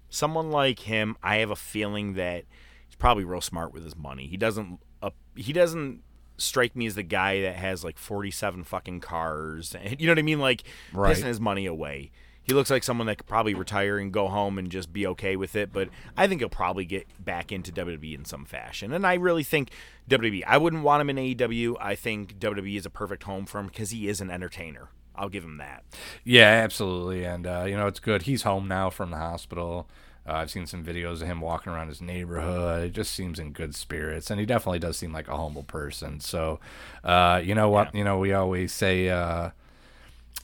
someone 0.08 0.50
like 0.50 0.80
him, 0.80 1.16
I 1.22 1.36
have 1.36 1.50
a 1.50 1.56
feeling 1.56 2.14
that 2.14 2.44
he's 2.86 2.96
probably 2.96 3.24
real 3.24 3.42
smart 3.42 3.74
with 3.74 3.84
his 3.84 3.96
money. 3.96 4.26
He 4.26 4.38
doesn't 4.38 4.80
uh, 5.02 5.10
he 5.36 5.52
doesn't 5.52 6.00
strike 6.38 6.74
me 6.74 6.86
as 6.86 6.94
the 6.94 7.02
guy 7.02 7.42
that 7.42 7.56
has 7.56 7.84
like 7.84 7.98
47 7.98 8.64
fucking 8.64 9.00
cars. 9.00 9.74
And, 9.74 10.00
you 10.00 10.06
know 10.06 10.12
what 10.12 10.18
I 10.18 10.22
mean? 10.22 10.40
Like 10.40 10.62
Right. 10.92 11.14
pissing 11.14 11.24
his 11.24 11.38
money 11.38 11.66
away. 11.66 12.10
He 12.44 12.52
looks 12.52 12.70
like 12.70 12.84
someone 12.84 13.06
that 13.06 13.16
could 13.16 13.26
probably 13.26 13.54
retire 13.54 13.98
and 13.98 14.12
go 14.12 14.28
home 14.28 14.58
and 14.58 14.70
just 14.70 14.92
be 14.92 15.06
okay 15.08 15.34
with 15.34 15.56
it. 15.56 15.72
But 15.72 15.88
I 16.16 16.26
think 16.26 16.40
he'll 16.40 16.48
probably 16.48 16.84
get 16.84 17.06
back 17.22 17.50
into 17.50 17.72
WWE 17.72 18.14
in 18.14 18.24
some 18.24 18.44
fashion. 18.44 18.92
And 18.92 19.06
I 19.06 19.14
really 19.14 19.42
think 19.42 19.70
WWE, 20.08 20.44
I 20.46 20.58
wouldn't 20.58 20.82
want 20.82 21.00
him 21.00 21.10
in 21.10 21.16
AEW. 21.16 21.76
I 21.80 21.94
think 21.94 22.38
WWE 22.38 22.76
is 22.76 22.86
a 22.86 22.90
perfect 22.90 23.22
home 23.24 23.46
for 23.46 23.58
him 23.58 23.66
because 23.66 23.90
he 23.90 24.08
is 24.08 24.20
an 24.20 24.30
entertainer. 24.30 24.90
I'll 25.16 25.28
give 25.28 25.44
him 25.44 25.58
that. 25.58 25.84
Yeah, 26.24 26.48
absolutely. 26.48 27.24
And, 27.24 27.46
uh, 27.46 27.64
you 27.66 27.76
know, 27.76 27.86
it's 27.86 28.00
good. 28.00 28.22
He's 28.22 28.42
home 28.42 28.68
now 28.68 28.90
from 28.90 29.10
the 29.10 29.16
hospital. 29.16 29.88
Uh, 30.26 30.32
I've 30.34 30.50
seen 30.50 30.66
some 30.66 30.84
videos 30.84 31.20
of 31.20 31.28
him 31.28 31.40
walking 31.40 31.72
around 31.72 31.88
his 31.88 32.00
neighborhood. 32.00 32.84
It 32.84 32.92
just 32.92 33.12
seems 33.12 33.38
in 33.38 33.52
good 33.52 33.74
spirits. 33.74 34.30
And 34.30 34.40
he 34.40 34.46
definitely 34.46 34.78
does 34.78 34.96
seem 34.96 35.12
like 35.12 35.28
a 35.28 35.36
humble 35.36 35.62
person. 35.62 36.18
So, 36.20 36.60
uh, 37.04 37.40
you 37.44 37.54
know 37.54 37.68
what? 37.68 37.94
You 37.94 38.04
know, 38.04 38.18
we 38.18 38.32
always 38.32 38.72
say, 38.72 39.08
uh, 39.08 39.50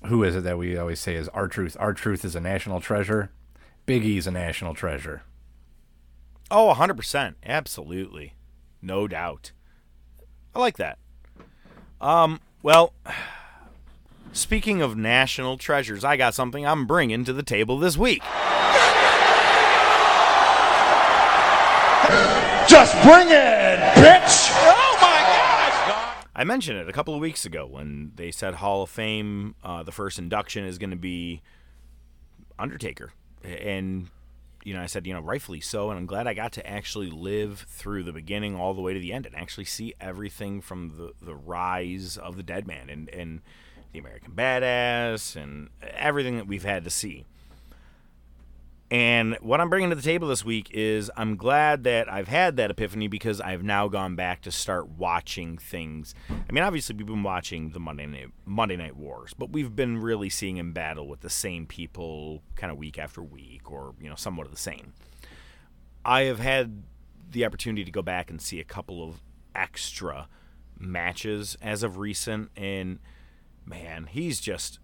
who 0.06 0.24
is 0.24 0.34
it 0.36 0.44
that 0.44 0.58
we 0.58 0.76
always 0.76 1.00
say 1.00 1.14
is 1.14 1.28
R-Truth? 1.28 1.76
Our 1.78 1.92
truth 1.92 2.24
is 2.24 2.34
a 2.34 2.40
national 2.40 2.80
treasure. 2.80 3.30
Big 3.86 4.04
E's 4.04 4.26
a 4.26 4.30
national 4.30 4.74
treasure. 4.74 5.22
Oh, 6.50 6.74
100%. 6.74 7.34
Absolutely. 7.44 8.34
No 8.82 9.06
doubt. 9.06 9.52
I 10.54 10.58
like 10.58 10.78
that. 10.78 10.98
Um, 12.00 12.40
well, 12.62 12.92
speaking 14.32 14.80
of 14.82 14.96
national 14.96 15.58
treasures, 15.58 16.02
I 16.04 16.16
got 16.16 16.34
something 16.34 16.66
I'm 16.66 16.86
bringing 16.86 17.24
to 17.24 17.32
the 17.32 17.42
table 17.42 17.78
this 17.78 17.96
week. 17.96 18.22
Just 22.68 22.94
bring 23.02 23.28
it, 23.28 23.78
bitch! 23.96 24.69
I 26.40 26.44
mentioned 26.44 26.78
it 26.78 26.88
a 26.88 26.92
couple 26.92 27.14
of 27.14 27.20
weeks 27.20 27.44
ago 27.44 27.66
when 27.66 28.12
they 28.16 28.30
said 28.30 28.54
Hall 28.54 28.82
of 28.82 28.88
Fame, 28.88 29.56
uh, 29.62 29.82
the 29.82 29.92
first 29.92 30.18
induction 30.18 30.64
is 30.64 30.78
going 30.78 30.88
to 30.88 30.96
be 30.96 31.42
Undertaker. 32.58 33.12
And, 33.44 34.08
you 34.64 34.72
know, 34.72 34.80
I 34.80 34.86
said, 34.86 35.06
you 35.06 35.12
know, 35.12 35.20
rightfully 35.20 35.60
so. 35.60 35.90
And 35.90 35.98
I'm 35.98 36.06
glad 36.06 36.26
I 36.26 36.32
got 36.32 36.52
to 36.52 36.66
actually 36.66 37.10
live 37.10 37.66
through 37.68 38.04
the 38.04 38.12
beginning 38.14 38.56
all 38.56 38.72
the 38.72 38.80
way 38.80 38.94
to 38.94 38.98
the 38.98 39.12
end 39.12 39.26
and 39.26 39.36
actually 39.36 39.66
see 39.66 39.92
everything 40.00 40.62
from 40.62 40.94
the, 40.96 41.12
the 41.20 41.34
rise 41.34 42.16
of 42.16 42.38
the 42.38 42.42
dead 42.42 42.66
man 42.66 42.88
and, 42.88 43.10
and 43.10 43.42
the 43.92 43.98
American 43.98 44.32
Badass 44.32 45.36
and 45.36 45.68
everything 45.82 46.38
that 46.38 46.46
we've 46.46 46.64
had 46.64 46.84
to 46.84 46.90
see. 46.90 47.26
And 48.90 49.36
what 49.40 49.60
I'm 49.60 49.70
bringing 49.70 49.90
to 49.90 49.96
the 49.96 50.02
table 50.02 50.26
this 50.26 50.44
week 50.44 50.68
is 50.72 51.12
I'm 51.16 51.36
glad 51.36 51.84
that 51.84 52.12
I've 52.12 52.26
had 52.26 52.56
that 52.56 52.72
epiphany 52.72 53.06
because 53.06 53.40
I've 53.40 53.62
now 53.62 53.86
gone 53.86 54.16
back 54.16 54.42
to 54.42 54.50
start 54.50 54.88
watching 54.88 55.58
things. 55.58 56.12
I 56.28 56.52
mean, 56.52 56.64
obviously 56.64 56.96
we've 56.96 57.06
been 57.06 57.22
watching 57.22 57.70
the 57.70 57.78
Monday 57.78 58.06
Night 58.06 58.30
Monday 58.44 58.76
Night 58.76 58.96
Wars, 58.96 59.32
but 59.32 59.52
we've 59.52 59.76
been 59.76 59.98
really 59.98 60.28
seeing 60.28 60.56
him 60.56 60.72
battle 60.72 61.06
with 61.06 61.20
the 61.20 61.30
same 61.30 61.66
people 61.66 62.42
kind 62.56 62.72
of 62.72 62.78
week 62.78 62.98
after 62.98 63.22
week, 63.22 63.70
or 63.70 63.94
you 64.00 64.08
know, 64.08 64.16
somewhat 64.16 64.46
of 64.46 64.52
the 64.52 64.58
same. 64.58 64.92
I 66.04 66.22
have 66.22 66.40
had 66.40 66.82
the 67.30 67.44
opportunity 67.44 67.84
to 67.84 67.92
go 67.92 68.02
back 68.02 68.28
and 68.28 68.42
see 68.42 68.58
a 68.58 68.64
couple 68.64 69.04
of 69.08 69.22
extra 69.54 70.26
matches 70.76 71.56
as 71.62 71.84
of 71.84 71.98
recent, 71.98 72.50
and 72.56 72.98
man, 73.64 74.08
he's 74.10 74.40
just. 74.40 74.80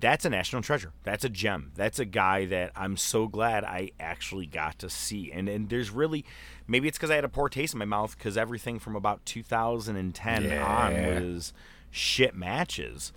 That's 0.00 0.24
a 0.24 0.30
national 0.30 0.62
treasure. 0.62 0.92
That's 1.02 1.24
a 1.24 1.28
gem. 1.28 1.72
That's 1.74 1.98
a 1.98 2.04
guy 2.04 2.44
that 2.46 2.70
I'm 2.76 2.96
so 2.96 3.26
glad 3.28 3.64
I 3.64 3.90
actually 3.98 4.46
got 4.46 4.78
to 4.80 4.90
see. 4.90 5.32
And 5.32 5.48
and 5.48 5.68
there's 5.68 5.90
really 5.90 6.24
maybe 6.66 6.88
it's 6.88 6.98
because 6.98 7.10
I 7.10 7.16
had 7.16 7.24
a 7.24 7.28
poor 7.28 7.48
taste 7.48 7.74
in 7.74 7.78
my 7.78 7.84
mouth 7.84 8.16
because 8.16 8.36
everything 8.36 8.78
from 8.78 8.94
about 8.96 9.24
2010 9.24 10.58
on 10.58 10.92
was 10.92 11.52
shit 11.90 12.34
matches. 12.34 13.12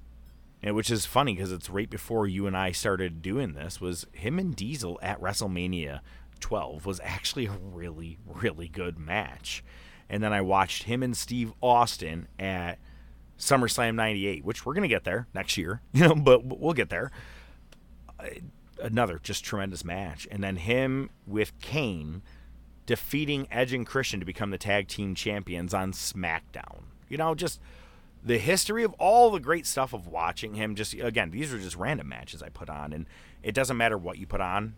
and 0.63 0.75
which 0.75 0.89
is 0.89 1.05
funny 1.05 1.33
because 1.33 1.51
it's 1.51 1.69
right 1.69 1.89
before 1.89 2.27
you 2.27 2.47
and 2.47 2.57
I 2.57 2.71
started 2.71 3.21
doing 3.21 3.53
this 3.53 3.81
was 3.81 4.07
him 4.11 4.39
and 4.39 4.55
Diesel 4.55 4.99
at 5.01 5.21
WrestleMania 5.21 5.99
12 6.39 6.85
was 6.85 6.99
actually 7.03 7.45
a 7.45 7.51
really 7.51 8.17
really 8.25 8.67
good 8.67 8.97
match. 8.97 9.63
And 10.09 10.23
then 10.23 10.31
I 10.31 10.41
watched 10.41 10.83
him 10.83 11.03
and 11.03 11.15
Steve 11.15 11.51
Austin 11.61 12.27
at 12.39 12.79
SummerSlam 13.37 13.95
98, 13.95 14.45
which 14.45 14.65
we're 14.65 14.73
going 14.73 14.83
to 14.83 14.87
get 14.87 15.03
there 15.03 15.27
next 15.33 15.57
year, 15.57 15.81
you 15.91 16.07
know, 16.07 16.15
but 16.15 16.45
we'll 16.45 16.73
get 16.73 16.89
there. 16.89 17.11
Uh, 18.19 18.27
Another 18.79 19.19
just 19.21 19.43
tremendous 19.43 19.83
match. 19.83 20.27
And 20.29 20.43
then 20.43 20.57
him 20.57 21.09
with 21.25 21.59
Kane 21.61 22.21
defeating 22.85 23.47
Edge 23.51 23.73
and 23.73 23.87
Christian 23.87 24.19
to 24.19 24.25
become 24.25 24.51
the 24.51 24.57
tag 24.59 24.87
team 24.87 25.15
champions 25.15 25.73
on 25.73 25.93
SmackDown. 25.93 26.83
You 27.09 27.17
know, 27.17 27.33
just 27.33 27.59
the 28.23 28.37
history 28.37 28.83
of 28.83 28.93
all 28.99 29.31
the 29.31 29.39
great 29.39 29.65
stuff 29.65 29.93
of 29.93 30.07
watching 30.07 30.55
him. 30.55 30.75
Just 30.75 30.93
again, 30.93 31.31
these 31.31 31.53
are 31.53 31.59
just 31.59 31.75
random 31.75 32.09
matches 32.09 32.43
I 32.43 32.49
put 32.49 32.69
on, 32.69 32.93
and 32.93 33.05
it 33.43 33.53
doesn't 33.53 33.77
matter 33.77 33.97
what 33.97 34.17
you 34.17 34.27
put 34.27 34.41
on. 34.41 34.75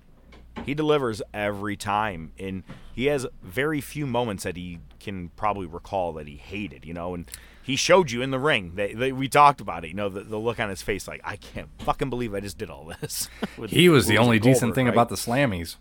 He 0.66 0.74
delivers 0.74 1.22
every 1.34 1.76
time, 1.78 2.34
and 2.38 2.64
he 2.94 3.06
has 3.06 3.26
very 3.42 3.82
few 3.82 4.06
moments 4.06 4.44
that 4.44 4.58
he 4.58 4.80
can 5.00 5.30
probably 5.30 5.66
recall 5.66 6.14
that 6.14 6.28
he 6.28 6.36
hated. 6.36 6.86
You 6.86 6.94
know, 6.94 7.14
and 7.14 7.30
he 7.64 7.76
showed 7.76 8.12
you 8.12 8.22
in 8.22 8.32
the 8.32 8.40
ring. 8.40 8.74
That, 8.76 9.16
we 9.16 9.28
talked 9.30 9.62
about 9.62 9.86
it. 9.86 9.90
You 9.90 9.94
know, 9.94 10.10
the, 10.10 10.22
the 10.22 10.38
look 10.38 10.60
on 10.60 10.70
his 10.70 10.82
face, 10.82 11.08
like 11.08 11.22
I 11.24 11.36
can't 11.36 11.70
fucking 11.80 12.10
believe 12.10 12.34
I 12.34 12.40
just 12.40 12.58
did 12.58 12.70
all 12.70 12.92
this. 13.00 13.30
with 13.58 13.72
He 13.72 13.90
was 13.90 14.08
the 14.08 14.18
only 14.18 14.38
like 14.38 14.44
decent 14.44 14.76
thing 14.76 14.88
right? 14.88 14.94
about 14.94 15.10
the 15.10 15.16
Slammies. 15.16 15.76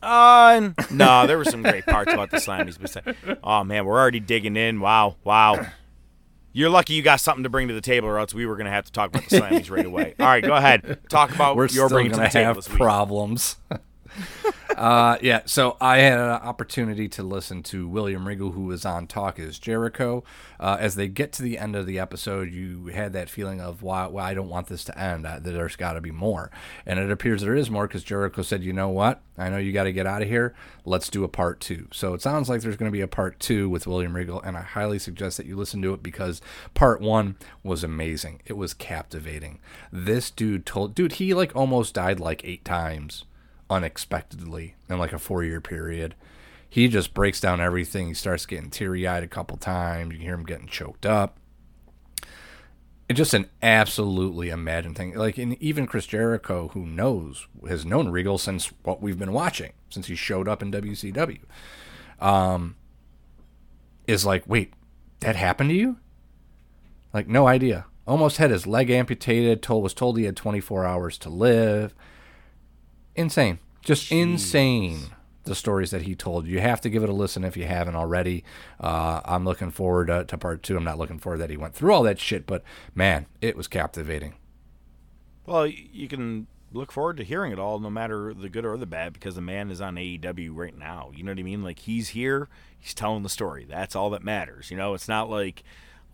Uh, 0.00 0.70
no, 0.90 1.26
there 1.26 1.36
were 1.36 1.44
some 1.44 1.62
great 1.62 1.84
parts 1.84 2.12
about 2.12 2.30
the 2.30 2.36
Slammies. 2.36 2.78
Besides, 2.78 3.16
oh 3.42 3.64
man, 3.64 3.84
we're 3.84 3.98
already 3.98 4.20
digging 4.20 4.56
in. 4.56 4.80
Wow, 4.80 5.16
wow. 5.24 5.66
You're 6.58 6.70
lucky 6.70 6.94
you 6.94 7.02
got 7.02 7.20
something 7.20 7.44
to 7.44 7.48
bring 7.48 7.68
to 7.68 7.74
the 7.74 7.80
table, 7.80 8.08
or 8.08 8.18
else 8.18 8.34
we 8.34 8.44
were 8.44 8.56
going 8.56 8.64
to 8.64 8.72
have 8.72 8.84
to 8.86 8.90
talk 8.90 9.10
about 9.10 9.28
the 9.28 9.38
Slammies 9.38 9.70
right 9.70 9.86
away. 9.86 10.16
All 10.18 10.26
right, 10.26 10.42
go 10.42 10.54
ahead. 10.54 10.98
Talk 11.08 11.32
about 11.32 11.54
We're 11.54 11.66
your 11.66 11.86
still 11.86 11.88
bringing 11.88 12.10
to 12.10 12.18
the 12.18 12.26
table 12.26 12.46
have 12.46 12.56
this 12.56 12.68
week. 12.68 12.78
problems. 12.78 13.54
uh, 14.76 15.18
yeah, 15.22 15.42
so 15.44 15.76
I 15.80 15.98
had 15.98 16.18
an 16.18 16.30
opportunity 16.30 17.08
to 17.08 17.22
listen 17.22 17.62
to 17.64 17.88
William 17.88 18.26
Regal, 18.26 18.52
who 18.52 18.66
was 18.66 18.84
on 18.84 19.06
Talk 19.06 19.38
is 19.38 19.58
Jericho. 19.58 20.24
Uh, 20.60 20.76
as 20.80 20.94
they 20.94 21.08
get 21.08 21.32
to 21.34 21.42
the 21.42 21.58
end 21.58 21.76
of 21.76 21.86
the 21.86 21.98
episode, 21.98 22.52
you 22.52 22.86
had 22.86 23.12
that 23.12 23.30
feeling 23.30 23.60
of 23.60 23.82
why, 23.82 24.06
why 24.06 24.30
I 24.30 24.34
don't 24.34 24.48
want 24.48 24.68
this 24.68 24.84
to 24.84 24.98
end. 24.98 25.24
That 25.24 25.44
there's 25.44 25.76
got 25.76 25.94
to 25.94 26.00
be 26.00 26.10
more, 26.10 26.50
and 26.86 26.98
it 26.98 27.10
appears 27.10 27.42
there 27.42 27.54
is 27.54 27.70
more 27.70 27.86
because 27.86 28.04
Jericho 28.04 28.42
said, 28.42 28.62
"You 28.62 28.72
know 28.72 28.88
what? 28.88 29.22
I 29.36 29.48
know 29.48 29.58
you 29.58 29.72
got 29.72 29.84
to 29.84 29.92
get 29.92 30.06
out 30.06 30.22
of 30.22 30.28
here. 30.28 30.54
Let's 30.84 31.08
do 31.08 31.22
a 31.22 31.28
part 31.28 31.60
two. 31.60 31.86
So 31.92 32.14
it 32.14 32.22
sounds 32.22 32.48
like 32.48 32.60
there's 32.60 32.76
going 32.76 32.90
to 32.90 32.96
be 32.96 33.00
a 33.00 33.08
part 33.08 33.38
two 33.38 33.70
with 33.70 33.86
William 33.86 34.16
Regal, 34.16 34.42
and 34.42 34.56
I 34.56 34.62
highly 34.62 34.98
suggest 34.98 35.36
that 35.36 35.46
you 35.46 35.56
listen 35.56 35.80
to 35.82 35.94
it 35.94 36.02
because 36.02 36.40
part 36.74 37.00
one 37.00 37.36
was 37.62 37.84
amazing. 37.84 38.42
It 38.46 38.56
was 38.56 38.74
captivating. 38.74 39.60
This 39.92 40.30
dude 40.30 40.66
told, 40.66 40.94
dude, 40.94 41.12
he 41.14 41.34
like 41.34 41.54
almost 41.54 41.94
died 41.94 42.18
like 42.18 42.44
eight 42.44 42.64
times 42.64 43.24
unexpectedly 43.70 44.74
in 44.88 44.98
like 44.98 45.12
a 45.12 45.18
four 45.18 45.44
year 45.44 45.60
period. 45.60 46.14
He 46.68 46.88
just 46.88 47.14
breaks 47.14 47.40
down 47.40 47.60
everything. 47.60 48.08
He 48.08 48.14
starts 48.14 48.46
getting 48.46 48.70
teary 48.70 49.06
eyed 49.06 49.22
a 49.22 49.28
couple 49.28 49.56
times. 49.56 50.12
You 50.12 50.18
can 50.18 50.24
hear 50.24 50.34
him 50.34 50.44
getting 50.44 50.66
choked 50.66 51.06
up. 51.06 51.38
It's 53.08 53.16
just 53.16 53.32
an 53.32 53.48
absolutely 53.62 54.50
imagined 54.50 54.96
thing. 54.96 55.14
Like, 55.14 55.38
and 55.38 55.60
even 55.62 55.86
Chris 55.86 56.06
Jericho, 56.06 56.68
who 56.68 56.84
knows, 56.84 57.48
has 57.66 57.86
known 57.86 58.10
Regal 58.10 58.36
since 58.36 58.70
what 58.82 59.00
we've 59.00 59.18
been 59.18 59.32
watching, 59.32 59.72
since 59.88 60.08
he 60.08 60.14
showed 60.14 60.46
up 60.46 60.62
in 60.62 60.70
WCW, 60.70 61.40
um, 62.20 62.76
is 64.06 64.26
like, 64.26 64.46
wait, 64.46 64.74
that 65.20 65.36
happened 65.36 65.70
to 65.70 65.76
you? 65.76 65.96
Like, 67.14 67.28
no 67.28 67.46
idea. 67.46 67.86
Almost 68.06 68.36
had 68.36 68.50
his 68.50 68.66
leg 68.66 68.90
amputated, 68.90 69.62
told 69.62 69.82
was 69.82 69.94
told 69.94 70.18
he 70.18 70.24
had 70.24 70.36
24 70.36 70.84
hours 70.84 71.16
to 71.18 71.30
live. 71.30 71.94
Insane. 73.18 73.58
Just 73.82 74.12
insane 74.12 75.10
the 75.44 75.54
stories 75.54 75.90
that 75.90 76.02
he 76.02 76.14
told. 76.14 76.46
You 76.46 76.60
have 76.60 76.80
to 76.82 76.90
give 76.90 77.02
it 77.02 77.08
a 77.08 77.12
listen 77.12 77.42
if 77.42 77.56
you 77.56 77.64
haven't 77.64 77.96
already. 77.96 78.44
Uh, 78.78 79.20
I'm 79.24 79.44
looking 79.44 79.70
forward 79.70 80.06
to, 80.06 80.24
to 80.24 80.38
part 80.38 80.62
two. 80.62 80.76
I'm 80.76 80.84
not 80.84 80.98
looking 80.98 81.18
forward 81.18 81.38
that 81.38 81.50
he 81.50 81.56
went 81.56 81.74
through 81.74 81.92
all 81.92 82.02
that 82.04 82.20
shit, 82.20 82.46
but 82.46 82.62
man, 82.94 83.26
it 83.40 83.56
was 83.56 83.66
captivating. 83.66 84.34
Well, 85.46 85.66
you 85.66 86.06
can 86.06 86.46
look 86.72 86.92
forward 86.92 87.16
to 87.16 87.24
hearing 87.24 87.50
it 87.50 87.58
all, 87.58 87.80
no 87.80 87.90
matter 87.90 88.32
the 88.34 88.48
good 88.48 88.64
or 88.64 88.76
the 88.76 88.86
bad, 88.86 89.14
because 89.14 89.34
the 89.34 89.40
man 89.40 89.70
is 89.70 89.80
on 89.80 89.96
AEW 89.96 90.50
right 90.52 90.76
now. 90.76 91.10
You 91.14 91.24
know 91.24 91.32
what 91.32 91.38
I 91.38 91.42
mean? 91.42 91.64
Like 91.64 91.80
he's 91.80 92.10
here, 92.10 92.48
he's 92.78 92.94
telling 92.94 93.22
the 93.22 93.28
story. 93.28 93.66
That's 93.68 93.96
all 93.96 94.10
that 94.10 94.22
matters. 94.22 94.70
You 94.70 94.76
know, 94.76 94.94
it's 94.94 95.08
not 95.08 95.28
like 95.28 95.64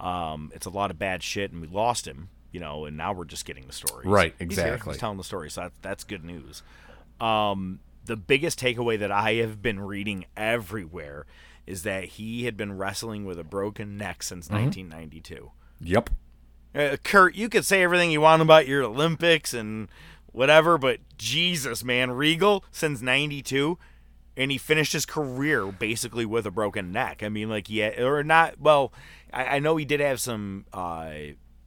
um, 0.01 0.53
it's 0.55 0.67
a 0.67 0.71
lot 0.71 0.91
of 0.91 0.99
bad 0.99 1.23
shit 1.23 1.53
and 1.53 1.61
we 1.61 1.69
lost 1.69 2.07
him. 2.07 2.31
You 2.53 2.61
know, 2.61 2.85
and 2.85 2.97
now 2.97 3.13
we're 3.13 3.25
just 3.25 3.47
getting 3.47 3.67
the 3.67 3.73
story. 3.73 4.07
Right, 4.07 4.33
He's 4.39 4.57
here, 4.57 4.67
exactly. 4.67 4.93
He's 4.93 5.01
telling 5.01 5.19
the 5.19 5.25
story, 5.25 5.51
so 5.51 5.63
that's, 5.63 5.75
that's 5.83 6.05
good 6.05 6.25
news. 6.25 6.63
Um, 7.21 7.81
the 8.05 8.17
biggest 8.17 8.59
takeaway 8.61 8.99
that 8.99 9.11
I 9.13 9.35
have 9.35 9.63
been 9.63 9.81
reading 9.81 10.27
everywhere 10.37 11.27
is 11.67 11.83
that 11.85 12.05
he 12.05 12.45
had 12.45 12.57
been 12.57 12.77
wrestling 12.77 13.25
with 13.25 13.39
a 13.39 13.45
broken 13.45 13.97
neck 13.97 14.23
since 14.23 14.49
Mhm. 14.49 14.53
1992. 14.53 15.51
Yep. 15.81 16.11
Uh, 16.75 16.97
Kurt, 17.03 17.35
you 17.35 17.49
could 17.49 17.65
say 17.65 17.83
everything 17.83 18.11
you 18.11 18.21
want 18.21 18.43
about 18.43 18.67
your 18.69 18.83
Olympics 18.83 19.55
and 19.55 19.89
whatever, 20.33 20.77
but 20.77 20.99
Jesus, 21.17 21.83
man, 21.85 22.11
Regal 22.11 22.65
since 22.71 23.01
'92, 23.01 23.79
and 24.37 24.51
he 24.51 24.59
finished 24.59 24.93
his 24.93 25.07
career 25.07 25.67
basically 25.67 26.27
with 26.27 26.45
a 26.47 26.51
broken 26.51 26.91
neck. 26.93 27.23
I 27.23 27.29
mean, 27.29 27.49
like, 27.49 27.71
yeah, 27.71 28.03
or 28.03 28.23
not. 28.25 28.59
Well, 28.61 28.93
I, 29.33 29.45
I 29.57 29.59
know 29.61 29.77
he 29.77 29.85
did 29.85 30.01
have 30.01 30.21
some. 30.21 30.67
Uh, 30.73 31.13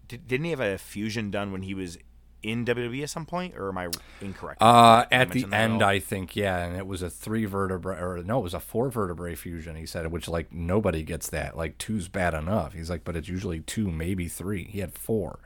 did, 0.10 0.28
didn't 0.28 0.44
he 0.46 0.50
have 0.52 0.60
a 0.60 0.78
fusion 0.78 1.32
done 1.32 1.52
when 1.54 1.62
he 1.64 1.74
was 1.74 1.98
in 2.44 2.66
WWE 2.66 3.04
at 3.04 3.10
some 3.10 3.26
point, 3.26 3.56
or 3.58 3.70
am 3.70 3.78
I 3.78 3.90
incorrect? 4.22 4.62
Uh, 4.62 5.04
Did 5.04 5.14
at 5.14 5.30
the 5.32 5.48
end. 5.52 5.82
I 5.84 6.00
think, 6.00 6.36
yeah, 6.36 6.60
and 6.66 6.78
it 6.78 6.86
was 6.88 7.02
a 7.02 7.10
three 7.10 7.46
vertebrae, 7.46 7.98
or 8.00 8.24
no, 8.24 8.40
it 8.40 8.44
was 8.44 8.54
a 8.54 8.60
four 8.60 8.90
vertebrae 8.90 9.36
fusion. 9.36 9.76
He 9.76 9.86
said, 9.86 10.12
which 10.12 10.28
like 10.28 10.52
nobody 10.54 11.04
gets 11.04 11.30
that. 11.30 11.58
Like 11.58 11.78
two's 11.78 12.08
bad 12.08 12.34
enough. 12.34 12.74
He's 12.74 12.90
like, 12.90 13.04
but 13.04 13.16
it's 13.16 13.28
usually 13.28 13.62
two, 13.62 13.90
maybe 13.90 14.28
three. 14.28 14.64
He 14.66 14.80
had 14.80 14.94
four. 14.94 15.40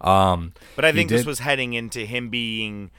Um, 0.00 0.52
But 0.76 0.84
I 0.84 0.92
think 0.92 1.10
this 1.10 1.26
was 1.26 1.40
heading 1.40 1.72
into 1.74 2.04
him 2.04 2.28
being 2.28 2.90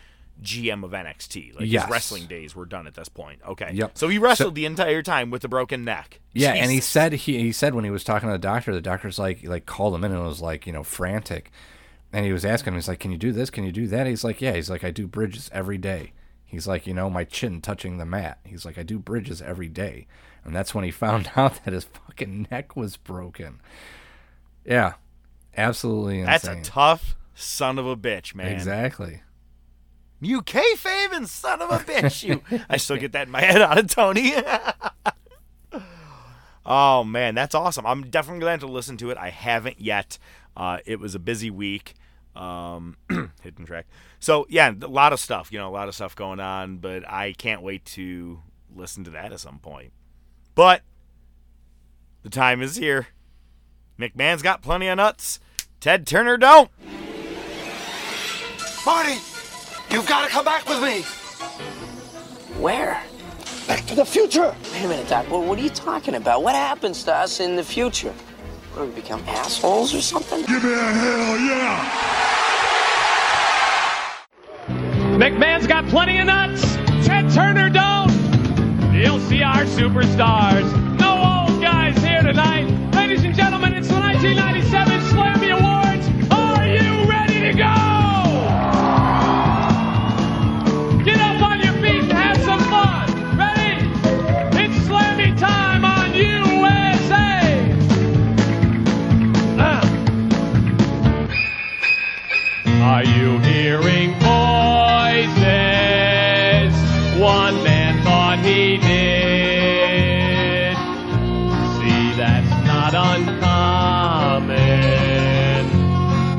GM 0.42 0.84
of 0.84 0.92
NXT. 0.92 1.56
Like 1.56 1.70
Yes. 1.70 1.84
his 1.84 1.92
wrestling 1.92 2.26
days 2.26 2.56
were 2.56 2.66
done 2.66 2.88
at 2.88 2.94
this 2.96 3.10
point. 3.10 3.40
Okay. 3.48 3.72
Yep. 3.74 3.98
So 3.98 4.08
he 4.10 4.18
wrestled 4.18 4.56
the 4.56 4.66
entire 4.66 5.02
time 5.02 5.32
with 5.32 5.44
a 5.44 5.48
broken 5.48 5.84
neck. 5.86 6.20
Yeah, 6.34 6.54
and 6.54 6.72
he 6.72 6.80
said 6.80 7.14
he 7.14 7.40
he 7.40 7.52
said 7.52 7.74
when 7.74 7.84
he 7.84 7.90
was 7.90 8.04
talking 8.04 8.28
to 8.30 8.34
the 8.34 8.40
doctor, 8.40 8.74
the 8.74 8.82
doctor's 8.82 9.20
like 9.20 9.44
like 9.46 9.66
called 9.66 9.96
him 9.96 10.04
in 10.04 10.12
and 10.12 10.24
was 10.24 10.42
like 10.42 10.66
you 10.68 10.74
know 10.74 10.84
frantic, 10.84 11.52
and 12.12 12.26
he 12.26 12.34
was 12.34 12.46
asking 12.46 12.74
him, 12.74 12.78
he's 12.78 12.88
like, 12.88 13.00
"Can 13.00 13.12
you 13.12 13.18
do 13.18 13.32
this? 13.32 13.50
Can 13.50 13.64
you 13.64 13.72
do 13.72 13.88
that?" 13.88 14.08
He's 14.08 14.24
like, 14.24 14.42
"Yeah." 14.42 14.54
He's 14.54 14.70
like, 14.70 14.84
"I 14.84 14.92
do 14.92 15.08
bridges 15.08 15.50
every 15.54 15.78
day." 15.78 16.14
He's 16.46 16.68
like, 16.68 16.88
you 16.88 16.96
know, 16.96 17.12
my 17.12 17.26
chin 17.26 17.62
touching 17.62 17.98
the 18.00 18.06
mat. 18.08 18.40
He's 18.44 18.66
like, 18.66 18.80
"I 18.80 18.84
do 18.84 18.98
bridges 18.98 19.40
every 19.42 19.70
day," 19.70 20.08
and 20.44 20.56
that's 20.56 20.74
when 20.74 20.84
he 20.84 20.92
found 21.06 21.32
out 21.36 21.64
that 21.64 21.74
his 21.74 21.84
fucking 21.86 22.48
neck 22.50 22.76
was 22.76 22.98
broken. 22.98 23.62
Yeah, 24.66 24.94
absolutely 25.56 26.22
insane. 26.22 26.32
That's 26.56 26.68
a 26.68 26.72
tough 26.72 27.16
son 27.36 27.78
of 27.78 27.86
a 27.86 27.96
bitch, 27.96 28.34
man. 28.34 28.52
Exactly. 28.52 29.22
You 30.22 30.42
kayfabe 30.42 31.28
son 31.28 31.62
of 31.62 31.70
a 31.70 31.78
bitch. 31.78 32.24
You. 32.24 32.42
I 32.70 32.78
still 32.78 32.98
get 32.98 33.12
that 33.14 33.28
in 33.28 33.32
my 33.32 33.42
head 33.42 33.62
out 33.62 33.78
of 33.78 33.88
Tony. 33.88 34.34
oh 36.66 37.04
man, 37.04 37.36
that's 37.36 37.56
awesome. 37.56 37.86
I'm 37.86 38.10
definitely 38.10 38.42
glad 38.42 38.60
to 38.62 38.68
listen 38.68 38.98
to 38.98 39.12
it. 39.12 39.18
I 39.18 39.30
haven't 39.30 39.80
yet. 39.80 40.18
Uh, 40.60 40.80
it 40.86 41.00
was 41.00 41.16
a 41.16 41.20
busy 41.20 41.50
week. 41.50 41.94
Um, 42.36 42.98
hidden 43.42 43.66
track. 43.66 43.88
So 44.20 44.46
yeah, 44.50 44.72
a 44.82 44.88
lot 44.88 45.14
of 45.14 45.20
stuff. 45.20 45.52
You 45.52 45.58
know, 45.58 45.70
a 45.70 45.72
lot 45.72 45.88
of 45.88 45.96
stuff 45.96 46.16
going 46.16 46.42
on. 46.42 46.78
But 46.78 47.10
I 47.10 47.34
can't 47.34 47.62
wait 47.62 47.86
to 47.86 48.42
listen 48.76 49.06
to 49.06 49.12
that 49.12 49.32
at 49.32 49.40
some 49.40 49.60
point. 49.60 49.94
But 50.56 50.82
the 52.24 52.30
time 52.30 52.62
is 52.62 52.76
here. 52.76 53.08
McMahon's 53.98 54.42
got 54.42 54.62
plenty 54.62 54.88
of 54.88 54.98
nuts. 54.98 55.40
Ted 55.80 56.06
Turner 56.06 56.38
don't. 56.38 56.70
Marty, 58.86 59.14
you've 59.92 60.08
got 60.08 60.26
to 60.26 60.30
come 60.30 60.44
back 60.44 60.68
with 60.68 60.82
me. 60.82 61.02
Where? 62.62 63.02
Back 63.68 63.86
to 63.86 63.96
the 63.96 64.06
future. 64.06 64.54
Wait 64.74 64.84
a 64.84 64.88
minute, 64.88 65.08
Doc. 65.08 65.30
What, 65.30 65.44
what 65.44 65.60
are 65.60 65.62
you 65.62 65.70
talking 65.70 66.16
about? 66.16 66.44
What 66.44 66.56
happens 66.56 67.04
to 67.06 67.16
us 67.16 67.40
in 67.40 67.56
the 67.56 67.64
future? 67.64 68.14
What, 68.74 68.88
we 68.88 68.94
become 68.96 69.22
assholes 69.28 69.94
or 69.94 70.02
something? 70.02 70.46
Give 70.46 70.64
me 70.64 70.74
a 70.74 70.76
hell 70.76 71.38
yeah! 71.40 72.10
McMahon's 75.18 75.68
got 75.68 75.86
plenty 75.88 76.20
of 76.20 76.28
nuts. 76.28 76.62
Ted 77.06 77.30
Turner 77.32 77.70
don't. 77.70 78.10
You'll 78.94 79.20
see 79.22 79.42
our 79.44 79.64
superstars. 79.66 80.70
No 81.00 81.12
old 81.50 81.62
guys 81.62 81.98
here 82.04 82.22
tonight. 82.22 82.68
Ladies 82.94 83.24
and 83.24 83.36
gentlemen, 83.36 83.74
it's 83.74 83.88
the 83.88 84.00
1997 84.00 84.99
hearing 103.70 104.12
voices? 104.14 104.26
One 107.22 107.56
man 107.64 108.04
thought 108.04 108.40
he 108.40 108.78
did. 108.78 110.76
See, 111.78 112.14
that's 112.18 112.50
not 112.66 112.94
uncommon 112.96 114.56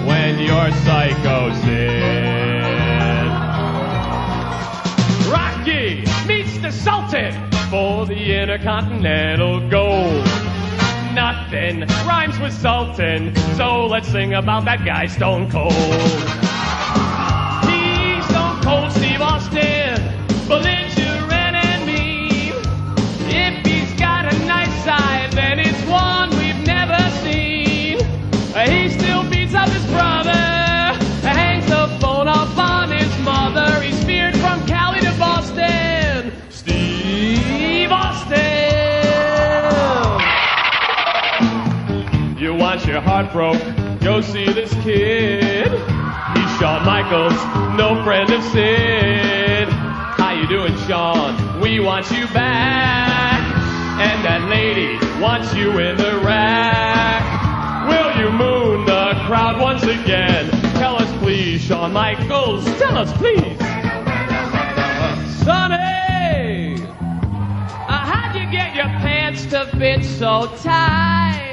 when 0.05 0.41
you're 0.41 0.73
psychosis. 0.83 1.63
Rocky 5.31 6.05
meets 6.27 6.59
the 6.59 6.73
Sultan 6.73 7.33
for 7.71 8.07
the 8.07 8.41
Intercontinental 8.41 9.69
Gold. 9.69 10.27
Nothing 11.15 11.83
rhymes 12.09 12.41
with 12.41 12.53
Sultan, 12.53 13.37
so 13.55 13.87
let's 13.87 14.09
sing 14.09 14.35
about 14.35 14.65
that 14.65 14.85
guy 14.85 15.07
Stone 15.07 15.49
Cold. 15.53 16.51
Your 42.91 43.01
heart 43.01 43.33
broke? 43.33 43.63
Go 44.01 44.21
see 44.21 44.47
this 44.47 44.75
kid. 44.83 45.71
He's 45.71 46.59
Shawn 46.59 46.85
Michaels, 46.85 47.35
no 47.79 48.03
friend 48.03 48.29
of 48.33 48.43
Sid. 48.43 49.69
How 49.69 50.33
you 50.33 50.49
doing, 50.49 50.77
Shawn? 50.89 51.61
We 51.61 51.79
want 51.79 52.11
you 52.11 52.27
back. 52.35 53.43
And 54.01 54.25
that 54.25 54.49
lady 54.51 54.99
wants 55.23 55.55
you 55.55 55.79
in 55.79 55.99
the 55.99 56.21
rack. 56.25 57.23
Will 57.89 58.25
you 58.25 58.33
moon 58.33 58.85
the 58.87 59.15
crowd 59.25 59.61
once 59.61 59.85
again? 59.85 60.51
Tell 60.75 60.97
us 60.97 61.17
please, 61.23 61.63
Shawn 61.63 61.93
Michaels. 61.93 62.65
Tell 62.81 62.99
us 62.99 63.13
please. 63.13 63.57
Sunny! 65.45 66.83
Uh, 67.87 68.05
how'd 68.05 68.35
you 68.35 68.51
get 68.51 68.75
your 68.75 68.87
pants 68.99 69.47
to 69.47 69.67
fit 69.79 70.05
so 70.05 70.49
tight? 70.57 71.50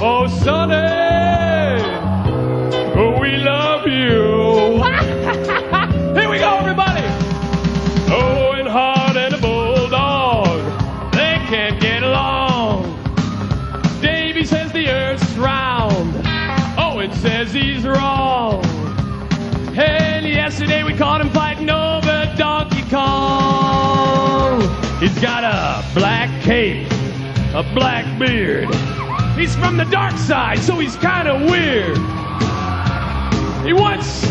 Oh, 0.00 0.28
Sunny! 0.28 1.82
We 3.20 3.36
love 3.38 3.88
you. 3.88 4.37
Black 25.98 26.30
cape, 26.42 26.86
a 27.54 27.62
black 27.74 28.06
beard. 28.20 28.72
He's 29.36 29.56
from 29.56 29.76
the 29.76 29.84
dark 29.90 30.16
side, 30.16 30.60
so 30.60 30.78
he's 30.78 30.94
kind 30.96 31.26
of 31.26 31.50
weird. 31.50 31.98
He 33.66 33.72
once 33.72 34.22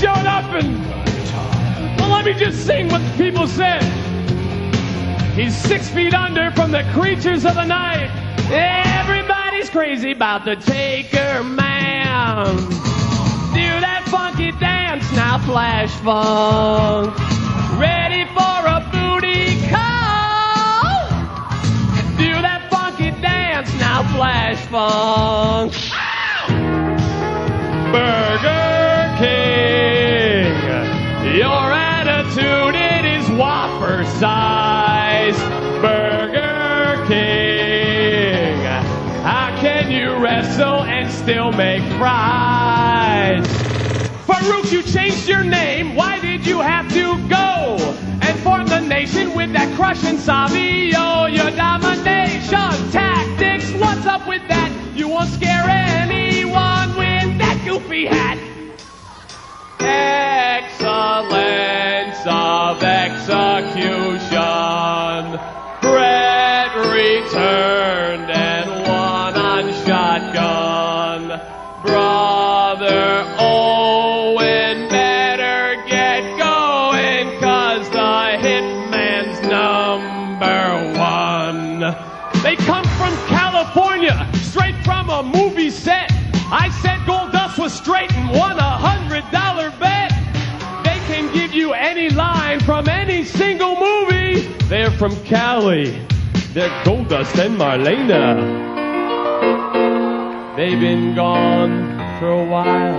showed 0.00 0.26
up 0.26 0.44
and. 0.52 0.76
Well, 1.98 2.10
let 2.10 2.24
me 2.24 2.32
just 2.32 2.66
sing 2.66 2.88
what 2.88 3.00
the 3.00 3.16
people 3.16 3.46
said. 3.46 3.82
He's 5.34 5.56
six 5.56 5.88
feet 5.88 6.14
under 6.14 6.50
from 6.50 6.72
the 6.72 6.82
creatures 6.92 7.44
of 7.44 7.54
the 7.54 7.64
night. 7.64 8.10
Everybody's 8.50 9.70
crazy 9.70 10.10
about 10.10 10.44
the 10.44 10.56
Taker 10.56 11.44
Man. 11.44 12.56
Do 13.54 13.68
that 13.86 14.04
funky 14.10 14.50
dance 14.58 15.10
now, 15.12 15.38
Flash 15.38 15.92
Funk. 16.00 17.16
Ready 17.78 18.24
for 18.34 18.66
a 18.66 18.80
booty 18.90 19.57
Flash 24.18 24.58
Funk. 24.66 25.72
Burger 27.92 29.14
King, 29.16 30.56
your 31.38 31.70
attitude 31.70 32.74
it 32.74 33.04
is 33.04 33.30
Whopper 33.38 34.04
size. 34.18 35.38
Burger 35.80 37.06
King, 37.06 38.58
how 39.22 39.56
can 39.60 39.88
you 39.88 40.16
wrestle 40.16 40.82
and 40.82 41.08
still 41.12 41.52
make 41.52 41.84
fries? 41.92 43.46
Faarooq, 44.26 44.72
you 44.72 44.82
changed 44.82 45.28
your 45.28 45.44
name. 45.44 45.94
Why 45.94 46.18
did 46.18 46.44
you 46.44 46.60
have 46.60 46.92
to 46.92 47.16
go 47.28 47.76
and 48.20 48.38
form 48.40 48.66
the 48.66 48.80
nation 48.80 49.36
with 49.36 49.52
that 49.52 49.72
crushing 49.76 50.18
Savio? 50.18 51.26
Your 51.26 51.52
domination 51.52 52.08
with 54.28 54.46
that? 54.48 54.70
You 54.94 55.08
won't 55.08 55.30
scare 55.30 55.47
from 94.98 95.14
Cali. 95.24 95.90
They're 96.54 96.68
Goldust 96.82 97.38
and 97.38 97.56
Marlena. 97.56 98.66
They've 100.56 100.80
been 100.80 101.14
gone 101.14 101.96
for 102.18 102.28
a 102.28 102.44
while, 102.44 102.98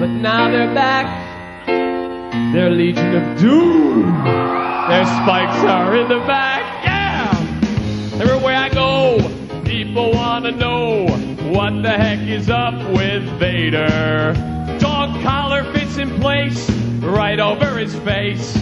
but 0.00 0.06
now 0.06 0.50
they're 0.50 0.72
back. 0.72 1.06
They're 2.54 2.70
Legion 2.70 3.14
of 3.14 3.38
Doom. 3.38 4.24
Their 4.24 5.04
spikes 5.04 5.62
are 5.64 5.94
in 5.94 6.08
the 6.08 6.20
back. 6.20 6.62
Yeah! 6.82 8.22
Everywhere 8.22 8.56
I 8.56 8.70
go, 8.70 9.18
people 9.64 10.12
wanna 10.12 10.52
know 10.52 11.06
what 11.52 11.82
the 11.82 11.90
heck 11.90 12.20
is 12.20 12.48
up 12.48 12.74
with 12.90 13.22
Vader. 13.38 14.32
Dog 14.78 15.22
collar 15.22 15.64
fits 15.74 15.98
in 15.98 16.08
place 16.20 16.70
right 17.00 17.38
over 17.38 17.76
his 17.76 17.94
face. 17.96 18.56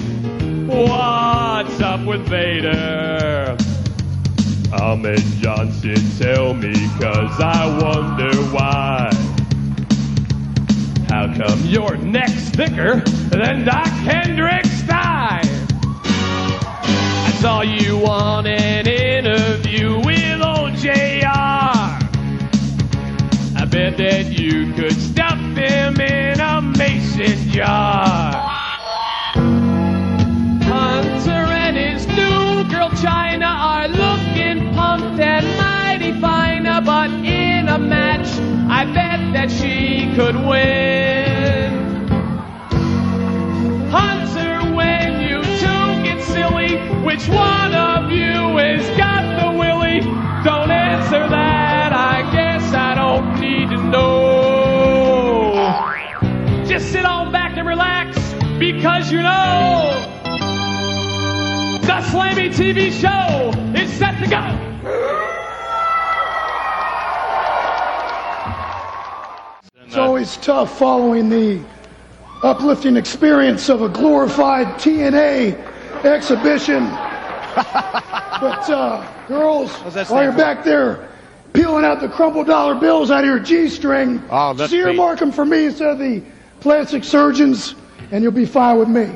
What's 0.66 1.80
up 1.80 2.06
with 2.06 2.28
Vader? 2.28 3.56
Ahmed 4.72 5.18
Johnson, 5.40 5.96
tell 6.18 6.54
me, 6.54 6.72
cause 7.00 7.40
I 7.40 7.66
wonder 7.82 8.32
why. 8.52 9.10
How 11.08 11.34
come 11.34 11.60
your 11.64 11.96
neck's 11.96 12.50
thicker 12.50 13.00
than 13.30 13.64
Doc 13.64 13.88
Hendrix' 13.88 14.82
thigh? 14.82 15.42
I 16.04 17.38
saw 17.40 17.62
you 17.62 18.06
on 18.06 18.46
an 18.46 18.86
interview 18.86 19.98
with 19.98 20.42
old 20.42 20.74
JR. 20.76 21.26
I 23.56 23.66
bet 23.68 23.96
that 23.96 24.38
you 24.38 24.72
could 24.74 24.92
stuff 24.92 25.40
him 25.56 26.00
in 26.00 26.40
a 26.40 26.62
mason 26.62 27.48
jar. 27.50 28.51
Chyna 33.02 33.50
are 33.50 33.88
looking 33.88 34.72
pumped 34.74 35.18
and 35.18 35.44
mighty 35.58 36.12
fine, 36.20 36.62
but 36.84 37.10
in 37.10 37.66
a 37.66 37.76
match, 37.76 38.28
I 38.70 38.84
bet 38.84 39.32
that 39.32 39.50
she 39.50 40.14
could 40.14 40.36
win. 40.36 42.06
Hunter, 43.90 44.72
when 44.76 45.20
you 45.20 45.42
two 45.42 46.02
get 46.04 46.22
silly, 46.22 46.78
which 47.02 47.26
one 47.28 47.74
of 47.74 48.12
you 48.12 48.56
has 48.58 48.88
got 48.96 49.24
the 49.40 49.50
willy? 49.58 49.98
Don't 50.44 50.70
answer 50.70 51.28
that, 51.28 51.92
I 51.92 52.22
guess 52.30 52.72
I 52.72 52.94
don't 52.94 53.40
need 53.40 53.68
to 53.70 53.82
know. 53.82 55.54
Just 56.68 56.92
sit 56.92 57.04
on 57.04 57.32
back 57.32 57.56
and 57.56 57.66
relax, 57.66 58.16
because 58.60 59.10
you 59.10 59.22
know 59.22 60.21
the 61.82 62.00
Slammy 62.10 62.48
TV 62.54 62.90
show 62.92 63.50
is 63.78 63.92
set 63.92 64.18
to 64.22 64.30
go. 64.30 64.58
It's 69.84 69.96
always 69.96 70.36
tough 70.38 70.78
following 70.78 71.28
the 71.28 71.62
uplifting 72.42 72.96
experience 72.96 73.68
of 73.68 73.82
a 73.82 73.88
glorified 73.88 74.66
TNA 74.78 75.58
exhibition. 76.04 76.84
but, 78.40 78.70
uh, 78.70 79.06
girls, 79.28 79.70
while 80.08 80.22
you're 80.22 80.32
for? 80.32 80.38
back 80.38 80.64
there 80.64 81.08
peeling 81.52 81.84
out 81.84 82.00
the 82.00 82.08
crumpled 82.08 82.46
dollar 82.46 82.74
bills 82.74 83.10
out 83.10 83.20
of 83.20 83.26
your 83.26 83.38
G 83.38 83.68
string, 83.68 84.22
Oh, 84.30 84.54
that's 84.54 84.70
just 84.70 84.74
earmark 84.74 85.18
them 85.18 85.32
for 85.32 85.44
me 85.44 85.66
instead 85.66 85.90
of 85.90 85.98
the 85.98 86.22
plastic 86.60 87.04
surgeons, 87.04 87.74
and 88.10 88.22
you'll 88.22 88.32
be 88.32 88.46
fine 88.46 88.78
with 88.78 88.88
me. 88.88 89.10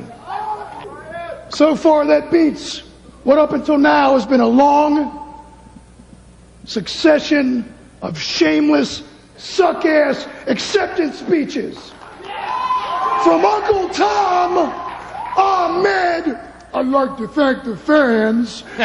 So 1.50 1.76
far, 1.76 2.06
that 2.06 2.30
beats 2.30 2.82
what 3.26 3.38
up 3.38 3.52
until 3.52 3.76
now 3.76 4.14
has 4.14 4.24
been 4.24 4.40
a 4.40 4.46
long 4.46 5.44
succession 6.64 7.74
of 8.00 8.16
shameless, 8.16 9.02
suck 9.36 9.84
ass 9.84 10.28
acceptance 10.46 11.18
speeches. 11.18 11.92
From 13.24 13.44
Uncle 13.44 13.88
Tom, 13.88 14.72
Ahmed, 15.36 16.38
I'd 16.72 16.86
like 16.86 17.16
to 17.18 17.26
thank 17.26 17.64
the 17.64 17.76
fans. 17.76 18.62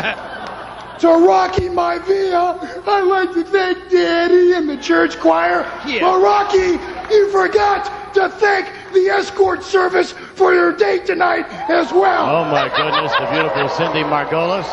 to 1.01 1.07
Rocky 1.07 1.67
Maivia, 1.67 2.87
I'd 2.87 3.01
like 3.01 3.33
to 3.33 3.43
thank 3.43 3.91
Daddy 3.91 4.53
and 4.53 4.69
the 4.69 4.77
church 4.77 5.19
choir. 5.19 5.61
Yeah. 5.85 6.01
But 6.01 6.19
Rocky, 6.19 6.79
you 7.13 7.31
forgot 7.31 8.13
to 8.15 8.29
thank 8.29 8.67
the 8.93 9.07
escort 9.07 9.63
service 9.63 10.11
for 10.11 10.53
your 10.53 10.73
date 10.73 11.05
tonight 11.05 11.45
as 11.69 11.91
well. 11.91 12.29
Oh 12.29 12.45
my 12.45 12.69
goodness, 12.69 13.11
the 13.19 13.27
beautiful 13.31 13.69
Cindy 13.69 14.03
Margolis. 14.03 14.67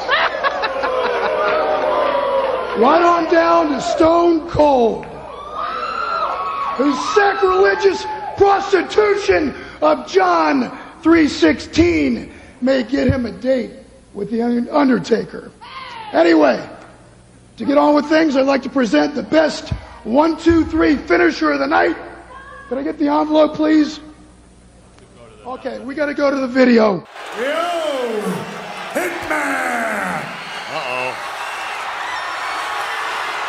right 2.79 3.03
on 3.03 3.31
down 3.33 3.71
to 3.73 3.81
Stone 3.81 4.49
Cold, 4.49 5.05
whose 6.77 7.14
sacrilegious 7.14 8.05
prostitution 8.37 9.55
of 9.83 10.07
John 10.07 10.71
3:16 11.03 12.33
may 12.61 12.83
get 12.83 13.09
him 13.09 13.27
a 13.27 13.33
date 13.33 13.73
with 14.14 14.31
the 14.31 14.43
Undertaker. 14.73 15.51
Anyway, 16.12 16.69
to 17.57 17.64
get 17.64 17.77
on 17.77 17.95
with 17.95 18.07
things, 18.07 18.37
I'd 18.37 18.47
like 18.47 18.62
to 18.62 18.71
present 18.71 19.14
the 19.14 19.23
best 19.23 19.71
one, 20.05 20.37
two, 20.37 20.64
three 20.64 20.97
finisher 20.97 21.51
of 21.51 21.59
the 21.59 21.66
night. 21.66 21.97
Can 22.69 22.79
I 22.79 22.83
get 22.83 22.99
the 22.99 23.09
envelope, 23.09 23.55
please? 23.55 24.01
Okay, 25.49 25.79
we 25.81 25.95
got 25.95 26.13
to 26.13 26.15
go 26.15 26.29
to 26.29 26.37
the 26.37 26.47
video. 26.47 27.01
Yo, 27.41 28.21
Hitman! 28.93 30.21
Uh-oh. 30.77 31.09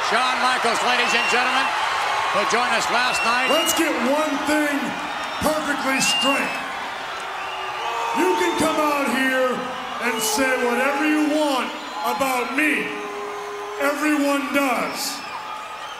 Shawn 0.08 0.40
Michaels, 0.40 0.80
ladies 0.88 1.12
and 1.12 1.28
gentlemen, 1.28 1.68
who 2.32 2.40
joined 2.56 2.72
us 2.72 2.88
last 2.96 3.20
night. 3.28 3.52
Let's 3.52 3.76
get 3.76 3.92
one 4.08 4.32
thing 4.48 4.80
perfectly 5.44 6.00
straight. 6.00 6.56
You 8.16 8.32
can 8.40 8.56
come 8.64 8.80
out 8.80 9.12
here 9.20 9.52
and 10.08 10.16
say 10.24 10.56
whatever 10.64 11.04
you 11.04 11.36
want 11.36 11.68
about 12.16 12.56
me. 12.56 12.88
Everyone 13.84 14.48
does. 14.56 15.20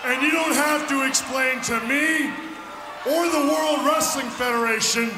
And 0.06 0.24
you 0.24 0.32
don't 0.32 0.56
have 0.56 0.88
to 0.88 1.06
explain 1.06 1.60
to 1.68 1.78
me 1.92 2.32
or 3.04 3.28
the 3.28 3.52
World 3.52 3.86
Wrestling 3.86 4.30
Federation 4.30 5.12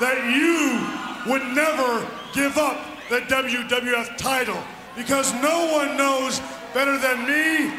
that 0.00 0.18
you 0.30 1.30
would 1.30 1.42
never 1.54 2.06
give 2.32 2.56
up 2.56 2.78
the 3.08 3.20
WWF 3.20 4.16
title 4.16 4.62
because 4.96 5.32
no 5.34 5.72
one 5.72 5.96
knows 5.96 6.40
better 6.74 6.98
than 6.98 7.26
me 7.26 7.72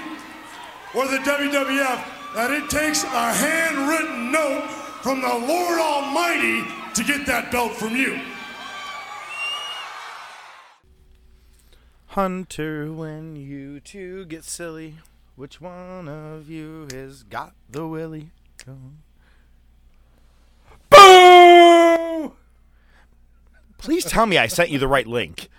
or 0.95 1.07
the 1.07 1.17
WWF 1.17 2.33
that 2.35 2.51
it 2.51 2.69
takes 2.69 3.03
a 3.03 3.33
handwritten 3.33 4.31
note 4.31 4.69
from 5.01 5.21
the 5.21 5.27
Lord 5.27 5.79
Almighty 5.79 6.63
to 6.93 7.03
get 7.03 7.25
that 7.25 7.51
belt 7.51 7.73
from 7.73 7.95
you. 7.95 8.19
Hunter, 12.07 12.91
when 12.91 13.35
you 13.35 13.79
two 13.79 14.25
get 14.25 14.43
silly, 14.43 14.95
which 15.35 15.61
one 15.61 16.09
of 16.09 16.49
you 16.49 16.87
has 16.91 17.23
got 17.23 17.53
the 17.69 17.87
willy? 17.87 18.31
Go. 18.65 18.75
Please 23.77 24.05
tell 24.05 24.25
me 24.25 24.37
I 24.37 24.47
sent 24.47 24.69
you 24.69 24.77
the 24.77 24.87
right 24.87 25.07
link. 25.07 25.49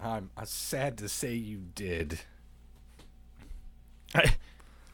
I'm, 0.00 0.30
I'm 0.36 0.46
sad 0.46 0.98
to 0.98 1.08
say 1.08 1.34
you 1.34 1.58
did. 1.74 2.20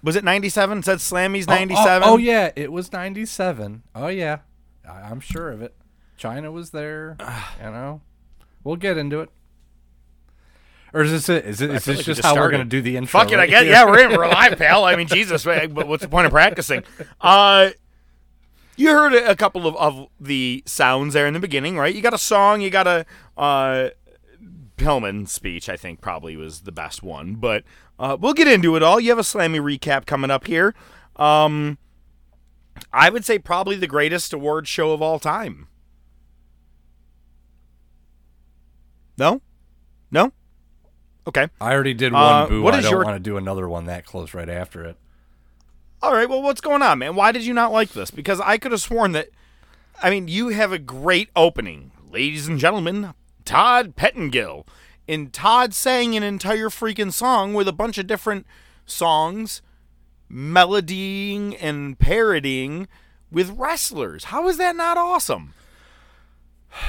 Was 0.02 0.16
it 0.16 0.24
97? 0.24 0.78
It 0.78 0.84
said 0.84 1.00
Slammy's 1.00 1.46
Oh, 1.48 1.52
oh, 1.52 1.54
97. 1.54 2.08
Oh, 2.08 2.16
yeah, 2.16 2.50
it 2.56 2.72
was 2.72 2.92
97. 2.92 3.82
Oh 3.94 4.06
yeah, 4.08 4.38
I, 4.88 5.02
I'm 5.02 5.20
sure 5.20 5.50
of 5.50 5.62
it. 5.62 5.74
Chyna 6.18 6.52
was 6.52 6.70
there. 6.70 7.16
you 7.62 7.70
know, 7.70 8.00
we'll 8.64 8.76
get 8.76 8.96
into 8.96 9.20
it. 9.20 9.30
Or 10.94 11.02
is 11.02 11.10
this 11.10 11.28
it? 11.28 11.46
Is, 11.46 11.60
it, 11.60 11.70
I 11.70 11.74
is 11.74 11.84
this 11.84 11.96
like 11.98 12.06
just 12.06 12.22
how 12.22 12.34
we're 12.34 12.50
going 12.50 12.62
to 12.62 12.68
do 12.68 12.82
the 12.82 12.96
intro? 12.96 13.20
Fuck 13.20 13.32
it, 13.32 13.38
I 13.38 13.46
guess. 13.46 13.62
here? 13.62 13.72
Yeah, 13.72 13.86
we're 13.86 14.00
in. 14.00 14.10
We're 14.10 14.28
live, 14.30 14.58
pal. 14.58 14.84
I 14.84 14.94
mean, 14.94 15.06
Jesus, 15.06 15.44
but 15.44 15.88
what's 15.88 16.02
the 16.02 16.08
point 16.08 16.26
of 16.26 16.32
practicing? 16.32 16.82
Uh, 17.18 17.70
you 18.76 18.88
heard 18.90 19.14
a 19.14 19.36
couple 19.36 19.66
of, 19.66 19.76
of 19.76 20.08
the 20.20 20.62
sounds 20.66 21.14
there 21.14 21.26
in 21.26 21.34
the 21.34 21.40
beginning, 21.40 21.76
right? 21.76 21.94
You 21.94 22.00
got 22.02 22.14
a 22.14 22.18
song, 22.18 22.60
you 22.60 22.70
got 22.70 22.86
a 22.86 23.04
uh, 23.36 23.90
Pillman 24.76 25.28
speech. 25.28 25.68
I 25.68 25.76
think 25.76 26.00
probably 26.00 26.36
was 26.36 26.62
the 26.62 26.72
best 26.72 27.02
one, 27.02 27.34
but 27.36 27.64
uh, 27.98 28.16
we'll 28.18 28.34
get 28.34 28.48
into 28.48 28.74
it 28.76 28.82
all. 28.82 28.98
You 29.00 29.10
have 29.10 29.18
a 29.18 29.22
Slammy 29.22 29.60
recap 29.60 30.06
coming 30.06 30.30
up 30.30 30.46
here. 30.46 30.74
Um, 31.16 31.78
I 32.92 33.10
would 33.10 33.24
say 33.24 33.38
probably 33.38 33.76
the 33.76 33.86
greatest 33.86 34.32
award 34.32 34.66
show 34.66 34.92
of 34.92 35.02
all 35.02 35.18
time. 35.18 35.68
No, 39.18 39.42
no. 40.10 40.32
Okay. 41.26 41.48
I 41.60 41.72
already 41.72 41.94
did 41.94 42.12
one 42.12 42.22
Uh, 42.22 42.46
boo. 42.46 42.62
what 42.62 42.74
I 42.74 42.80
don't 42.80 42.90
your- 42.90 43.04
want 43.04 43.16
to 43.16 43.20
do 43.20 43.36
another 43.36 43.68
one 43.68 43.84
that 43.86 44.04
close 44.04 44.34
right 44.34 44.48
after 44.48 44.82
it. 44.84 44.96
All 46.02 46.12
right, 46.12 46.28
well, 46.28 46.42
what's 46.42 46.60
going 46.60 46.82
on, 46.82 46.98
man? 46.98 47.14
Why 47.14 47.30
did 47.30 47.46
you 47.46 47.54
not 47.54 47.70
like 47.70 47.92
this? 47.92 48.10
Because 48.10 48.40
I 48.40 48.58
could 48.58 48.72
have 48.72 48.80
sworn 48.80 49.12
that. 49.12 49.28
I 50.02 50.10
mean, 50.10 50.26
you 50.26 50.48
have 50.48 50.72
a 50.72 50.78
great 50.78 51.28
opening, 51.36 51.92
ladies 52.10 52.48
and 52.48 52.58
gentlemen. 52.58 53.14
Todd 53.44 53.94
Pettengill, 53.94 54.66
and 55.06 55.32
Todd 55.32 55.72
sang 55.74 56.16
an 56.16 56.24
entire 56.24 56.70
freaking 56.70 57.12
song 57.12 57.54
with 57.54 57.68
a 57.68 57.72
bunch 57.72 57.98
of 57.98 58.08
different 58.08 58.46
songs, 58.84 59.62
melodying 60.28 61.54
and 61.56 61.96
parodying 61.98 62.88
with 63.30 63.50
wrestlers. 63.56 64.24
How 64.24 64.48
is 64.48 64.58
that 64.58 64.74
not 64.74 64.96
awesome? 64.96 65.54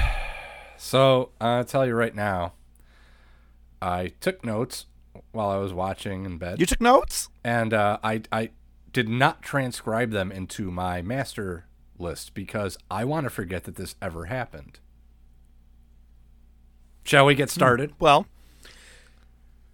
So 0.76 1.30
I'll 1.40 1.64
tell 1.64 1.86
you 1.86 1.94
right 1.94 2.14
now, 2.14 2.52
I 3.80 4.12
took 4.20 4.44
notes 4.44 4.84
while 5.32 5.48
I 5.48 5.56
was 5.56 5.72
watching 5.72 6.26
in 6.26 6.36
bed. 6.36 6.60
You 6.60 6.66
took 6.66 6.80
notes, 6.82 7.30
and 7.42 7.72
uh, 7.72 7.96
I 8.04 8.20
I 8.30 8.50
did 8.94 9.08
not 9.08 9.42
transcribe 9.42 10.12
them 10.12 10.32
into 10.32 10.70
my 10.70 11.02
master 11.02 11.66
list 11.98 12.32
because 12.32 12.78
I 12.90 13.04
want 13.04 13.24
to 13.24 13.30
forget 13.30 13.64
that 13.64 13.74
this 13.74 13.96
ever 14.00 14.26
happened. 14.26 14.78
Shall 17.02 17.26
we 17.26 17.34
get 17.34 17.50
started? 17.50 17.92
Well, 17.98 18.26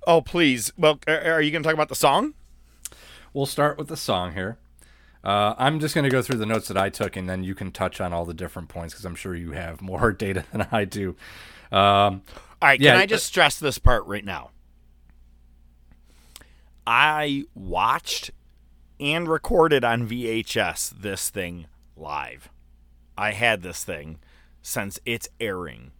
oh 0.07 0.23
please. 0.23 0.73
Well, 0.77 0.99
are 1.07 1.41
you 1.41 1.53
going 1.53 1.62
to 1.62 1.66
talk 1.66 1.75
about 1.75 1.91
the 1.91 1.95
song? 1.95 2.35
We'll 3.33 3.47
start 3.47 3.79
with 3.79 3.89
the 3.89 3.97
song 3.97 4.33
here. 4.33 4.59
Uh, 5.23 5.55
I'm 5.59 5.81
just 5.81 5.95
going 5.95 6.05
to 6.05 6.11
go 6.11 6.23
through 6.23 6.39
the 6.39 6.47
notes 6.47 6.66
that 6.68 6.79
I 6.79 6.89
took, 6.89 7.14
and 7.14 7.29
then 7.29 7.45
you 7.45 7.55
can 7.55 7.71
touch 7.71 8.01
on 8.01 8.14
all 8.14 8.25
the 8.25 8.35
different 8.35 8.71
points 8.71 8.95
because 8.95 9.05
I'm 9.05 9.14
sure 9.14 9.37
you 9.37 9.53
have 9.53 9.83
more 9.83 10.12
data 10.12 10.45
than 10.51 10.66
I 10.73 10.87
do. 10.87 11.11
Um, 11.71 12.23
All 12.62 12.68
right, 12.68 12.81
yeah, 12.81 12.93
can 12.93 13.01
I 13.03 13.07
just 13.07 13.27
stress 13.27 13.59
this 13.59 13.79
part 13.79 14.07
right 14.07 14.25
now? 14.25 14.51
I 16.87 17.45
watched 17.55 18.33
and 19.01 19.29
recorded 19.29 19.83
on 19.83 20.09
VHS 20.09 20.91
this 21.01 21.31
thing 21.31 21.67
live. 21.97 22.51
I 23.17 23.33
had 23.33 23.63
this 23.63 23.83
thing 23.83 24.19
since 24.63 25.01
its 25.07 25.29
airing. 25.41 25.93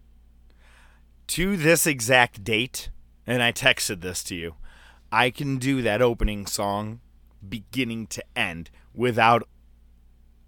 To 1.29 1.57
this 1.57 1.87
exact 1.87 2.45
date, 2.45 2.91
and 3.27 3.43
I 3.43 3.53
texted 3.53 4.01
this 4.01 4.23
to 4.25 4.35
you, 4.35 4.55
I 5.11 5.31
can 5.31 5.59
do 5.59 5.83
that 5.83 6.03
opening 6.03 6.47
song 6.47 7.01
beginning 7.47 8.07
to 8.09 8.25
end 8.37 8.71
without 8.95 9.49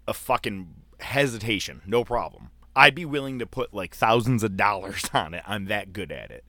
a 0.07 0.13
fucking 0.13 0.73
hesitation. 0.99 1.81
No 1.85 2.03
problem. 2.03 2.51
I'd 2.75 2.95
be 2.95 3.05
willing 3.05 3.39
to 3.39 3.45
put 3.45 3.73
like 3.73 3.95
thousands 3.95 4.43
of 4.43 4.57
dollars 4.57 5.09
on 5.13 5.33
it. 5.33 5.43
I'm 5.47 5.65
that 5.65 5.93
good 5.93 6.11
at 6.11 6.31
it. 6.31 6.45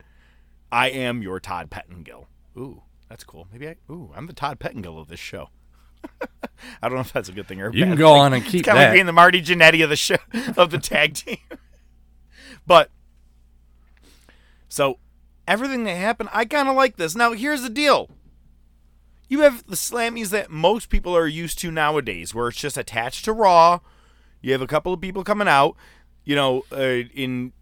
I 0.70 0.90
am 0.90 1.22
your 1.22 1.40
Todd 1.40 1.70
Pettengill. 1.70 2.28
Ooh, 2.56 2.82
that's 3.08 3.24
cool. 3.24 3.46
Maybe 3.52 3.68
I. 3.68 3.76
Ooh, 3.90 4.10
I'm 4.14 4.26
the 4.26 4.32
Todd 4.32 4.58
Pettengill 4.58 4.98
of 4.98 5.08
this 5.08 5.20
show. 5.20 5.50
I 6.82 6.88
don't 6.88 6.94
know 6.94 7.00
if 7.00 7.12
that's 7.12 7.28
a 7.28 7.32
good 7.32 7.46
thing 7.46 7.60
or 7.60 7.72
You 7.72 7.84
can 7.84 7.96
go 7.96 8.12
thing. 8.14 8.20
on 8.20 8.32
and 8.34 8.44
keep 8.44 8.60
It's 8.60 8.68
kind 8.68 8.78
of 8.78 8.82
like 8.82 8.88
that. 8.88 8.92
being 8.94 9.06
the 9.06 9.12
Marty 9.12 9.42
Jannetty 9.42 9.82
of 9.84 9.90
the 9.90 9.96
show 9.96 10.16
of 10.56 10.70
the 10.70 10.78
tag 10.78 11.14
team. 11.14 11.38
but 12.66 12.90
so 14.68 14.98
everything 15.46 15.84
that 15.84 15.96
happened, 15.96 16.30
I 16.32 16.44
kind 16.44 16.68
of 16.68 16.74
like 16.76 16.96
this. 16.96 17.14
Now 17.14 17.32
here's 17.32 17.62
the 17.62 17.70
deal. 17.70 18.10
You 19.28 19.40
have 19.40 19.66
the 19.66 19.76
slammies 19.76 20.30
that 20.30 20.50
most 20.50 20.88
people 20.90 21.16
are 21.16 21.26
used 21.26 21.58
to 21.60 21.70
nowadays, 21.70 22.34
where 22.34 22.48
it's 22.48 22.58
just 22.58 22.76
attached 22.76 23.24
to 23.24 23.32
Raw. 23.32 23.80
You 24.42 24.52
have 24.52 24.62
a 24.62 24.66
couple 24.66 24.92
of 24.92 25.00
people 25.00 25.24
coming 25.24 25.48
out, 25.48 25.76
you 26.24 26.36
know, 26.36 26.64
uh, 26.70 27.08
in 27.14 27.52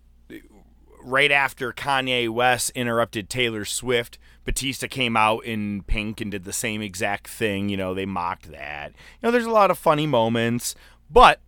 right 1.04 1.30
after 1.30 1.72
Kanye 1.72 2.28
West 2.28 2.70
interrupted 2.74 3.28
Taylor 3.30 3.64
Swift, 3.64 4.18
Batista 4.44 4.88
came 4.88 5.16
out 5.16 5.44
in 5.44 5.82
pink 5.82 6.20
and 6.20 6.30
did 6.30 6.44
the 6.44 6.52
same 6.52 6.82
exact 6.82 7.28
thing. 7.28 7.68
You 7.68 7.76
know, 7.76 7.94
they 7.94 8.06
mocked 8.06 8.50
that. 8.50 8.90
You 8.90 8.96
know, 9.26 9.30
there's 9.30 9.46
a 9.46 9.50
lot 9.50 9.70
of 9.70 9.78
funny 9.78 10.06
moments, 10.06 10.74
but 11.10 11.40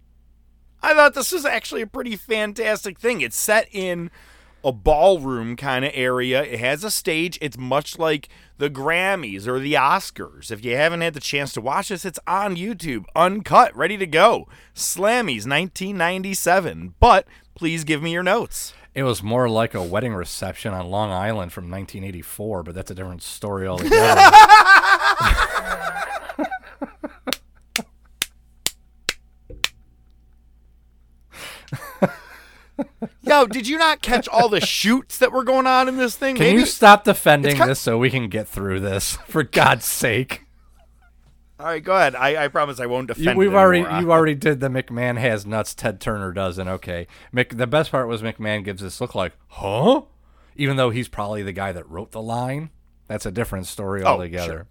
I 0.83 0.95
thought 0.95 1.15
this 1.15 1.33
was 1.33 1.45
actually 1.45 1.83
a 1.83 1.87
pretty 1.87 2.17
fantastic 2.17 2.99
thing. 2.99 3.21
It's 3.21 3.39
set 3.39 3.69
in 3.73 4.11
a 4.65 4.73
ballroom 4.73 5.57
kind 5.57 5.85
of 5.85 5.91
area. 5.95 6.43
It 6.43 6.59
has 6.59 6.85
a 6.85 6.91
stage. 6.91 7.39
It's 7.43 7.59
much 7.59 7.99
like 7.99 8.29
the 8.59 8.71
Grammys 8.71 9.47
or 9.47 9.59
the 9.59 9.75
Oscars. 9.75 10.51
If 10.51 10.65
you 10.65 10.77
haven't 10.77 11.03
had 11.03 11.15
the 11.15 11.21
chance 11.21 11.53
to 11.53 11.61
watch 11.61 11.89
this, 11.89 12.05
it's 12.05 12.19
on 12.27 12.57
YouTube, 12.57 13.05
uncut, 13.15 13.77
ready 13.77 13.99
to 13.99 14.07
go. 14.07 14.49
Slammies 14.75 15.47
1997. 15.47 16.95
But 16.99 17.27
please 17.55 17.85
give 17.85 18.03
me 18.03 18.13
your 18.13 18.23
notes. 18.23 18.73
It 18.95 19.03
was 19.03 19.23
more 19.25 19.49
like 19.49 19.75
a 19.75 19.83
wedding 19.83 20.15
reception 20.15 20.73
on 20.73 20.87
Long 20.89 21.11
Island 21.11 21.53
from 21.53 21.65
1984, 21.65 22.63
but 22.63 22.75
that's 22.77 22.91
a 22.93 22.95
different 22.95 23.23
story 23.23 23.67
altogether. 23.67 24.21
Yo, 33.23 33.47
did 33.47 33.67
you 33.67 33.79
not 33.79 34.03
catch 34.03 34.29
all 34.29 34.49
the 34.49 34.61
shoots 34.61 35.19
that 35.19 35.33
were 35.33 35.45
going 35.45 35.67
on 35.67 35.89
in 35.89 35.97
this 35.97 36.17
thing? 36.17 36.37
Can 36.37 36.45
Maybe- 36.47 36.61
you 36.61 36.67
stop 36.67 37.05
defending 37.05 37.57
It's 37.57 37.67
this 37.67 37.81
so 37.81 37.99
we 37.99 38.11
can 38.11 38.29
get 38.29 38.47
through 38.49 38.81
this? 38.81 39.17
For 39.29 39.43
God's 39.43 39.87
sake. 39.87 40.44
All 41.61 41.67
right, 41.67 41.83
go 41.85 41.95
ahead. 41.95 42.17
I, 42.17 42.45
I 42.45 42.49
promise 42.49 42.81
I 42.81 42.87
won't 42.87 43.09
You, 43.11 43.15
defend. 43.15 43.39
we've 43.39 43.53
it 43.53 43.57
already 43.57 43.81
you 44.03 44.11
already 44.11 44.35
did 44.35 44.59
the 44.61 44.69
McMahon 44.69 45.19
has 45.19 45.47
nuts, 45.47 45.73
Ted 45.75 46.01
Turner 46.01 46.33
doesn't. 46.33 46.67
Okay, 46.67 47.07
Mc, 47.33 47.57
the 47.57 47.67
best 47.69 47.91
part 47.93 48.09
was 48.09 48.23
McMahon 48.23 48.65
gives 48.65 48.83
this 48.83 49.01
look 49.01 49.15
like, 49.15 49.35
huh? 49.49 50.03
Even 50.57 50.77
though 50.77 50.91
he's 50.91 51.09
probably 51.09 51.43
the 51.43 51.53
guy 51.53 51.71
that 51.73 51.89
wrote 51.89 52.11
the 52.13 52.23
line, 52.23 52.71
that's 53.07 53.25
a 53.27 53.31
different 53.31 53.67
story 53.67 54.03
Oh, 54.03 54.07
altogether. 54.07 54.67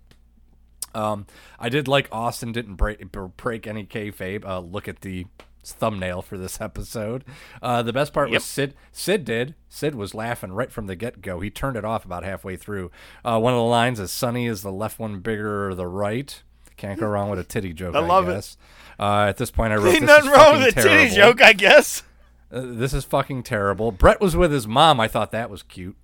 Um, 0.94 1.26
I 1.60 1.70
did 1.70 1.88
like 1.88 2.08
Austin 2.12 2.52
didn't 2.52 2.76
break 2.76 3.12
break 3.38 3.66
any 3.66 3.86
kayfabe. 3.86 4.46
Uh, 4.46 4.60
look 4.60 4.88
at 4.88 5.02
the 5.02 5.26
thumbnail 5.64 6.22
for 6.22 6.38
this 6.38 6.60
episode. 6.62 7.24
Uh, 7.62 7.82
the 7.82 7.94
best 7.94 8.14
part 8.14 8.30
Yep. 8.30 8.36
was 8.36 8.44
Sid. 8.44 8.76
Sid 8.92 9.24
did. 9.26 9.56
Sid 9.70 9.96
was 9.96 10.14
laughing 10.14 10.52
right 10.52 10.72
from 10.72 10.88
the 10.88 10.96
get 10.96 11.22
go. 11.22 11.40
He 11.40 11.50
turned 11.50 11.78
it 11.78 11.86
off 11.86 12.04
about 12.06 12.24
halfway 12.24 12.58
through. 12.58 12.92
Uh, 13.24 13.40
one 13.40 13.54
of 13.54 13.58
the 13.58 13.64
lines 13.64 14.00
is 14.00 14.12
"Sunny 14.12 14.46
is 14.48 14.62
the 14.62 14.72
left 14.72 15.00
one 15.00 15.22
bigger 15.22 15.70
or 15.70 15.76
the 15.76 15.88
right." 15.88 16.44
Can't 16.78 17.00
go 17.00 17.08
wrong 17.08 17.30
with 17.30 17.40
a 17.40 17.44
titty 17.44 17.74
joke. 17.74 17.96
I 17.96 18.00
love 18.00 18.28
it. 18.30 18.34
guess. 18.34 18.58
Uh, 19.00 19.26
at 19.28 19.38
this 19.38 19.52
point, 19.52 19.74
I 19.74 19.78
wrote. 19.78 19.94
Ain't 19.96 20.04
nothing 20.04 20.30
is 20.32 20.38
wrong 20.38 20.58
with 20.60 20.68
a 20.78 20.82
titty 20.82 20.90
terrible. 21.10 21.16
joke, 21.16 21.42
I 21.42 21.54
guess. 21.54 22.04
Uh, 22.52 22.62
this 22.66 22.94
is 22.94 23.04
fucking 23.04 23.44
terrible. 23.44 23.92
Bret 23.92 24.22
was 24.22 24.36
with 24.36 24.52
his 24.52 24.68
mom. 24.68 25.00
I 25.00 25.08
thought 25.08 25.32
that 25.32 25.50
was 25.50 25.64
cute. 25.64 25.98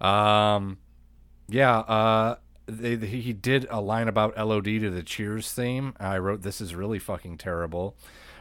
Um, 0.00 0.78
yeah. 1.48 1.78
Uh, 1.78 2.36
they, 2.66 2.94
they- 2.96 3.06
he 3.06 3.32
did 3.32 3.66
a 3.70 3.80
line 3.80 4.08
about 4.08 4.36
LOD 4.36 4.64
to 4.64 4.90
the 4.90 5.02
Cheers 5.02 5.52
theme. 5.52 5.94
I 5.98 6.18
wrote, 6.18 6.42
"This 6.42 6.60
is 6.60 6.74
really 6.74 6.98
fucking 6.98 7.38
terrible." 7.38 7.96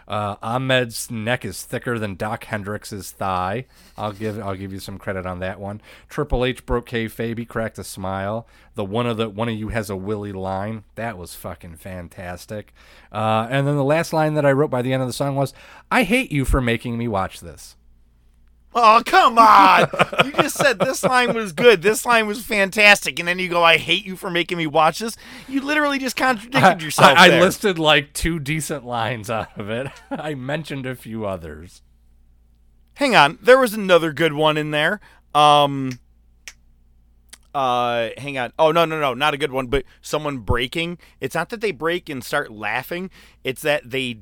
Uh, 0.08 0.36
Ahmed's 0.42 1.10
neck 1.10 1.44
is 1.44 1.64
thicker 1.64 1.98
than 1.98 2.16
Doc 2.16 2.46
Hendrix's 2.46 3.12
thigh. 3.12 3.66
I'll 3.98 4.12
give 4.12 4.40
I'll 4.40 4.56
give 4.56 4.72
you 4.72 4.80
some 4.80 4.98
credit 4.98 5.26
on 5.26 5.40
that 5.40 5.60
one. 5.60 5.82
Triple 6.10 6.46
H 6.46 6.66
broke 6.66 6.88
kayfabe. 6.88 7.38
He 7.38 7.46
cracked 7.46 7.80
a 7.80 7.84
smile. 7.84 8.48
The 8.76 8.86
one 8.86 9.08
of 9.08 9.18
the 9.18 9.30
one 9.30 9.50
of 9.50 9.56
you 9.56 9.70
has 9.70 9.90
a 9.90 9.96
Willie 9.96 10.32
line. 10.32 10.84
That 10.96 11.18
was 11.18 11.34
fucking 11.34 11.78
fantastic. 11.78 12.74
Uh, 13.12 13.48
and 13.50 13.66
then 13.66 13.76
the 13.76 13.84
last 13.84 14.14
line 14.14 14.36
that 14.36 14.46
I 14.46 14.52
wrote 14.52 14.70
by 14.70 14.82
the 14.82 14.94
end 14.94 15.02
of 15.02 15.10
the 15.10 15.14
song 15.14 15.36
was, 15.36 15.54
"I 15.90 16.04
hate 16.04 16.32
you 16.32 16.46
for 16.46 16.62
making 16.62 16.98
me 16.98 17.08
watch 17.08 17.40
this." 17.40 17.76
Oh, 18.78 19.02
come 19.06 19.40
on. 19.40 19.88
you 20.26 20.34
just 20.34 20.58
said 20.58 20.80
this 20.80 21.02
line 21.02 21.34
was 21.34 21.54
good. 21.54 21.82
This 21.82 22.06
line 22.06 22.28
was 22.28 22.44
fantastic. 22.44 23.20
And 23.20 23.28
then 23.28 23.40
you 23.40 23.48
go, 23.48 23.64
I 23.64 23.78
hate 23.78 24.06
you 24.06 24.18
for 24.18 24.30
making 24.30 24.58
me 24.58 24.68
watch 24.68 25.00
this. 25.00 25.16
You 25.48 25.62
literally 25.62 25.98
just 25.98 26.18
contradicted 26.18 26.84
yourself. 26.84 27.18
I, 27.18 27.30
I 27.30 27.40
listed 27.40 27.80
like 27.80 28.12
two 28.12 28.38
decent 28.38 28.86
lines 28.86 29.30
out 29.30 29.58
of 29.58 29.70
it. 29.70 29.88
I 30.12 30.36
mentioned 30.36 30.86
a 30.86 30.94
few 30.94 31.26
others. 31.26 31.84
Hang 32.96 33.16
on. 33.16 33.40
There 33.42 33.58
was 33.58 33.74
another 33.74 34.12
good 34.12 34.34
one 34.34 34.58
in 34.58 34.72
there. 34.72 35.00
Um 35.34 36.00
uh 37.54 38.10
hang 38.18 38.38
on. 38.38 38.52
Oh 38.60 38.74
no, 38.74 38.84
no, 38.84 39.00
no, 39.00 39.14
not 39.14 39.34
a 39.34 39.38
good 39.38 39.54
one, 39.54 39.68
but 39.68 39.86
someone 40.02 40.40
breaking. 40.40 40.98
It's 41.22 41.36
not 41.36 41.48
that 41.50 41.62
they 41.62 41.72
break 41.72 42.10
and 42.10 42.22
start 42.22 42.52
laughing, 42.52 43.10
it's 43.46 43.62
that 43.62 43.90
they 43.90 44.20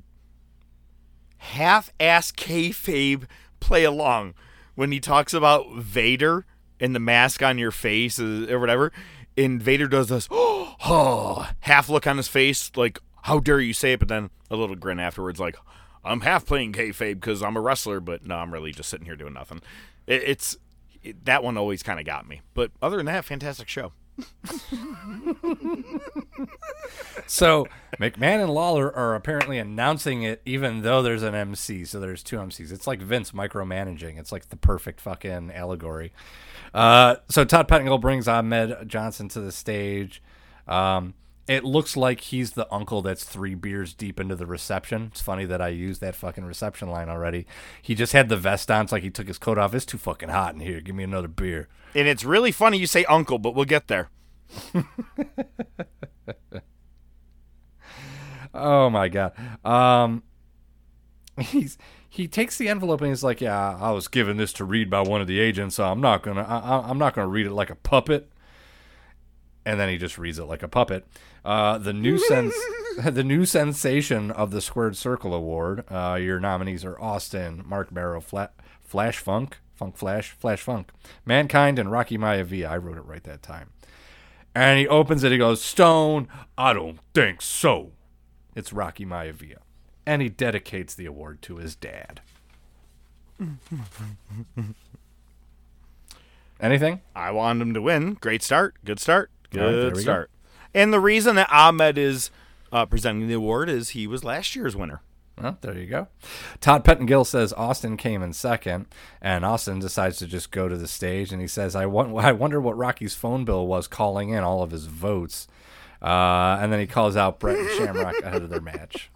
half 1.38 1.92
ass 2.00 2.32
kayfabe 2.32 3.26
play 3.60 3.84
along 3.84 4.36
when 4.76 4.92
he 4.92 5.00
talks 5.00 5.34
about 5.34 5.74
Vader 5.76 6.46
and 6.80 6.96
the 6.96 7.00
mask 7.00 7.42
on 7.42 7.58
your 7.58 7.72
face 7.72 8.20
or 8.20 8.60
whatever. 8.60 8.92
And 9.38 9.62
Vader 9.62 9.88
does 9.88 10.10
this 10.10 10.28
oh, 10.32 11.50
half 11.62 11.90
look 11.90 12.06
on 12.06 12.18
his 12.18 12.28
face, 12.28 12.72
like, 12.76 13.00
how 13.24 13.40
dare 13.40 13.60
you 13.60 13.74
say 13.74 13.94
it, 13.94 14.00
but 14.00 14.08
then 14.10 14.30
a 14.52 14.56
little 14.56 14.76
grin 14.76 15.00
afterwards, 15.00 15.40
like, 15.40 15.56
I'm 16.04 16.22
half 16.22 16.46
playing 16.46 16.74
kayfabe 16.74 17.16
because 17.16 17.42
I'm 17.42 17.56
a 17.56 17.62
wrestler, 17.62 18.00
but 18.00 18.26
no, 18.26 18.36
I'm 18.36 18.52
really 18.52 18.74
just 18.74 18.90
sitting 18.90 19.06
here 19.06 19.16
doing 19.16 19.34
nothing. 19.34 19.62
It, 20.06 20.24
it's 20.24 20.58
it, 21.02 21.26
that 21.26 21.44
one 21.44 21.58
always 21.58 21.84
kind 21.84 22.00
of 22.00 22.06
got 22.06 22.28
me. 22.28 22.42
But 22.54 22.72
other 22.82 22.98
than 22.98 23.06
that, 23.08 23.26
fantastic 23.26 23.70
show. 23.70 23.94
So 27.28 27.68
McMahon 28.00 28.44
and 28.44 28.54
Lawler 28.54 28.94
are 28.96 29.16
apparently 29.16 29.58
announcing 29.58 30.24
it, 30.24 30.42
even 30.46 30.82
though 30.82 31.02
there's 31.02 31.24
an 31.24 31.36
MC. 31.36 31.86
So 31.86 32.00
there's 32.00 32.24
two 32.24 32.38
MCs. 32.38 32.72
It's 32.72 32.88
like 32.88 33.02
Vince 33.02 33.32
micromanaging. 33.32 34.20
It's 34.20 34.32
like 34.32 34.50
the 34.50 34.56
perfect 34.56 35.02
fucking 35.02 35.52
allegory. 35.52 36.14
Uh, 36.74 37.16
so 37.30 37.44
Todd 37.44 37.68
Pettengill 37.68 37.98
brings 37.98 38.28
Ahmed 38.28 38.88
Johnson 38.88 39.30
to 39.30 39.40
the 39.40 39.52
stage. 39.52 40.22
Um, 40.68 41.14
it 41.48 41.64
looks 41.64 41.98
like 41.98 42.22
he's 42.22 42.52
the 42.54 42.72
uncle 42.74 43.02
that's 43.02 43.24
three 43.24 43.56
beers 43.56 43.94
deep 43.94 44.20
into 44.20 44.36
the 44.36 44.46
reception. 44.46 45.10
It's 45.12 45.22
funny 45.22 45.46
that 45.46 45.62
I 45.62 45.70
used 45.70 46.00
that 46.02 46.16
fucking 46.16 46.46
reception 46.46 46.90
line 46.90 47.10
already. 47.10 47.46
He 47.82 47.96
just 47.96 48.14
had 48.14 48.30
the 48.30 48.38
vest 48.38 48.72
on. 48.72 48.84
It's 48.84 48.92
like 48.92 49.04
he 49.04 49.10
took 49.10 49.28
his 49.28 49.38
coat 49.38 49.58
off. 49.58 49.74
It's 49.74 49.86
too 49.86 49.98
fucking 49.98 50.30
hot 50.30 50.54
in 50.54 50.62
here. 50.62 50.80
Give 50.80 50.96
me 50.96 51.04
another 51.04 51.28
beer. 51.28 51.68
And 51.94 52.08
it's 52.08 52.24
really 52.24 52.52
funny 52.52 52.78
you 52.78 52.88
say 52.88 53.06
uncle, 53.06 53.40
but 53.40 53.56
we'll 53.56 53.66
get 53.66 53.88
there. 53.88 54.10
Oh 58.54 58.90
my 58.90 59.10
god. 59.10 59.34
Um 59.66 60.24
he's 61.40 61.78
he 62.08 62.28
takes 62.28 62.58
the 62.58 62.70
envelope 62.70 63.02
and 63.02 63.10
he's 63.10 63.24
like, 63.24 63.42
"Yeah, 63.42 63.76
I 63.80 63.90
was 63.90 64.08
given 64.08 64.38
this 64.38 64.54
to 64.54 64.66
read 64.66 64.90
by 64.90 65.02
one 65.02 65.20
of 65.22 65.26
the 65.26 65.40
agents, 65.40 65.76
so 65.76 65.86
I'm 65.86 66.00
not 66.00 66.24
to 66.24 66.32
I, 66.32 66.88
I'm 66.88 67.00
not 67.00 67.16
going 67.16 67.26
to 67.26 67.32
read 67.32 67.48
it 67.48 67.52
like 67.54 67.72
a 67.72 67.76
puppet." 67.76 68.30
And 69.66 69.80
then 69.80 69.90
he 69.90 69.98
just 69.98 70.20
reads 70.20 70.38
it 70.38 70.44
like 70.44 70.62
a 70.62 70.68
puppet. 70.68 71.08
Uh, 71.46 71.78
the 71.78 71.94
new 71.94 72.18
sense, 72.18 72.56
the 73.04 73.24
new 73.24 73.46
sensation 73.46 74.32
of 74.32 74.52
the 74.52 74.62
Squared 74.62 74.96
Circle 74.96 75.34
Award. 75.34 75.84
Uh, 75.92 76.18
your 76.22 76.40
nominees 76.40 76.86
are 76.86 77.00
Austin, 77.00 77.64
Marc 77.66 77.92
Mero, 77.92 78.22
Fla- 78.22 78.52
Flash 78.82 79.18
Funk, 79.18 79.58
Funk 79.76 79.98
Flash, 79.98 80.32
Flash 80.32 80.62
Funk, 80.62 80.92
Mankind, 81.26 81.80
and 81.80 81.92
Rocky 81.92 82.18
Maivia. 82.18 82.70
I 82.70 82.78
wrote 82.78 82.98
it 82.98 83.06
right 83.06 83.24
that 83.24 83.42
time. 83.42 83.72
And 84.56 84.80
he 84.80 84.88
opens 84.88 85.24
it. 85.24 85.32
He 85.32 85.38
goes, 85.38 85.62
"Stone, 85.62 86.28
I 86.58 86.74
don't 86.74 87.00
think 87.14 87.42
so." 87.42 87.92
It's 88.56 88.72
Rocky 88.72 89.06
Maivia. 89.06 89.58
And 90.06 90.22
he 90.22 90.30
dedicates 90.30 90.94
the 90.94 91.06
award 91.06 91.42
to 91.44 91.58
his 91.58 91.76
dad. 91.76 92.22
Anything? 96.60 97.02
I 97.16 97.32
wanted 97.32 97.62
him 97.64 97.74
to 97.74 97.82
win. 97.82 98.14
Great 98.16 98.44
start. 98.44 98.76
Good 98.86 99.00
start. 99.00 99.32
Right, 99.54 99.60
Good 99.62 99.96
we 99.96 100.02
start. 100.02 100.30
And 100.74 100.92
the 100.92 101.00
reason 101.00 101.36
that 101.36 101.52
Ahmed 101.52 101.98
is 101.98 102.32
uh, 102.72 102.86
presenting 102.86 103.28
the 103.28 103.34
award 103.36 103.70
is 103.70 103.90
he 103.90 104.08
was 104.08 104.24
last 104.24 104.56
year's 104.56 104.76
winner. 104.76 105.02
Well, 105.42 105.58
there 105.62 105.78
you 105.78 105.88
go. 105.88 106.08
Todd 106.62 106.84
Pettengill 106.84 107.26
says 107.26 107.54
Austin 107.54 107.98
came 107.98 108.22
in 108.22 108.34
second, 108.34 108.86
and 109.20 109.44
Austin 109.44 109.80
decides 109.80 110.18
to 110.18 110.28
just 110.28 110.52
go 110.52 110.68
to 110.68 110.78
the 110.78 110.88
stage, 110.88 111.32
and 111.32 111.42
he 111.42 111.48
says, 111.48 111.76
"I 111.76 111.88
want, 111.88 112.16
I 112.18 112.32
wonder 112.32 112.62
what 112.62 112.78
Rocky's 112.78 113.16
phone 113.16 113.44
bill 113.44 113.66
was 113.66 113.88
calling 113.88 114.30
in 114.30 114.44
all 114.44 114.62
of 114.62 114.72
his 114.72 114.86
votes." 114.86 115.48
Uh, 116.04 116.58
and 116.60 116.72
then 116.72 116.82
he 116.82 116.86
calls 116.86 117.16
out 117.16 117.40
Bret 117.40 117.58
and 117.58 117.70
Shamrock 117.72 118.20
ahead 118.20 118.44
of 118.44 118.50
their 118.50 118.62
match. 118.62 119.10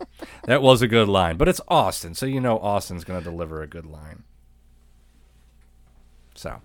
That 0.45 0.61
was 0.61 0.81
a 0.81 0.87
good 0.87 1.09
line, 1.09 1.35
but 1.35 1.49
it's 1.49 1.59
Austin, 1.67 2.15
so 2.15 2.25
you 2.25 2.39
know 2.39 2.57
Austin's 2.59 3.03
going 3.03 3.19
to 3.19 3.29
deliver 3.29 3.61
a 3.61 3.67
good 3.67 3.85
line. 3.85 4.23
So, 6.33 6.61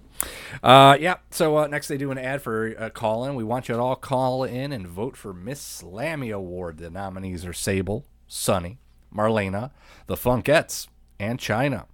uh, 0.63 0.97
yeah. 1.01 1.17
So 1.31 1.59
uh, 1.59 1.67
next 1.67 1.89
they 1.89 1.97
do 1.97 2.11
an 2.11 2.19
ad 2.19 2.43
for 2.43 2.75
uh, 2.79 2.91
call 2.91 3.25
in. 3.25 3.35
We 3.35 3.45
want 3.45 3.69
you 3.69 3.75
to 3.75 3.81
all 3.81 3.97
call 3.97 4.45
in 4.45 4.73
and 4.73 4.87
vote 4.87 5.17
for 5.17 5.33
Miss 5.33 5.83
Slammy 5.83 6.35
Award. 6.35 6.79
The 6.79 6.91
nominees 6.91 7.45
are 7.45 7.53
Sable, 7.53 8.05
Sunny, 8.27 8.79
Marlena, 9.15 9.71
the 10.07 10.17
Funkettes, 10.17 10.89
and 11.19 11.39
Chyna. 11.39 11.87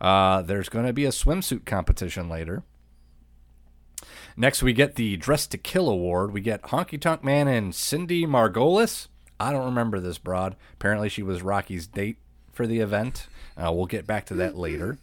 Uh, 0.00 0.42
there's 0.42 0.68
going 0.68 0.86
to 0.86 0.92
be 0.92 1.04
a 1.04 1.10
swimsuit 1.10 1.64
competition 1.64 2.28
later. 2.28 2.62
Next, 4.36 4.62
we 4.62 4.72
get 4.72 4.96
the 4.96 5.16
Dress 5.16 5.46
to 5.48 5.58
Kill 5.58 5.88
Award. 5.88 6.32
We 6.32 6.40
get 6.40 6.62
Honky 6.62 7.00
Tonk 7.00 7.22
Man 7.22 7.46
and 7.46 7.74
Cindy 7.74 8.26
Margolis. 8.26 9.06
I 9.38 9.52
don't 9.52 9.64
remember 9.64 10.00
this 10.00 10.18
broad. 10.18 10.56
Apparently, 10.74 11.08
she 11.08 11.22
was 11.22 11.42
Rocky's 11.42 11.86
date 11.86 12.18
for 12.52 12.66
the 12.66 12.80
event. 12.80 13.28
Uh, 13.56 13.72
we'll 13.72 13.86
get 13.86 14.06
back 14.06 14.26
to 14.26 14.34
that 14.34 14.56
later. 14.56 14.98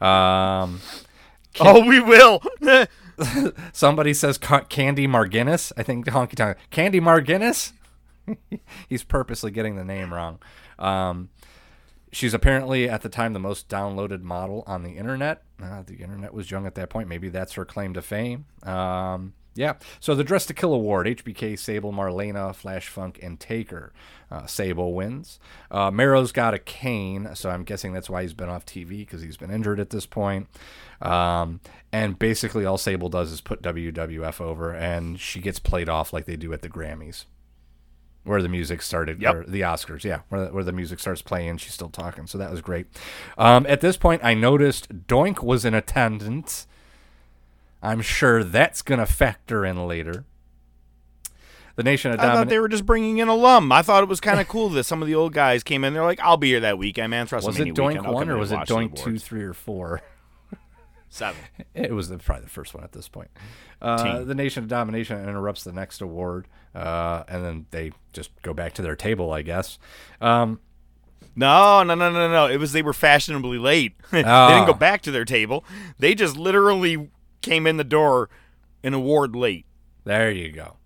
Um, 0.00 0.80
Oh, 1.60 1.86
we 1.86 2.00
will. 2.00 2.42
Somebody 3.72 4.14
says 4.14 4.38
Candy 4.38 5.06
Marguinness. 5.06 5.72
I 5.76 5.82
think 5.82 6.06
Honky 6.06 6.34
Tonk 6.34 6.58
Candy 6.70 7.00
Marguinness. 7.00 7.72
He's 8.88 9.02
purposely 9.02 9.50
getting 9.50 9.76
the 9.76 9.84
name 9.84 10.12
wrong. 10.12 10.38
Um, 10.78 11.30
she's 12.12 12.34
apparently 12.34 12.88
at 12.88 13.02
the 13.02 13.08
time 13.08 13.32
the 13.32 13.38
most 13.38 13.68
downloaded 13.68 14.22
model 14.22 14.64
on 14.66 14.82
the 14.82 14.96
internet. 14.96 15.42
Uh, 15.62 15.82
the 15.86 15.96
internet 15.96 16.34
was 16.34 16.50
young 16.50 16.66
at 16.66 16.74
that 16.74 16.90
point. 16.90 17.08
Maybe 17.08 17.28
that's 17.28 17.54
her 17.54 17.64
claim 17.64 17.94
to 17.94 18.02
fame. 18.02 18.46
Um, 18.62 19.34
yeah. 19.56 19.74
So 19.98 20.14
the 20.14 20.22
Dress 20.24 20.46
to 20.46 20.54
Kill 20.54 20.72
Award: 20.72 21.06
HBK, 21.06 21.58
Sable, 21.58 21.92
Marlena, 21.92 22.54
Flash 22.54 22.88
Funk, 22.88 23.18
and 23.22 23.40
Taker. 23.40 23.92
Uh, 24.30 24.44
Sable 24.46 24.92
wins. 24.92 25.38
Uh, 25.70 25.90
Mero's 25.90 26.32
got 26.32 26.52
a 26.52 26.58
cane, 26.58 27.28
so 27.34 27.48
I'm 27.48 27.62
guessing 27.62 27.92
that's 27.92 28.10
why 28.10 28.22
he's 28.22 28.34
been 28.34 28.48
off 28.48 28.66
TV 28.66 28.98
because 28.98 29.22
he's 29.22 29.36
been 29.36 29.52
injured 29.52 29.78
at 29.78 29.90
this 29.90 30.04
point. 30.04 30.48
Um, 31.00 31.60
and 31.92 32.18
basically, 32.18 32.64
all 32.64 32.76
Sable 32.78 33.08
does 33.08 33.30
is 33.30 33.40
put 33.40 33.62
WWF 33.62 34.40
over, 34.40 34.74
and 34.74 35.20
she 35.20 35.40
gets 35.40 35.58
played 35.60 35.88
off 35.88 36.12
like 36.12 36.24
they 36.26 36.36
do 36.36 36.52
at 36.52 36.62
the 36.62 36.68
Grammys 36.68 37.24
where 38.24 38.42
the 38.42 38.48
music 38.48 38.82
started, 38.82 39.22
Yep. 39.22 39.34
or 39.34 39.44
the 39.46 39.60
Oscars, 39.60 40.02
yeah, 40.02 40.22
where 40.30 40.46
the, 40.46 40.52
where 40.52 40.64
the 40.64 40.72
music 40.72 40.98
starts 40.98 41.22
playing, 41.22 41.58
she's 41.58 41.72
still 41.74 41.88
talking. 41.88 42.26
So 42.26 42.38
that 42.38 42.50
was 42.50 42.60
great. 42.60 42.86
Um, 43.38 43.64
at 43.68 43.80
this 43.80 43.96
point, 43.96 44.20
I 44.24 44.34
noticed 44.34 45.06
Doink 45.06 45.44
was 45.44 45.64
in 45.64 45.74
attendance. 45.74 46.66
I'm 47.86 48.00
sure 48.00 48.42
that's 48.42 48.82
going 48.82 48.98
to 49.00 49.06
factor 49.06 49.64
in 49.64 49.86
later. 49.86 50.24
The 51.76 51.82
Nation 51.82 52.10
of 52.10 52.20
I 52.20 52.32
thought 52.32 52.48
they 52.48 52.58
were 52.58 52.68
just 52.68 52.86
bringing 52.86 53.18
in 53.18 53.28
alum. 53.28 53.70
I 53.70 53.82
thought 53.82 54.02
it 54.02 54.08
was 54.08 54.18
kind 54.20 54.40
of 54.40 54.48
cool 54.54 54.70
that 54.70 54.84
some 54.84 55.02
of 55.02 55.08
the 55.08 55.14
old 55.14 55.34
guys 55.34 55.62
came 55.62 55.84
in. 55.84 55.92
They're 55.92 56.02
like, 56.04 56.20
"I'll 56.20 56.38
be 56.38 56.48
here 56.48 56.60
that 56.60 56.78
weekend, 56.78 57.10
man." 57.10 57.28
Was 57.30 57.46
it 57.60 57.68
Doink 57.74 57.88
weekend. 57.88 58.06
One 58.06 58.30
or 58.30 58.38
was 58.38 58.50
it 58.50 58.56
Doink 58.60 58.96
two, 58.96 59.18
three, 59.18 59.42
or 59.42 59.52
four? 59.52 60.00
Seven. 61.08 61.40
It 61.74 61.92
was 61.92 62.08
the, 62.08 62.16
probably 62.18 62.44
the 62.44 62.50
first 62.50 62.74
one 62.74 62.82
at 62.82 62.92
this 62.92 63.08
point. 63.08 63.28
Uh, 63.82 64.24
the 64.24 64.34
Nation 64.34 64.62
of 64.62 64.68
Domination 64.68 65.18
interrupts 65.22 65.62
the 65.64 65.72
next 65.72 66.00
award, 66.00 66.48
uh, 66.74 67.24
and 67.28 67.44
then 67.44 67.66
they 67.70 67.92
just 68.14 68.30
go 68.42 68.54
back 68.54 68.72
to 68.74 68.82
their 68.82 68.96
table, 68.96 69.30
I 69.30 69.42
guess. 69.42 69.78
Um, 70.22 70.58
No, 71.36 71.82
no, 71.82 71.94
no, 71.94 72.10
no, 72.10 72.30
no. 72.32 72.46
It 72.46 72.56
was 72.56 72.72
they 72.72 72.80
were 72.80 72.94
fashionably 72.94 73.58
late. 73.58 73.94
they 74.10 74.24
Ah. 74.24 74.48
didn't 74.48 74.66
go 74.66 74.72
back 74.72 75.02
to 75.02 75.10
their 75.10 75.26
table. 75.26 75.62
They 75.98 76.14
just 76.14 76.38
literally 76.38 77.10
came 77.46 77.66
in 77.66 77.76
the 77.76 77.84
door 77.84 78.28
an 78.82 78.92
award 78.94 79.34
late. 79.34 79.66
There 80.04 80.30
you 80.30 80.52
go. 80.52 80.76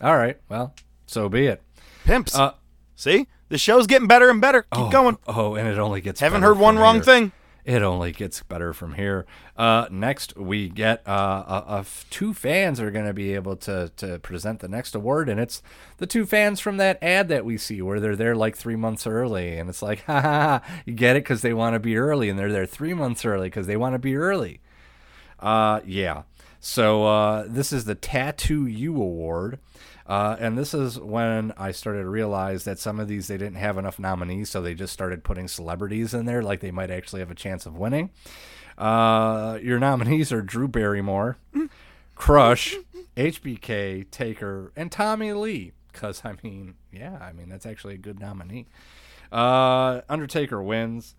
All 0.00 0.16
right. 0.16 0.38
Well, 0.48 0.74
so 1.06 1.28
be 1.28 1.46
it. 1.46 1.62
Pimps. 2.04 2.34
Uh, 2.36 2.54
See? 2.96 3.26
The 3.48 3.58
show's 3.58 3.86
getting 3.86 4.08
better 4.08 4.28
and 4.28 4.40
better. 4.40 4.62
Keep 4.62 4.86
oh, 4.86 4.90
going. 4.90 5.18
Oh, 5.28 5.54
and 5.54 5.68
it 5.68 5.78
only 5.78 6.00
gets. 6.00 6.20
Haven't 6.20 6.42
heard 6.42 6.58
one 6.58 6.78
wrong 6.78 6.96
here. 6.96 7.04
thing. 7.04 7.32
it 7.64 7.82
only 7.82 8.10
gets 8.10 8.42
better 8.42 8.72
from 8.72 8.94
here. 8.94 9.24
Uh, 9.56 9.86
next, 9.90 10.36
we 10.36 10.68
get 10.68 11.06
uh, 11.06 11.44
a, 11.46 11.74
a 11.74 11.78
f- 11.80 12.06
two 12.10 12.34
fans 12.34 12.80
are 12.80 12.90
going 12.90 13.06
to 13.06 13.14
be 13.14 13.34
able 13.34 13.54
to 13.56 13.92
to 13.98 14.18
present 14.18 14.60
the 14.60 14.68
next 14.68 14.94
award, 14.96 15.28
and 15.28 15.38
it's 15.38 15.62
the 15.98 16.06
two 16.06 16.26
fans 16.26 16.58
from 16.58 16.76
that 16.78 17.00
ad 17.02 17.28
that 17.28 17.44
we 17.44 17.56
see 17.56 17.80
where 17.80 18.00
they're 18.00 18.16
there 18.16 18.34
like 18.34 18.56
three 18.56 18.76
months 18.76 19.06
early, 19.06 19.56
and 19.56 19.68
it's 19.68 19.82
like, 19.82 20.04
ha 20.06 20.20
ha, 20.20 20.60
ha 20.60 20.82
you 20.84 20.92
get 20.92 21.14
it 21.14 21.20
because 21.20 21.42
they 21.42 21.54
want 21.54 21.74
to 21.74 21.80
be 21.80 21.96
early, 21.96 22.28
and 22.28 22.38
they're 22.38 22.52
there 22.52 22.66
three 22.66 22.94
months 22.94 23.24
early 23.24 23.46
because 23.46 23.68
they 23.68 23.76
want 23.76 23.94
to 23.94 24.00
be 24.00 24.16
early. 24.16 24.60
Uh, 25.38 25.80
yeah. 25.84 26.22
So 26.60 27.04
uh, 27.04 27.44
this 27.46 27.72
is 27.72 27.84
the 27.84 27.94
Tattoo 27.94 28.66
You 28.66 28.94
Award. 28.94 29.58
Uh, 30.06 30.36
and 30.38 30.56
this 30.56 30.72
is 30.72 30.98
when 31.00 31.52
I 31.56 31.72
started 31.72 32.02
to 32.02 32.08
realize 32.08 32.64
that 32.64 32.78
some 32.78 33.00
of 33.00 33.08
these 33.08 33.26
they 33.26 33.36
didn't 33.36 33.56
have 33.56 33.76
enough 33.76 33.98
nominees, 33.98 34.50
so 34.50 34.62
they 34.62 34.74
just 34.74 34.92
started 34.92 35.24
putting 35.24 35.48
celebrities 35.48 36.14
in 36.14 36.26
there, 36.26 36.42
like 36.42 36.60
they 36.60 36.70
might 36.70 36.90
actually 36.90 37.20
have 37.20 37.30
a 37.30 37.34
chance 37.34 37.66
of 37.66 37.76
winning. 37.76 38.10
Uh, 38.78 39.58
your 39.60 39.78
nominees 39.80 40.30
are 40.32 40.42
Drew 40.42 40.68
Barrymore, 40.68 41.38
Crush, 42.14 42.76
HBK, 43.16 44.08
Taker, 44.10 44.72
and 44.76 44.92
Tommy 44.92 45.32
Lee. 45.32 45.72
Because 45.92 46.22
I 46.24 46.34
mean, 46.42 46.74
yeah, 46.92 47.18
I 47.20 47.32
mean 47.32 47.48
that's 47.48 47.66
actually 47.66 47.94
a 47.94 47.98
good 47.98 48.20
nominee. 48.20 48.66
Uh, 49.32 50.02
Undertaker 50.08 50.62
wins. 50.62 51.14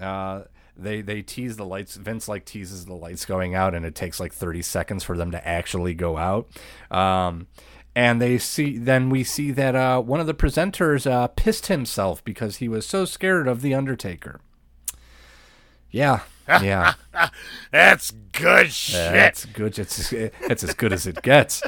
Uh, 0.00 0.42
they 0.76 1.00
they 1.02 1.22
tease 1.22 1.56
the 1.56 1.64
lights. 1.64 1.96
Vince 1.96 2.28
like 2.28 2.44
teases 2.44 2.86
the 2.86 2.94
lights 2.94 3.24
going 3.24 3.54
out, 3.54 3.74
and 3.74 3.84
it 3.84 3.94
takes 3.94 4.18
like 4.20 4.32
30 4.32 4.62
seconds 4.62 5.04
for 5.04 5.16
them 5.16 5.30
to 5.32 5.46
actually 5.46 5.94
go 5.94 6.16
out. 6.16 6.48
Um, 6.90 7.46
and 7.94 8.22
they 8.22 8.38
see 8.38 8.78
then 8.78 9.10
we 9.10 9.22
see 9.24 9.50
that 9.50 9.74
uh, 9.74 10.00
one 10.00 10.20
of 10.20 10.26
the 10.26 10.34
presenters 10.34 11.10
uh, 11.10 11.26
pissed 11.28 11.66
himself 11.66 12.24
because 12.24 12.56
he 12.56 12.68
was 12.68 12.86
so 12.86 13.04
scared 13.04 13.46
of 13.46 13.60
the 13.60 13.74
Undertaker. 13.74 14.40
Yeah, 15.90 16.20
yeah, 16.48 16.94
That's 17.70 18.10
good 18.32 18.72
shit. 18.72 19.12
that's 19.12 19.44
good. 19.44 19.78
It's 19.78 20.10
it's 20.12 20.64
as 20.64 20.74
good 20.74 20.92
as 20.92 21.06
it 21.06 21.20
gets. 21.22 21.62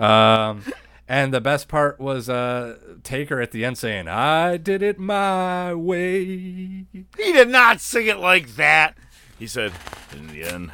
Um, 0.00 0.64
and 1.10 1.34
the 1.34 1.40
best 1.40 1.66
part 1.66 1.98
was 1.98 2.28
uh, 2.28 2.76
Taker 3.02 3.40
at 3.40 3.50
the 3.50 3.64
end 3.64 3.76
saying, 3.76 4.06
"I 4.06 4.56
did 4.56 4.80
it 4.80 4.96
my 4.98 5.74
way." 5.74 6.86
He 6.92 7.04
did 7.18 7.48
not 7.48 7.80
sing 7.80 8.06
it 8.06 8.18
like 8.18 8.54
that. 8.54 8.96
He 9.36 9.48
said, 9.48 9.72
"In 10.16 10.28
the 10.28 10.44
end, 10.44 10.70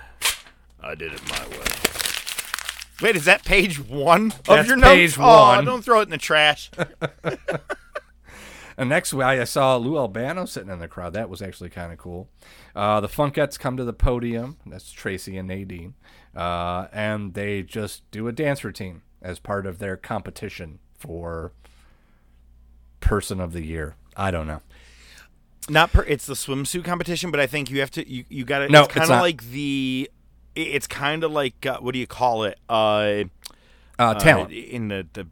I 0.78 0.95
did 0.95 1.14
it 1.14 1.26
my 1.26 1.47
way." 1.49 1.64
Wait, 3.01 3.16
is 3.16 3.24
that 3.24 3.45
page 3.47 3.80
one 3.82 4.26
of 4.32 4.45
That's 4.45 4.68
your 4.68 4.76
notes? 4.76 4.95
page 4.95 5.16
Oh, 5.18 5.22
one. 5.26 5.64
don't 5.64 5.82
throw 5.82 6.01
it 6.01 6.05
in 6.05 6.11
the 6.11 6.18
trash. 6.18 6.70
And 8.78 8.91
next, 8.91 9.14
I 9.14 9.43
saw 9.45 9.76
Lou 9.76 9.97
Albano 9.97 10.45
sitting 10.45 10.68
in 10.70 10.80
the 10.80 10.87
crowd. 10.89 11.14
That 11.14 11.30
was 11.30 11.41
actually 11.41 11.70
kind 11.70 11.93
of 11.93 11.99
cool. 11.99 12.28
Uh, 12.74 13.01
the 13.01 13.09
Funkettes 13.09 13.59
come 13.59 13.78
to 13.78 13.84
the 13.84 13.95
podium. 13.95 14.59
That's 14.66 14.93
Tracy 14.93 15.39
and 15.39 15.49
Nadine. 15.49 15.95
Uh, 16.37 16.89
and 16.93 17.32
they 17.32 17.62
just 17.62 18.03
do 18.11 18.28
a 18.28 18.32
dance 18.32 18.64
routine 18.64 19.01
as 19.27 19.41
part 19.41 19.66
of 19.66 19.79
their 19.81 19.97
competition 19.97 20.79
for 20.97 21.53
Person 23.01 23.41
of 23.41 23.53
the 23.53 23.62
Year. 23.64 23.97
I 24.16 24.31
don't 24.31 24.47
know. 24.47 24.61
not 25.68 25.93
per, 25.93 26.03
it's 26.05 26.27
the 26.27 26.35
swimsuit 26.35 26.85
competition, 26.85 27.31
but 27.31 27.41
I 27.41 27.47
think 27.47 27.70
you 27.70 27.81
have 27.81 27.91
to 27.93 28.09
you, 28.11 28.24
you 28.29 28.45
got 28.45 28.61
to 28.61 28.68
No, 28.68 28.85
it's 28.85 28.95
kind 28.95 29.11
of 29.11 29.20
like 29.20 29.43
the 29.51 30.09
it's 30.55 30.87
kind 30.87 31.24
of 31.24 31.33
like 31.33 31.66
uh, 31.66 31.79
what 31.81 31.93
do 31.93 31.99
you 31.99 32.07
call 32.07 32.45
it? 32.45 32.59
Uh, 32.68 33.24
Uh, 33.99 34.14
talent. 34.14 34.53
in 34.53 34.89
the 34.89 35.07
the 35.12 35.27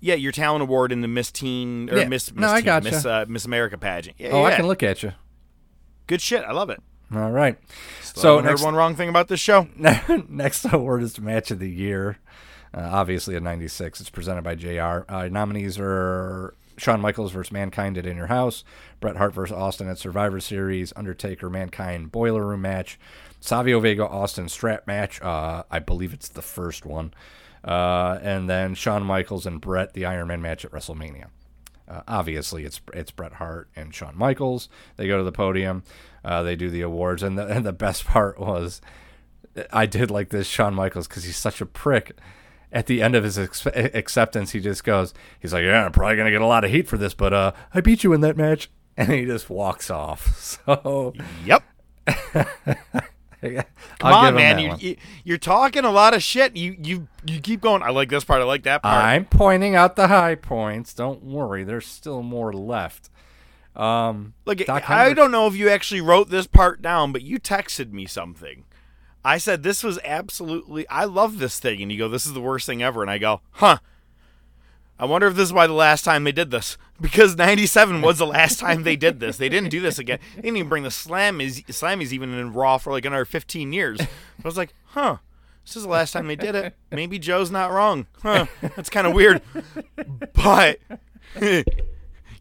yeah, 0.00 0.14
your 0.14 0.32
talent 0.32 0.62
award 0.62 0.90
in 0.90 1.00
the 1.00 1.08
Miss 1.08 1.30
Teen 1.30 1.88
or 1.88 1.98
Yeah. 1.98 2.08
Miss, 2.08 2.32
Miss 2.32 2.40
No, 2.40 2.48
I 2.48 2.56
Teen, 2.56 2.64
gotcha. 2.64 2.90
Miss 2.90 3.06
uh, 3.06 3.24
Miss 3.28 3.44
America 3.44 3.78
pageant. 3.78 4.16
Yeah, 4.18 4.30
oh, 4.32 4.44
I 4.44 4.56
can 4.56 4.66
look 4.66 4.82
at 4.82 5.02
you. 5.04 5.12
Good 6.08 6.20
shit. 6.20 6.42
I 6.44 6.52
love 6.52 6.70
it. 6.70 6.82
All 7.14 7.30
right. 7.30 7.56
So 8.02 8.20
so 8.20 8.36
next 8.40 8.46
next 8.48 8.62
one 8.64 8.74
wrong 8.74 8.94
thing 8.96 9.08
about 9.08 9.28
this 9.28 9.40
show. 9.40 9.68
next 10.28 10.64
award 10.66 11.02
is 11.02 11.18
match 11.20 11.50
of 11.50 11.58
the 11.60 11.70
year. 11.70 12.18
Uh, 12.74 12.88
obviously, 12.92 13.36
a 13.36 13.40
'96. 13.40 14.00
It's 14.00 14.10
presented 14.10 14.42
by 14.42 14.54
Jr. 14.54 15.04
Uh, 15.08 15.28
nominees 15.30 15.78
are 15.78 16.54
Shawn 16.78 17.00
Michaels 17.00 17.32
versus 17.32 17.52
Mankind 17.52 17.98
at 17.98 18.06
In 18.06 18.16
Your 18.16 18.26
House, 18.26 18.64
Bret 19.00 19.16
Hart 19.16 19.34
versus 19.34 19.56
Austin 19.56 19.88
at 19.88 19.98
Survivor 19.98 20.40
Series, 20.40 20.92
Undertaker 20.96 21.50
Mankind 21.50 22.10
Boiler 22.10 22.46
Room 22.46 22.62
match, 22.62 22.98
Savio 23.40 23.80
Vega 23.80 24.06
Austin 24.06 24.48
strap 24.48 24.86
match. 24.86 25.20
Uh, 25.20 25.64
I 25.70 25.78
believe 25.78 26.12
it's 26.12 26.28
the 26.28 26.42
first 26.42 26.86
one, 26.86 27.12
uh, 27.64 28.18
and 28.22 28.48
then 28.48 28.74
Shawn 28.74 29.02
Michaels 29.02 29.46
and 29.46 29.60
Bret 29.60 29.94
the 29.94 30.06
Iron 30.06 30.28
Man 30.28 30.42
match 30.42 30.64
at 30.64 30.70
WrestleMania. 30.70 31.26
Uh, 31.88 32.02
obviously, 32.08 32.64
it's 32.64 32.80
it's 32.94 33.10
Bret 33.10 33.34
Hart 33.34 33.68
and 33.76 33.94
Shawn 33.94 34.16
Michaels. 34.16 34.68
They 34.96 35.06
go 35.06 35.18
to 35.18 35.24
the 35.24 35.32
podium. 35.32 35.82
Uh, 36.24 36.42
they 36.42 36.56
do 36.56 36.70
the 36.70 36.80
awards, 36.80 37.22
and 37.22 37.36
the 37.36 37.46
and 37.48 37.66
the 37.66 37.72
best 37.72 38.06
part 38.06 38.40
was, 38.40 38.80
I 39.72 39.86
did 39.86 40.10
like 40.10 40.30
this 40.30 40.46
Shawn 40.46 40.74
Michaels 40.74 41.06
because 41.06 41.24
he's 41.24 41.36
such 41.36 41.60
a 41.60 41.66
prick. 41.66 42.18
At 42.72 42.86
the 42.86 43.02
end 43.02 43.14
of 43.14 43.22
his 43.22 43.38
ex- 43.38 43.66
acceptance, 43.66 44.52
he 44.52 44.60
just 44.60 44.82
goes, 44.82 45.12
he's 45.38 45.52
like, 45.52 45.62
"Yeah, 45.64 45.84
I'm 45.84 45.92
probably 45.92 46.16
gonna 46.16 46.30
get 46.30 46.40
a 46.40 46.46
lot 46.46 46.64
of 46.64 46.70
heat 46.70 46.88
for 46.88 46.96
this, 46.96 47.12
but 47.12 47.32
uh, 47.34 47.52
I 47.74 47.82
beat 47.82 48.02
you 48.02 48.12
in 48.14 48.22
that 48.22 48.36
match," 48.36 48.70
and 48.96 49.10
he 49.12 49.24
just 49.26 49.50
walks 49.50 49.90
off. 49.90 50.58
So, 50.64 51.12
yep. 51.44 51.62
Come 53.98 54.12
on, 54.12 54.34
man. 54.36 54.58
You, 54.60 54.76
you 54.78 54.96
you're 55.24 55.38
talking 55.38 55.84
a 55.84 55.90
lot 55.90 56.14
of 56.14 56.22
shit. 56.22 56.56
You 56.56 56.76
you 56.80 57.08
you 57.26 57.40
keep 57.40 57.60
going. 57.60 57.82
I 57.82 57.90
like 57.90 58.08
this 58.08 58.22
part. 58.22 58.40
I 58.40 58.44
like 58.44 58.62
that 58.62 58.82
part. 58.82 59.04
I'm 59.04 59.24
pointing 59.24 59.74
out 59.74 59.96
the 59.96 60.06
high 60.08 60.36
points. 60.36 60.94
Don't 60.94 61.24
worry, 61.24 61.64
there's 61.64 61.86
still 61.86 62.22
more 62.22 62.52
left. 62.52 63.10
Um, 63.74 64.34
Look, 64.44 64.58
Doc 64.58 64.88
I 64.88 64.96
Hendrix- 65.04 65.16
don't 65.16 65.30
know 65.32 65.46
if 65.48 65.56
you 65.56 65.68
actually 65.70 66.00
wrote 66.02 66.30
this 66.30 66.46
part 66.46 66.82
down, 66.82 67.10
but 67.10 67.22
you 67.22 67.40
texted 67.40 67.92
me 67.92 68.06
something. 68.06 68.64
I 69.24 69.38
said 69.38 69.62
this 69.62 69.84
was 69.84 69.98
absolutely. 70.04 70.88
I 70.88 71.04
love 71.04 71.38
this 71.38 71.58
thing, 71.60 71.80
and 71.80 71.92
you 71.92 71.98
go, 71.98 72.08
"This 72.08 72.26
is 72.26 72.32
the 72.32 72.40
worst 72.40 72.66
thing 72.66 72.82
ever," 72.82 73.02
and 73.02 73.10
I 73.10 73.18
go, 73.18 73.40
"Huh." 73.52 73.78
I 74.98 75.04
wonder 75.04 75.26
if 75.26 75.34
this 75.34 75.48
is 75.48 75.52
why 75.52 75.66
the 75.66 75.72
last 75.72 76.04
time 76.04 76.22
they 76.22 76.32
did 76.32 76.50
this 76.50 76.78
because 77.00 77.36
'97 77.36 78.02
was 78.02 78.18
the 78.18 78.26
last 78.26 78.58
time 78.60 78.82
they 78.82 78.96
did 78.96 79.20
this. 79.20 79.36
They 79.36 79.48
didn't 79.48 79.70
do 79.70 79.80
this 79.80 79.98
again. 79.98 80.18
They 80.36 80.42
didn't 80.42 80.58
even 80.58 80.68
bring 80.68 80.82
the 80.84 80.90
slammies, 80.90 81.64
slammies 81.66 82.12
even 82.12 82.32
in 82.34 82.52
Raw 82.52 82.78
for 82.78 82.92
like 82.92 83.04
another 83.04 83.24
15 83.24 83.72
years. 83.72 84.00
I 84.00 84.06
was 84.44 84.56
like, 84.56 84.74
huh. 84.86 85.18
This 85.64 85.76
is 85.76 85.84
the 85.84 85.88
last 85.88 86.12
time 86.12 86.26
they 86.26 86.36
did 86.36 86.56
it. 86.56 86.74
Maybe 86.90 87.20
Joe's 87.20 87.50
not 87.50 87.70
wrong. 87.70 88.06
Huh. 88.20 88.46
That's 88.60 88.90
kind 88.90 89.06
of 89.06 89.14
weird. 89.14 89.42
But 90.34 90.80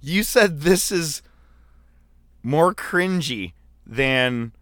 you 0.02 0.24
said 0.24 0.62
this 0.62 0.92
is 0.92 1.22
more 2.42 2.74
cringy 2.74 3.54
than 3.86 4.54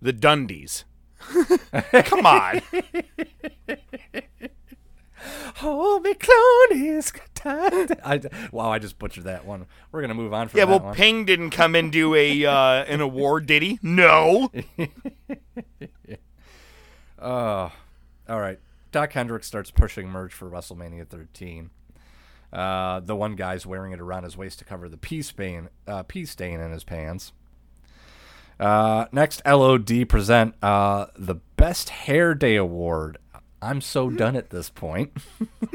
the 0.00 0.12
Dundies. 0.12 0.84
Come 2.04 2.26
on. 2.26 2.60
Hold 5.56 6.02
me 6.04 6.14
close. 6.14 7.12
I, 7.44 8.20
wow, 8.52 8.70
I 8.70 8.78
just 8.78 8.98
butchered 8.98 9.24
that 9.24 9.44
one. 9.44 9.66
We're 9.90 10.00
gonna 10.00 10.14
move 10.14 10.32
on 10.32 10.48
from 10.48 10.58
Yeah, 10.58 10.64
that 10.66 10.70
well, 10.70 10.80
one. 10.80 10.94
Ping 10.94 11.24
didn't 11.24 11.50
come 11.50 11.74
and 11.74 11.90
do 11.90 12.14
a 12.14 12.44
uh, 12.44 12.84
an 12.84 13.00
award, 13.00 13.46
did 13.46 13.62
he? 13.62 13.78
No. 13.82 14.50
Uh, 17.18 17.70
all 18.28 18.40
right. 18.40 18.58
Doc 18.92 19.12
Hendrix 19.12 19.46
starts 19.46 19.70
pushing 19.70 20.08
merch 20.08 20.32
for 20.32 20.48
WrestleMania 20.48 21.06
13. 21.06 21.70
Uh, 22.52 23.00
the 23.00 23.14
one 23.14 23.34
guy's 23.36 23.66
wearing 23.66 23.92
it 23.92 24.00
around 24.00 24.24
his 24.24 24.36
waist 24.36 24.58
to 24.60 24.64
cover 24.64 24.88
the 24.88 24.96
pee 24.96 25.20
stain, 25.20 25.68
uh, 25.86 26.02
pee 26.04 26.24
stain 26.24 26.60
in 26.60 26.70
his 26.70 26.84
pants. 26.84 27.32
Uh, 28.58 29.06
next, 29.12 29.42
LOD 29.46 30.08
present 30.08 30.54
uh, 30.62 31.06
the 31.16 31.36
Best 31.56 31.90
Hair 31.90 32.34
Day 32.34 32.56
Award. 32.56 33.18
I'm 33.60 33.80
so 33.80 34.10
done 34.10 34.36
at 34.36 34.50
this 34.50 34.70
point. 34.70 35.12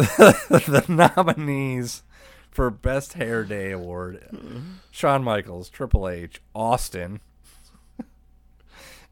the 0.00 0.84
nominees 0.88 2.02
for 2.50 2.70
Best 2.70 3.14
Hair 3.14 3.44
Day 3.44 3.70
Award 3.72 4.24
Shawn 4.90 5.22
Michaels, 5.24 5.70
Triple 5.70 6.08
H, 6.08 6.40
Austin, 6.54 7.20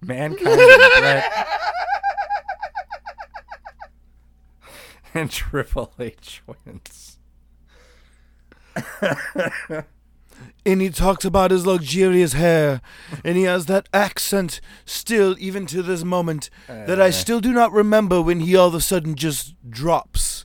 Mankind, 0.01 0.61
and 0.61 1.25
and 5.19 5.31
Triple 5.31 5.93
H 5.99 6.43
wins. 6.47 7.19
and 10.65 10.81
he 10.81 10.91
talks 10.91 11.25
about 11.25 11.51
his 11.51 11.67
luxurious 11.67 12.33
hair, 12.35 12.81
and 13.25 13.37
he 13.37 13.43
has 13.45 13.67
that 13.67 13.89
accent 13.93 14.61
still, 14.85 15.37
even 15.39 15.67
to 15.67 15.83
this 15.83 16.05
moment, 16.05 16.51
that 16.69 17.01
I 17.01 17.09
Uh. 17.09 17.13
still 17.13 17.41
do 17.41 17.53
not 17.53 17.73
remember 17.73 18.21
when 18.23 18.41
he 18.41 18.55
all 18.57 18.69
of 18.69 18.75
a 18.75 18.81
sudden 18.81 19.15
just 19.15 19.55
drops. 19.69 20.45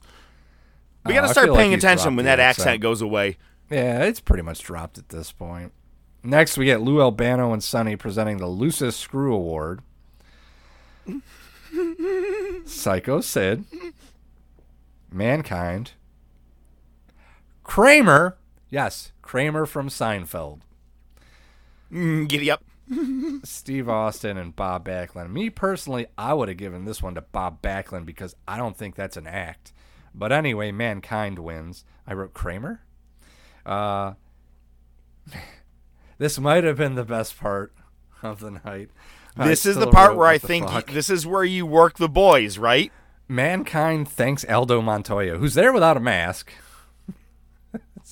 We 1.06 1.12
got 1.14 1.22
to 1.22 1.28
I 1.28 1.32
start 1.32 1.44
feel 1.46 1.54
like 1.54 1.60
paying 1.60 1.74
attention 1.74 2.16
when 2.16 2.24
that 2.24 2.40
accent. 2.40 2.66
accent 2.68 2.82
goes 2.82 3.02
away. 3.02 3.36
Yeah, 3.70 4.04
it's 4.04 4.20
pretty 4.20 4.42
much 4.42 4.60
dropped 4.62 4.98
at 4.98 5.10
this 5.10 5.32
point. 5.32 5.72
Next, 6.22 6.56
we 6.56 6.64
get 6.64 6.80
Lou 6.80 7.00
Albano 7.02 7.52
and 7.52 7.62
Sunny 7.62 7.96
presenting 7.96 8.38
the 8.38 8.46
Loosest 8.46 8.98
Screw 8.98 9.34
Award. 9.34 9.80
Psycho 12.64 13.20
Sid, 13.20 13.64
Mankind, 15.14 15.92
Kramer, 17.62 18.36
yes, 18.68 19.12
Kramer 19.22 19.64
from 19.66 19.88
Seinfeld, 19.88 20.60
Mm, 21.92 22.28
giddy 22.28 22.50
up. 22.50 22.62
Steve 23.44 23.88
Austin, 23.88 24.36
and 24.36 24.54
Bob 24.56 24.86
Backlund. 24.86 25.30
Me 25.30 25.48
personally, 25.48 26.06
I 26.18 26.34
would 26.34 26.48
have 26.48 26.56
given 26.58 26.84
this 26.84 27.00
one 27.02 27.14
to 27.14 27.20
Bob 27.22 27.62
Backlund 27.62 28.04
because 28.04 28.34
I 28.48 28.56
don't 28.56 28.76
think 28.76 28.94
that's 28.96 29.16
an 29.16 29.26
act. 29.26 29.72
But 30.14 30.32
anyway, 30.32 30.72
Mankind 30.72 31.38
wins. 31.38 31.84
I 32.06 32.14
wrote 32.14 32.34
Kramer. 32.34 32.82
Uh, 33.64 34.14
this 36.18 36.38
might 36.38 36.64
have 36.64 36.76
been 36.76 36.94
the 36.94 37.04
best 37.04 37.38
part 37.38 37.72
of 38.22 38.40
the 38.40 38.50
night. 38.64 38.90
I 39.36 39.48
This 39.48 39.66
is 39.66 39.76
the 39.76 39.90
part 39.90 40.16
where 40.16 40.28
I 40.28 40.38
think 40.38 40.68
fuck?" 40.68 40.90
this 40.90 41.10
is 41.10 41.26
where 41.26 41.44
you 41.44 41.66
work 41.66 41.98
the 41.98 42.08
boys, 42.08 42.58
right? 42.58 42.92
Mankind 43.28 44.08
thanks 44.08 44.44
Aldo 44.48 44.82
Montoya, 44.82 45.38
who's 45.38 45.54
there 45.54 45.72
without 45.72 45.96
a 45.96 46.00
mask. 46.00 46.52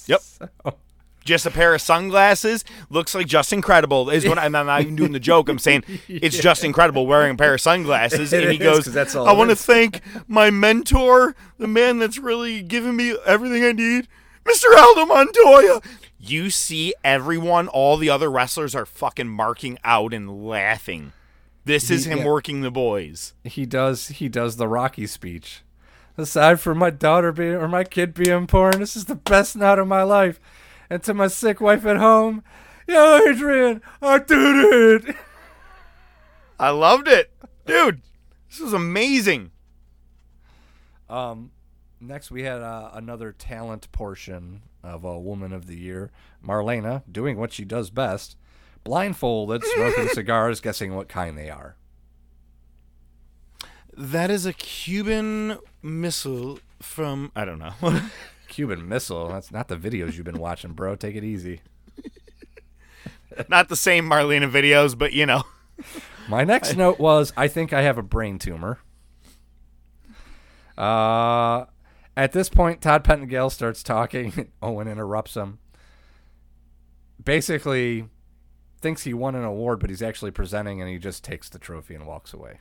Yep. 0.07 0.21
Just 1.25 1.47
a 1.47 1.51
pair 1.53 1.73
of 1.73 1.81
sunglasses 1.81 2.65
looks 2.91 3.15
like 3.15 3.29
just 3.29 3.53
incredible. 3.53 4.11
Is 4.11 4.27
what 4.27 4.39
I'm 4.39 4.51
not 4.51 4.81
even 4.81 4.97
doing 4.97 5.13
the 5.13 5.21
joke. 5.21 5.49
I'm 5.49 5.61
saying 5.61 5.85
it's 6.09 6.37
just 6.37 6.65
incredible 6.65 7.07
wearing 7.07 7.35
a 7.35 7.37
pair 7.37 7.55
of 7.55 7.61
sunglasses. 7.61 8.33
And 8.33 8.51
he 8.51 8.59
goes, 8.59 8.83
'cause 8.87 8.93
that's 8.93 9.15
all 9.15 9.29
"I 9.29 9.33
want 9.33 9.51
to 9.51 9.55
thank 9.57 10.01
my 10.27 10.51
mentor, 10.51 11.37
the 11.59 11.69
man 11.69 12.01
that's 12.01 12.19
really 12.19 12.61
given 12.63 12.97
me 12.97 13.17
everything 13.25 13.63
I 13.63 13.71
need, 13.71 14.09
Mr. 14.45 14.77
Aldo 14.77 15.07
Montoya." 15.07 15.81
You 16.19 16.51
see, 16.51 16.93
everyone, 17.05 17.69
all 17.69 17.97
the 17.97 18.11
other 18.11 18.29
wrestlers 18.29 18.75
are 18.75 18.87
fucking 18.87 19.29
marking 19.29 19.79
out 19.85 20.13
and 20.13 20.45
laughing. 20.45 21.13
This 21.65 21.91
is 21.91 22.05
He- 22.05 22.11
him 22.11 22.19
yeah. 22.19 22.27
working 22.27 22.61
the 22.63 22.71
boys. 22.71 23.35
He 23.45 23.67
does 23.67 24.09
he 24.09 24.29
does 24.29 24.57
the 24.57 24.69
Rocky 24.69 25.07
speech. 25.07 25.63
Aside 26.19 26.61
from 26.61 26.79
my 26.79 26.91
daughter 26.91 27.33
being 27.33 27.55
or 27.55 27.69
my 27.69 27.85
kid 27.85 28.13
being 28.15 28.47
born, 28.47 28.81
this 28.81 28.97
is 28.97 29.07
the 29.07 29.15
best 29.15 29.57
night 29.57 29.79
of 29.79 29.89
my 29.89 30.03
life. 30.03 30.39
And 30.91 31.03
to 31.05 31.15
my 31.15 31.29
sick 31.29 31.61
wife 31.61 31.87
at 31.87 31.97
home, 31.97 32.43
yo 32.87 33.17
Adrian, 33.27 33.81
I 34.03 34.19
did 34.19 35.07
it. 35.09 35.17
I 36.59 36.71
loved 36.71 37.09
it, 37.09 37.33
dude. 37.67 38.03
This 38.51 38.61
was 38.61 38.73
amazing. 38.75 39.53
Um, 41.09 41.51
next 42.01 42.31
we 42.31 42.43
had 42.43 42.61
uh, 42.61 42.91
another 42.93 43.33
talent 43.33 43.91
portion 43.93 44.63
of 44.83 45.05
a 45.05 45.19
Woman 45.19 45.53
of 45.53 45.67
the 45.67 45.77
Year, 45.79 46.11
Marlena, 46.45 47.03
doing 47.11 47.37
what 47.39 47.53
she 47.53 47.65
does 47.65 47.91
best, 47.91 48.37
blindfolded, 48.85 49.65
smoking 49.65 50.09
cigars, 50.13 50.61
guessing 50.61 50.95
what 50.95 51.09
kind 51.09 51.37
they 51.37 51.51
are. 51.51 51.77
That 53.97 54.31
is 54.31 54.47
a 54.47 54.53
Cuban 54.53 55.59
missile 55.83 56.59
from 56.81 57.31
I 57.37 57.45
don't 57.45 57.59
know. 57.59 57.75
Cuban 58.49 58.87
Missile. 58.87 59.29
That's 59.29 59.51
not 59.51 59.69
the 59.69 59.77
videos 59.77 60.15
you've 60.15 60.27
been 60.27 60.39
watching, 60.39 60.73
bro. 60.73 60.95
Take 60.95 61.17
it 61.17 61.25
easy. 61.25 61.63
Not 63.49 63.71
the 63.71 63.77
same 63.77 64.09
Marlena 64.09 64.51
videos, 64.51 64.97
but 64.97 65.15
you 65.15 65.25
know. 65.25 65.45
My 66.29 66.45
next 66.45 66.77
note 66.77 66.99
was 66.99 67.33
I 67.37 67.49
think 67.49 67.73
I 67.73 67.83
have 67.83 67.99
a 67.99 68.03
brain 68.03 68.39
tumor. 68.39 68.79
Uh, 70.77 71.67
at 72.17 72.33
this 72.33 72.49
point, 72.49 72.81
Todd 72.81 73.05
Pettengill 73.05 73.51
starts 73.51 73.83
talking. 73.83 74.51
Owen 74.63 74.89
interrupts 74.89 75.35
him. 75.35 75.59
Basically, 77.23 78.09
thinks 78.83 79.05
he 79.05 79.15
won 79.15 79.35
an 79.35 79.45
award, 79.45 79.79
but 79.79 79.89
he's 79.89 80.03
actually 80.03 80.33
presenting, 80.33 80.81
and 80.81 80.91
he 80.91 80.99
just 80.99 81.25
takes 81.25 81.49
the 81.49 81.59
trophy 81.59 81.95
and 81.95 82.07
walks 82.07 82.35
away. 82.35 82.59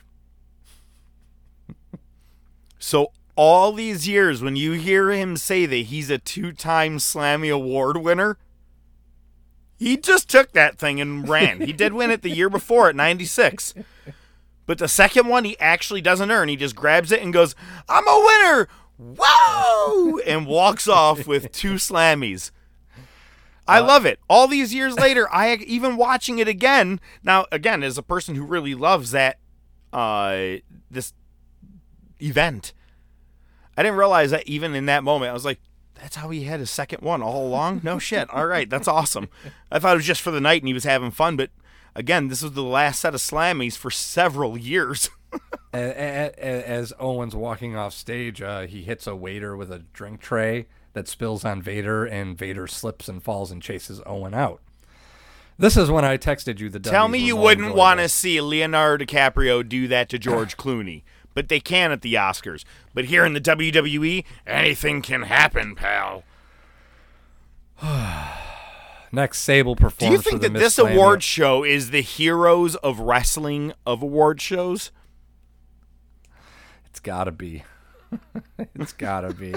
So 2.80 3.12
all 3.36 3.74
these 3.74 4.08
years, 4.08 4.42
when 4.42 4.56
you 4.56 4.72
hear 4.72 5.12
him 5.12 5.38
say 5.38 5.66
that 5.66 5.76
he's 5.76 6.10
a 6.10 6.18
two-time 6.18 6.98
Slammy 6.98 7.54
Award 7.54 7.98
winner, 7.98 8.38
he 9.78 9.98
just 9.98 10.30
took 10.30 10.52
that 10.54 10.78
thing 10.78 11.00
and 11.00 11.28
ran. 11.30 11.62
he 11.62 11.74
did 11.74 11.94
win 11.94 12.12
it 12.12 12.24
the 12.24 12.30
year 12.30 12.50
before 12.50 12.90
at 12.90 12.96
'96, 12.96 13.76
but 14.66 14.80
the 14.80 14.88
second 14.88 15.28
one 15.28 15.44
he 15.44 15.60
actually 15.60 16.02
doesn't 16.02 16.32
earn. 16.32 16.50
He 16.50 16.56
just 16.56 16.76
grabs 16.76 17.12
it 17.12 17.22
and 17.22 17.32
goes, 17.32 17.56
"I'm 17.88 18.08
a 18.08 18.26
winner!" 18.26 18.68
Whoa! 18.98 20.20
and 20.20 20.46
walks 20.46 20.88
off 20.88 21.26
with 21.26 21.52
two 21.52 21.76
Slammies. 21.76 22.52
I 23.72 23.80
love 23.80 24.06
it. 24.06 24.20
All 24.30 24.48
these 24.48 24.74
years 24.74 24.96
later, 24.96 25.28
I 25.34 25.56
even 25.56 25.98
watching 25.98 26.40
it 26.40 26.48
again. 26.48 27.00
Now, 27.24 27.46
again, 27.52 27.84
as 27.84 27.98
a 27.98 28.04
person 28.04 28.36
who 28.36 28.44
really 28.44 28.76
loves 28.76 29.12
that 29.12 29.38
uh 29.94 30.58
this 30.90 31.14
event. 32.22 32.74
I 33.78 33.84
didn't 33.84 33.98
realize 33.98 34.32
that 34.32 34.48
even 34.48 34.76
in 34.76 34.86
that 34.88 35.04
moment. 35.04 35.30
I 35.32 35.34
was 35.34 35.46
like, 35.46 35.60
that's 35.96 36.16
how 36.16 36.30
he 36.30 36.44
had 36.44 36.60
his 36.60 36.70
second 36.70 37.02
one 37.02 37.22
all 37.22 37.46
along? 37.48 37.82
No 37.84 38.00
shit. 38.00 38.30
All 38.30 38.46
right, 38.46 38.70
that's 38.70 38.88
awesome. 38.88 39.30
I 39.72 39.80
thought 39.80 39.94
it 39.94 39.98
was 39.98 40.06
just 40.06 40.22
for 40.22 40.32
the 40.32 40.42
night 40.42 40.62
and 40.62 40.68
he 40.68 40.74
was 40.74 40.84
having 40.84 41.12
fun, 41.12 41.36
but 41.38 41.50
again, 41.96 42.28
this 42.28 42.42
was 42.42 42.54
the 42.54 42.64
last 42.64 43.00
set 43.00 43.14
of 43.16 43.22
slammies 43.22 43.78
for 43.78 43.92
several 43.92 44.58
years. 44.58 45.10
A- 45.74 45.78
a- 45.78 46.34
a- 46.38 46.68
As 46.70 46.92
Owen's 47.00 47.36
walking 47.36 47.78
off 47.78 47.94
stage, 47.94 48.42
uh, 48.42 48.62
he 48.68 48.82
hits 48.84 49.08
a 49.08 49.16
waiter 49.16 49.56
with 49.56 49.72
a 49.72 49.80
drink 49.80 50.20
tray 50.20 50.68
that 50.94 51.08
spills 51.08 51.46
on 51.46 51.62
Vader, 51.62 52.06
and 52.06 52.38
Vader 52.38 52.68
slips 52.68 53.08
and 53.08 53.24
falls 53.24 53.52
and 53.52 53.62
chases 53.62 54.02
Owen 54.06 54.34
out. 54.34 54.62
This 55.58 55.78
is 55.78 55.92
when 55.92 56.04
I 56.04 56.18
texted 56.18 56.60
you 56.60 56.70
the. 56.70 56.80
Tell 56.80 57.08
me 57.08 57.20
you 57.20 57.36
wouldn't 57.36 57.76
want 57.76 58.00
to 58.00 58.10
see 58.10 58.42
Leonardo 58.42 59.06
DiCaprio 59.06 59.68
do 59.68 59.88
that 59.88 60.10
to 60.10 60.18
George 60.20 60.58
Clooney. 60.58 61.04
But 61.34 61.48
they 61.48 61.60
can 61.62 61.92
at 61.92 62.02
the 62.02 62.16
Oscars. 62.16 62.66
But 62.94 63.06
here 63.06 63.26
in 63.26 63.34
the 63.34 63.40
WWE, 63.40 64.26
anything 64.46 65.02
can 65.02 65.22
happen, 65.24 65.76
pal. 65.76 66.24
Next, 69.14 69.40
Sable 69.40 69.76
performance. 69.76 70.24
Do 70.24 70.30
you 70.30 70.32
think 70.32 70.42
that 70.42 70.52
Miss 70.52 70.62
this 70.62 70.78
Slammy- 70.78 70.94
award 70.94 71.24
show 71.24 71.64
is 71.64 71.92
the 71.92 72.02
heroes 72.02 72.76
of 72.78 73.00
wrestling 73.00 73.74
of 73.86 74.02
award 74.02 74.42
shows? 74.42 74.92
It's 76.88 77.00
gotta 77.00 77.32
be. 77.32 77.64
it's 78.76 78.94
gotta 78.94 79.34
be. 79.34 79.54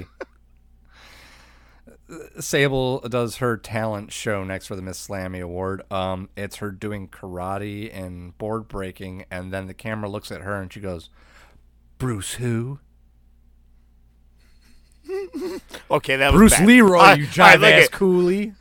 Sable 2.38 3.00
does 3.00 3.36
her 3.36 3.56
talent 3.56 4.12
show 4.12 4.44
next 4.44 4.66
for 4.66 4.76
the 4.76 4.82
Miss 4.82 5.06
Slammy 5.08 5.40
Award. 5.42 5.82
Um, 5.90 6.28
it's 6.36 6.56
her 6.56 6.70
doing 6.70 7.08
karate 7.08 7.90
and 7.96 8.36
board 8.36 8.68
breaking, 8.68 9.24
and 9.30 9.50
then 9.52 9.66
the 9.68 9.74
camera 9.74 10.08
looks 10.10 10.30
at 10.30 10.42
her 10.42 10.60
and 10.60 10.70
she 10.72 10.80
goes, 10.80 11.08
"Bruce 11.98 12.34
who?" 12.34 12.78
Okay, 15.90 16.16
that 16.16 16.32
was 16.32 16.38
Bruce 16.38 16.52
bad. 16.58 16.66
Leroy, 16.66 16.98
I- 16.98 17.14
you 17.14 17.26
jive 17.26 17.60
like 17.60 17.74
ass 17.74 17.84
it. 17.86 17.90
coolie. 17.92 18.54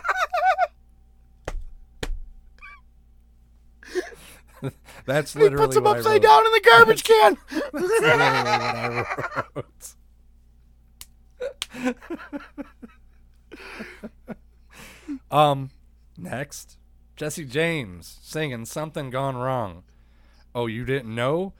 That's 5.04 5.34
He 5.34 5.40
literally 5.40 5.66
puts 5.66 5.76
him 5.76 5.86
upside 5.86 6.22
down 6.22 6.46
in 6.46 6.52
the 6.52 6.60
garbage 6.60 7.04
can. 7.04 7.36
That's 7.50 7.72
literally 7.72 8.00
what 8.00 8.10
I 8.10 9.44
wrote. 9.54 9.94
um, 15.30 15.70
next, 16.16 16.78
Jesse 17.16 17.44
James 17.44 18.18
singing 18.22 18.64
"Something 18.64 19.10
Gone 19.10 19.36
Wrong." 19.36 19.82
Oh, 20.54 20.66
you 20.66 20.84
didn't 20.84 21.14
know? 21.14 21.52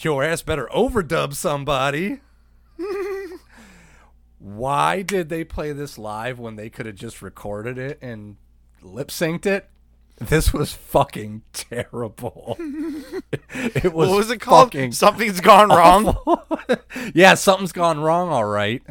Your 0.00 0.24
ass 0.24 0.42
better 0.42 0.68
overdub 0.74 1.34
somebody. 1.34 2.20
Why 4.38 5.02
did 5.02 5.28
they 5.28 5.44
play 5.44 5.72
this 5.72 5.98
live 5.98 6.38
when 6.38 6.56
they 6.56 6.70
could 6.70 6.86
have 6.86 6.94
just 6.94 7.20
recorded 7.20 7.76
it 7.78 7.98
and 8.00 8.36
lip 8.82 9.08
synced 9.08 9.46
it? 9.46 9.68
This 10.18 10.52
was 10.52 10.72
fucking 10.72 11.42
terrible. 11.52 12.56
it 13.54 13.92
was 13.92 14.08
what 14.08 14.16
was 14.16 14.30
it 14.30 14.38
called? 14.40 14.74
Something's 14.94 15.40
gone 15.40 15.68
wrong. 15.70 16.16
yeah, 17.14 17.34
something's 17.34 17.72
gone 17.72 18.00
wrong. 18.00 18.28
All 18.28 18.44
right. 18.44 18.82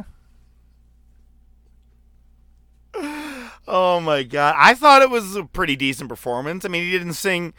Oh 3.69 3.99
my 3.99 4.23
god. 4.23 4.55
I 4.57 4.73
thought 4.73 5.01
it 5.01 5.09
was 5.09 5.35
a 5.35 5.43
pretty 5.43 5.75
decent 5.75 6.09
performance. 6.09 6.65
I 6.65 6.69
mean, 6.69 6.83
he 6.83 6.91
didn't 6.91 7.13
sing 7.13 7.53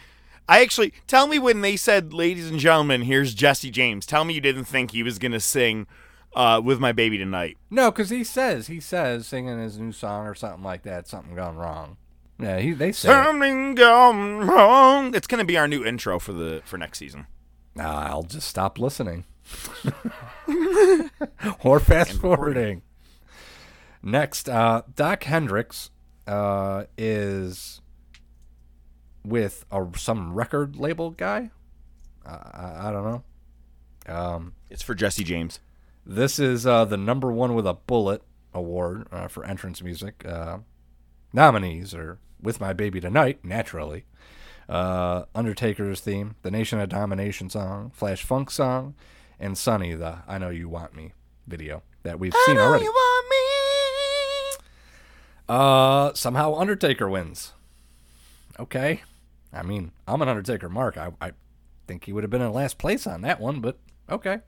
I 0.51 0.63
actually 0.63 0.93
tell 1.07 1.29
me 1.29 1.39
when 1.39 1.61
they 1.61 1.77
said, 1.77 2.13
"Ladies 2.13 2.51
and 2.51 2.59
gentlemen, 2.59 3.03
here's 3.03 3.35
Jesse 3.35 3.71
James." 3.71 4.05
Tell 4.05 4.25
me 4.25 4.35
you 4.35 4.41
didn't 4.41 4.65
think 4.65 4.91
he 4.91 5.05
was 5.05 5.21
going 5.21 5.31
to 5.31 5.39
sing 5.39 5.87
uh, 6.35 6.61
with 6.63 6.81
my 6.81 6.91
baby 6.91 7.19
tonight. 7.19 7.57
No, 7.71 7.93
because 7.93 8.11
he 8.11 8.25
says 8.25 8.67
he 8.67 8.81
says 8.81 9.29
singing 9.29 9.61
his 9.61 9.79
new 9.79 9.93
song 9.93 10.27
or 10.27 10.35
something 10.35 10.65
like 10.65 10.83
that. 10.83 11.07
Something 11.07 11.37
gone 11.37 11.57
wrong. 11.57 11.99
Yeah, 12.41 12.59
he 12.59 12.73
they 12.73 12.91
say. 12.91 13.11
it. 13.11 13.13
Something 13.13 13.77
gone 13.77 14.39
wrong. 14.39 15.15
It's 15.15 15.29
going 15.29 15.39
to 15.39 15.45
be 15.45 15.57
our 15.57 15.69
new 15.69 15.85
intro 15.85 16.19
for 16.19 16.33
the 16.33 16.63
for 16.65 16.77
next 16.77 16.99
season. 16.99 17.29
Nah, 17.77 18.09
I'll 18.09 18.25
just 18.25 18.49
stop 18.49 18.77
listening. 18.77 19.27
or 21.63 21.79
fast 21.79 22.21
forwarding. 22.21 22.83
Next, 24.03 24.49
uh, 24.49 24.83
Doc 24.97 25.23
Hendrix 25.23 25.91
uh, 26.31 26.85
is 26.97 27.81
with 29.25 29.65
a, 29.71 29.85
some 29.97 30.33
record 30.35 30.77
label 30.77 31.11
guy. 31.11 31.51
Uh, 32.25 32.39
I, 32.53 32.89
I 32.89 32.93
don't 32.93 33.05
know. 33.05 33.23
Um, 34.15 34.53
It's 34.71 34.83
for 34.83 34.95
Jesse 34.95 35.25
James. 35.25 35.59
This 36.07 36.39
is 36.39 36.67
uh, 36.67 36.85
the 36.85 36.97
number 36.97 37.33
one 37.33 37.55
with 37.55 37.67
a 37.67 37.75
bullet 37.75 38.23
award 38.55 39.07
uh, 39.13 39.29
for 39.29 39.45
entrance 39.45 39.83
music. 39.83 40.25
Uh, 40.25 40.59
nominees 41.33 41.95
are 41.95 42.19
"With 42.41 42.61
My 42.61 42.73
Baby 42.73 43.01
Tonight," 43.01 43.45
naturally, 43.45 44.05
uh, 44.69 45.25
Undertaker's 45.35 46.01
theme, 46.01 46.37
the 46.43 46.51
Nation 46.51 46.81
of 46.81 46.89
Domination 46.89 47.51
song, 47.51 47.91
Flash 47.95 48.23
Funk 48.25 48.51
song, 48.51 48.95
and 49.39 49.59
Sunny, 49.59 49.95
the 49.95 50.19
"I 50.27 50.39
Know 50.39 50.51
You 50.51 50.69
Want 50.69 50.95
Me" 50.95 51.13
video 51.47 51.83
that 52.05 52.19
we've 52.19 52.35
seen 52.47 52.57
already. 52.59 52.87
Uh, 55.51 56.15
somehow 56.15 56.55
Undertaker 56.55 57.09
wins. 57.09 57.55
Okay, 58.59 59.03
I 59.53 59.63
mean 59.63 59.91
I'm 60.07 60.23
an 60.23 60.29
Undertaker 60.29 60.69
mark. 60.69 60.97
I, 60.97 61.11
I 61.21 61.33
think 61.87 62.05
he 62.05 62.13
would 62.13 62.23
have 62.23 62.31
been 62.31 62.43
in 62.43 62.53
last 62.53 62.79
place 62.79 63.07
on 63.07 63.23
that 63.23 63.41
one, 63.41 63.61
but 63.61 63.79
okay. 64.09 64.39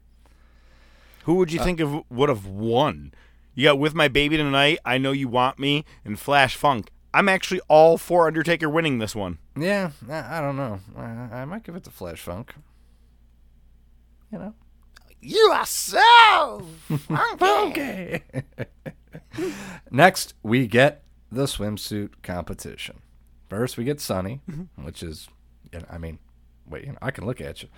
Who 1.25 1.35
would 1.35 1.51
you 1.53 1.61
Uh, 1.61 1.65
think 1.65 1.81
of 1.81 2.09
would 2.11 2.29
have 2.29 2.47
won? 2.47 3.13
You 3.55 3.65
got 3.65 3.79
with 3.79 3.95
my 3.95 4.09
baby 4.09 4.37
tonight. 4.37 4.79
I 4.85 4.99
know 4.99 5.13
you 5.13 5.29
want 5.29 5.59
me 5.59 5.85
and 6.05 6.19
Flash 6.19 6.57
Funk. 6.57 6.91
I'm 7.13 7.29
actually 7.29 7.61
all 7.69 7.99
for 7.99 8.27
Undertaker 8.27 8.69
winning 8.71 8.99
this 8.99 9.15
one. 9.15 9.39
Yeah, 9.57 9.91
I, 10.09 10.41
don't 10.41 10.57
know. 10.57 10.81
I, 10.97 11.03
I 11.41 11.45
might 11.45 11.63
give 11.63 11.77
it 11.77 11.85
to 11.85 11.91
Flash 11.91 12.21
Funk. 12.21 12.55
You 14.31 14.39
know. 14.39 14.55
You 15.23 15.51
are 15.55 15.67
so 15.67 16.67
funky. 17.39 18.23
Next, 19.91 20.35
we 20.43 20.67
get 20.67 21.05
the 21.31 21.45
swimsuit 21.45 22.11
competition. 22.23 23.01
First, 23.49 23.77
we 23.77 23.85
get 23.85 24.01
Sunny, 24.01 24.41
which 24.75 25.03
is, 25.03 25.29
I 25.89 25.97
mean, 25.99 26.19
wait, 26.69 26.87
you 26.87 26.93
know, 26.93 26.99
I 27.01 27.13
can 27.13 27.25
look 27.25 27.41
at 27.41 27.63
you. 27.63 27.69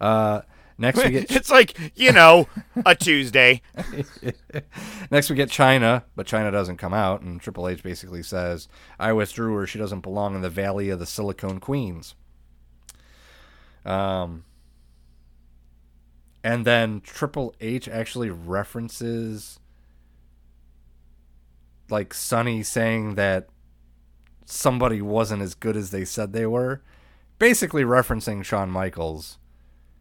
Uh, 0.00 0.42
next, 0.78 1.04
we 1.04 1.10
get 1.10 1.30
it's 1.36 1.50
like 1.50 1.78
you 1.94 2.10
know 2.10 2.48
a 2.86 2.94
Tuesday. 2.94 3.60
Next, 5.10 5.28
we 5.28 5.36
get 5.36 5.50
Chyna, 5.50 6.04
but 6.16 6.26
Chyna 6.26 6.50
doesn't 6.52 6.78
come 6.78 6.94
out, 6.94 7.20
and 7.20 7.40
Triple 7.40 7.68
H 7.68 7.82
basically 7.82 8.22
says, 8.22 8.66
"I 8.98 9.12
withdrew 9.12 9.54
her. 9.56 9.66
She 9.66 9.78
doesn't 9.78 10.00
belong 10.00 10.34
in 10.34 10.40
the 10.40 10.50
Valley 10.50 10.88
of 10.88 10.98
the 10.98 11.06
Silicone 11.06 11.60
Queens." 11.60 12.14
Um, 13.84 14.44
and 16.44 16.64
then 16.66 17.00
Triple 17.00 17.54
H 17.60 17.88
actually 17.88 18.28
references, 18.30 19.58
like 21.88 22.12
Sunny 22.14 22.62
saying 22.62 23.14
that 23.14 23.48
somebody 24.44 25.00
wasn't 25.00 25.42
as 25.42 25.54
good 25.54 25.74
as 25.76 25.90
they 25.90 26.04
said 26.04 26.32
they 26.32 26.46
were, 26.46 26.82
basically 27.38 27.82
referencing 27.82 28.44
Shawn 28.44 28.70
Michaels, 28.70 29.38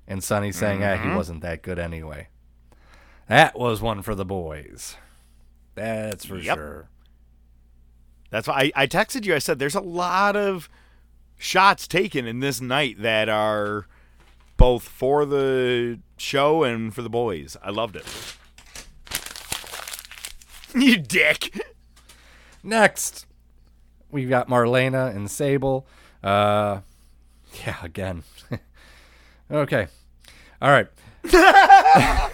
and 0.05 0.21
Sunny 0.23 0.51
saying, 0.51 0.83
"Ah, 0.83 0.95
he 0.97 1.07
Mhm. 1.07 1.15
wasn't 1.15 1.41
that 1.41 1.61
good 1.61 1.79
anyway." 1.79 2.27
That 3.29 3.57
was 3.57 3.81
one 3.81 4.01
for 4.01 4.13
the 4.13 4.25
boys. 4.25 4.97
That's 5.75 6.25
for 6.25 6.37
Yep. 6.37 6.57
sure. 6.57 6.89
That's 8.29 8.47
why 8.49 8.71
I, 8.75 8.83
I 8.83 8.87
texted 8.87 9.25
you. 9.25 9.33
I 9.33 9.39
said 9.39 9.59
there's 9.59 9.75
a 9.75 9.79
lot 9.81 10.35
of 10.35 10.67
shots 11.37 11.87
taken 11.87 12.25
in 12.27 12.41
this 12.41 12.59
night 12.59 13.01
that 13.01 13.29
are 13.29 13.87
both 14.64 14.88
for 14.88 15.26
the 15.26 15.99
show 16.15 16.64
and 16.64 16.95
for 16.95 17.02
the 17.02 17.10
boys. 17.10 17.57
I 17.61 17.69
loved 17.69 17.98
it. 17.98 18.06
you 20.73 20.95
dick. 20.95 21.60
Next, 22.64 23.26
we've 24.10 24.30
got 24.30 24.48
Marlena 24.48 25.14
and 25.14 25.30
Sable. 25.30 25.85
Uh, 26.23 26.80
yeah, 27.65 27.76
again. 27.84 28.23
okay. 29.52 29.88
All 30.61 30.72
right. 30.72 30.88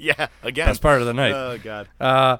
Yeah, 0.00 0.28
again. 0.44 0.68
Best 0.68 0.80
part 0.80 1.00
of 1.00 1.08
the 1.08 1.12
night. 1.12 1.32
Oh, 1.32 1.58
God. 1.58 1.88
Uh, 2.00 2.36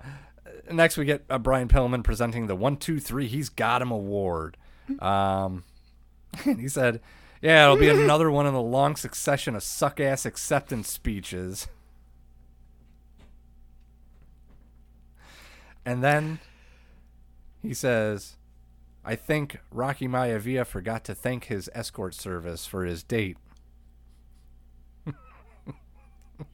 next, 0.71 0.97
we 0.97 1.05
get 1.05 1.25
uh, 1.29 1.39
Brian 1.39 1.67
Pillman 1.67 2.05
presenting 2.05 2.47
the 2.47 2.55
one, 2.55 2.77
two, 2.77 3.01
three. 3.01 3.27
He's 3.27 3.49
got 3.49 3.83
him 3.83 3.91
award. 3.91 4.57
Um, 5.01 5.65
and 6.45 6.61
he 6.61 6.69
said, 6.69 7.01
"Yeah, 7.41 7.65
it'll 7.65 7.77
be 7.77 7.89
another 7.89 8.31
one 8.31 8.47
in 8.47 8.55
the 8.55 8.61
long 8.61 8.97
succession 8.97 9.55
of 9.55 9.63
suck 9.63 10.01
ass 10.01 10.25
acceptance 10.25 10.91
speeches." 10.91 11.69
And 15.85 16.05
then 16.05 16.39
he 17.63 17.73
says, 17.75 18.37
"I 19.05 19.17
think 19.17 19.61
Rocky 19.71 20.09
Maivia 20.09 20.67
forgot 20.67 21.05
to 21.05 21.15
thank 21.15 21.45
his 21.45 21.71
escort 21.75 22.15
service 22.15 22.67
for 22.67 22.85
his 22.85 23.03
date." 23.03 23.37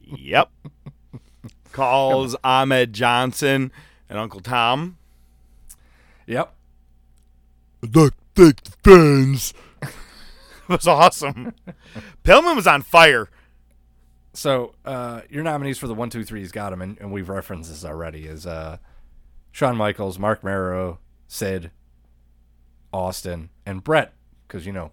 Yep. 0.01 0.51
Calls 1.73 2.37
Ahmed 2.45 2.93
Johnson 2.93 3.73
and 4.09 4.19
Uncle 4.19 4.41
Tom. 4.41 4.97
Yep. 6.27 6.55
The 7.81 8.13
thick 8.35 8.59
fans. 8.83 9.53
was 10.69 10.87
awesome. 10.87 11.55
Pillman 12.23 12.57
was 12.57 12.67
on 12.67 12.83
fire. 12.83 13.29
So 14.33 14.75
uh, 14.85 15.23
your 15.31 15.43
nominees 15.45 15.79
for 15.79 15.87
the 15.87 15.95
one, 15.95 16.11
two, 16.11 16.25
three's 16.25 16.51
got 16.51 16.71
them, 16.71 16.83
and, 16.83 16.99
and 17.01 17.13
we've 17.13 17.29
referenced 17.29 17.71
this 17.71 17.85
already. 17.85 18.27
Is 18.27 18.47
uh, 18.47 18.79
Shawn 19.53 19.77
Michaels, 19.77 20.19
Marc 20.19 20.43
Mero, 20.43 20.99
Sid, 21.29 21.71
Austin, 22.93 23.51
and 23.65 23.85
Bret? 23.85 24.13
Because 24.47 24.67
you 24.67 24.73
know, 24.73 24.91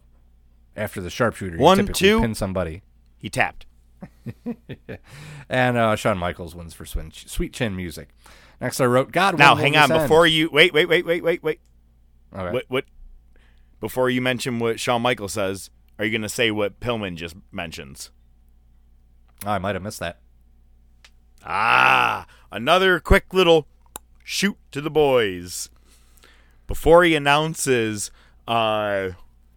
after 0.76 1.02
the 1.02 1.10
sharpshooter, 1.10 1.56
you 1.56 1.62
One, 1.62 1.78
typically 1.78 2.10
two. 2.10 2.22
pin 2.22 2.36
somebody. 2.36 2.84
He 3.18 3.30
tapped. 3.30 3.66
and 5.50 5.78
uh, 5.78 5.96
Shawn 5.96 6.18
Michaels 6.18 6.56
wins 6.56 6.74
for 6.74 6.86
Sweet 6.86 7.54
Chin 7.54 7.76
Music. 7.76 8.10
Next, 8.60 8.80
I 8.80 8.86
wrote 8.86 9.12
God. 9.12 9.40
Now, 9.40 9.56
hang 9.56 9.76
on. 9.76 9.90
this 9.90 9.98
end?" 9.98 10.04
Before 10.04 10.28
you 10.28 10.50
wait, 10.52 10.74
wait, 10.74 10.88
wait, 10.88 11.06
wait, 11.06 11.24
wait, 11.24 11.42
wait. 11.42 11.60
Okay. 12.34 12.52
What? 12.52 12.66
What? 12.68 12.86
Before 13.82 14.10
you 14.10 14.22
mention 14.22 14.60
what 14.60 14.80
Shawn 14.80 15.02
Michaels 15.02 15.34
says, 15.34 15.70
are 16.00 16.06
you 16.06 16.12
going 16.12 16.22
to 16.22 16.30
say 16.30 16.52
what 16.52 16.80
Pillman 16.80 17.16
just 17.16 17.36
mentions? 17.52 18.12
I 19.46 19.58
might 19.58 19.76
have 19.76 19.84
missed 19.84 20.00
that. 20.00 20.20
Ah, 21.44 22.28
another 22.52 23.00
quick 23.00 23.34
little 23.34 23.68
shoot 24.24 24.58
to 24.72 24.82
the 24.82 24.92
boys. 24.92 25.70
Before 26.68 27.04
he 27.04 27.16
announces 27.16 28.12
uh, 28.48 29.10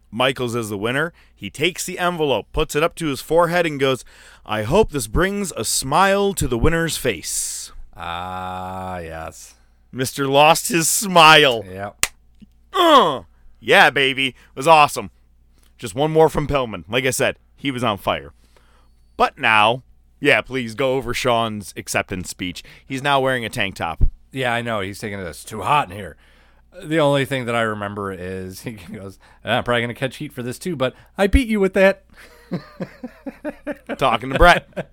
Michaels 0.09 0.55
as 0.55 0.69
the 0.69 0.77
winner, 0.77 1.13
he 1.35 1.51
takes 1.51 1.85
the 1.85 1.99
envelope, 1.99 2.47
puts 2.51 2.75
it 2.75 2.81
up 2.81 2.95
to 2.95 3.07
his 3.07 3.21
forehead, 3.21 3.67
and 3.67 3.79
goes, 3.79 4.03
I 4.43 4.63
hope 4.63 4.91
this 4.91 5.07
brings 5.07 5.51
a 5.51 5.63
smile 5.63 6.33
to 6.33 6.47
the 6.47 6.57
winner's 6.57 6.97
face. 6.97 7.71
Ah, 7.95 8.97
yes. 8.97 9.53
Mr. 9.93 10.27
Lost 10.27 10.69
his 10.69 10.89
smile. 10.89 11.63
Yep. 11.65 12.05
Uh, 12.73 13.21
yeah, 13.65 13.89
baby. 13.89 14.29
It 14.29 14.35
was 14.55 14.67
awesome. 14.67 15.11
Just 15.77 15.95
one 15.95 16.11
more 16.11 16.29
from 16.29 16.47
Pillman. 16.47 16.85
Like 16.87 17.05
I 17.05 17.09
said, 17.09 17.37
he 17.55 17.71
was 17.71 17.83
on 17.83 17.97
fire. 17.97 18.31
But 19.17 19.37
now, 19.37 19.83
yeah, 20.19 20.41
please 20.41 20.75
go 20.75 20.95
over 20.95 21.13
Shawn's 21.13 21.73
acceptance 21.75 22.29
speech. 22.29 22.63
He's 22.85 23.03
now 23.03 23.19
wearing 23.19 23.45
a 23.45 23.49
tank 23.49 23.75
top. 23.75 24.03
Yeah, 24.31 24.53
I 24.53 24.61
know. 24.61 24.81
He's 24.81 24.99
taking 24.99 25.19
this 25.19 25.43
too 25.43 25.61
hot 25.61 25.89
in 25.89 25.97
here. 25.97 26.17
The 26.83 26.99
only 26.99 27.25
thing 27.25 27.45
that 27.45 27.55
I 27.55 27.61
remember 27.61 28.11
is 28.11 28.61
he 28.63 28.73
goes, 28.73 29.17
"Ah, 29.43 29.57
"I'm 29.57 29.63
probably 29.63 29.81
gonna 29.81 29.93
catch 29.93 30.17
heat 30.17 30.33
for 30.33 30.43
this 30.43 30.59
too," 30.59 30.75
but 30.75 30.93
I 31.17 31.27
beat 31.27 31.47
you 31.47 31.59
with 31.59 31.73
that. 31.73 32.03
Talking 33.97 34.29
to 34.31 34.37
Bret. 34.37 34.89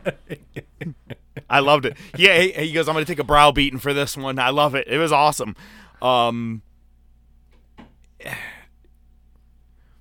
I 1.51 1.61
loved 1.61 1.87
it. 1.87 1.97
Yeah, 2.17 2.39
he, 2.41 2.53
he 2.53 2.73
goes, 2.73 2.89
I'm 2.89 2.95
going 2.95 3.05
to 3.05 3.11
take 3.11 3.19
a 3.19 3.25
brow 3.25 3.53
beating 3.53 3.79
for 3.79 3.93
this 3.93 4.17
one. 4.17 4.39
I 4.39 4.51
love 4.51 4.75
it. 4.75 4.89
It 4.89 4.99
was 4.99 5.13
awesome. 5.13 5.55
Um, 6.01 6.63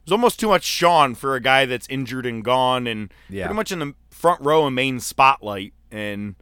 was 0.05 0.11
almost 0.11 0.39
too 0.39 0.47
much 0.47 0.63
Shawn 0.63 1.15
for 1.15 1.35
a 1.35 1.39
guy 1.39 1.65
that's 1.65 1.87
injured 1.89 2.25
and 2.25 2.43
gone 2.43 2.87
and 2.87 3.13
Yeah. 3.29 3.45
pretty 3.45 3.55
much 3.55 3.71
in 3.71 3.79
the 3.79 3.93
front 4.09 4.41
row 4.41 4.65
and 4.65 4.75
main 4.75 4.99
spotlight 4.99 5.73
and 5.91 6.35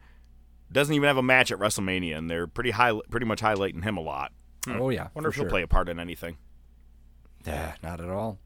doesn't 0.71 0.93
even 0.93 1.07
have 1.07 1.17
a 1.17 1.23
match 1.23 1.51
at 1.51 1.57
WrestleMania. 1.59 2.17
And 2.17 2.29
they're 2.29 2.47
pretty 2.47 2.71
high, 2.71 2.93
pretty 3.09 3.25
much 3.25 3.41
highlighting 3.41 3.83
him 3.83 3.97
a 3.97 4.01
lot. 4.01 4.31
Hmm. 4.65 4.81
Oh, 4.81 4.89
yeah, 4.89 5.07
Wonder 5.13 5.31
for 5.31 5.35
if 5.35 5.41
he'll 5.41 5.49
play 5.49 5.61
a 5.61 5.67
part 5.67 5.89
in 5.89 5.99
anything. 5.99 6.37
Yeah, 7.45 7.73
not 7.81 8.01
at 8.01 8.09
all. 8.09 8.37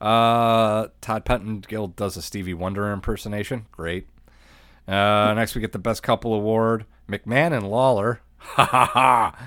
Uh, 0.00 0.88
Todd 1.00 1.24
Pettengill 1.24 1.88
does 1.88 2.16
a 2.16 2.22
Stevie 2.22 2.52
Wonder 2.54 2.92
impersonation. 2.92 3.66
Great. 3.72 4.06
Uh, 4.86 5.32
next 5.34 5.54
we 5.54 5.62
get 5.62 5.72
the 5.72 5.78
best 5.78 6.02
couple 6.02 6.34
award: 6.34 6.84
McMahon 7.08 7.56
and 7.56 7.68
Lawler. 7.68 8.20
Ha 8.38 8.64
ha 8.66 8.84
ha. 8.92 9.46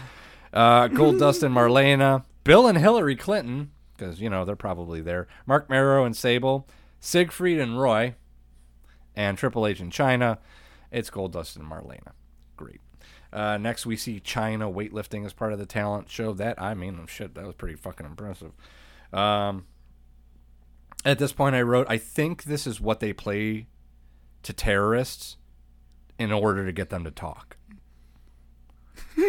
Uh, 0.51 0.87
Goldust 0.87 1.43
and 1.43 1.53
Marlena, 1.53 2.23
Bill 2.43 2.65
and 2.67 2.75
Hillary 2.79 3.15
Clinton, 3.15 3.69
because 3.97 4.21
you 4.21 4.29
know 4.29 4.45
they're 4.45 4.55
probably 4.55 5.01
there. 5.01 5.27
Marc 5.45 5.69
Mero 5.69 6.05
and 6.05 6.15
Sable, 6.15 6.67
Siegfried 6.99 7.59
and 7.59 7.79
Roy, 7.79 8.15
and 9.15 9.37
Triple 9.37 9.65
H 9.65 9.79
and 9.79 9.91
Chyna. 9.91 10.37
It's 10.91 11.09
Goldust 11.09 11.55
and 11.55 11.65
Marlena. 11.65 12.11
Great. 12.55 12.79
Uh, 13.33 13.57
next, 13.57 13.85
we 13.85 13.97
see 13.97 14.19
Chyna 14.19 14.73
weightlifting 14.73 15.25
as 15.25 15.33
part 15.33 15.53
of 15.53 15.59
the 15.59 15.65
talent 15.65 16.09
show. 16.09 16.33
That 16.33 16.61
I 16.61 16.73
mean, 16.73 17.05
shit, 17.07 17.35
that 17.35 17.45
was 17.45 17.55
pretty 17.55 17.75
fucking 17.75 18.05
impressive. 18.05 18.51
Um, 19.11 19.65
at 21.05 21.19
this 21.19 21.33
point, 21.33 21.55
I 21.55 21.61
wrote, 21.61 21.87
I 21.89 21.97
think 21.97 22.43
this 22.43 22.67
is 22.67 22.81
what 22.81 22.99
they 22.99 23.13
play 23.13 23.67
to 24.43 24.53
terrorists 24.53 25.37
in 26.17 26.31
order 26.31 26.65
to 26.65 26.71
get 26.71 26.89
them 26.89 27.03
to 27.03 27.11
talk. 27.11 27.57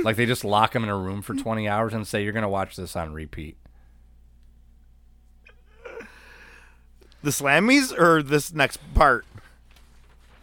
like 0.02 0.16
they 0.16 0.26
just 0.26 0.44
lock 0.44 0.72
them 0.72 0.82
in 0.82 0.88
a 0.88 0.96
room 0.96 1.22
for 1.22 1.34
20 1.34 1.68
hours 1.68 1.92
and 1.94 2.06
say 2.06 2.22
you're 2.22 2.32
going 2.32 2.42
to 2.42 2.48
watch 2.48 2.76
this 2.76 2.96
on 2.96 3.12
repeat. 3.12 3.58
The 7.22 7.30
Slammies 7.30 7.96
or 7.98 8.22
this 8.22 8.52
next 8.52 8.78
part? 8.94 9.24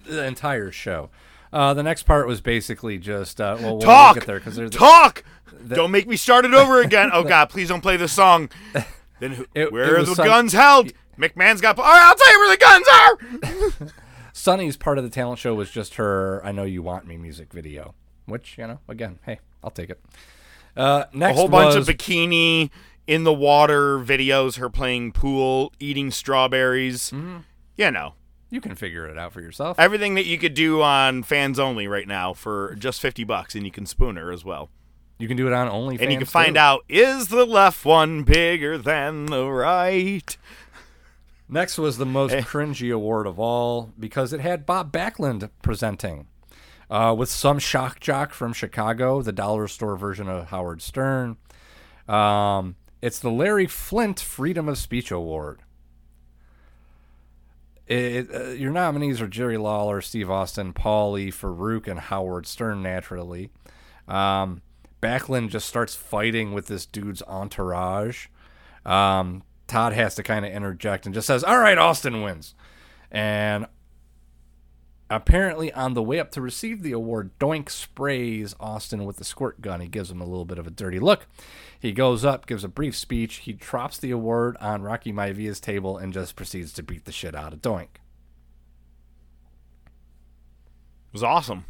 The 0.05 0.25
entire 0.25 0.71
show. 0.71 1.09
Uh, 1.53 1.73
the 1.73 1.83
next 1.83 2.03
part 2.03 2.27
was 2.27 2.41
basically 2.41 2.97
just 2.97 3.39
uh, 3.39 3.55
well, 3.59 3.77
we'll 3.77 3.81
Talk! 3.81 4.25
there 4.25 4.39
because 4.39 4.55
there's 4.55 4.71
Talk! 4.71 5.23
don't 5.69 5.89
make 5.91 6.05
me 6.07 6.15
start 6.17 6.43
it 6.45 6.53
over 6.53 6.81
again. 6.81 7.09
Oh 7.13 7.23
God, 7.27 7.49
please 7.49 7.69
don't 7.69 7.81
play 7.81 7.97
the 7.97 8.07
song. 8.07 8.49
Then 9.21 9.31
who, 9.31 9.45
It- 9.55 9.71
where 9.71 9.95
it 9.95 10.01
are 10.01 10.03
the 10.03 10.13
some- 10.15 10.25
guns 10.25 10.51
held? 10.51 10.91
McMahon's 11.17 11.61
got. 11.61 11.79
All 11.79 11.85
right, 11.85 12.03
I'll 12.03 12.15
tell 12.15 12.33
you 12.33 12.39
where 12.39 12.57
the 12.57 13.49
guns 13.71 13.81
are. 13.81 13.91
Sunny's 14.33 14.75
part 14.75 14.97
of 14.97 15.05
the 15.05 15.09
talent 15.09 15.39
show 15.39 15.55
was 15.55 15.71
just 15.71 15.95
her 15.95 16.41
"I 16.45 16.51
Know 16.51 16.63
You 16.63 16.81
Want 16.81 17.07
Me" 17.07 17.15
music 17.15 17.53
video, 17.53 17.95
which 18.25 18.57
you 18.57 18.67
know, 18.67 18.79
again, 18.89 19.19
hey, 19.25 19.39
I'll 19.63 19.71
take 19.71 19.89
it. 19.89 20.01
Uh, 20.75 21.05
A 21.13 21.17
next 21.17 21.37
whole 21.37 21.47
bunch 21.47 21.75
of 21.75 21.87
bikini 21.87 22.71
in 23.07 23.23
the 23.23 23.33
water 23.33 23.99
videos. 23.99 24.57
Her 24.57 24.69
playing 24.69 25.11
pool, 25.11 25.73
eating 25.79 26.11
strawberries. 26.11 27.11
Mm-hmm. 27.11 27.37
You 27.77 27.91
know, 27.91 28.13
you 28.49 28.61
can 28.61 28.75
figure 28.75 29.07
it 29.07 29.17
out 29.17 29.33
for 29.33 29.41
yourself. 29.41 29.79
everything 29.79 30.15
that 30.15 30.25
you 30.25 30.37
could 30.37 30.53
do 30.53 30.81
on 30.81 31.23
fans 31.23 31.59
only 31.59 31.87
right 31.87 32.07
now 32.07 32.33
for 32.33 32.75
just 32.75 33.01
fifty 33.01 33.23
bucks, 33.23 33.55
and 33.55 33.65
you 33.65 33.71
can 33.71 33.85
spoon 33.85 34.15
her 34.15 34.31
as 34.31 34.45
well. 34.45 34.69
You 35.17 35.27
can 35.27 35.37
do 35.37 35.47
it 35.47 35.53
on 35.53 35.69
OnlyFans. 35.69 36.01
and 36.01 36.11
you 36.11 36.17
can 36.17 36.27
find 36.27 36.55
too. 36.55 36.59
out 36.59 36.83
is 36.89 37.29
the 37.29 37.45
left 37.45 37.85
one 37.85 38.23
bigger 38.23 38.77
than 38.77 39.27
the 39.27 39.49
right. 39.49 40.37
Next 41.47 41.77
was 41.77 41.97
the 41.97 42.05
most 42.05 42.33
cringy 42.33 42.93
award 42.93 43.27
of 43.27 43.39
all 43.39 43.91
because 43.99 44.33
it 44.33 44.39
had 44.41 44.65
Bob 44.65 44.91
Backlund 44.91 45.49
presenting. 45.61 46.27
Uh, 46.89 47.15
with 47.17 47.29
some 47.29 47.59
shock 47.59 47.99
jock 47.99 48.31
from 48.31 48.53
Chicago, 48.53 49.21
the 49.21 49.31
dollar 49.31 49.67
store 49.67 49.95
version 49.95 50.27
of 50.27 50.47
Howard 50.47 50.81
Stern. 50.81 51.37
Um, 52.07 52.75
it's 53.05 53.19
the 53.19 53.29
Larry 53.29 53.67
Flynt 53.67 54.19
Freedom 54.19 54.67
of 54.67 54.79
Speech 54.79 55.11
Award. 55.11 55.59
It, 57.85 58.33
uh, 58.33 58.47
your 58.47 58.71
nominees 58.71 59.21
are 59.21 59.27
Jerry 59.27 59.57
Lawler, 59.57 60.01
Steve 60.01 60.31
Austin, 60.31 60.73
Paulie, 60.73 61.27
Faarooq, 61.27 61.87
and 61.87 61.99
Howard 61.99 62.47
Stern, 62.47 62.81
naturally. 62.81 63.51
Um, 64.07 64.63
Backlund 65.03 65.49
just 65.49 65.69
starts 65.69 65.93
fighting 65.93 66.51
with 66.51 66.65
this 66.65 66.87
dude's 66.87 67.21
entourage. 67.27 68.25
Um, 68.87 69.43
Todd 69.67 69.93
has 69.93 70.15
to 70.15 70.23
kind 70.23 70.43
of 70.43 70.51
interject 70.51 71.05
and 71.05 71.13
just 71.13 71.27
says, 71.27 71.43
All 71.43 71.59
right, 71.59 71.77
Austin 71.77 72.23
wins. 72.23 72.55
And 73.11 73.67
apparently, 75.09 75.71
on 75.73 75.93
the 75.93 76.03
way 76.03 76.19
up 76.19 76.31
to 76.31 76.41
receive 76.41 76.81
the 76.81 76.91
award, 76.91 77.31
Doink 77.39 77.69
sprays 77.69 78.55
Austin 78.59 79.05
with 79.05 79.17
the 79.17 79.23
squirt 79.23 79.61
gun. 79.61 79.81
He 79.81 79.87
gives 79.87 80.11
him 80.11 80.21
a 80.21 80.25
little 80.25 80.45
bit 80.45 80.57
of 80.57 80.67
a 80.67 80.71
dirty 80.71 80.99
look. 80.99 81.27
He 81.79 81.91
goes 81.91 82.25
up, 82.25 82.47
gives 82.47 82.63
a 82.63 82.69
brief 82.69 82.95
speech. 82.95 83.35
He 83.37 83.53
drops 83.53 83.97
the 83.97 84.11
award 84.11 84.57
on 84.59 84.81
Rocky 84.81 85.11
Maivia's 85.11 85.59
table 85.59 85.97
and 85.97 86.13
just 86.13 86.35
proceeds 86.35 86.73
to 86.73 86.83
beat 86.83 87.05
the 87.05 87.11
shit 87.11 87.35
out 87.35 87.53
of 87.53 87.61
Doink. 87.61 87.99
It 91.07 91.13
was 91.13 91.23
awesome. 91.23 91.65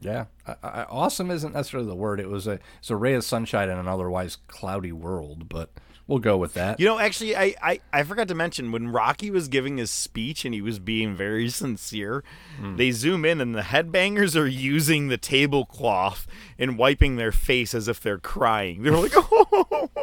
Yeah, 0.00 0.26
I, 0.46 0.54
I, 0.62 0.82
awesome 0.84 1.30
isn't 1.30 1.54
necessarily 1.54 1.88
the 1.88 1.94
word. 1.94 2.20
It 2.20 2.28
was 2.28 2.46
a 2.46 2.58
it's 2.78 2.90
a 2.90 2.96
ray 2.96 3.14
of 3.14 3.24
sunshine 3.24 3.70
in 3.70 3.78
an 3.78 3.88
otherwise 3.88 4.36
cloudy 4.46 4.92
world, 4.92 5.48
but 5.48 5.70
we'll 6.06 6.18
go 6.20 6.36
with 6.36 6.54
that. 6.54 6.78
You 6.80 6.86
know, 6.86 6.98
actually, 6.98 7.36
I, 7.36 7.54
I, 7.62 7.80
I 7.92 8.02
forgot 8.04 8.28
to 8.28 8.34
mention 8.34 8.72
when 8.72 8.88
Rocky 8.92 9.30
was 9.30 9.48
giving 9.48 9.76
his 9.78 9.90
speech 9.90 10.44
and 10.44 10.54
he 10.54 10.60
was 10.62 10.78
being 10.78 11.14
very 11.16 11.48
sincere, 11.62 12.22
Hmm. 12.58 12.76
they 12.76 12.90
zoom 12.90 13.24
in 13.24 13.40
and 13.40 13.54
the 13.54 13.62
headbangers 13.62 14.34
are 14.40 14.46
using 14.46 15.08
the 15.08 15.16
tablecloth 15.18 16.26
and 16.58 16.78
wiping 16.78 17.16
their 17.16 17.32
face 17.32 17.74
as 17.74 17.88
if 17.88 18.00
they're 18.00 18.18
crying. 18.18 18.82
They're 18.82 18.92
like, 18.96 19.12
oh. 19.16 20.00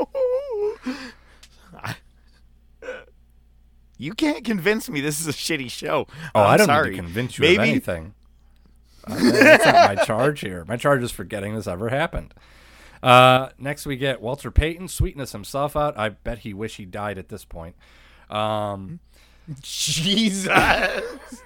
You 3.97 4.13
can't 4.13 4.43
convince 4.43 4.89
me 4.89 4.99
this 5.01 5.21
is 5.21 5.27
a 5.27 5.31
shitty 5.31 5.69
show. 5.71 6.07
Oh, 6.35 6.41
I'm 6.41 6.49
I 6.51 6.57
don't 6.57 6.65
sorry. 6.67 6.89
need 6.89 6.95
to 6.97 7.03
convince 7.03 7.37
you 7.37 7.43
Maybe, 7.43 7.55
of 7.55 7.59
anything. 7.61 8.13
Uh, 9.05 9.15
that's 9.31 9.65
not 9.65 9.95
my 9.97 10.03
charge 10.03 10.41
here. 10.41 10.65
My 10.67 10.77
charge 10.77 11.03
is 11.03 11.11
forgetting 11.11 11.55
this 11.55 11.67
ever 11.67 11.89
happened. 11.89 12.33
Uh, 13.03 13.49
next, 13.59 13.85
we 13.85 13.97
get 13.97 14.21
Walter 14.21 14.49
Payton, 14.49 14.87
sweetness 14.87 15.33
himself 15.33 15.75
out. 15.75 15.97
I 15.97 16.09
bet 16.09 16.39
he 16.39 16.53
wish 16.53 16.77
he 16.77 16.85
died 16.85 17.17
at 17.17 17.27
this 17.27 17.43
point. 17.43 17.75
Um, 18.29 18.99
Jesus. 19.61 20.47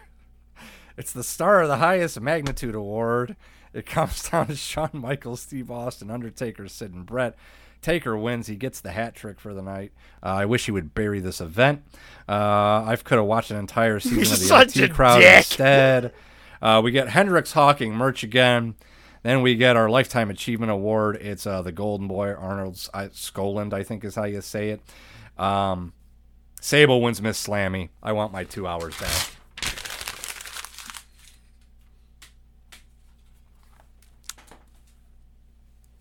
it's 0.98 1.12
the 1.12 1.24
star 1.24 1.64
of 1.64 1.68
the 1.68 1.78
highest 1.78 2.22
magnitude 2.22 2.76
award. 2.76 3.36
It 3.74 3.88
comes 3.88 4.30
down 4.30 4.48
to 4.48 4.56
Shawn 4.56 4.92
Michaels, 4.94 5.42
Steve 5.42 5.72
Austin, 5.72 6.12
Undertaker, 6.12 6.68
Sid, 6.68 6.94
and 6.94 7.06
Bret. 7.06 7.36
Taker 7.82 8.16
wins. 8.16 8.48
He 8.48 8.56
gets 8.56 8.82
the 8.82 8.92
hat 8.92 9.16
trick 9.16 9.40
for 9.40 9.54
the 9.54 9.62
night. 9.62 9.94
Uh, 10.22 10.28
I 10.28 10.46
wish 10.46 10.66
he 10.66 10.72
would 10.72 10.94
bury 10.94 11.20
this 11.20 11.42
event. 11.42 11.84
Uh, 12.28 12.84
I 12.86 12.98
could 13.04 13.18
have 13.18 13.28
watched 13.28 13.52
an 13.52 13.58
entire 13.58 14.00
season 14.00 14.34
of 14.34 14.74
the 14.74 14.84
LT 14.86 14.94
crowd 14.94 15.20
dick. 15.20 15.38
instead. 15.38 16.14
Uh, 16.62 16.82
we 16.84 16.92
get 16.92 17.10
Hendrix 17.10 17.52
Hawking 17.54 17.94
merch 17.94 18.24
again. 18.24 18.76
Then 19.28 19.42
we 19.42 19.56
get 19.56 19.76
our 19.76 19.90
Lifetime 19.90 20.30
Achievement 20.30 20.72
Award. 20.72 21.18
It's 21.18 21.46
uh, 21.46 21.62
the 21.62 21.74
Golden 21.74 22.08
Boy 22.08 22.32
Arnold 22.34 22.76
Skaaland, 22.76 23.74
I 23.74 23.84
think 23.84 24.06
is 24.06 24.16
how 24.16 24.24
you 24.24 24.40
say 24.40 24.70
it. 24.70 24.82
Um, 25.38 25.92
Sable 26.62 27.02
wins 27.02 27.22
Miss 27.22 27.46
Slammy. 27.46 27.90
I 28.02 28.14
want 28.14 28.32
my 28.32 28.46
two 28.46 28.66
hours 28.66 28.98
back. 28.98 29.12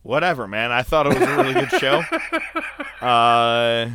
Whatever, 0.04 0.46
man. 0.46 0.70
I 0.70 0.82
thought 0.82 1.08
it 1.08 1.18
was 1.18 1.28
a 1.28 1.36
really 1.36 1.54
good 1.54 1.70
show. 1.80 2.04
Uh, 3.02 3.90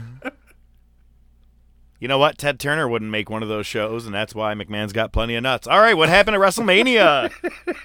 you 1.99 2.07
know 2.07 2.19
what? 2.19 2.37
Ted 2.37 2.59
Turner 2.59 2.87
wouldn't 2.87 3.09
make 3.09 3.31
one 3.31 3.41
of 3.41 3.49
those 3.49 3.65
shows, 3.65 4.05
and 4.05 4.13
that's 4.13 4.35
why 4.35 4.53
McMahon's 4.53 4.93
got 4.93 5.11
plenty 5.11 5.35
of 5.35 5.41
nuts. 5.41 5.65
All 5.67 5.79
right, 5.79 5.97
what 5.97 6.07
happened 6.07 6.35
at 6.35 6.41
WrestleMania? 6.41 7.31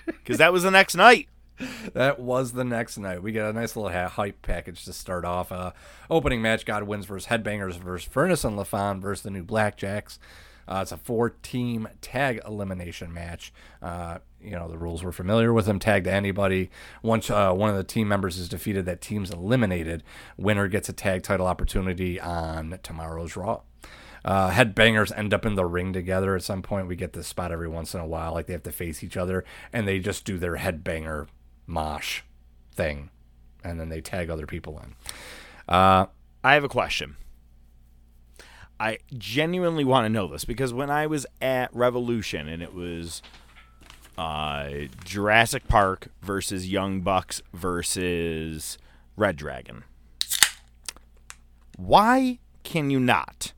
Because 0.06 0.38
that 0.38 0.52
was 0.52 0.64
the 0.64 0.72
next 0.72 0.96
night. 0.96 1.28
That 1.94 2.20
was 2.20 2.52
the 2.52 2.64
next 2.64 2.98
night. 2.98 3.22
We 3.22 3.32
got 3.32 3.48
a 3.48 3.52
nice 3.52 3.76
little 3.76 3.90
hype 4.08 4.42
package 4.42 4.84
to 4.84 4.92
start 4.92 5.24
off. 5.24 5.50
Uh, 5.50 5.72
opening 6.10 6.42
match: 6.42 6.66
Godwins 6.66 7.06
versus 7.06 7.28
Headbangers 7.28 7.78
versus 7.78 8.08
Furnas 8.12 8.44
and 8.44 8.58
LaFon 8.58 9.00
versus 9.00 9.22
the 9.22 9.30
new 9.30 9.44
Blackjacks. 9.44 10.18
Uh, 10.68 10.80
it's 10.82 10.92
a 10.92 10.96
four-team 10.96 11.88
tag 12.00 12.40
elimination 12.44 13.12
match. 13.12 13.52
Uh, 13.80 14.18
you 14.40 14.50
know 14.50 14.68
the 14.68 14.78
rules 14.78 15.02
we're 15.02 15.12
familiar 15.12 15.52
with 15.52 15.66
them. 15.66 15.78
Tag 15.78 16.04
to 16.04 16.12
anybody. 16.12 16.70
Once 17.02 17.30
uh, 17.30 17.52
one 17.52 17.70
of 17.70 17.76
the 17.76 17.84
team 17.84 18.08
members 18.08 18.36
is 18.36 18.48
defeated, 18.48 18.84
that 18.86 19.00
team's 19.00 19.30
eliminated. 19.30 20.02
Winner 20.36 20.68
gets 20.68 20.88
a 20.88 20.92
tag 20.92 21.22
title 21.22 21.46
opportunity 21.46 22.20
on 22.20 22.78
tomorrow's 22.82 23.36
Raw. 23.36 23.60
Uh, 24.24 24.50
headbangers 24.50 25.16
end 25.16 25.32
up 25.32 25.46
in 25.46 25.54
the 25.54 25.64
ring 25.64 25.92
together 25.92 26.34
at 26.34 26.42
some 26.42 26.60
point. 26.60 26.88
We 26.88 26.96
get 26.96 27.12
this 27.12 27.28
spot 27.28 27.52
every 27.52 27.68
once 27.68 27.94
in 27.94 28.00
a 28.00 28.06
while, 28.06 28.34
like 28.34 28.46
they 28.46 28.52
have 28.52 28.64
to 28.64 28.72
face 28.72 29.04
each 29.04 29.16
other, 29.16 29.44
and 29.72 29.86
they 29.86 30.00
just 30.00 30.24
do 30.24 30.36
their 30.36 30.56
headbanger 30.56 31.28
mosh 31.66 32.22
thing, 32.72 33.10
and 33.64 33.78
then 33.80 33.88
they 33.88 34.00
tag 34.00 34.30
other 34.30 34.46
people 34.46 34.78
in. 34.82 34.94
Uh, 35.68 36.06
I 36.44 36.54
have 36.54 36.64
a 36.64 36.68
question. 36.68 37.16
I 38.78 38.98
genuinely 39.16 39.84
want 39.84 40.04
to 40.04 40.08
know 40.10 40.28
this 40.28 40.44
because 40.44 40.72
when 40.74 40.90
I 40.90 41.06
was 41.06 41.26
at 41.40 41.74
Revolution 41.74 42.46
and 42.46 42.62
it 42.62 42.74
was 42.74 43.22
uh, 44.18 44.68
Jurassic 45.04 45.66
Park 45.66 46.08
versus 46.22 46.68
Young 46.70 47.00
Bucks 47.00 47.40
versus 47.54 48.76
Red 49.16 49.36
Dragon, 49.36 49.84
why 51.76 52.38
can 52.62 52.90
you 52.90 53.00
not? 53.00 53.52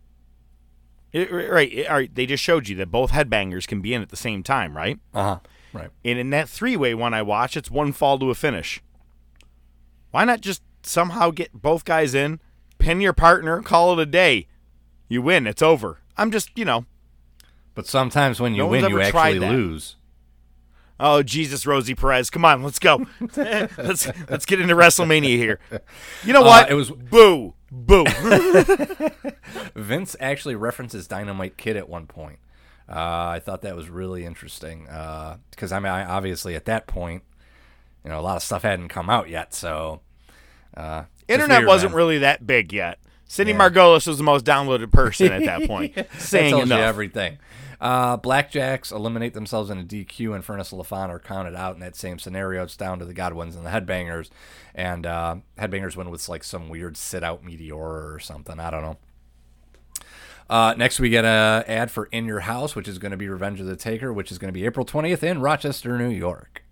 It- 1.12 1.30
right, 1.32 1.72
it- 1.72 1.86
all 1.88 1.96
right, 1.96 2.14
they 2.14 2.26
just 2.26 2.42
showed 2.44 2.68
you 2.68 2.76
that 2.76 2.90
both 2.90 3.10
headbangers 3.12 3.66
can 3.66 3.80
be 3.80 3.94
in 3.94 4.02
at 4.02 4.10
the 4.10 4.16
same 4.16 4.42
time, 4.42 4.76
right? 4.76 4.98
Uh 5.14 5.22
huh. 5.22 5.38
Right. 5.72 5.90
And 6.04 6.18
in 6.18 6.30
that 6.30 6.48
three 6.48 6.76
way 6.76 6.94
one 6.94 7.14
I 7.14 7.22
watch, 7.22 7.56
it's 7.56 7.70
one 7.70 7.92
fall 7.92 8.18
to 8.18 8.30
a 8.30 8.34
finish. 8.34 8.80
Why 10.10 10.24
not 10.24 10.40
just 10.40 10.62
somehow 10.82 11.30
get 11.30 11.52
both 11.52 11.84
guys 11.84 12.14
in, 12.14 12.40
pin 12.78 13.00
your 13.00 13.12
partner, 13.12 13.60
call 13.62 13.92
it 13.92 14.02
a 14.02 14.06
day? 14.06 14.46
You 15.08 15.20
win, 15.22 15.46
it's 15.46 15.62
over. 15.62 15.98
I'm 16.16 16.30
just, 16.30 16.50
you 16.56 16.64
know. 16.64 16.86
But 17.74 17.86
sometimes 17.86 18.40
when 18.40 18.54
you 18.54 18.62
No 18.62 18.68
win, 18.68 18.88
you 18.88 19.00
actually 19.00 19.38
lose. 19.38 19.96
Oh 21.00 21.22
Jesus, 21.22 21.64
Rosie 21.64 21.94
Perez, 21.94 22.28
come 22.28 22.44
on, 22.44 22.62
let's 22.62 22.78
go. 22.80 23.06
let's 23.36 24.10
let's 24.28 24.46
get 24.46 24.60
into 24.60 24.74
WrestleMania 24.74 25.36
here. 25.36 25.60
You 26.24 26.32
know 26.32 26.42
Uh, 26.42 26.46
what? 26.46 26.70
it 26.70 26.74
was- 26.74 26.90
boo, 26.90 27.54
boo. 27.70 28.04
Vince 29.76 30.16
actually 30.20 30.56
references 30.56 31.06
Dynamite 31.06 31.56
Kid 31.56 31.76
at 31.76 31.88
one 31.88 32.06
point. 32.06 32.38
Uh, 32.88 33.26
I 33.36 33.40
thought 33.40 33.62
that 33.62 33.76
was 33.76 33.88
really 33.90 34.24
interesting 34.24 34.84
because 35.50 35.72
I 35.72 35.78
mean, 35.78 35.92
I, 35.92 36.04
obviously 36.04 36.54
at 36.54 36.64
that 36.66 36.86
point, 36.86 37.22
you 38.04 38.10
know, 38.10 38.18
a 38.18 38.22
lot 38.22 38.36
of 38.36 38.42
stuff 38.42 38.62
hadn't 38.62 38.88
come 38.88 39.10
out 39.10 39.28
yet, 39.28 39.52
so 39.54 40.00
uh, 40.76 41.04
Internet 41.28 41.58
weird, 41.60 41.68
wasn't 41.68 41.92
man. 41.92 41.96
really 41.96 42.18
that 42.18 42.46
big 42.46 42.72
yet. 42.72 42.98
Cindy 43.26 43.52
Yeah. 43.52 43.58
Margolis 43.58 44.06
was 44.06 44.16
the 44.16 44.24
most 44.24 44.44
downloaded 44.46 44.90
person 44.90 45.30
at 45.32 45.44
that 45.44 45.62
point. 45.66 45.94
that 45.96 46.12
saying 46.14 46.50
tells 46.50 46.64
enough. 46.64 46.78
you 46.78 46.84
everything. 46.84 47.38
Uh, 47.80 48.16
Blackjacks 48.16 48.90
eliminate 48.90 49.34
themselves 49.34 49.70
in 49.70 49.78
a 49.78 49.84
DQ, 49.84 50.34
and 50.34 50.44
Furnas 50.44 50.72
LaFon 50.72 51.10
are 51.10 51.20
counted 51.20 51.54
out 51.54 51.74
in 51.74 51.80
that 51.80 51.94
same 51.94 52.18
scenario. 52.18 52.64
It's 52.64 52.76
down 52.76 52.98
to 52.98 53.04
the 53.04 53.14
Godwins 53.14 53.54
and 53.54 53.64
the 53.64 53.70
Headbangers, 53.70 54.30
and 54.74 55.06
uh, 55.06 55.36
Headbangers 55.58 55.94
win 55.94 56.10
with 56.10 56.28
like 56.28 56.42
some 56.42 56.68
weird 56.68 56.96
sit 56.96 57.22
out 57.22 57.44
meteor 57.44 57.76
or 57.76 58.18
something. 58.18 58.58
I 58.58 58.70
don't 58.70 58.82
know. 58.82 58.96
Uh, 60.50 60.74
next, 60.76 60.98
we 60.98 61.10
get 61.10 61.24
a 61.24 61.64
ad 61.68 61.90
for 61.90 62.06
In 62.06 62.24
Your 62.26 62.40
House, 62.40 62.74
which 62.74 62.88
is 62.88 62.98
going 62.98 63.10
to 63.10 63.16
be 63.18 63.28
Revenge 63.28 63.60
of 63.60 63.66
the 63.66 63.76
Taker, 63.76 64.12
which 64.12 64.32
is 64.32 64.38
going 64.38 64.48
to 64.48 64.58
be 64.58 64.64
April 64.64 64.86
20th 64.86 65.22
in 65.22 65.40
Rochester, 65.40 65.98
New 65.98 66.08
York. 66.08 66.64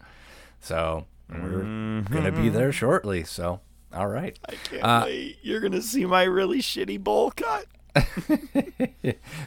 So 0.60 1.06
we're 1.28 2.02
going 2.10 2.24
to 2.24 2.32
be 2.32 2.48
there 2.48 2.72
shortly. 2.72 3.22
So, 3.24 3.60
all 3.92 4.06
right. 4.08 4.38
I 4.48 4.54
can't 4.54 4.82
Uh, 4.82 5.02
wait. 5.06 5.38
You're 5.42 5.60
gonna 5.60 5.82
see 5.82 6.04
my 6.06 6.22
really 6.24 6.58
shitty 6.60 7.00
bowl 7.02 7.30
cut. 7.32 7.66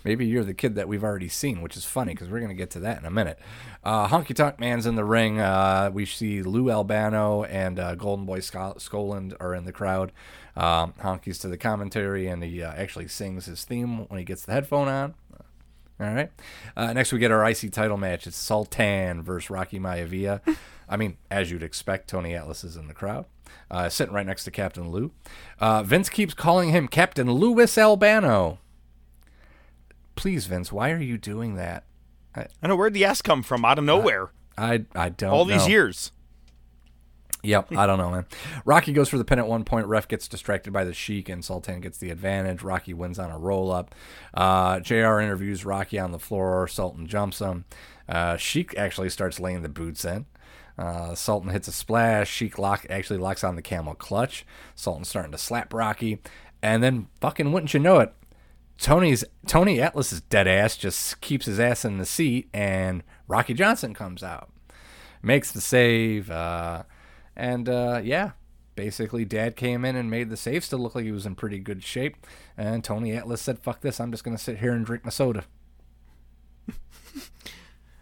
Maybe 0.03 0.25
you're 0.25 0.43
the 0.43 0.53
kid 0.55 0.75
that 0.75 0.87
we've 0.87 1.03
already 1.03 1.27
seen, 1.29 1.61
which 1.61 1.77
is 1.77 1.85
funny 1.85 2.13
because 2.13 2.29
we're 2.29 2.39
going 2.39 2.49
to 2.49 2.55
get 2.55 2.71
to 2.71 2.79
that 2.79 2.97
in 2.99 3.05
a 3.05 3.11
minute. 3.11 3.37
Uh, 3.83 4.07
Honky 4.07 4.35
Tonk 4.35 4.59
Man's 4.59 4.85
in 4.87 4.95
the 4.95 5.03
ring. 5.05 5.39
Uh, 5.39 5.91
we 5.93 6.05
see 6.05 6.41
Lou 6.41 6.69
Albano 6.71 7.43
and 7.43 7.79
uh, 7.79 7.93
Golden 7.95 8.25
Boy 8.25 8.39
Sco- 8.39 8.75
Skaaland 8.79 9.33
are 9.39 9.53
in 9.53 9.65
the 9.65 9.71
crowd. 9.71 10.11
Um, 10.55 10.93
Honky's 11.01 11.39
to 11.39 11.47
the 11.47 11.57
commentary, 11.57 12.27
and 12.27 12.43
he 12.43 12.61
uh, 12.61 12.71
actually 12.71 13.07
sings 13.07 13.45
his 13.45 13.63
theme 13.63 14.07
when 14.07 14.17
he 14.17 14.23
gets 14.25 14.45
the 14.45 14.51
headphone 14.53 14.87
on. 14.87 15.15
All 16.01 16.13
right. 16.13 16.31
Uh, 16.77 16.93
next, 16.93 17.11
we 17.11 17.19
get 17.19 17.31
our 17.31 17.47
IC 17.47 17.73
title 17.73 17.97
match. 17.97 18.25
It's 18.25 18.37
Sultan 18.37 19.21
versus 19.21 19.49
Rocky 19.49 19.79
Maivia. 19.79 20.41
I 20.87 20.95
mean, 20.95 21.17
as 21.29 21.51
you'd 21.51 21.61
expect, 21.63 22.09
Tony 22.09 22.33
Atlas 22.33 22.63
is 22.63 22.77
in 22.77 22.87
the 22.87 22.93
crowd, 22.93 23.25
uh, 23.69 23.89
sitting 23.89 24.13
right 24.13 24.25
next 24.25 24.45
to 24.45 24.51
Captain 24.51 24.89
Lou. 24.89 25.11
Uh, 25.59 25.83
Vince 25.83 26.09
keeps 26.09 26.33
calling 26.33 26.69
him 26.69 26.87
Captain 26.87 27.29
Louis 27.31 27.77
Albano. 27.77 28.59
Please, 30.15 30.45
Vince, 30.47 30.71
why 30.71 30.91
are 30.91 31.01
you 31.01 31.17
doing 31.17 31.55
that? 31.55 31.83
I, 32.33 32.41
I 32.41 32.47
don't 32.61 32.69
know 32.69 32.75
where'd 32.77 32.93
the 32.93 33.05
S 33.05 33.21
come 33.21 33.43
from 33.43 33.65
out 33.65 33.77
of 33.77 33.83
nowhere. 33.83 34.31
I, 34.57 34.85
I 34.95 35.09
don't 35.09 35.31
All 35.31 35.45
these 35.45 35.67
years. 35.67 36.11
Yep, 37.41 37.71
I 37.77 37.85
don't 37.85 37.97
know, 37.97 38.11
man. 38.11 38.25
Rocky 38.65 38.91
goes 38.91 39.07
for 39.07 39.17
the 39.17 39.23
pin 39.23 39.39
at 39.39 39.47
one 39.47 39.63
point. 39.63 39.87
Ref 39.87 40.07
gets 40.07 40.27
distracted 40.27 40.73
by 40.73 40.83
the 40.83 40.93
Sheik, 40.93 41.29
and 41.29 41.43
Sultan 41.43 41.79
gets 41.79 41.97
the 41.97 42.09
advantage. 42.09 42.63
Rocky 42.63 42.93
wins 42.93 43.17
on 43.17 43.31
a 43.31 43.37
roll 43.37 43.71
up. 43.71 43.95
Uh, 44.33 44.79
JR 44.81 45.19
interviews 45.19 45.63
Rocky 45.63 45.97
on 45.97 46.11
the 46.11 46.19
floor. 46.19 46.67
Sultan 46.67 47.07
jumps 47.07 47.39
him. 47.39 47.63
Uh, 48.09 48.35
Sheik 48.35 48.77
actually 48.77 49.09
starts 49.09 49.39
laying 49.39 49.61
the 49.61 49.69
boots 49.69 50.03
in. 50.03 50.25
Uh, 50.77 51.15
Sultan 51.15 51.49
hits 51.49 51.67
a 51.67 51.71
splash. 51.71 52.29
Sheik 52.29 52.57
lock 52.57 52.85
actually 52.89 53.19
locks 53.19 53.43
on 53.43 53.55
the 53.55 53.61
camel 53.61 53.95
clutch. 53.95 54.45
Sultan's 54.75 55.07
starting 55.09 55.31
to 55.31 55.37
slap 55.37 55.73
Rocky, 55.73 56.21
and 56.61 56.83
then 56.83 57.07
fucking 57.21 57.51
wouldn't 57.51 57.73
you 57.73 57.79
know 57.79 57.99
it, 57.99 58.13
Tony's 58.79 59.25
Tony 59.45 59.81
Atlas's 59.81 60.21
dead 60.21 60.47
ass 60.47 60.77
just 60.77 61.19
keeps 61.19 61.45
his 61.45 61.59
ass 61.59 61.83
in 61.83 61.97
the 61.97 62.05
seat, 62.05 62.49
and 62.53 63.03
Rocky 63.27 63.53
Johnson 63.53 63.93
comes 63.93 64.23
out, 64.23 64.49
makes 65.21 65.51
the 65.51 65.59
save, 65.59 66.31
uh, 66.31 66.83
and 67.35 67.67
uh, 67.69 68.01
yeah, 68.03 68.31
basically 68.75 69.25
Dad 69.25 69.55
came 69.55 69.83
in 69.85 69.95
and 69.95 70.09
made 70.09 70.29
the 70.29 70.37
save 70.37 70.63
still 70.63 70.79
look 70.79 70.95
like 70.95 71.05
he 71.05 71.11
was 71.11 71.25
in 71.25 71.35
pretty 71.35 71.59
good 71.59 71.83
shape, 71.83 72.17
and 72.57 72.83
Tony 72.83 73.13
Atlas 73.15 73.41
said, 73.41 73.59
"Fuck 73.59 73.81
this, 73.81 73.99
I'm 73.99 74.11
just 74.11 74.23
gonna 74.23 74.37
sit 74.37 74.59
here 74.59 74.71
and 74.73 74.85
drink 74.85 75.03
my 75.03 75.11
soda." 75.11 75.45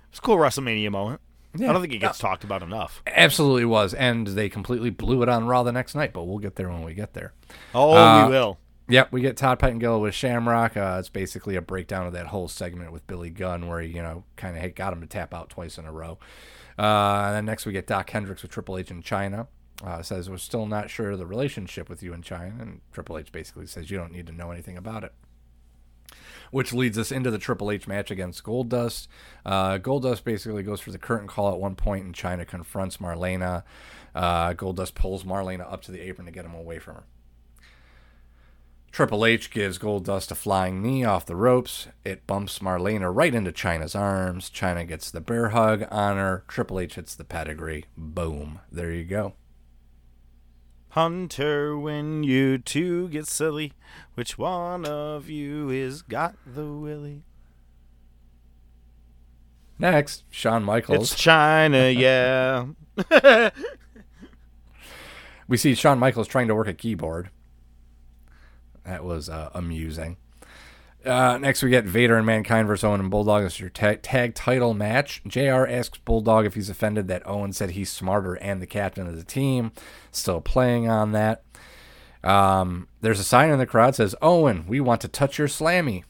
It's 0.10 0.20
a 0.20 0.22
cool 0.22 0.38
WrestleMania 0.38 0.90
moment. 0.90 1.22
Yeah. 1.56 1.70
I 1.70 1.74
don't 1.74 1.82
think 1.84 1.94
it 1.94 2.00
gets 2.00 2.18
talked 2.18 2.44
about 2.44 2.64
enough. 2.64 3.04
Absolutely 3.06 3.66
was, 3.66 3.94
and 3.94 4.26
they 4.26 4.50
completely 4.50 4.90
blew 4.90 5.22
it 5.22 5.30
on 5.30 5.46
Raw 5.46 5.62
the 5.62 5.72
next 5.72 5.94
night. 5.94 6.12
But 6.12 6.24
we'll 6.24 6.40
get 6.40 6.56
there 6.56 6.70
when 6.70 6.82
we 6.82 6.96
get 6.96 7.14
there. 7.14 7.34
Oh, 7.76 7.94
Uh, 7.94 8.26
we 8.26 8.32
will. 8.32 8.58
Yep, 8.90 9.12
we 9.12 9.22
get 9.22 9.38
Todd 9.38 9.60
Pettengill 9.60 10.00
with 10.02 10.16
Shamrock. 10.16 10.76
Uh, 10.78 10.96
it's 11.00 11.10
basically 11.10 11.56
a 11.56 11.62
breakdown 11.62 12.08
of 12.08 12.14
that 12.14 12.28
whole 12.28 12.48
segment 12.48 12.92
with 12.92 13.06
Billy 13.06 13.30
Gunn, 13.30 13.68
where 13.68 13.80
he, 13.82 13.90
you 13.90 14.02
know, 14.02 14.24
kind 14.38 14.58
of 14.58 14.76
got 14.76 14.94
him 14.94 15.02
to 15.02 15.08
tap 15.08 15.34
out 15.36 15.50
twice 15.50 15.78
in 15.78 15.86
a 15.86 15.92
row. 15.92 16.18
Uh, 16.78 17.26
and 17.28 17.36
then 17.36 17.46
next 17.46 17.66
we 17.66 17.72
get 17.72 17.88
Doc 17.88 18.10
Hendrix 18.10 18.42
with 18.42 18.52
Triple 18.52 18.78
H 18.78 18.92
in 18.92 19.02
Chyna. 19.02 19.48
Uh, 19.84 20.02
says 20.02 20.30
we're 20.30 20.38
still 20.38 20.66
not 20.66 20.90
sure 20.90 21.12
of 21.12 21.20
the 21.20 21.26
relationship 21.26 21.88
with 21.88 22.02
you 22.02 22.14
in 22.14 22.22
Chyna, 22.22 22.60
and 22.60 22.82
Triple 22.92 23.18
H 23.18 23.32
basically 23.32 23.68
says 23.68 23.92
you 23.92 23.98
don't 23.98 24.12
need 24.12 24.28
to 24.28 24.34
know 24.34 24.52
anything 24.52 24.78
about 24.78 25.04
it. 25.04 25.14
Which 26.50 26.74
leads 26.74 26.98
us 26.98 27.12
into 27.12 27.30
the 27.30 27.38
Triple 27.38 27.70
H 27.70 27.88
match 27.88 28.10
against 28.10 28.44
Goldust. 28.44 29.08
Uh, 29.46 29.78
Goldust 29.78 30.24
basically 30.24 30.64
goes 30.64 30.80
for 30.80 30.92
the 30.92 30.98
curtain 30.98 31.28
call 31.28 31.52
at 31.52 31.60
one 31.60 31.76
point, 31.76 32.06
and 32.06 32.16
Chyna 32.16 32.48
confronts 32.48 32.98
Marlena. 32.98 33.64
Uh, 34.16 34.54
Goldust 34.54 34.96
pulls 34.96 35.24
Marlena 35.24 35.72
up 35.72 35.82
to 35.84 35.92
the 35.92 36.00
apron 36.00 36.26
to 36.26 36.32
get 36.32 36.46
him 36.46 36.56
away 36.56 36.80
from 36.80 36.96
her. 36.96 37.04
Triple 38.98 39.28
H 39.28 39.52
gives 39.52 39.78
Goldust 39.78 40.32
a 40.32 40.34
flying 40.34 40.82
knee 40.82 41.04
off 41.04 41.28
the 41.28 41.36
ropes. 41.36 41.88
It 42.04 42.26
bumps 42.26 42.58
Marlena 42.58 43.14
right 43.16 43.36
into 43.36 43.52
Chyna's 43.52 43.94
arms. 43.94 44.50
Chyna 44.50 44.88
gets 44.88 45.12
the 45.12 45.22
bear 45.22 45.50
hug 45.50 45.86
on 45.92 46.18
her. 46.18 46.44
Triple 46.48 46.80
H 46.80 46.96
hits 46.96 47.14
the 47.14 47.24
pedigree. 47.24 47.86
Boom. 47.96 48.60
There 48.72 48.92
you 48.92 49.04
go. 49.04 49.34
Hunter, 50.90 51.78
when 51.78 52.24
you 52.24 52.58
two 52.58 53.08
get 53.10 53.28
silly, 53.28 53.74
which 54.16 54.40
one 54.40 54.84
of 54.84 55.30
you 55.30 55.70
is 55.70 56.02
got 56.02 56.34
the 56.44 56.66
willy? 56.66 57.22
Next, 59.78 60.24
Shawn 60.32 60.64
Michaels. 60.64 61.12
It's 61.12 61.22
Chyna, 61.24 61.96
yeah. 63.12 63.52
we 65.48 65.56
see 65.56 65.76
Shawn 65.76 66.00
Michaels 66.00 66.28
trying 66.28 66.48
to 66.48 66.56
work 66.56 66.68
a 66.68 66.74
keyboard. 66.74 67.30
That 68.88 69.04
was 69.04 69.28
uh, 69.28 69.50
amusing. 69.54 70.16
Uh, 71.06 71.38
next, 71.38 71.62
we 71.62 71.70
get 71.70 71.84
Vader 71.84 72.16
and 72.16 72.26
Mankind 72.26 72.68
versus 72.68 72.86
Owen 72.86 73.02
and 73.02 73.12
Bulldog. 73.12 73.44
This 73.44 73.56
is 73.56 73.60
your 73.60 73.70
tag, 73.70 74.02
tag 74.02 74.34
title 74.34 74.74
match. 74.74 75.22
JR 75.28 75.68
asks 75.68 75.98
Bulldog 76.00 76.46
if 76.46 76.56
he's 76.56 76.70
offended 76.70 77.10
that 77.10 77.28
Owen 77.28 77.52
said 77.52 77.72
he's 77.72 77.92
smarter 77.92 78.36
and 78.36 78.62
the 78.62 78.66
captain 78.66 79.06
of 79.06 79.18
the 79.18 79.26
team. 79.26 79.74
Still 80.12 80.40
playing 80.40 80.90
on 80.90 81.12
that. 81.12 81.44
Um, 82.24 82.88
there's 83.02 83.20
a 83.20 83.26
sign 83.26 83.52
in 83.52 83.60
the 83.60 83.66
crowd 83.66 83.90
that 83.90 83.98
says, 83.98 84.16
Owen, 84.22 84.66
we 84.68 84.80
want 84.80 85.02
to 85.02 85.10
touch 85.10 85.38
your 85.38 85.50
slammy. 85.50 86.04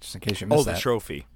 Just 0.00 0.16
in 0.16 0.20
case 0.20 0.40
you 0.40 0.48
missed 0.48 0.64
that. 0.64 0.72
Oh, 0.72 0.74
the 0.74 0.80
trophy. 0.80 1.26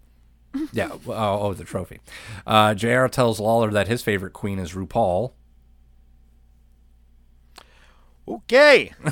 Yeah. 0.73 0.91
Oh, 0.93 1.03
oh, 1.41 1.55
the 1.55 1.65
trophy. 1.65 2.01
Uh, 2.47 2.75
JR 2.75 3.07
tells 3.07 3.39
Lawler 3.39 3.71
that 3.71 3.87
his 3.87 4.03
favorite 4.03 4.33
queen 4.33 4.59
is 4.59 4.73
RuPaul. 4.73 5.33
Okay. 8.29 8.93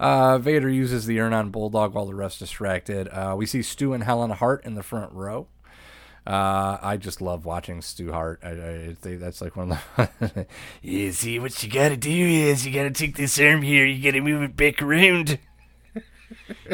Uh, 0.00 0.36
Vader 0.36 0.68
uses 0.68 1.06
the 1.06 1.20
urn 1.20 1.32
on 1.32 1.50
Bulldog 1.50 1.94
while 1.94 2.06
the 2.06 2.14
rest 2.14 2.40
distracted. 2.40 3.06
Uh, 3.06 3.36
we 3.38 3.46
see 3.46 3.62
Stu 3.62 3.92
and 3.92 4.02
Helen 4.02 4.30
Hart 4.30 4.64
in 4.64 4.74
the 4.74 4.82
front 4.82 5.12
row. 5.12 5.46
Uh, 6.26 6.76
I 6.82 6.96
just 6.96 7.20
love 7.20 7.44
watching 7.44 7.80
Stu 7.82 8.10
Hart. 8.10 8.40
I, 8.42 8.50
I 8.50 8.96
think 9.00 9.20
that's 9.20 9.40
like 9.40 9.54
one 9.54 9.72
of 9.72 10.10
the. 10.18 10.46
Yeah, 10.82 11.12
see, 11.12 11.38
what 11.38 11.62
you 11.62 11.70
gotta 11.70 11.96
do 11.96 12.10
is 12.10 12.66
you 12.66 12.72
gotta 12.72 12.90
take 12.90 13.14
this 13.14 13.38
arm 13.38 13.62
here, 13.62 13.86
you 13.86 14.02
gotta 14.02 14.22
move 14.22 14.42
it 14.42 14.56
back 14.56 14.82
around. 14.82 15.38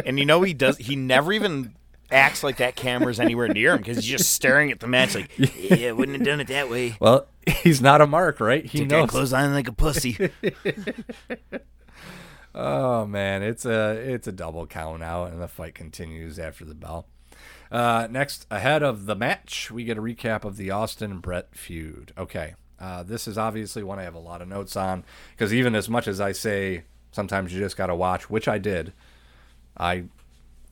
and 0.07 0.19
you 0.19 0.25
know 0.25 0.41
he 0.41 0.55
does. 0.55 0.79
He 0.79 0.97
never 0.97 1.31
even 1.31 1.75
acts 2.11 2.43
like 2.43 2.59
that 2.59 2.77
camera's 2.77 3.21
anywhere 3.21 3.49
near 3.49 3.73
him 3.73 3.79
because 3.79 3.97
he's 3.97 4.07
just 4.07 4.33
staring 4.33 4.71
at 4.71 4.81
the 4.81 4.87
match 4.87 5.15
like, 5.15 5.31
yeah, 5.57 5.93
wouldn't 5.93 6.19
have 6.19 6.27
done 6.27 6.41
it 6.41 6.49
that 6.49 6.71
way. 6.71 6.97
well, 7.01 7.27
he's 7.47 7.81
not 7.81 8.01
a 8.01 8.07
mark, 8.07 8.41
right? 8.41 8.65
He 8.65 8.81
Take 8.81 8.89
knows. 8.89 9.11
clothes 9.11 9.33
on 9.33 9.53
like 9.53 9.69
a 9.69 9.73
pussy. 9.73 10.31
oh 12.55 13.07
man, 13.07 13.43
it's 13.43 13.65
a 13.65 13.91
it's 13.93 14.27
a 14.27 14.33
double 14.33 14.67
count 14.67 15.03
out, 15.03 15.33
and 15.33 15.41
the 15.41 15.49
fight 15.49 15.75
continues 15.75 16.39
after 16.39 16.65
the 16.65 16.75
bell. 16.75 17.07
Uh, 17.71 18.09
next, 18.11 18.47
ahead 18.51 18.83
of 18.83 19.07
the 19.07 19.15
match, 19.15 19.71
we 19.71 19.85
get 19.85 19.99
a 19.99 20.03
recap 20.03 20.45
of 20.45 20.57
the 20.57 20.71
Austin 20.71 21.19
Bret 21.19 21.55
feud. 21.55 22.13
Okay, 22.17 22.55
uh, 22.81 23.03
this 23.03 23.29
is 23.29 23.37
obviously 23.37 23.83
one 23.83 23.99
I 23.99 24.05
have 24.05 24.15
a 24.15 24.19
lot 24.21 24.41
of 24.41 24.49
notes 24.49 24.77
on 24.77 25.05
because 25.33 25.53
even 25.53 25.75
as 25.75 25.89
much 25.89 26.09
as 26.09 26.21
I 26.21 26.33
say 26.33 26.85
sometimes 27.13 27.53
you 27.53 27.61
just 27.61 27.77
got 27.77 27.87
to 27.89 27.95
watch, 27.95 28.31
which 28.31 28.49
I 28.49 28.59
did, 28.59 28.93
I. 29.77 30.05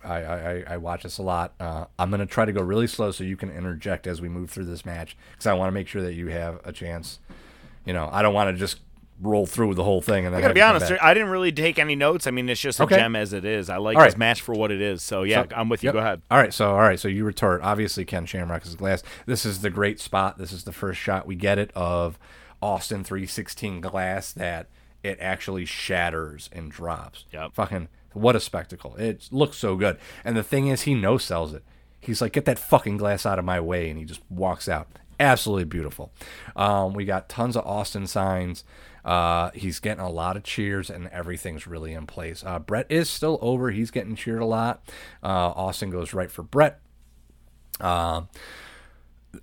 I, 0.06 0.22
I, 0.22 0.64
I 0.68 0.76
watch 0.76 1.02
this 1.02 1.18
a 1.18 1.22
lot. 1.22 1.54
Uh, 1.58 1.86
I'm 1.98 2.10
going 2.10 2.20
to 2.20 2.26
try 2.26 2.44
to 2.44 2.52
go 2.52 2.62
really 2.62 2.86
slow 2.86 3.10
so 3.10 3.24
you 3.24 3.36
can 3.36 3.50
interject 3.50 4.06
as 4.06 4.20
we 4.20 4.28
move 4.28 4.50
through 4.50 4.66
this 4.66 4.84
match 4.86 5.16
because 5.32 5.46
I 5.46 5.54
want 5.54 5.68
to 5.68 5.72
make 5.72 5.88
sure 5.88 6.02
that 6.02 6.14
you 6.14 6.28
have 6.28 6.60
a 6.64 6.72
chance. 6.72 7.18
You 7.84 7.92
know, 7.92 8.08
I 8.12 8.22
don't 8.22 8.34
want 8.34 8.54
to 8.54 8.58
just 8.58 8.80
roll 9.22 9.46
through 9.46 9.72
the 9.74 9.82
whole 9.82 10.02
thing 10.02 10.26
and 10.26 10.34
then 10.34 10.40
I 10.40 10.42
gotta 10.42 10.52
be 10.54 10.60
honest. 10.60 10.92
I 11.00 11.14
didn't 11.14 11.30
really 11.30 11.50
take 11.50 11.78
any 11.78 11.96
notes. 11.96 12.26
I 12.26 12.30
mean, 12.30 12.48
it's 12.50 12.60
just 12.60 12.78
a 12.80 12.82
Okay. 12.82 12.96
gem 12.96 13.16
as 13.16 13.32
it 13.32 13.46
is. 13.46 13.70
I 13.70 13.78
like 13.78 13.96
All 13.96 14.04
this 14.04 14.16
match 14.16 14.42
for 14.42 14.54
what 14.54 14.70
it 14.70 14.82
is. 14.82 15.02
So 15.02 15.22
yeah, 15.22 15.44
So- 15.44 15.56
I'm 15.56 15.70
with 15.70 15.82
you. 15.82 15.88
yep. 15.88 15.94
Go 15.94 15.98
ahead. 16.00 16.20
All 16.30 16.36
right, 16.38 16.52
so 16.52 16.72
all 16.72 16.80
right, 16.80 17.00
so 17.00 17.08
you 17.08 17.24
retort. 17.24 17.62
Obviously, 17.62 18.04
Ken 18.04 18.26
Shamrock 18.26 18.66
is 18.66 18.74
glass. 18.74 19.02
This 19.24 19.46
is 19.46 19.62
the 19.62 19.70
great 19.70 20.00
spot. 20.00 20.36
This 20.36 20.52
is 20.52 20.64
the 20.64 20.72
first 20.72 21.00
shot 21.00 21.26
we 21.26 21.34
get 21.34 21.58
it 21.58 21.70
of 21.74 22.18
Austin 22.60 23.04
316 23.04 23.80
glass 23.80 24.32
that 24.32 24.66
it 25.02 25.16
actually 25.18 25.64
shatters 25.64 26.50
and 26.52 26.70
drops. 26.70 27.24
Yep. 27.32 27.54
Fucking 27.54 27.88
what 28.16 28.36
a 28.36 28.40
spectacle! 28.40 28.96
It 28.96 29.28
looks 29.30 29.56
so 29.56 29.76
good. 29.76 29.98
And 30.24 30.36
the 30.36 30.42
thing 30.42 30.68
is, 30.68 30.82
he 30.82 30.94
no 30.94 31.18
sells 31.18 31.52
it. 31.54 31.62
He's 32.00 32.20
like, 32.20 32.32
get 32.32 32.44
that 32.44 32.58
fucking 32.58 32.98
glass 32.98 33.26
out 33.26 33.38
of 33.38 33.44
my 33.44 33.60
way, 33.60 33.88
and 33.90 33.98
he 33.98 34.04
just 34.04 34.20
walks 34.30 34.68
out. 34.68 34.88
Absolutely 35.18 35.64
beautiful. 35.64 36.12
Um, 36.54 36.92
we 36.92 37.04
got 37.04 37.28
tons 37.28 37.56
of 37.56 37.66
Austin 37.66 38.06
signs. 38.06 38.64
Uh, 39.04 39.50
he's 39.54 39.78
getting 39.78 40.02
a 40.02 40.10
lot 40.10 40.36
of 40.36 40.42
cheers 40.42 40.90
and 40.90 41.06
everything's 41.08 41.66
really 41.66 41.92
in 41.92 42.06
place. 42.06 42.42
Uh, 42.44 42.58
Bret 42.58 42.86
is 42.90 43.08
still 43.08 43.38
over. 43.40 43.70
He's 43.70 43.92
getting 43.92 44.16
cheered 44.16 44.42
a 44.42 44.46
lot. 44.46 44.82
Uh, 45.22 45.52
Austin 45.54 45.90
goes 45.90 46.12
right 46.12 46.30
for 46.30 46.42
Bret. 46.42 46.80
Uh, 47.80 48.22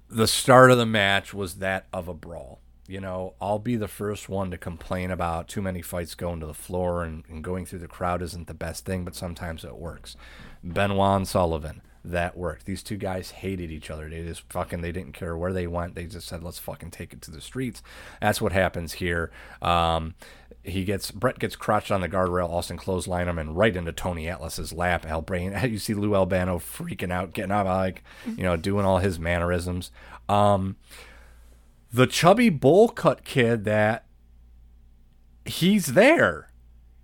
the 0.09 0.27
start 0.27 0.69
of 0.69 0.77
the 0.77 0.85
match 0.85 1.33
was 1.33 1.55
that 1.55 1.85
of 1.93 2.09
a 2.09 2.13
brawl. 2.13 2.59
You 2.87 2.99
know, 2.99 3.33
I'll 3.39 3.59
be 3.59 3.77
the 3.77 3.87
first 3.87 4.27
one 4.27 4.51
to 4.51 4.57
complain 4.57 5.09
about 5.09 5.47
too 5.47 5.61
many 5.61 5.81
fights 5.81 6.15
going 6.15 6.41
to 6.41 6.45
the 6.45 6.53
floor 6.53 7.03
and, 7.03 7.23
and 7.29 7.43
going 7.43 7.65
through 7.65 7.79
the 7.79 7.87
crowd 7.87 8.21
isn't 8.21 8.47
the 8.47 8.53
best 8.53 8.85
thing, 8.85 9.05
but 9.05 9.15
sometimes 9.15 9.63
it 9.63 9.77
works. 9.77 10.17
Benoit 10.61 11.17
and 11.17 11.27
Sullivan, 11.27 11.81
that 12.03 12.35
worked. 12.35 12.65
These 12.65 12.83
two 12.83 12.97
guys 12.97 13.31
hated 13.31 13.71
each 13.71 13.89
other. 13.89 14.09
They 14.09 14.23
just 14.23 14.43
fucking 14.51 14.81
they 14.81 14.91
didn't 14.91 15.13
care 15.13 15.37
where 15.37 15.53
they 15.53 15.67
went. 15.67 15.95
They 15.95 16.05
just 16.05 16.27
said, 16.27 16.43
"Let's 16.43 16.59
fucking 16.59 16.91
take 16.91 17.13
it 17.13 17.21
to 17.23 17.31
the 17.31 17.39
streets." 17.41 17.81
That's 18.21 18.41
what 18.41 18.51
happens 18.51 18.93
here. 18.93 19.31
Um, 19.61 20.15
he 20.63 20.83
gets 20.83 21.11
Bret 21.11 21.39
gets 21.39 21.55
crotched 21.55 21.91
on 21.91 22.01
the 22.01 22.09
guardrail. 22.09 22.49
Austin 22.49 22.77
clothesline 22.77 23.27
him 23.27 23.39
and 23.39 23.57
right 23.57 23.75
into 23.75 23.91
Tony 23.91 24.27
Atlas's 24.27 24.73
lap. 24.73 25.05
Al 25.05 25.21
Brain. 25.21 25.57
you 25.69 25.77
see 25.77 25.93
Lou 25.93 26.15
Albano 26.15 26.59
freaking 26.59 27.11
out, 27.11 27.33
getting 27.33 27.51
out 27.51 27.65
like 27.65 28.03
you 28.25 28.43
know 28.43 28.57
doing 28.57 28.85
all 28.85 28.97
his 28.97 29.19
mannerisms. 29.19 29.91
Um, 30.27 30.75
the 31.93 32.07
chubby 32.07 32.49
bowl 32.49 32.89
cut 32.89 33.23
kid 33.23 33.63
that 33.65 34.05
he's 35.45 35.87
there. 35.87 36.49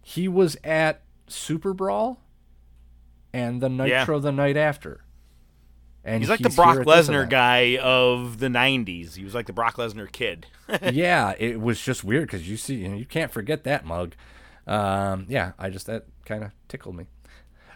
He 0.02 0.28
was 0.28 0.58
at 0.64 1.04
Super 1.28 1.74
Brawl 1.74 2.20
and 3.32 3.62
the 3.62 3.70
Nitro 3.70 4.16
Yeah. 4.18 4.22
the 4.22 4.32
night 4.32 4.58
after. 4.58 5.02
And 6.04 6.24
he's 6.24 6.30
like 6.30 6.40
the 6.40 6.50
Brock 6.50 6.72
here 6.74 6.82
at 6.82 6.88
this 6.88 7.08
Lesnar 7.10 7.30
guy 7.30 7.78
of 7.78 8.40
the 8.40 8.48
'90s. 8.48 9.16
He 9.16 9.24
was 9.24 9.36
like 9.36 9.46
the 9.46 9.54
Brock 9.54 9.76
Lesnar 9.76 10.12
kid. 10.12 10.48
yeah, 10.82 11.34
it 11.38 11.60
was 11.62 11.80
just 11.80 12.04
weird 12.04 12.24
because 12.28 12.50
you 12.50 12.58
see, 12.58 12.76
you, 12.76 12.88
know, 12.88 12.96
you 12.96 13.06
can't 13.06 13.32
forget 13.32 13.66
that 13.66 13.86
mug. 13.86 14.16
Um, 14.66 15.26
yeah, 15.30 15.52
I 15.60 15.70
just 15.70 15.86
that 15.88 16.06
kind 16.26 16.44
of 16.44 16.52
tickled 16.68 16.96
me. 16.96 17.06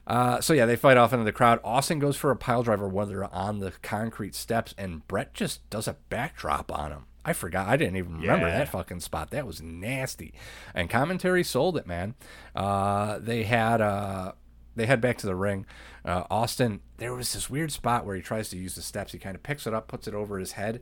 Uh, 0.06 0.42
so 0.42 0.54
yeah, 0.54 0.66
they 0.66 0.76
fight 0.76 0.98
off 0.98 1.14
into 1.14 1.26
the 1.26 1.32
crowd. 1.32 1.60
Austin 1.64 2.00
goes 2.00 2.18
for 2.18 2.30
a 2.32 2.36
pile 2.36 2.64
driver 2.64 2.88
while 2.88 3.06
they're 3.06 3.34
on 3.34 3.60
the 3.60 3.72
concrete 3.82 4.36
steps, 4.36 4.74
and 4.78 5.08
Bret 5.08 5.34
just 5.34 5.68
does 5.70 5.88
a 5.88 5.96
backdrop 6.10 6.72
on 6.72 6.92
him. 6.92 7.06
I 7.26 7.32
forgot. 7.32 7.70
I 7.70 7.78
didn't 7.78 7.96
even 7.96 8.20
remember 8.20 8.48
Yeah. 8.48 8.58
that 8.60 8.70
fucking 8.70 9.00
spot. 9.00 9.32
That 9.32 9.48
was 9.48 9.62
nasty. 9.62 10.34
And 10.76 10.90
commentary 10.90 11.42
sold 11.44 11.78
it, 11.78 11.88
man. 11.88 12.16
Uh, 12.54 13.18
they 13.20 13.44
had 13.44 13.80
uh, 13.80 14.34
they 14.76 14.86
head 14.88 15.00
back 15.00 15.18
to 15.20 15.28
the 15.28 15.36
ring. 15.36 15.66
Uh, 16.04 16.24
Austin, 16.30 16.82
there 16.98 17.14
was 17.14 17.32
this 17.32 17.50
weird 17.50 17.72
spot 17.72 18.06
where 18.06 18.18
he 18.18 18.22
tries 18.22 18.50
to 18.50 18.58
use 18.58 18.76
the 18.76 18.82
steps. 18.82 19.14
He 19.14 19.20
kind 19.20 19.36
of 19.36 19.44
picks 19.44 19.66
it 19.66 19.74
up, 19.74 19.88
puts 19.88 20.06
it 20.06 20.14
over 20.14 20.38
his 20.38 20.54
head, 20.54 20.82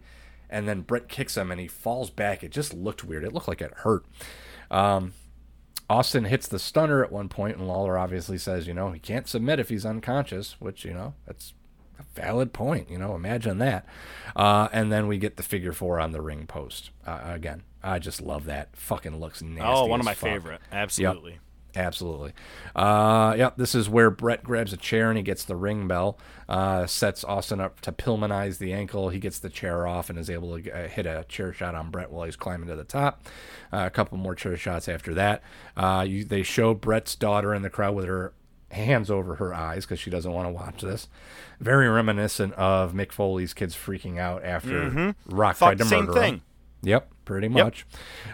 and 0.49 0.67
then 0.67 0.81
Bret 0.81 1.07
kicks 1.09 1.37
him, 1.37 1.51
and 1.51 1.61
he 1.61 1.67
falls 1.67 2.09
back. 2.09 2.43
It 2.43 2.49
just 2.51 2.73
looked 2.73 3.03
weird. 3.03 3.23
It 3.23 3.33
looked 3.33 3.47
like 3.47 3.61
it 3.61 3.73
hurt. 3.77 4.03
Um, 4.71 5.13
Austin 5.91 6.23
hits 6.23 6.47
the 6.47 6.57
stunner 6.57 7.03
at 7.03 7.11
one 7.11 7.27
point, 7.27 7.57
and 7.57 7.67
Lawler 7.67 7.97
obviously 7.97 8.37
says, 8.37 8.65
you 8.65 8.73
know, 8.73 8.91
he 8.91 8.99
can't 8.99 9.27
submit 9.27 9.59
if 9.59 9.67
he's 9.67 9.85
unconscious, 9.85 10.55
which, 10.59 10.85
you 10.85 10.93
know, 10.93 11.15
that's 11.27 11.53
a 11.99 12.03
valid 12.15 12.53
point. 12.53 12.89
You 12.89 12.97
know, 12.97 13.13
imagine 13.13 13.57
that. 13.57 13.85
Uh, 14.33 14.69
and 14.71 14.89
then 14.89 15.07
we 15.07 15.17
get 15.17 15.35
the 15.35 15.43
figure 15.43 15.73
four 15.73 15.99
on 15.99 16.13
the 16.13 16.21
ring 16.21 16.47
post. 16.47 16.91
Uh, 17.05 17.19
again, 17.25 17.63
I 17.83 17.99
just 17.99 18.21
love 18.21 18.45
that. 18.45 18.73
Fucking 18.73 19.19
looks 19.19 19.41
nasty. 19.41 19.67
Oh, 19.67 19.85
one 19.85 19.99
of 19.99 20.05
my 20.05 20.13
fuck. 20.13 20.29
favorite. 20.29 20.61
Yep. 21.33 21.41
Absolutely. 21.75 22.33
Uh, 22.75 23.33
yep, 23.37 23.55
this 23.57 23.73
is 23.73 23.87
where 23.87 24.09
Bret 24.09 24.43
grabs 24.43 24.73
a 24.73 24.77
chair 24.77 25.09
and 25.09 25.17
he 25.17 25.23
gets 25.23 25.45
the 25.45 25.55
ring 25.55 25.87
bell, 25.87 26.17
uh, 26.49 26.85
sets 26.85 27.23
Austin 27.23 27.61
up 27.61 27.79
to 27.81 27.91
Pillmanize 27.93 28.57
the 28.57 28.73
ankle. 28.73 29.09
He 29.09 29.19
gets 29.19 29.39
the 29.39 29.49
chair 29.49 29.87
off 29.87 30.09
and 30.09 30.19
is 30.19 30.29
able 30.29 30.59
to 30.59 30.69
uh, 30.71 30.87
hit 30.89 31.05
a 31.05 31.25
chair 31.29 31.53
shot 31.53 31.73
on 31.75 31.89
Bret 31.89 32.11
while 32.11 32.25
he's 32.25 32.35
climbing 32.35 32.67
to 32.67 32.75
the 32.75 32.83
top. 32.83 33.23
Uh, 33.71 33.83
a 33.85 33.89
couple 33.89 34.17
more 34.17 34.35
chair 34.35 34.57
shots 34.57 34.89
after 34.89 35.13
that. 35.13 35.41
Uh, 35.77 36.05
you, 36.07 36.25
they 36.25 36.43
show 36.43 36.73
Bret's 36.73 37.15
daughter 37.15 37.53
in 37.53 37.61
the 37.61 37.69
crowd 37.69 37.95
with 37.95 38.05
her 38.05 38.33
hands 38.71 39.09
over 39.11 39.35
her 39.35 39.53
eyes 39.53 39.85
because 39.85 39.99
she 39.99 40.09
doesn't 40.09 40.31
want 40.31 40.47
to 40.47 40.51
watch 40.51 40.81
this. 40.81 41.07
Very 41.59 41.87
reminiscent 41.89 42.53
of 42.53 42.93
Mick 42.93 43.11
Foley's 43.11 43.53
kids 43.53 43.75
freaking 43.75 44.17
out 44.17 44.43
after 44.43 44.89
Mhm. 44.89 45.15
Rock 45.25 45.55
Thought 45.57 45.65
tried 45.67 45.77
to 45.77 45.83
the 45.85 45.89
same 45.89 46.05
murder 46.05 46.21
him. 46.21 46.41
Yep, 46.83 47.11
pretty 47.31 47.47
Yep. 47.47 47.65
much. 47.65 47.85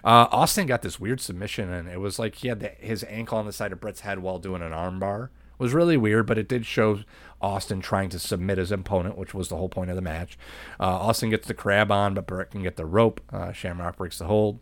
Uh, 0.03 0.27
Austin 0.31 0.65
got 0.65 0.81
this 0.81 0.99
weird 0.99 1.21
submission, 1.21 1.71
and 1.71 1.87
it 1.87 1.99
was 1.99 2.17
like 2.17 2.35
he 2.35 2.47
had 2.47 2.59
the, 2.59 2.69
his 2.79 3.03
ankle 3.07 3.37
on 3.37 3.45
the 3.45 3.53
side 3.53 3.71
of 3.71 3.79
Bret's 3.79 4.01
head 4.01 4.19
while 4.19 4.39
doing 4.39 4.61
an 4.63 4.71
armbar. 4.71 5.25
It 5.25 5.63
was 5.63 5.73
really 5.73 5.97
weird, 5.97 6.25
but 6.27 6.37
it 6.37 6.47
did 6.47 6.65
show 6.65 6.99
Austin 7.41 7.79
trying 7.81 8.09
to 8.09 8.19
submit 8.19 8.57
his 8.57 8.71
opponent, 8.71 9.17
which 9.17 9.33
was 9.33 9.49
the 9.49 9.55
whole 9.57 9.69
point 9.69 9.89
of 9.89 9.95
the 9.95 10.01
match. 10.01 10.37
Uh, 10.79 10.83
Austin 10.85 11.29
gets 11.29 11.47
the 11.47 11.53
crab 11.53 11.91
on, 11.91 12.13
but 12.15 12.25
Bret 12.27 12.51
can 12.51 12.63
get 12.63 12.75
the 12.75 12.85
rope. 12.85 13.21
Uh, 13.31 13.51
Shamrock 13.51 13.97
breaks 13.97 14.17
the 14.19 14.25
hold. 14.25 14.59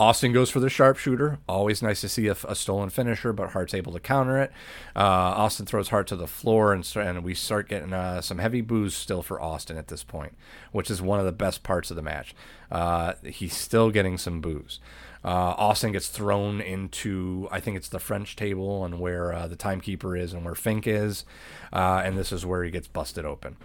Austin 0.00 0.32
goes 0.32 0.48
for 0.48 0.60
the 0.60 0.70
sharpshooter. 0.70 1.38
Always 1.48 1.82
nice 1.82 2.00
to 2.02 2.08
see 2.08 2.28
a, 2.28 2.36
a 2.46 2.54
stolen 2.54 2.88
finisher, 2.88 3.32
but 3.32 3.50
Hart's 3.50 3.74
able 3.74 3.92
to 3.92 4.00
counter 4.00 4.38
it. 4.38 4.52
Uh, 4.94 5.00
Austin 5.00 5.66
throws 5.66 5.88
Hart 5.88 6.06
to 6.08 6.16
the 6.16 6.28
floor, 6.28 6.72
and, 6.72 6.88
and 6.96 7.24
we 7.24 7.34
start 7.34 7.68
getting 7.68 7.92
uh, 7.92 8.20
some 8.20 8.38
heavy 8.38 8.60
boos 8.60 8.94
still 8.94 9.22
for 9.22 9.40
Austin 9.40 9.76
at 9.76 9.88
this 9.88 10.04
point, 10.04 10.36
which 10.70 10.88
is 10.88 11.02
one 11.02 11.18
of 11.18 11.26
the 11.26 11.32
best 11.32 11.64
parts 11.64 11.90
of 11.90 11.96
the 11.96 12.02
match. 12.02 12.32
Uh, 12.70 13.14
he's 13.24 13.56
still 13.56 13.90
getting 13.90 14.16
some 14.16 14.40
boos. 14.40 14.78
Uh, 15.24 15.54
Austin 15.58 15.90
gets 15.90 16.08
thrown 16.08 16.60
into, 16.60 17.48
I 17.50 17.58
think 17.58 17.76
it's 17.76 17.88
the 17.88 17.98
French 17.98 18.36
table, 18.36 18.84
and 18.84 19.00
where 19.00 19.32
uh, 19.32 19.48
the 19.48 19.56
timekeeper 19.56 20.16
is, 20.16 20.32
and 20.32 20.44
where 20.44 20.54
Fink 20.54 20.86
is, 20.86 21.24
uh, 21.72 22.02
and 22.04 22.16
this 22.16 22.30
is 22.30 22.46
where 22.46 22.62
he 22.62 22.70
gets 22.70 22.86
busted 22.86 23.24
open. 23.24 23.56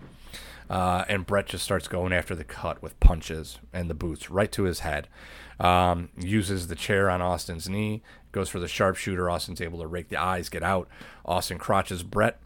Uh, 0.70 1.06
and 1.08 1.26
Bret 1.26 1.48
just 1.48 1.64
starts 1.64 1.88
going 1.88 2.14
after 2.14 2.36
the 2.36 2.44
cut 2.44 2.82
with 2.82 3.00
punches 3.00 3.60
and 3.72 3.90
the 3.90 3.94
boots 3.94 4.30
right 4.30 4.52
to 4.54 4.64
his 4.64 4.80
head. 4.80 5.08
Um, 5.60 6.10
uses 6.18 6.68
the 6.68 6.76
chair 6.76 7.10
on 7.10 7.22
Austin's 7.22 7.70
knee, 7.70 8.02
goes 8.34 8.50
for 8.50 8.60
the 8.60 8.68
sharpshooter. 8.68 9.30
Austin's 9.30 9.62
able 9.62 9.80
to 9.80 9.88
rake 9.88 10.10
the 10.10 10.18
eyes, 10.18 10.50
get 10.50 10.64
out. 10.64 10.90
Austin 11.26 11.58
crotches 11.58 12.04
Bret. 12.04 12.40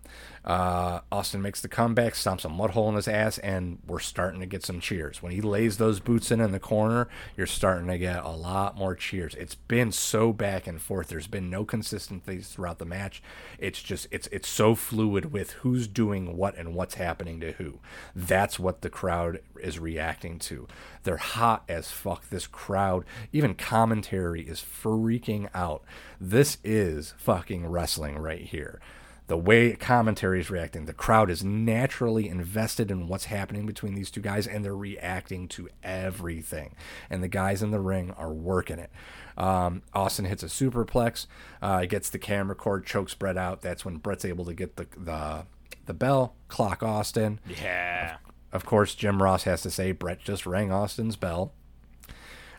Uh, 0.45 1.01
Austin 1.11 1.41
makes 1.41 1.59
the 1.59 1.67
comeback, 1.67 2.13
stomps 2.13 2.45
a 2.45 2.49
mud 2.49 2.69
hole 2.69 2.87
in 2.87 2.95
his 2.95 3.07
ass, 3.07 3.37
and 3.39 3.79
we're 3.85 3.99
starting 3.99 4.39
to 4.39 4.45
get 4.45 4.63
some 4.63 4.79
cheers. 4.79 5.21
When 5.21 5.33
he 5.33 5.41
lays 5.41 5.77
those 5.77 5.99
boots 5.99 6.31
in 6.31 6.39
in 6.39 6.53
the 6.53 6.59
corner, 6.59 7.09
you're 7.35 7.45
starting 7.45 7.87
to 7.87 7.97
get 7.97 8.23
a 8.23 8.29
lot 8.29 8.77
more 8.77 8.95
cheers. 8.95 9.35
It's 9.35 9.55
been 9.55 9.91
so 9.91 10.31
back 10.31 10.65
and 10.65 10.81
forth. 10.81 11.09
There's 11.09 11.27
been 11.27 11.49
no 11.49 11.65
consistency 11.65 12.39
throughout 12.39 12.77
the 12.77 12.85
match. 12.85 13.21
It's 13.59 13.83
just 13.83 14.07
it's 14.09 14.27
it's 14.27 14.47
so 14.47 14.73
fluid 14.73 15.33
with 15.33 15.51
who's 15.51 15.85
doing 15.85 16.37
what 16.37 16.55
and 16.55 16.73
what's 16.73 16.95
happening 16.95 17.41
to 17.41 17.51
who. 17.53 17.79
That's 18.15 18.57
what 18.57 18.81
the 18.83 18.89
crowd 18.89 19.41
is 19.57 19.79
reacting 19.79 20.39
to. 20.39 20.67
They're 21.03 21.17
hot 21.17 21.63
as 21.67 21.91
fuck. 21.91 22.29
This 22.29 22.47
crowd, 22.47 23.05
even 23.31 23.55
commentary 23.55 24.41
is 24.41 24.59
freaking 24.59 25.49
out. 25.53 25.83
This 26.19 26.57
is 26.63 27.13
fucking 27.17 27.67
wrestling 27.67 28.17
right 28.17 28.41
here 28.41 28.79
the 29.27 29.37
way 29.37 29.75
commentary 29.75 30.39
is 30.39 30.49
reacting, 30.49 30.85
the 30.85 30.93
crowd 30.93 31.29
is 31.29 31.43
naturally 31.43 32.29
invested 32.29 32.89
in 32.89 33.07
what's 33.07 33.25
happening 33.25 33.65
between 33.65 33.93
these 33.93 34.09
two 34.09 34.21
guys, 34.21 34.47
and 34.47 34.63
they're 34.63 34.75
reacting 34.75 35.49
to 35.49 35.69
everything. 35.83 36.75
And 37.09 37.21
the 37.21 37.27
guys 37.27 37.61
in 37.61 37.71
the 37.71 37.79
ring 37.79 38.11
are 38.17 38.31
working 38.31 38.79
it. 38.79 38.89
Um, 39.37 39.83
Austin 39.93 40.25
hits 40.25 40.43
a 40.43 40.47
superplex, 40.47 41.27
uh, 41.61 41.85
gets 41.85 42.09
the 42.09 42.17
camera 42.17 42.55
cord, 42.55 42.85
chokes 42.85 43.13
Bret 43.13 43.37
out. 43.37 43.61
That's 43.61 43.83
when 43.83 43.97
Bret's 43.97 44.25
able 44.25 44.45
to 44.45 44.53
get 44.53 44.77
the 44.77 44.87
the, 44.97 45.45
the 45.85 45.93
bell, 45.93 46.35
clock 46.47 46.81
Austin. 46.81 47.39
Yeah. 47.61 48.17
Of 48.57 48.65
course, 48.65 48.95
Jim 48.95 49.21
Ross 49.21 49.43
has 49.43 49.61
to 49.61 49.69
say 49.69 49.91
Bret 49.91 50.19
just 50.19 50.47
rang 50.47 50.71
Austin's 50.71 51.15
bell. 51.15 51.53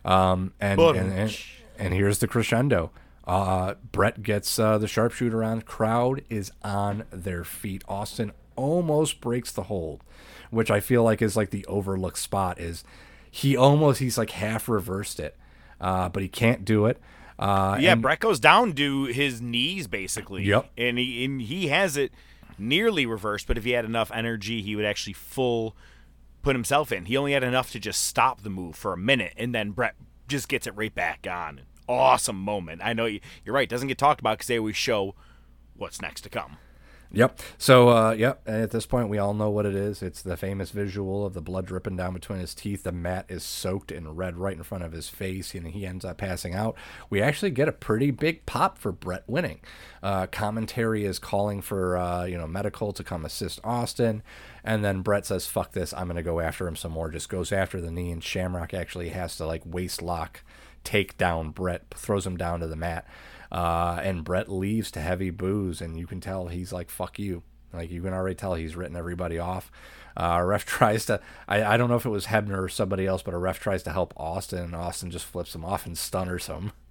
Um, 0.05 0.53
and, 0.61 0.81
and, 0.81 1.13
and 1.13 1.37
and 1.77 1.93
here's 1.93 2.21
the 2.21 2.29
crescendo. 2.29 2.93
Uh, 3.27 3.75
Bret 3.91 4.23
gets 4.23 4.61
uh, 4.61 4.79
the 4.79 4.87
sharpshooter 4.87 5.43
on. 5.43 5.63
Crowd 5.63 6.23
is 6.31 6.53
on 6.63 7.03
their 7.11 7.43
feet. 7.43 7.83
Austin 7.89 8.31
almost 8.55 9.21
breaks 9.21 9.51
the 9.51 9.65
hold, 9.65 10.05
which 10.53 10.71
I 10.71 10.79
feel 10.79 11.03
like 11.03 11.21
is 11.21 11.37
like 11.37 11.51
the 11.51 11.67
overlooked 11.67 12.19
spot. 12.19 12.61
Is 12.61 12.85
he 13.29 13.57
almost 13.57 13.99
he's 13.99 14.17
like 14.17 14.31
half 14.31 14.69
reversed 14.69 15.19
it, 15.19 15.37
uh, 15.81 16.09
but 16.11 16.23
he 16.23 16.29
can't 16.29 16.65
do 16.65 16.87
it. 16.87 17.01
Uh, 17.41 17.77
yeah, 17.81 17.95
and- 17.95 18.03
Bret 18.03 18.21
goes 18.21 18.39
down 18.39 18.73
to 18.75 19.07
his 19.07 19.43
knees 19.43 19.89
basically. 19.89 20.45
Yep. 20.45 20.71
And 20.79 20.97
he 20.97 21.25
and 21.25 21.43
he 21.43 21.67
has 21.67 21.97
it 21.97 22.13
nearly 22.59 23.07
reversed, 23.07 23.47
but 23.47 23.59
if 23.59 23.65
he 23.65 23.71
had 23.71 23.85
enough 23.85 24.11
energy, 24.13 24.63
he 24.63 24.77
would 24.77 24.85
actually 24.85 25.13
full 25.13 25.77
put 26.43 26.55
himself 26.55 26.93
in. 26.93 27.07
He 27.07 27.17
only 27.17 27.33
had 27.33 27.43
enough 27.45 27.71
to 27.73 27.81
just 27.81 28.05
stop 28.05 28.43
the 28.43 28.51
move 28.51 28.77
for 28.77 28.93
a 28.93 28.97
minute, 28.99 29.35
and 29.37 29.55
then 29.55 29.71
Bret 29.73 29.95
just 30.29 30.49
gets 30.49 30.67
it 30.67 30.77
right 30.77 30.95
back 30.95 31.27
on. 31.31 31.63
Awesome 31.89 32.37
moment. 32.37 32.81
I 32.85 32.93
know 32.93 33.07
you- 33.07 33.21
you're 33.45 33.55
right. 33.55 33.69
Doesn't 33.69 33.89
get 33.89 33.99
talked 33.99 34.21
about 34.21 34.39
because 34.39 34.49
they 34.49 34.59
always 34.59 34.77
show 34.77 35.15
what's 35.75 36.03
next 36.03 36.21
to 36.23 36.29
come. 36.29 36.59
Yep. 37.11 37.41
So, 37.57 37.89
uh, 37.89 38.11
yep. 38.13 38.43
and 38.45 38.63
At 38.63 38.71
this 38.71 38.85
point, 38.85 39.09
we 39.09 39.17
all 39.17 39.33
know 39.33 39.49
what 39.49 39.65
it 39.65 39.75
is. 39.75 40.03
It's 40.03 40.21
the 40.21 40.37
famous 40.37 40.71
visual 40.71 41.25
of 41.25 41.33
the 41.33 41.41
blood 41.41 41.65
dripping 41.65 41.97
down 41.97 42.13
between 42.13 42.39
his 42.39 42.55
teeth. 42.55 42.83
The 42.83 42.93
mat 42.93 43.25
is 43.29 43.43
soaked 43.43 43.91
in 43.91 44.15
red 44.15 44.37
right 44.37 44.57
in 44.57 44.63
front 44.63 44.85
of 44.85 44.93
his 44.93 45.09
face, 45.09 45.55
and 45.55 45.69
he 45.69 45.87
ends 45.87 46.05
up 46.05 46.19
passing 46.19 46.55
out. 46.55 46.77
We 47.09 47.23
actually 47.23 47.51
get 47.51 47.69
a 47.69 47.73
pretty 47.73 48.11
big 48.11 48.45
pop 48.45 48.77
for 48.77 48.93
Bret 48.93 49.25
winning. 49.27 49.61
Uh, 50.03 50.27
commentary 50.27 51.05
is 51.05 51.19
calling 51.19 51.63
for 51.63 51.97
uh, 51.97 52.25
you 52.25 52.37
know 52.37 52.47
medical 52.47 52.93
to 52.93 53.03
come 53.03 53.25
assist 53.25 53.61
Austin, 53.65 54.23
and 54.63 54.85
then 54.85 55.01
Bret 55.01 55.25
says, 55.25 55.47
"Fuck 55.47 55.73
this! 55.73 55.95
I'm 55.95 56.09
gonna 56.09 56.23
go 56.23 56.41
after 56.41 56.69
him 56.69 56.77
some 56.77 56.93
more." 56.93 57.11
Just 57.11 57.31
goes 57.31 57.53
after 57.53 57.81
the 57.81 57.91
knee, 57.91 58.11
and 58.11 58.23
Shamrock 58.23 58.75
actually 58.75 59.09
has 59.11 59.37
to 59.37 59.47
like 59.47 59.63
waist 59.65 60.03
lock 60.03 60.43
take 60.85 61.19
down 61.19 61.51
Bret, 61.51 61.85
throws 61.95 62.27
him 62.27 62.37
down 62.37 62.61
to 62.61 62.67
the 62.67 62.77
mat. 62.77 63.07
Uh, 63.51 64.01
and 64.03 64.25
Bret 64.25 64.51
leaves 64.51 64.91
to 64.93 65.01
heavy 65.01 65.31
booze, 65.31 65.81
and 65.81 65.99
you 65.99 66.07
can 66.07 66.21
tell 66.21 66.49
he's 66.49 66.73
like, 66.73 66.91
fuck 66.91 67.19
you. 67.19 67.43
Like, 67.73 67.91
you 67.91 68.03
can 68.03 68.15
already 68.15 68.35
tell 68.35 68.55
he's 68.55 68.77
written 68.77 68.97
everybody 68.97 69.39
off. 69.39 69.71
Uh, 70.17 70.43
ref 70.45 70.65
tries 70.67 71.07
to, 71.07 71.21
I, 71.47 71.63
I 71.65 71.77
don't 71.77 71.89
know 71.89 71.97
if 71.97 72.07
it 72.07 72.11
was 72.11 72.27
Hebner 72.27 72.63
or 72.63 72.69
somebody 72.69 73.07
else, 73.07 73.23
but 73.23 73.35
a 73.35 73.39
ref 73.39 73.61
tries 73.61 73.83
to 73.85 73.93
help 73.93 74.13
Austin, 74.17 74.59
and 74.65 74.75
Austin 74.77 75.11
just 75.11 75.25
flips 75.25 75.55
him 75.55 75.65
off 75.65 75.87
and 75.87 75.97
stunners 75.97 76.47
him. 76.47 76.73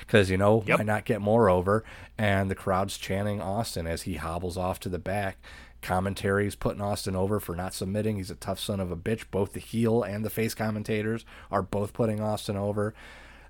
Because, 0.00 0.30
you 0.30 0.38
know, 0.38 0.60
why 0.60 0.82
not 0.82 1.04
get 1.04 1.20
more 1.20 1.50
over? 1.50 1.84
And 2.16 2.50
the 2.50 2.54
crowd's 2.54 2.96
chanting 2.96 3.42
Austin 3.42 3.86
as 3.86 4.02
he 4.02 4.14
hobbles 4.14 4.56
off 4.56 4.80
to 4.80 4.88
the 4.88 5.00
back. 5.00 5.36
Commentaries 5.82 6.54
putting 6.54 6.80
Austin 6.80 7.14
over 7.16 7.38
for 7.40 7.54
not 7.54 7.74
submitting. 7.74 8.16
He's 8.16 8.30
a 8.30 8.36
tough 8.36 8.60
son 8.60 8.80
of 8.80 8.90
a 8.90 8.96
bitch. 8.96 9.24
Both 9.30 9.52
the 9.52 9.60
heel 9.60 10.02
and 10.02 10.24
the 10.24 10.30
face 10.30 10.54
commentators 10.54 11.26
are 11.50 11.60
both 11.60 11.92
putting 11.92 12.20
Austin 12.20 12.56
over. 12.56 12.94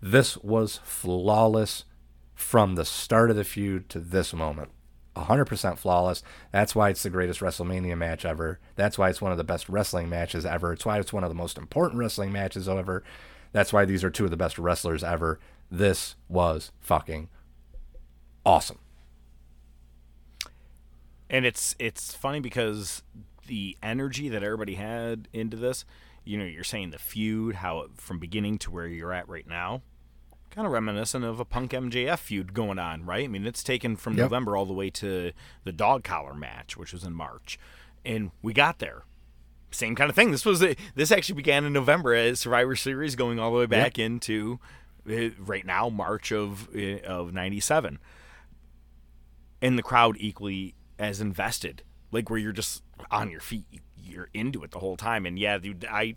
This 0.02 0.36
was 0.38 0.80
flawless 0.82 1.84
from 2.34 2.74
the 2.74 2.84
start 2.84 3.30
of 3.30 3.36
the 3.36 3.44
feud 3.44 3.88
to 3.90 4.00
this 4.00 4.32
moment. 4.32 4.70
100% 5.16 5.78
flawless. 5.78 6.22
That's 6.50 6.74
why 6.74 6.90
it's 6.90 7.02
the 7.02 7.10
greatest 7.10 7.40
WrestleMania 7.40 7.96
match 7.96 8.24
ever. 8.24 8.58
That's 8.74 8.98
why 8.98 9.10
it's 9.10 9.22
one 9.22 9.32
of 9.32 9.38
the 9.38 9.44
best 9.44 9.68
wrestling 9.68 10.08
matches 10.08 10.44
ever. 10.44 10.72
It's 10.72 10.84
why 10.84 10.98
it's 10.98 11.12
one 11.12 11.24
of 11.24 11.30
the 11.30 11.34
most 11.34 11.56
important 11.56 12.00
wrestling 12.00 12.32
matches 12.32 12.68
ever. 12.68 13.04
That's 13.52 13.72
why 13.72 13.84
these 13.84 14.02
are 14.02 14.10
two 14.10 14.24
of 14.24 14.30
the 14.30 14.36
best 14.36 14.58
wrestlers 14.58 15.04
ever. 15.04 15.38
This 15.70 16.16
was 16.28 16.72
fucking 16.80 17.28
awesome. 18.44 18.78
And 21.30 21.46
it's 21.46 21.74
it's 21.78 22.14
funny 22.14 22.40
because 22.40 23.02
the 23.46 23.76
energy 23.82 24.28
that 24.28 24.42
everybody 24.42 24.74
had 24.74 25.28
into 25.32 25.56
this, 25.56 25.84
you 26.24 26.38
know, 26.38 26.44
you're 26.44 26.64
saying 26.64 26.90
the 26.90 26.98
feud, 26.98 27.56
how 27.56 27.86
from 27.96 28.18
beginning 28.18 28.58
to 28.58 28.70
where 28.70 28.86
you're 28.86 29.12
at 29.12 29.28
right 29.28 29.46
now, 29.46 29.82
kind 30.54 30.66
of 30.66 30.72
reminiscent 30.72 31.24
of 31.24 31.40
a 31.40 31.44
Punk 31.44 31.72
MJF 31.72 32.18
feud 32.18 32.54
going 32.54 32.78
on, 32.78 33.04
right? 33.04 33.24
I 33.24 33.28
mean, 33.28 33.44
it's 33.46 33.64
taken 33.64 33.96
from 33.96 34.12
Yep. 34.14 34.24
November 34.24 34.56
all 34.56 34.66
the 34.66 34.72
way 34.72 34.88
to 34.90 35.32
the 35.64 35.72
dog 35.72 36.04
collar 36.04 36.34
match, 36.34 36.76
which 36.76 36.92
was 36.92 37.02
in 37.04 37.12
March, 37.12 37.58
and 38.04 38.30
we 38.42 38.52
got 38.52 38.78
there. 38.78 39.02
Same 39.70 39.96
kind 39.96 40.08
of 40.08 40.14
thing. 40.14 40.30
This 40.30 40.44
was 40.44 40.60
this 40.94 41.10
actually 41.10 41.34
began 41.34 41.64
in 41.64 41.72
November 41.72 42.14
as 42.14 42.38
Survivor 42.38 42.76
Series, 42.76 43.16
going 43.16 43.40
all 43.40 43.50
the 43.52 43.58
way 43.58 43.66
back 43.66 43.98
into 43.98 44.60
uh, 45.10 45.30
right 45.38 45.66
now 45.66 45.88
March 45.88 46.30
of 46.30 46.68
uh, 46.76 46.98
of 47.00 47.32
'97, 47.32 47.98
and 49.60 49.76
the 49.78 49.82
crowd 49.82 50.16
equally 50.20 50.74
as 50.98 51.20
invested, 51.20 51.82
like 52.12 52.30
where 52.30 52.38
you're 52.38 52.52
just 52.52 52.84
on 53.10 53.30
your 53.30 53.40
feet, 53.40 53.66
you're 54.00 54.28
into 54.32 54.62
it 54.62 54.70
the 54.70 54.78
whole 54.78 54.96
time. 54.96 55.26
And 55.26 55.36
yeah, 55.38 55.58
dude, 55.58 55.84
I 55.90 56.14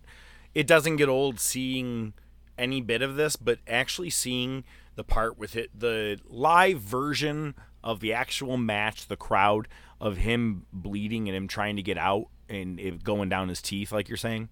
it 0.53 0.67
doesn't 0.67 0.97
get 0.97 1.09
old 1.09 1.39
seeing 1.39 2.13
any 2.57 2.81
bit 2.81 3.01
of 3.01 3.15
this, 3.15 3.35
but 3.35 3.59
actually 3.67 4.09
seeing 4.09 4.63
the 4.95 5.03
part 5.03 5.37
with 5.37 5.55
it, 5.55 5.69
the 5.77 6.19
live 6.27 6.79
version 6.79 7.55
of 7.83 7.99
the 7.99 8.13
actual 8.13 8.57
match, 8.57 9.07
the 9.07 9.15
crowd 9.17 9.67
of 10.01 10.17
him 10.17 10.65
bleeding 10.73 11.27
and 11.27 11.35
him 11.35 11.47
trying 11.47 11.75
to 11.75 11.81
get 11.83 11.97
out 11.97 12.25
and 12.49 12.79
it 12.79 13.03
going 13.03 13.29
down 13.29 13.49
his 13.49 13.61
teeth, 13.61 13.91
like 13.91 14.07
you're 14.09 14.17
saying. 14.17 14.49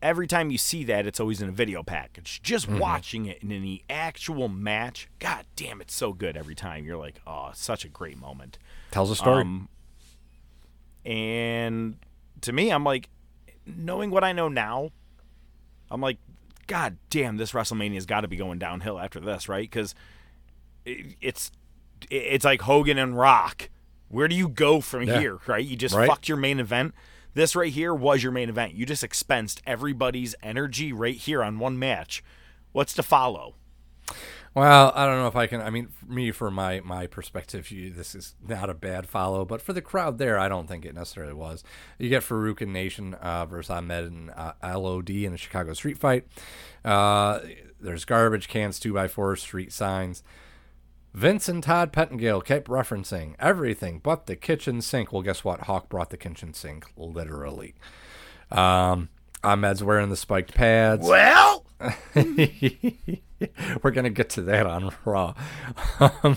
Every 0.00 0.28
time 0.28 0.50
you 0.50 0.58
see 0.58 0.84
that, 0.84 1.06
it's 1.06 1.18
always 1.18 1.40
in 1.42 1.48
a 1.48 1.52
video 1.52 1.82
package. 1.82 2.40
Just 2.42 2.68
Mhm. 2.68 2.78
watching 2.78 3.26
it 3.26 3.42
and 3.42 3.50
in 3.52 3.62
the 3.62 3.82
actual 3.90 4.48
match, 4.48 5.08
god 5.18 5.44
damn, 5.56 5.80
it's 5.80 5.94
so 5.94 6.12
good 6.12 6.36
every 6.36 6.54
time. 6.54 6.84
You're 6.84 6.96
like, 6.96 7.20
oh, 7.26 7.50
such 7.54 7.84
a 7.84 7.88
great 7.88 8.16
moment. 8.16 8.58
Tells 8.92 9.10
a 9.10 9.16
story. 9.16 9.42
Um, 9.42 9.68
and 11.04 11.96
to 12.42 12.52
me, 12.52 12.70
I'm 12.70 12.84
like, 12.84 13.08
knowing 13.66 14.10
what 14.10 14.24
I 14.24 14.32
know 14.32 14.48
now, 14.48 14.90
I'm 15.90 16.00
like, 16.00 16.18
God 16.68 16.98
damn, 17.10 17.36
this 17.38 17.50
WrestleMania's 17.52 18.06
got 18.06 18.20
to 18.20 18.28
be 18.28 18.36
going 18.36 18.58
downhill 18.60 18.98
after 19.00 19.18
this, 19.18 19.48
right? 19.48 19.68
Because 19.68 19.94
it, 20.84 21.16
it's 21.20 21.50
it's 22.10 22.44
like 22.44 22.62
Hogan 22.62 22.96
and 22.98 23.18
Rock. 23.18 23.68
Where 24.08 24.28
do 24.28 24.36
you 24.36 24.48
go 24.48 24.80
from 24.80 25.02
Yeah. 25.04 25.18
here, 25.18 25.38
right? 25.48 25.64
You 25.64 25.76
just 25.76 25.94
Right. 25.96 26.06
fucked 26.08 26.28
your 26.28 26.38
main 26.38 26.60
event. 26.60 26.94
This 27.34 27.56
right 27.56 27.72
here 27.72 27.92
was 27.94 28.22
your 28.22 28.32
main 28.32 28.48
event. 28.48 28.74
You 28.74 28.86
just 28.86 29.02
expensed 29.02 29.60
everybody's 29.66 30.34
energy 30.42 30.92
right 30.92 31.16
here 31.16 31.42
on 31.42 31.58
one 31.58 31.78
match. 31.78 32.22
What's 32.72 32.94
to 32.94 33.02
follow? 33.02 33.54
Well, 34.58 34.90
I 34.96 35.06
don't 35.06 35.18
know 35.20 35.28
if 35.28 35.36
I 35.36 35.46
can. 35.46 35.60
I 35.60 35.70
mean, 35.70 35.90
me, 36.04 36.32
for 36.32 36.50
my 36.50 36.80
my 36.80 37.06
perspective, 37.06 37.70
you, 37.70 37.92
this 37.92 38.16
is 38.16 38.34
not 38.44 38.68
a 38.68 38.74
bad 38.74 39.08
follow, 39.08 39.44
but 39.44 39.62
for 39.62 39.72
the 39.72 39.80
crowd 39.80 40.18
there, 40.18 40.36
I 40.36 40.48
don't 40.48 40.66
think 40.66 40.84
it 40.84 40.96
necessarily 40.96 41.32
was. 41.32 41.62
You 41.96 42.08
get 42.08 42.24
Faarooq 42.24 42.60
and 42.62 42.72
Nation 42.72 43.14
uh, 43.14 43.46
versus 43.46 43.70
Ahmed 43.70 44.06
and 44.06 44.30
uh, 44.30 44.54
LOD 44.64 45.10
in 45.10 45.32
a 45.32 45.36
Chicago 45.36 45.74
street 45.74 45.96
fight. 45.96 46.26
Uh, 46.84 47.38
there's 47.80 48.04
garbage 48.04 48.48
cans, 48.48 48.80
two 48.80 48.92
by 48.92 49.06
four 49.06 49.36
street 49.36 49.72
signs. 49.72 50.24
Vince 51.14 51.48
and 51.48 51.62
Todd 51.62 51.92
Pettengill 51.92 52.40
kept 52.40 52.66
referencing 52.66 53.36
everything 53.38 54.00
but 54.02 54.26
the 54.26 54.34
kitchen 54.34 54.80
sink. 54.80 55.12
Well, 55.12 55.22
guess 55.22 55.44
what? 55.44 55.62
Hawk 55.62 55.88
brought 55.88 56.10
the 56.10 56.16
kitchen 56.16 56.52
sink, 56.52 56.84
literally. 56.96 57.76
Um, 58.50 59.08
Ahmed's 59.44 59.84
wearing 59.84 60.10
the 60.10 60.16
spiked 60.16 60.52
pads. 60.52 61.06
Well, 61.06 61.64
we're 63.82 63.90
gonna 63.92 64.10
get 64.10 64.30
to 64.30 64.42
that 64.42 64.66
on 64.66 64.92
Raw. 65.04 65.34
um, 66.00 66.36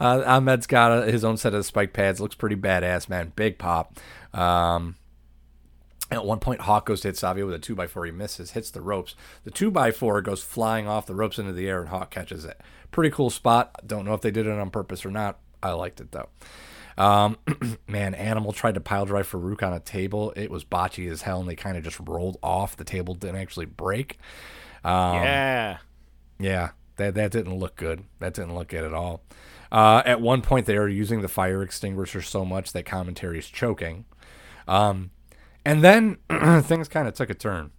uh, 0.00 0.22
Ahmed's 0.26 0.66
got 0.66 1.06
his 1.08 1.24
own 1.24 1.36
set 1.36 1.54
of 1.54 1.64
spike 1.64 1.92
pads. 1.92 2.20
Looks 2.20 2.34
pretty 2.34 2.56
badass, 2.56 3.08
man. 3.08 3.32
Big 3.36 3.58
pop. 3.58 3.98
Um, 4.34 4.96
at 6.10 6.24
one 6.24 6.40
point, 6.40 6.62
Hawk 6.62 6.86
goes 6.86 7.02
to 7.02 7.08
hit 7.08 7.16
Savio 7.16 7.46
with 7.46 7.54
a 7.54 7.58
two 7.58 7.80
x 7.80 7.92
four. 7.92 8.04
He 8.04 8.10
misses, 8.10 8.52
hits 8.52 8.70
the 8.70 8.80
ropes. 8.80 9.14
The 9.44 9.50
two 9.50 9.72
x 9.76 9.96
four 9.96 10.20
goes 10.22 10.42
flying 10.42 10.88
off 10.88 11.06
the 11.06 11.14
ropes 11.14 11.38
into 11.38 11.52
the 11.52 11.68
air, 11.68 11.80
and 11.80 11.88
Hawk 11.88 12.10
catches 12.10 12.44
it. 12.44 12.60
Pretty 12.90 13.10
cool 13.10 13.30
spot. 13.30 13.80
Don't 13.86 14.04
know 14.04 14.14
if 14.14 14.20
they 14.20 14.32
did 14.32 14.46
it 14.46 14.58
on 14.58 14.70
purpose 14.70 15.06
or 15.06 15.10
not. 15.10 15.38
I 15.62 15.72
liked 15.72 16.00
it 16.00 16.10
though. 16.10 16.28
Um, 16.98 17.38
man, 17.86 18.14
Animal 18.14 18.52
tried 18.52 18.74
to 18.74 18.80
pile 18.80 19.06
drive 19.06 19.30
Faarooq 19.30 19.62
on 19.62 19.72
a 19.72 19.80
table. 19.80 20.32
It 20.34 20.50
was 20.50 20.64
botchy 20.64 21.10
as 21.10 21.22
hell, 21.22 21.40
and 21.40 21.48
they 21.48 21.54
kind 21.54 21.76
of 21.76 21.84
just 21.84 22.00
rolled 22.00 22.38
off. 22.42 22.76
The 22.76 22.84
table 22.84 23.14
didn't 23.14 23.36
actually 23.36 23.66
break. 23.66 24.18
Um, 24.84 25.14
yeah. 25.16 25.78
yeah, 26.38 26.70
that 26.96 27.14
that 27.14 27.30
didn't 27.32 27.58
look 27.58 27.76
good. 27.76 28.04
That 28.18 28.34
didn't 28.34 28.54
look 28.54 28.68
good 28.68 28.84
at 28.84 28.94
all. 28.94 29.22
Uh, 29.72 30.02
at 30.04 30.20
one 30.20 30.42
point, 30.42 30.66
they 30.66 30.76
are 30.76 30.88
using 30.88 31.20
the 31.20 31.28
fire 31.28 31.62
extinguisher 31.62 32.22
so 32.22 32.44
much 32.44 32.72
that 32.72 32.84
commentary 32.84 33.38
is 33.38 33.48
choking. 33.48 34.04
Um, 34.66 35.10
and 35.64 35.84
then 35.84 36.18
things 36.62 36.88
kind 36.88 37.06
of 37.06 37.14
took 37.14 37.30
a 37.30 37.34
turn. 37.34 37.70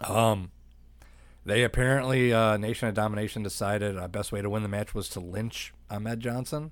Um, 0.00 0.50
they 1.44 1.64
apparently 1.64 2.32
uh, 2.32 2.56
Nation 2.56 2.88
of 2.88 2.94
Domination 2.94 3.42
decided 3.42 3.96
uh, 3.96 4.08
best 4.08 4.32
way 4.32 4.42
to 4.42 4.50
win 4.50 4.62
the 4.62 4.68
match 4.68 4.94
was 4.94 5.08
to 5.10 5.20
lynch 5.20 5.72
Ahmed 5.90 6.20
Johnson. 6.20 6.70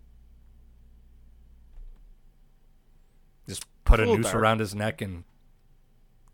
Just 3.49 3.65
put 3.85 3.99
a 3.99 4.07
noose 4.07 4.27
Dark. 4.27 4.37
around 4.37 4.61
his 4.61 4.75
neck 4.75 5.01
and 5.01 5.25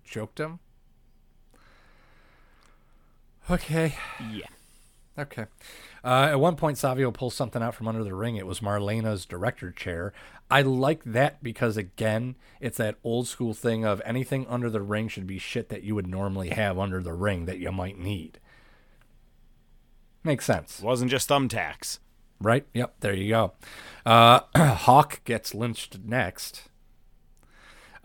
choked 0.05 0.39
him. 0.39 0.59
Okay. 3.51 3.95
Yeah. 4.33 4.47
Okay. 5.19 5.47
Uh, 6.05 6.29
at 6.31 6.41
one 6.41 6.57
point, 6.57 6.79
Savio 6.79 7.11
pulls 7.11 7.35
something 7.35 7.63
out 7.63 7.75
from 7.75 7.89
under 7.89 8.05
the 8.05 8.15
ring. 8.15 8.37
It 8.37 8.47
was 8.47 8.61
Marlena's 8.61 9.25
director 9.25 9.71
chair. 9.73 10.13
I 10.51 10.63
like 10.63 11.03
that 11.05 11.43
because, 11.43 11.77
again, 11.77 12.37
it's 12.61 12.79
that 12.79 12.97
old 13.03 13.27
school 13.27 13.55
thing 13.55 13.85
of 13.85 14.03
anything 14.05 14.47
under 14.49 14.71
the 14.71 14.83
ring 14.83 15.09
should 15.09 15.27
be 15.27 15.39
shit 15.39 15.69
that 15.71 15.83
you 15.83 15.95
would 15.95 16.07
normally 16.07 16.51
have 16.51 16.79
under 16.79 17.03
the 17.03 17.15
ring 17.15 17.47
that 17.47 17.59
you 17.59 17.73
might 17.73 17.99
need. 17.99 18.39
Makes 20.23 20.45
sense. 20.45 20.81
Wasn't 20.81 21.11
just 21.11 21.29
thumbtacks. 21.29 21.99
Right? 22.41 22.67
Yep, 22.75 22.97
there 23.01 23.15
you 23.15 23.31
go. 23.31 23.53
Uh, 24.05 24.41
Hawk 24.57 25.25
gets 25.25 25.55
lynched 25.55 25.99
next. 26.05 26.69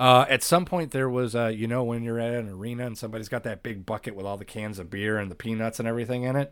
Uh, 0.01 0.25
at 0.29 0.41
some 0.41 0.65
point, 0.65 0.89
there 0.89 1.07
was, 1.07 1.35
uh, 1.35 1.45
you 1.45 1.67
know, 1.67 1.83
when 1.83 2.01
you're 2.01 2.19
at 2.19 2.33
an 2.33 2.49
arena 2.49 2.87
and 2.87 2.97
somebody's 2.97 3.29
got 3.29 3.43
that 3.43 3.61
big 3.61 3.85
bucket 3.85 4.15
with 4.15 4.25
all 4.25 4.35
the 4.35 4.43
cans 4.43 4.79
of 4.79 4.89
beer 4.89 5.19
and 5.19 5.29
the 5.29 5.35
peanuts 5.35 5.77
and 5.77 5.87
everything 5.87 6.23
in 6.23 6.35
it. 6.35 6.51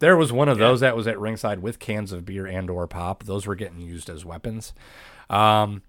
There 0.00 0.18
was 0.18 0.34
one 0.34 0.50
of 0.50 0.58
those 0.58 0.80
that 0.80 0.94
was 0.94 1.06
at 1.06 1.18
ringside 1.18 1.60
with 1.60 1.78
cans 1.78 2.12
of 2.12 2.26
beer 2.26 2.44
and 2.46 2.68
or 2.68 2.86
pop. 2.86 3.24
Those 3.24 3.46
were 3.46 3.54
getting 3.54 3.80
used 3.80 4.10
as 4.10 4.26
weapons. 4.26 4.74
Um, 5.30 5.80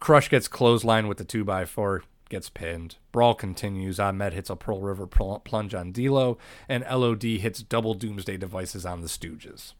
Crush 0.00 0.28
gets 0.28 0.48
clothesline 0.48 1.06
with 1.06 1.18
the 1.18 1.24
two 1.24 1.44
by 1.44 1.66
four, 1.66 2.02
gets 2.28 2.50
pinned. 2.50 2.96
Brawl 3.12 3.36
continues. 3.36 4.00
Ahmed 4.00 4.32
hits 4.32 4.50
a 4.50 4.56
Pearl 4.56 4.80
River 4.80 5.06
pl- 5.06 5.42
plunge 5.44 5.72
on 5.72 5.92
D'Lo, 5.92 6.36
and 6.68 6.84
LOD 6.90 7.22
hits 7.22 7.62
double 7.62 7.94
Doomsday 7.94 8.38
devices 8.38 8.84
on 8.84 9.02
the 9.02 9.06
Stooges. 9.06 9.74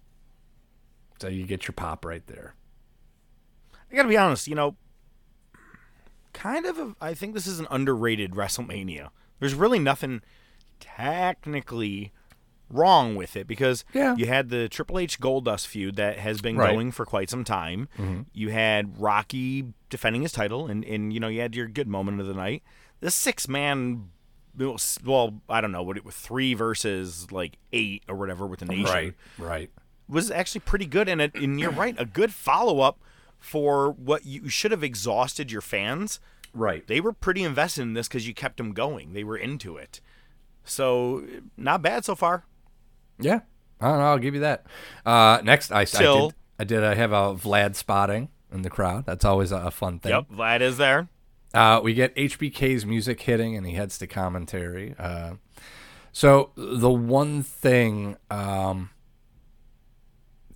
So 1.21 1.27
you 1.27 1.47
get 1.47 1.67
your 1.67 1.73
pop 1.73 2.05
right 2.05 2.25
there. 2.29 2.55
I 3.91 3.97
gotta 3.97 4.09
be 4.09 4.17
honest, 4.17 4.47
you 4.47 4.55
know, 4.55 4.77
kind 6.33 6.67
of. 6.67 6.79
A, 6.79 6.95
I 7.01 7.15
think 7.15 7.35
this 7.35 7.47
is 7.47 7.61
an 7.61 7.67
underrated 7.71 8.33
WrestleMania. 8.33 9.11
There's 9.39 9.55
really 9.55 9.79
nothing 9.79 10.23
technically 10.81 12.13
wrong 12.69 13.17
with 13.17 13.37
it 13.37 13.47
because 13.49 13.85
Yeah. 13.93 14.15
you 14.17 14.27
had 14.27 14.49
the 14.49 14.69
Triple 14.69 14.99
H 14.99 15.19
Goldust 15.19 15.67
feud 15.67 15.97
that 15.97 16.19
has 16.19 16.41
been 16.41 16.57
Right. 16.57 16.73
going 16.73 16.93
for 16.93 17.05
quite 17.05 17.29
some 17.31 17.43
time. 17.43 17.89
Mhm. 17.99 18.27
You 18.33 18.51
had 18.51 19.01
Rocky 19.01 19.73
defending 19.89 20.23
his 20.23 20.31
title, 20.33 20.67
and 20.69 20.85
and 20.85 21.13
you 21.13 21.19
know 21.19 21.29
you 21.29 21.41
had 21.41 21.55
your 21.57 21.67
good 21.67 21.89
moment 21.89 22.21
of 22.21 22.27
the 22.27 22.35
night. 22.35 22.63
This 23.01 23.15
six 23.15 23.49
man 23.49 24.11
well, 25.05 25.41
I 25.49 25.61
don't 25.61 25.71
know 25.73 25.83
what 25.83 25.97
it 25.97 26.05
was 26.05 26.15
three 26.17 26.55
versus 26.55 27.31
like 27.33 27.57
eight 27.73 28.03
or 28.09 28.17
whatever 28.17 28.47
with 28.47 28.59
the 28.61 28.67
nation. 28.67 28.85
Right, 28.85 29.15
right. 29.39 29.71
Was 30.09 30.31
actually 30.31 30.61
pretty 30.63 30.87
good, 30.87 31.09
and 31.09 31.21
it, 31.21 31.35
and 31.37 31.59
you're 31.59 31.71
right, 31.71 31.95
a 31.99 32.05
good 32.05 32.33
follow 32.35 32.81
up 32.81 32.99
for 33.41 33.91
what 33.91 34.25
you 34.25 34.49
should 34.49 34.71
have 34.71 34.85
exhausted 34.85 35.51
your 35.51 35.63
fans. 35.63 36.21
Right. 36.53 36.87
They 36.87 37.01
were 37.01 37.13
pretty 37.13 37.43
invested 37.43 37.83
in 37.83 37.95
this 37.95 38.07
because 38.07 38.29
you 38.29 38.35
kept 38.35 38.59
them 38.59 38.73
going. 38.73 39.13
They 39.13 39.25
were 39.25 39.37
into 39.37 39.77
it. 39.77 40.01
So 40.65 41.25
not 41.57 41.83
bad 41.83 42.05
so 42.05 42.15
far. 42.15 42.45
Yeah, 43.19 43.41
I 43.81 43.89
don't 43.89 43.99
know. 43.99 44.05
I'll 44.05 44.19
give 44.19 44.35
you 44.35 44.41
that. 44.41 44.67
Uh, 45.05 45.41
next, 45.43 45.73
I, 45.73 45.81
I 45.81 45.85
did. 45.85 46.35
I 46.59 46.65
did. 46.65 46.85
I 46.85 46.95
have 46.95 47.13
a 47.13 47.35
Vlad 47.35 47.75
spotting 47.75 48.29
in 48.53 48.63
the 48.63 48.71
crowd. 48.71 49.07
That's 49.07 49.25
always 49.25 49.53
a, 49.53 49.57
a 49.57 49.71
fun 49.71 49.99
thing. 49.99 50.13
Yep, 50.13 50.31
Vlad 50.31 50.61
is 50.61 50.77
there. 50.77 51.09
Uh, 51.53 51.81
we 51.83 51.95
get 51.95 52.15
HBK's 52.15 52.87
music 52.87 53.21
hitting, 53.23 53.57
and 53.57 53.67
he 53.67 53.75
heads 53.75 53.99
to 53.99 54.07
commentary. 54.07 54.95
Uh, 54.99 55.35
so 56.13 56.51
the 56.57 56.91
one 56.91 57.43
thing 57.43 58.17
um, 58.31 58.91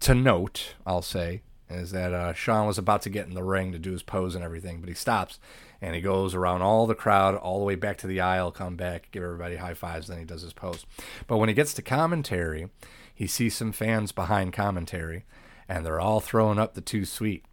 to 0.01 0.15
note, 0.15 0.75
I'll 0.87 1.03
say, 1.03 1.43
is 1.71 1.91
that 1.93 2.13
uh, 2.13 2.33
Shawn 2.33 2.67
was 2.67 2.79
about 2.79 3.03
to 3.03 3.11
get 3.11 3.27
in 3.27 3.35
the 3.35 3.43
ring 3.43 3.73
to 3.73 3.79
do 3.79 3.93
his 3.93 4.03
pose 4.03 4.35
and 4.35 4.45
everything, 4.45 4.81
but 4.81 4.89
he 4.89 4.95
stops 4.95 5.39
and 5.81 5.95
he 5.95 6.01
goes 6.01 6.35
around 6.35 6.63
all 6.63 6.87
the 6.87 6.95
crowd, 6.95 7.35
all 7.35 7.59
the 7.59 7.65
way 7.65 7.75
back 7.75 7.99
to 7.99 8.07
the 8.07 8.21
aisle, 8.21 8.51
come 8.51 8.77
back, 8.77 9.09
give 9.13 9.23
everybody 9.23 9.57
high 9.57 9.75
fives, 9.75 10.09
then 10.09 10.19
he 10.19 10.25
does 10.25 10.43
his 10.43 10.53
pose. 10.53 10.87
But 11.27 11.39
when 11.39 11.49
he 11.49 11.55
gets 11.55 11.75
to 11.75 11.83
commentary, 11.83 12.71
he 13.15 13.27
sees 13.27 13.55
some 13.55 13.73
fans 13.73 14.13
behind 14.13 14.53
commentary, 14.53 15.25
and 15.69 15.85
they're 15.85 16.01
all 16.01 16.21
throwing 16.21 16.59
up 16.59 16.75
the 16.75 16.81
two 16.81 17.05
sweet. 17.05 17.45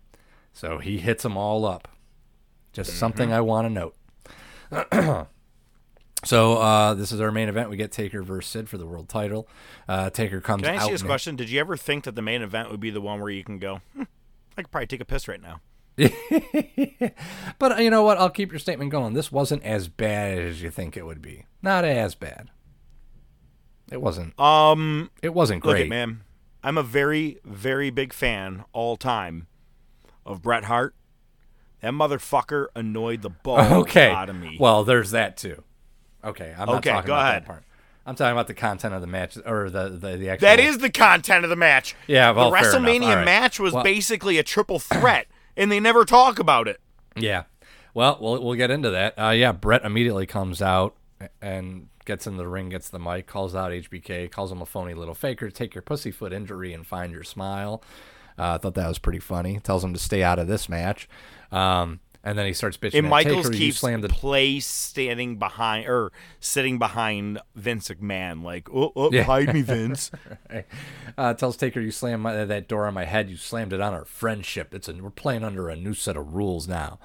So 0.53 0.79
he 0.79 0.97
hits 0.97 1.23
them 1.23 1.37
all 1.37 1.65
up. 1.65 1.87
Just 2.73 2.97
something 2.97 3.33
I 3.33 3.41
want 3.41 3.67
to 3.67 3.91
note. 4.89 5.27
so 6.23 6.57
uh, 6.57 6.93
this 6.93 7.11
is 7.11 7.19
our 7.19 7.31
main 7.31 7.49
event. 7.49 7.69
We 7.69 7.77
get 7.77 7.91
Taker 7.91 8.21
versus 8.23 8.51
Sid 8.51 8.69
for 8.69 8.77
the 8.77 8.85
world 8.85 9.09
title. 9.09 9.47
Uh, 9.87 10.09
Taker 10.09 10.41
comes 10.41 10.63
Can 10.63 10.71
I 10.71 10.75
ask 10.75 10.83
out. 10.83 10.87
you 10.89 10.93
this 10.93 11.03
question? 11.03 11.35
Did 11.35 11.49
you 11.49 11.59
ever 11.59 11.75
think 11.77 12.03
that 12.03 12.15
the 12.15 12.21
main 12.21 12.41
event 12.41 12.71
would 12.71 12.79
be 12.79 12.89
the 12.89 13.01
one 13.01 13.19
where 13.19 13.29
you 13.29 13.43
can 13.43 13.59
go, 13.59 13.81
hmm, 13.95 14.03
I 14.57 14.61
could 14.63 14.71
probably 14.71 14.87
take 14.87 15.01
a 15.01 15.05
piss 15.05 15.27
right 15.27 15.41
now? 15.41 15.61
But 17.59 17.83
you 17.83 17.89
know 17.89 18.03
what? 18.03 18.17
I'll 18.17 18.29
keep 18.29 18.51
your 18.51 18.59
statement 18.59 18.91
going. 18.91 19.13
This 19.13 19.31
wasn't 19.31 19.63
as 19.63 19.87
bad 19.87 20.39
as 20.39 20.61
you 20.61 20.71
think 20.71 20.97
it 20.97 21.05
would 21.05 21.21
be. 21.21 21.45
Not 21.61 21.85
as 21.85 22.15
bad. 22.15 22.49
It 23.91 24.01
wasn't. 24.01 24.39
Um, 24.39 25.11
it 25.21 25.33
wasn't 25.33 25.61
great. 25.61 25.85
it, 25.85 25.89
man. 25.89 26.23
I'm 26.63 26.77
a 26.77 26.83
very, 26.83 27.39
very 27.43 27.89
big 27.89 28.13
fan 28.13 28.63
all 28.73 28.97
time 28.97 29.47
of 30.25 30.41
Bret 30.41 30.65
Hart. 30.65 30.95
That 31.81 31.93
motherfucker 31.93 32.67
annoyed 32.75 33.21
the 33.21 33.29
balls 33.29 33.71
okay. 33.71 34.11
out 34.11 34.29
of 34.29 34.35
me. 34.35 34.57
Well, 34.59 34.83
there's 34.83 35.11
that 35.11 35.37
too. 35.37 35.63
Okay, 36.23 36.53
I'm 36.57 36.67
not 36.67 36.75
Okay, 36.77 36.91
talking 36.91 37.07
go 37.07 37.13
about 37.13 37.29
ahead. 37.29 37.43
that 37.43 37.47
part. 37.47 37.63
I'm 38.05 38.15
talking 38.15 38.31
about 38.31 38.47
the 38.47 38.53
content 38.55 38.93
of 38.95 39.01
the 39.01 39.07
match 39.07 39.37
or 39.45 39.69
the 39.69 39.89
the, 39.89 40.17
the 40.17 40.29
actual. 40.29 40.45
that 40.47 40.59
is 40.59 40.79
the 40.79 40.89
content 40.89 41.43
of 41.43 41.49
the 41.49 41.55
match. 41.55 41.95
Yeah, 42.07 42.31
well, 42.31 42.49
the. 42.51 42.57
WrestleMania 42.57 43.17
right. 43.17 43.25
match 43.25 43.59
was 43.59 43.73
Well- 43.73 43.83
basically 43.83 44.37
a 44.37 44.43
triple 44.43 44.79
threat, 44.79 45.27
and 45.57 45.71
they 45.71 45.79
never 45.79 46.05
talk 46.05 46.39
about 46.39 46.67
it. 46.67 46.79
Yeah. 47.15 47.43
Well, 47.93 48.17
we'll 48.21 48.41
we'll 48.43 48.55
get 48.55 48.71
into 48.71 48.89
that. 48.91 49.19
Uh, 49.19 49.29
yeah, 49.31 49.51
Bret 49.51 49.83
immediately 49.83 50.25
comes 50.25 50.61
out 50.61 50.95
and 51.41 51.87
gets 52.05 52.25
in 52.25 52.37
the 52.37 52.47
ring, 52.47 52.69
gets 52.69 52.89
the 52.89 52.97
mic, 52.99 53.27
calls 53.27 53.53
out 53.53 53.71
HBK, 53.71 54.31
calls 54.31 54.51
him 54.51 54.61
a 54.61 54.65
phony 54.65 54.93
little 54.93 55.13
faker. 55.13 55.49
Take 55.51 55.75
your 55.75 55.81
pussyfoot 55.81 56.31
injury 56.33 56.73
and 56.73 56.87
find 56.87 57.11
your 57.11 57.23
smile. 57.23 57.83
Uh, 58.39 58.53
I 58.55 58.57
thought 58.57 58.73
that 58.75 58.87
was 58.87 58.97
pretty 58.97 59.19
funny. 59.19 59.59
Tells 59.59 59.83
him 59.83 59.93
to 59.93 59.99
stay 59.99 60.23
out 60.23 60.39
of 60.39 60.47
this 60.47 60.69
match. 60.69 61.07
Um, 61.51 61.99
and 62.23 62.37
then 62.37 62.45
he 62.45 62.53
starts 62.53 62.77
bitching. 62.77 62.99
And 62.99 63.09
Michaels 63.09 63.47
Taker, 63.47 63.57
keeps 63.57 63.81
the 63.81 64.07
place 64.09 64.67
standing 64.67 65.37
behind 65.37 65.87
or 65.87 66.11
sitting 66.39 66.79
behind 66.79 67.39
Vince 67.55 67.89
McMahon, 67.89 68.43
like, 68.43 68.69
oh, 68.69 68.91
oh 68.95 69.09
Yeah. 69.11 69.23
hide 69.23 69.53
me, 69.53 69.61
Vince. 69.63 70.11
Right. 70.49 70.65
uh, 71.17 71.33
tells 71.33 71.57
Taker, 71.57 71.79
"You 71.79 71.91
slammed 71.91 72.23
my, 72.23 72.45
that 72.45 72.67
door 72.67 72.85
on 72.87 72.93
my 72.93 73.05
head. 73.05 73.29
You 73.29 73.37
slammed 73.37 73.73
it 73.73 73.81
on 73.81 73.93
our 73.93 74.05
friendship. 74.05 74.73
It's 74.73 74.87
a, 74.87 74.93
we're 74.93 75.09
playing 75.09 75.43
under 75.43 75.69
a 75.69 75.75
new 75.75 75.93
set 75.93 76.17
of 76.17 76.33
rules 76.33 76.67
now." 76.67 76.99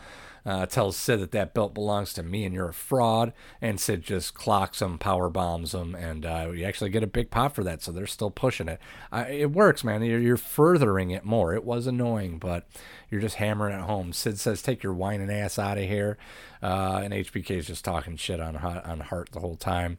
Uh, 0.47 0.65
tells 0.65 0.97
Sid 0.97 1.19
that 1.19 1.33
that 1.33 1.55
belt 1.55 1.75
belongs 1.75 2.13
to 2.13 2.23
me 2.23 2.45
and 2.45 2.55
you're 2.55 2.69
a 2.69 2.73
fraud. 2.73 3.33
And 3.61 3.81
Sid 3.81 4.05
just 4.05 4.35
clocks 4.35 4.81
him, 4.81 4.97
power 4.97 5.29
bombs 5.29 5.75
him, 5.75 5.97
and 5.97 6.25
uh, 6.25 6.53
you 6.55 6.65
actually 6.65 6.91
get 6.91 7.03
a 7.03 7.09
big 7.09 7.31
pop 7.31 7.57
for 7.57 7.65
that. 7.65 7.83
So 7.83 7.91
they're 7.91 8.07
still 8.07 8.31
pushing 8.31 8.69
it. 8.69 8.79
Uh, 9.11 9.25
it 9.29 9.51
works, 9.51 9.83
man. 9.83 10.03
You're, 10.03 10.21
you're 10.21 10.37
furthering 10.37 11.11
it 11.11 11.25
more. 11.25 11.53
It 11.53 11.65
was 11.65 11.89
annoying, 11.89 12.39
but 12.39 12.65
you're 13.11 13.21
just 13.21 13.37
hammering 13.37 13.77
it 13.77 13.83
home. 13.83 14.13
Sid 14.13 14.39
says, 14.39 14.63
"Take 14.63 14.85
your 14.85 14.95
whining 14.95 15.31
ass 15.31 15.59
out 15.59 15.79
of 15.79 15.85
here," 15.85 16.17
uh, 16.63 17.01
and 17.03 17.13
HBK 17.13 17.51
is 17.51 17.67
just 17.67 17.85
talking 17.85 18.17
shit 18.17 18.41
on 18.41 18.57
on 18.57 19.01
Hart 19.01 19.31
the 19.33 19.41
whole 19.41 19.57
time. 19.57 19.99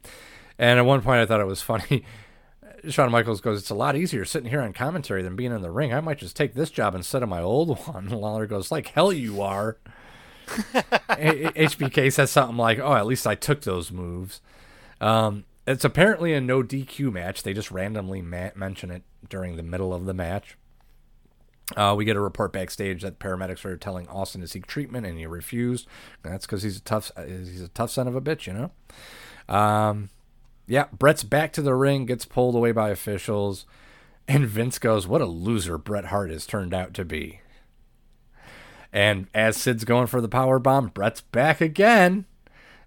And 0.58 0.78
at 0.78 0.86
one 0.86 1.02
point, 1.02 1.20
I 1.20 1.26
thought 1.26 1.40
it 1.40 1.46
was 1.46 1.62
funny. 1.62 2.04
Shawn 2.88 3.10
Michaels 3.10 3.40
goes, 3.40 3.60
It's 3.60 3.70
a 3.70 3.74
lot 3.74 3.96
easier 3.96 4.24
sitting 4.24 4.50
here 4.50 4.60
on 4.60 4.72
commentary 4.72 5.22
than 5.22 5.36
being 5.36 5.52
in 5.52 5.62
the 5.62 5.70
ring. 5.70 5.92
I 5.92 6.00
might 6.00 6.18
just 6.18 6.36
take 6.36 6.54
this 6.54 6.70
job 6.70 6.94
instead 6.94 7.22
of 7.22 7.28
my 7.28 7.40
old 7.40 7.78
one. 7.86 8.08
Lawler 8.08 8.46
goes, 8.46 8.70
Like 8.70 8.88
hell 8.88 9.12
you 9.12 9.42
are. 9.42 9.76
HBK 11.08 12.12
says 12.12 12.30
something 12.30 12.56
like, 12.56 12.78
Oh, 12.78 12.94
at 12.94 13.06
least 13.06 13.26
I 13.26 13.34
took 13.34 13.62
those 13.62 13.90
moves. 13.92 14.40
Um, 15.00 15.44
it's 15.66 15.84
apparently 15.84 16.32
a 16.32 16.40
no 16.40 16.62
DQ 16.62 17.12
match. 17.12 17.42
They 17.42 17.52
just 17.52 17.70
randomly 17.70 18.22
ma- 18.22 18.50
mention 18.54 18.90
it 18.90 19.02
during 19.28 19.56
the 19.56 19.62
middle 19.62 19.92
of 19.92 20.06
the 20.06 20.14
match. 20.14 20.56
Uh, 21.76 21.94
we 21.96 22.04
get 22.06 22.16
a 22.16 22.20
report 22.20 22.52
backstage 22.52 23.02
that 23.02 23.18
paramedics 23.18 23.64
are 23.64 23.76
telling 23.76 24.08
Austin 24.08 24.40
to 24.40 24.48
seek 24.48 24.66
treatment, 24.66 25.06
and 25.06 25.18
he 25.18 25.26
refused. 25.26 25.86
That's 26.22 26.46
because 26.46 26.62
he's 26.62 26.78
a 26.78 26.82
tough 26.82 27.10
he's 27.26 27.60
a 27.60 27.68
tough 27.68 27.90
son 27.90 28.08
of 28.08 28.16
a 28.16 28.22
bitch, 28.22 28.46
you 28.46 28.54
know. 28.54 29.54
Um, 29.54 30.08
yeah, 30.66 30.86
Bret's 30.92 31.24
back 31.24 31.52
to 31.54 31.62
the 31.62 31.74
ring, 31.74 32.06
gets 32.06 32.24
pulled 32.24 32.54
away 32.54 32.72
by 32.72 32.88
officials, 32.88 33.66
and 34.26 34.46
Vince 34.46 34.78
goes, 34.78 35.06
"What 35.06 35.20
a 35.20 35.26
loser 35.26 35.76
Bret 35.76 36.06
Hart 36.06 36.30
has 36.30 36.46
turned 36.46 36.72
out 36.72 36.94
to 36.94 37.04
be." 37.04 37.40
And 38.92 39.26
as 39.34 39.56
Sid's 39.56 39.84
going 39.84 40.06
for 40.06 40.20
the 40.20 40.28
power 40.28 40.58
bomb, 40.58 40.88
Bret's 40.88 41.20
back 41.20 41.60
again, 41.60 42.24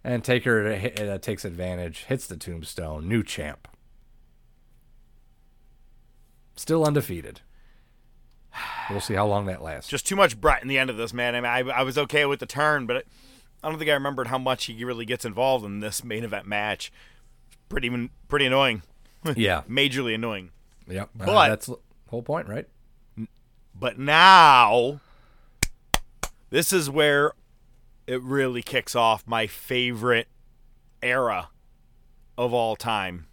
and 0.03 0.23
Taker 0.23 0.67
uh, 0.99 1.17
takes 1.19 1.45
advantage, 1.45 2.05
hits 2.05 2.25
the 2.27 2.37
tombstone, 2.37 3.07
new 3.07 3.23
champ, 3.23 3.67
still 6.55 6.85
undefeated. 6.85 7.41
We'll 8.89 8.99
see 8.99 9.13
how 9.13 9.27
long 9.27 9.45
that 9.45 9.61
lasts. 9.61 9.89
Just 9.89 10.07
too 10.07 10.15
much 10.15 10.39
Bret 10.41 10.61
in 10.61 10.67
the 10.67 10.77
end 10.77 10.89
of 10.89 10.97
this, 10.97 11.13
man. 11.13 11.35
I 11.35 11.41
mean, 11.41 11.69
I, 11.69 11.79
I 11.79 11.83
was 11.83 11.97
okay 11.97 12.25
with 12.25 12.39
the 12.39 12.45
turn, 12.45 12.85
but 12.85 13.05
I 13.63 13.69
don't 13.69 13.77
think 13.77 13.89
I 13.89 13.93
remembered 13.93 14.27
how 14.27 14.37
much 14.37 14.65
he 14.65 14.83
really 14.83 15.05
gets 15.05 15.23
involved 15.23 15.63
in 15.63 15.79
this 15.79 16.03
main 16.03 16.23
event 16.23 16.45
match. 16.47 16.91
Pretty, 17.69 18.09
pretty 18.27 18.45
annoying. 18.45 18.83
Yeah. 19.35 19.61
majorly 19.69 20.15
annoying. 20.15 20.49
Yep, 20.87 21.09
uh, 21.19 21.25
but 21.25 21.47
that's 21.49 21.67
the 21.67 21.75
whole 22.09 22.23
point, 22.23 22.49
right? 22.49 22.67
But 23.79 23.99
now, 23.99 24.99
this 26.51 26.71
is 26.71 26.89
where 26.89 27.31
it 28.05 28.21
really 28.21 28.61
kicks 28.61 28.95
off 28.95 29.25
my 29.25 29.47
favorite 29.47 30.27
era 31.01 31.49
of 32.37 32.53
all 32.53 32.75
time. 32.75 33.25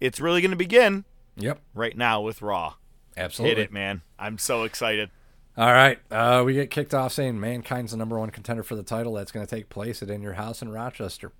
It's 0.00 0.20
really 0.20 0.42
going 0.42 0.50
to 0.50 0.56
begin. 0.56 1.04
Yep. 1.36 1.60
Right 1.72 1.96
now 1.96 2.20
with 2.20 2.42
Raw. 2.42 2.74
Absolutely. 3.16 3.56
Hit 3.56 3.64
it, 3.64 3.72
man. 3.72 4.02
I'm 4.18 4.36
so 4.36 4.64
excited. 4.64 5.10
All 5.56 5.72
right, 5.72 6.00
uh, 6.10 6.42
we 6.44 6.54
get 6.54 6.72
kicked 6.72 6.92
off 6.92 7.12
saying 7.12 7.38
Mankind's 7.38 7.92
the 7.92 7.96
number 7.96 8.18
one 8.18 8.30
contender 8.30 8.64
for 8.64 8.74
the 8.74 8.82
title. 8.82 9.14
That's 9.14 9.30
going 9.30 9.46
to 9.46 9.54
take 9.54 9.68
place 9.68 10.02
at 10.02 10.10
In 10.10 10.20
Your 10.20 10.32
House 10.32 10.60
in 10.60 10.68
Rochester. 10.68 11.30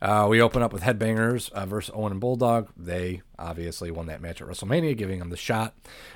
Uh, 0.00 0.26
we 0.30 0.40
open 0.40 0.62
up 0.62 0.72
with 0.72 0.82
Headbangers 0.82 1.50
uh, 1.52 1.66
versus 1.66 1.90
Owen 1.94 2.12
and 2.12 2.20
Bulldog. 2.20 2.68
They 2.76 3.22
obviously 3.38 3.90
won 3.90 4.06
that 4.06 4.20
match 4.20 4.40
at 4.40 4.46
WrestleMania, 4.46 4.96
giving 4.96 5.18
them 5.18 5.30
the 5.30 5.36
shot. 5.36 5.74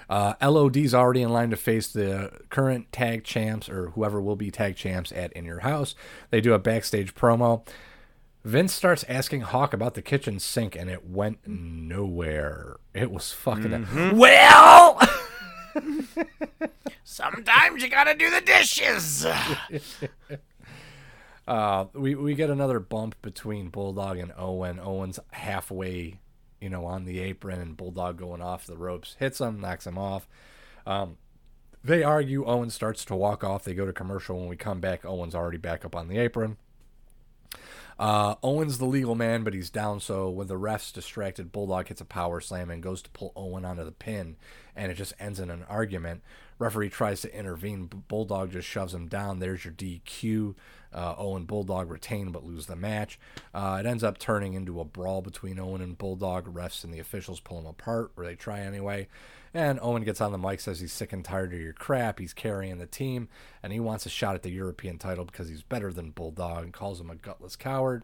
Uh, 0.09 0.35
LOD's 0.41 0.95
already 0.95 1.23
in 1.23 1.31
line 1.31 1.51
to 1.51 1.57
face 1.57 1.89
the 1.89 2.31
current 2.49 2.93
tag 2.93 3.25
champs 3.25 3.69
or 3.69 3.91
whoever 3.91 4.21
will 4.21 4.37
be 4.37 4.51
tag 4.53 4.77
champs 4.77 5.11
at 5.13 5.33
In 5.33 5.45
Your 5.45 5.61
House. 5.61 5.95
They 6.31 6.41
do 6.41 6.55
a 6.55 6.59
backstage 6.61 7.15
promo. 7.15 7.67
Vince 8.45 8.73
starts 8.73 9.05
asking 9.09 9.43
Hawk 9.43 9.73
about 9.73 9.95
the 9.95 10.03
kitchen 10.03 10.39
sink, 10.41 10.75
and 10.77 10.91
it 10.91 11.05
went 11.09 11.47
nowhere. 11.47 12.77
It 12.93 13.11
was 13.11 13.31
fucking. 13.33 13.71
Mhm. 13.71 14.13
Well! 14.15 15.01
Sometimes 17.05 17.83
you 17.83 17.89
got 17.89 18.05
to 18.05 18.15
do 18.15 18.31
the 18.31 18.41
dishes. 18.41 19.27
Uh, 21.47 21.87
we 21.93 22.15
we 22.15 22.35
get 22.35 22.51
another 22.51 22.79
bump 22.79 23.17
between 23.21 23.69
Bulldog 23.69 24.19
and 24.19 24.33
Owen. 24.37 24.79
Owen's 24.79 25.19
halfway, 25.33 26.21
you 26.61 26.69
know, 26.69 26.85
on 26.85 27.05
the 27.05 27.19
apron, 27.19 27.61
and 27.61 27.77
Bulldog 27.77 28.17
going 28.17 28.41
off 28.41 28.67
the 28.67 28.77
ropes 28.77 29.17
hits 29.19 29.41
him, 29.41 29.61
knocks 29.61 29.87
him 29.87 29.99
off. 29.99 30.29
Um, 30.87 31.17
they 31.83 32.05
argue. 32.05 32.45
Owen 32.45 32.71
starts 32.71 33.05
to 33.07 33.17
walk 33.17 33.43
off. 33.43 33.65
They 33.65 33.75
go 33.75 33.87
to 33.87 33.93
commercial. 33.93 34.39
When 34.39 34.49
we 34.49 34.57
come 34.57 34.81
back, 34.81 35.05
Owen's 35.05 35.35
already 35.35 35.59
back 35.59 35.85
up 35.85 35.97
on 35.97 36.09
the 36.09 36.19
apron. 36.19 36.57
Uh, 37.99 38.37
Owen's 38.43 38.79
the 38.79 38.85
legal 38.85 39.15
man, 39.15 39.45
but 39.45 39.55
he's 39.55 39.71
down. 39.71 40.01
So 40.01 40.31
when 40.31 40.47
the 40.47 40.59
refs 40.59 40.93
distracted, 40.93 41.53
Bulldog 41.53 41.89
hits 41.89 42.01
a 42.01 42.05
power 42.05 42.41
slam 42.41 42.71
and 42.71 42.83
goes 42.83 43.03
to 43.03 43.11
pull 43.11 43.33
Owen 43.37 43.65
onto 43.65 43.85
the 43.85 43.93
pin, 43.93 44.37
and 44.75 44.91
it 44.91 44.95
just 44.95 45.13
ends 45.21 45.39
in 45.39 45.51
an 45.51 45.65
argument. 45.69 46.23
Referee 46.59 46.91
tries 46.91 47.21
to 47.23 47.37
intervene, 47.37 47.87
Bulldog 48.09 48.53
just 48.53 48.69
shoves 48.69 48.95
him 48.95 49.09
down. 49.09 49.39
There's 49.41 49.65
your 49.65 49.75
DQ. 49.75 50.55
Uh, 50.95 51.15
Owen 51.17 51.45
Bulldog 51.45 51.91
retain 51.91 52.31
but 52.31 52.45
lose 52.45 52.67
the 52.67 52.77
match. 52.77 53.19
Uh, 53.55 53.79
it 53.81 53.87
ends 53.87 54.05
up 54.05 54.19
turning 54.19 54.55
into 54.55 54.81
a 54.81 54.85
brawl 54.85 55.23
between 55.23 55.59
Owen 55.59 55.81
and 55.81 55.97
Bulldog. 55.97 56.53
Refs 56.53 56.85
and 56.85 56.93
the 56.93 56.99
officials 56.99 57.41
pull 57.41 57.59
them 57.59 57.67
apart, 57.67 58.13
or 58.17 58.25
they 58.25 58.35
try 58.35 58.61
anyway. 58.61 59.09
And 59.55 59.79
Owen 59.83 60.05
gets 60.05 60.21
on 60.21 60.33
the 60.33 60.39
mic, 60.39 60.61
says 60.61 60.81
he's 60.81 60.93
sick 60.93 61.13
and 61.13 61.25
tired 61.25 61.53
of 61.53 61.61
your 61.61 61.75
crap. 61.75 62.19
He's 62.19 62.33
carrying 62.33 62.79
the 62.79 62.87
team, 62.87 63.29
and 63.63 63.73
he 63.73 63.81
wants 63.81 64.07
a 64.07 64.11
shot 64.11 64.35
at 64.35 64.43
the 64.43 64.51
European 64.51 64.99
title 64.99 65.25
because 65.25 65.49
he's 65.49 65.63
better 65.63 65.93
than 65.93 66.11
Bulldog 66.11 66.65
and 66.65 66.73
calls 66.73 67.01
him 67.01 67.11
a 67.11 67.15
gutless 67.17 67.57
coward. 67.57 68.03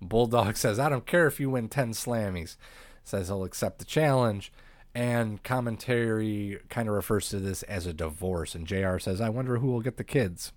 Bulldog 0.00 0.56
says, 0.56 0.78
I 0.78 0.88
don't 0.88 1.06
care 1.06 1.26
if 1.26 1.38
you 1.38 1.50
win 1.50 1.68
10 1.68 1.92
slammies. 1.92 2.56
Says 3.04 3.28
he'll 3.28 3.44
accept 3.44 3.78
the 3.78 3.84
challenge. 3.84 4.52
And 4.94 5.42
commentary 5.44 6.58
kind 6.68 6.88
of 6.88 6.94
refers 6.94 7.28
to 7.28 7.38
this 7.38 7.62
as 7.64 7.86
a 7.86 7.92
divorce. 7.92 8.54
And 8.54 8.66
JR 8.66 8.98
says, 8.98 9.20
I 9.20 9.28
wonder 9.28 9.58
who 9.58 9.68
will 9.68 9.82
get 9.82 9.98
the 9.98 10.04
kids. 10.04 10.52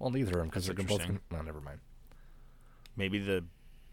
Well, 0.00 0.10
neither 0.10 0.32
of 0.32 0.38
them 0.38 0.48
because 0.48 0.66
they're 0.66 0.74
both. 0.74 1.08
no, 1.30 1.42
never 1.42 1.60
mind. 1.60 1.78
Maybe 2.96 3.18
the 3.20 3.44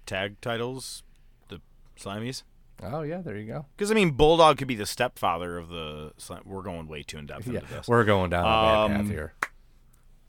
tag 0.07 0.41
titles, 0.41 1.03
the 1.49 1.61
Slammies. 1.99 2.41
Oh 2.81 3.01
yeah, 3.01 3.21
there 3.21 3.35
you 3.37 3.45
go. 3.45 3.65
Because 3.75 3.91
I 3.91 3.93
mean, 3.93 4.11
Bulldog 4.11 4.57
could 4.57 4.67
be 4.67 4.75
the 4.75 4.85
stepfather 4.85 5.57
of 5.57 5.69
the. 5.69 6.13
Slam- 6.17 6.43
We're 6.45 6.61
going 6.63 6.87
way 6.87 7.03
too 7.03 7.17
in 7.19 7.25
depth 7.27 7.47
Yeah, 7.47 7.59
into 7.59 7.73
this. 7.73 7.87
we're 7.87 8.03
going 8.03 8.29
down 8.31 8.41
a 8.43 8.47
bad 8.47 8.87
path 8.95 8.99
Um, 9.01 9.09
here. 9.11 9.33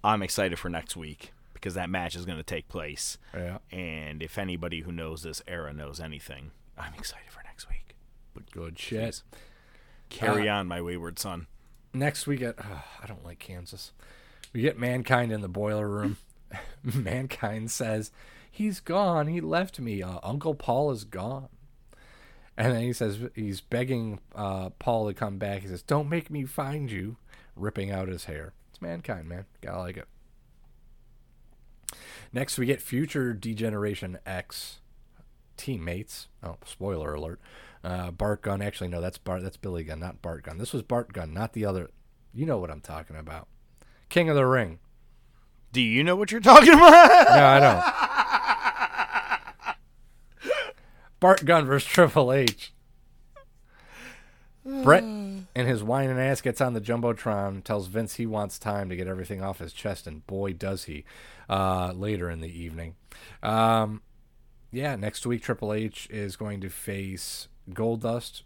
I'm 0.05 0.23
excited 0.23 0.59
for 0.59 0.69
next 0.69 0.97
week 0.97 1.33
because 1.55 1.75
that 1.75 1.91
match 1.91 2.15
is 2.17 2.25
going 2.25 2.39
to 2.39 2.45
take 2.45 2.69
place. 2.69 3.19
Yeah. 3.35 3.59
And 3.71 4.23
if 4.23 4.39
anybody 4.39 4.81
who 4.81 4.93
knows 4.93 5.23
this 5.23 5.43
era 5.47 5.73
knows 5.73 6.01
anything, 6.01 6.51
I'm 6.79 6.95
excited 6.95 7.31
for 7.31 7.43
next 7.45 7.69
week. 7.69 7.97
But 8.35 8.51
good 8.51 8.79
shit. 8.79 9.23
Carry 10.09 10.49
Uh, 10.49 10.57
on, 10.57 10.69
my 10.69 10.81
wayward 10.81 11.19
son. 11.19 11.47
Next 11.93 12.27
we 12.27 12.37
get. 12.37 12.55
oh, 12.63 12.85
I 13.03 13.07
don't 13.07 13.25
like 13.25 13.39
Kansas. 13.39 13.93
We 14.53 14.63
get 14.63 14.79
Mankind 14.79 15.33
in 15.33 15.41
the 15.41 15.49
boiler 15.49 15.89
room. 15.89 16.17
Mankind 16.83 17.71
says, 17.71 18.11
"He's 18.51 18.81
gone. 18.81 19.29
He 19.29 19.41
left 19.41 19.79
me. 19.79 20.03
Uh, 20.03 20.19
Uncle 20.23 20.55
Paul 20.55 20.91
is 20.91 21.05
gone." 21.05 21.49
And 22.57 22.75
then 22.75 22.83
he 22.83 22.93
says 22.93 23.19
he's 23.35 23.61
begging 23.61 24.19
uh, 24.35 24.71
Paul 24.79 25.07
to 25.07 25.15
come 25.15 25.39
back. 25.39 25.63
He 25.63 25.69
says, 25.69 25.83
"Don't 25.83 26.09
make 26.09 26.31
me 26.31 26.45
find 26.45 26.91
you," 26.91 27.17
ripping 27.55 27.91
out 27.91 28.09
his 28.09 28.25
hair. 28.25 28.53
It's 28.71 28.83
Mankind, 28.83 29.29
man. 29.29 29.45
Gotta 29.61 29.79
like 29.79 29.97
it. 29.97 30.09
Next, 32.33 32.59
we 32.59 32.67
get 32.67 32.83
future 32.83 33.33
Degeneration 33.33 34.19
X 34.27 34.81
teammates. 35.57 36.29
Oh, 36.43 36.57
spoiler 36.65 37.15
alert! 37.15 37.41
Uh, 37.85 38.11
Bart 38.11 38.43
Gunn. 38.43 38.63
Actually, 38.63 38.89
no, 38.89 39.01
that's 39.01 39.19
Bart. 39.19 39.43
That's 39.43 39.57
Billy 39.57 39.85
Gunn, 39.85 40.01
not 40.01 40.23
Bart 40.23 40.43
Gunn. 40.43 40.59
This 40.59 40.73
was 40.73 40.83
Bart 40.83 41.13
Gunn, 41.13 41.33
not 41.33 41.53
the 41.53 41.65
other. 41.65 41.91
You 42.35 42.47
know 42.47 42.59
what 42.59 42.71
I'm 42.71 42.81
talking 42.81 43.17
about. 43.17 43.49
King 44.09 44.29
of 44.29 44.37
the 44.37 44.47
Ring. 44.47 44.79
Do 45.73 45.81
you 45.81 46.03
know 46.03 46.17
what 46.17 46.31
you're 46.31 46.41
talking 46.41 46.73
about? 46.73 47.27
No, 47.37 47.47
I 47.47 47.61
don't. 47.61 47.85
Bart 51.21 51.45
Gunn 51.45 51.67
versus 51.67 51.89
Triple 51.89 52.33
H. 52.33 52.73
Bret 54.65 55.03
and 55.03 55.47
his 55.55 55.83
whining 55.83 56.19
ass 56.19 56.41
gets 56.41 56.61
on 56.61 56.75
the 56.75 56.81
jumbotron, 56.81 57.65
tells 57.65 57.89
Vince 57.89 58.15
he 58.15 58.27
wants 58.27 58.59
time 58.59 58.89
to 58.89 58.97
get 58.97 59.09
everything 59.09 59.43
off 59.43 59.59
his 59.59 59.73
chest, 59.73 60.07
and 60.07 60.27
boy 60.27 60.53
does 60.53 60.85
he. 60.85 61.05
Uh, 61.49 61.93
later 61.93 62.31
in 62.31 62.41
the 62.41 62.63
evening, 62.63 62.95
um, 63.43 64.03
yeah, 64.71 64.97
next 64.97 65.27
week 65.27 65.43
Triple 65.43 65.73
H 65.73 66.07
is 66.11 66.37
going 66.37 66.61
to 66.61 66.69
face 66.69 67.49
Goldust. 67.71 68.43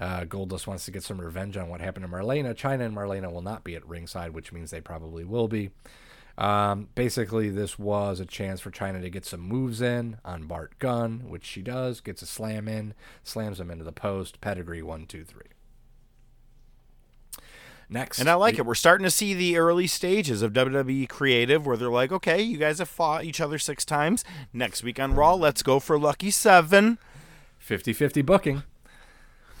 Uh, 0.00 0.22
Goldust 0.24 0.66
wants 0.66 0.86
to 0.86 0.90
get 0.90 1.02
some 1.04 1.20
revenge 1.20 1.56
on 1.58 1.68
what 1.68 1.80
happened 1.82 2.06
to 2.06 2.10
Marlena. 2.10 2.54
Chyna 2.54 2.86
and 2.86 2.96
Marlena 2.96 3.30
will 3.30 3.42
not 3.42 3.62
be 3.64 3.74
at 3.76 3.86
ringside, 3.86 4.32
which 4.32 4.50
means 4.50 4.70
they 4.70 4.80
probably 4.80 5.24
will 5.24 5.46
be. 5.46 5.70
Um, 6.38 6.88
basically, 6.94 7.50
this 7.50 7.78
was 7.78 8.18
a 8.18 8.24
chance 8.24 8.60
for 8.62 8.70
Chyna 8.70 9.02
to 9.02 9.10
get 9.10 9.26
some 9.26 9.40
moves 9.40 9.82
in 9.82 10.16
on 10.24 10.44
Bart 10.46 10.72
Gunn, 10.78 11.24
which 11.28 11.44
she 11.44 11.60
does. 11.60 12.00
Gets 12.00 12.22
a 12.22 12.26
slam 12.26 12.66
in, 12.66 12.94
slams 13.22 13.60
him 13.60 13.70
into 13.70 13.84
the 13.84 13.92
post. 13.92 14.40
Pedigree 14.40 14.82
one, 14.82 15.04
two, 15.04 15.22
three. 15.22 15.42
Next, 17.92 18.20
And 18.20 18.30
I 18.30 18.34
like 18.34 18.54
we- 18.54 18.60
it. 18.60 18.66
We're 18.66 18.74
starting 18.76 19.04
to 19.04 19.10
see 19.10 19.34
the 19.34 19.56
early 19.58 19.88
stages 19.88 20.42
of 20.42 20.52
WWE 20.52 21.08
creative 21.08 21.66
where 21.66 21.76
they're 21.76 21.90
like, 21.90 22.12
okay, 22.12 22.40
you 22.40 22.56
guys 22.56 22.78
have 22.78 22.88
fought 22.88 23.24
each 23.24 23.40
other 23.40 23.58
six 23.58 23.84
times. 23.84 24.24
Next 24.52 24.84
week 24.84 25.00
on 25.00 25.14
Raw, 25.14 25.34
let's 25.34 25.62
go 25.64 25.80
for 25.80 25.98
Lucky 25.98 26.30
Seven. 26.30 26.98
50 27.58 27.92
50 27.92 28.22
booking. 28.22 28.62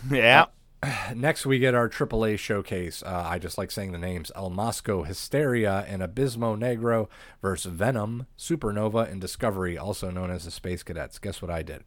Yeah. 0.10 0.46
Next, 1.14 1.44
we 1.44 1.58
get 1.58 1.74
our 1.74 1.88
AAA 1.90 2.38
showcase. 2.38 3.02
Uh, 3.02 3.26
I 3.28 3.38
just 3.38 3.58
like 3.58 3.70
saying 3.70 3.92
the 3.92 3.98
names 3.98 4.32
El 4.34 4.48
Mosco 4.48 5.02
Histeria 5.02 5.84
and 5.86 6.00
Abismo 6.02 6.58
Negro 6.58 7.08
versus 7.42 7.70
Venom, 7.72 8.26
Supernova, 8.38 9.10
and 9.10 9.20
Discovery, 9.20 9.76
also 9.76 10.10
known 10.10 10.30
as 10.30 10.46
the 10.46 10.50
Space 10.50 10.82
Cadets. 10.82 11.18
Guess 11.18 11.42
what 11.42 11.50
I 11.50 11.62
did? 11.62 11.84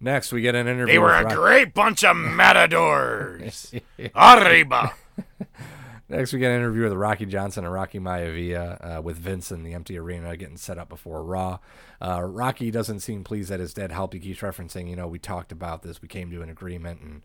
Next, 0.00 0.32
we 0.32 0.40
get 0.40 0.54
an 0.54 0.66
interview. 0.66 0.94
They 0.94 0.98
were 0.98 1.12
a 1.14 1.24
Rock- 1.24 1.34
great 1.34 1.74
bunch 1.74 2.02
of 2.02 2.16
matadors. 2.16 3.74
Arriba. 4.14 4.94
Next, 6.14 6.32
we 6.32 6.38
get 6.38 6.52
an 6.52 6.58
interview 6.58 6.84
with 6.84 6.92
Rocky 6.92 7.26
Johnson 7.26 7.64
and 7.64 7.72
Rocky 7.72 7.98
Maivia 7.98 8.98
uh, 8.98 9.02
with 9.02 9.16
Vince 9.16 9.50
in 9.50 9.64
the 9.64 9.74
empty 9.74 9.98
arena 9.98 10.36
getting 10.36 10.56
set 10.56 10.78
up 10.78 10.88
before 10.88 11.24
Raw. 11.24 11.58
Uh, 12.00 12.22
Rocky 12.22 12.70
doesn't 12.70 13.00
seem 13.00 13.24
pleased 13.24 13.50
that 13.50 13.58
his 13.58 13.74
dead 13.74 13.90
helped. 13.90 14.14
He 14.14 14.20
keeps 14.20 14.38
referencing, 14.38 14.88
you 14.88 14.94
know, 14.94 15.08
we 15.08 15.18
talked 15.18 15.50
about 15.50 15.82
this, 15.82 16.00
we 16.00 16.06
came 16.06 16.30
to 16.30 16.40
an 16.40 16.48
agreement, 16.50 17.00
and 17.00 17.22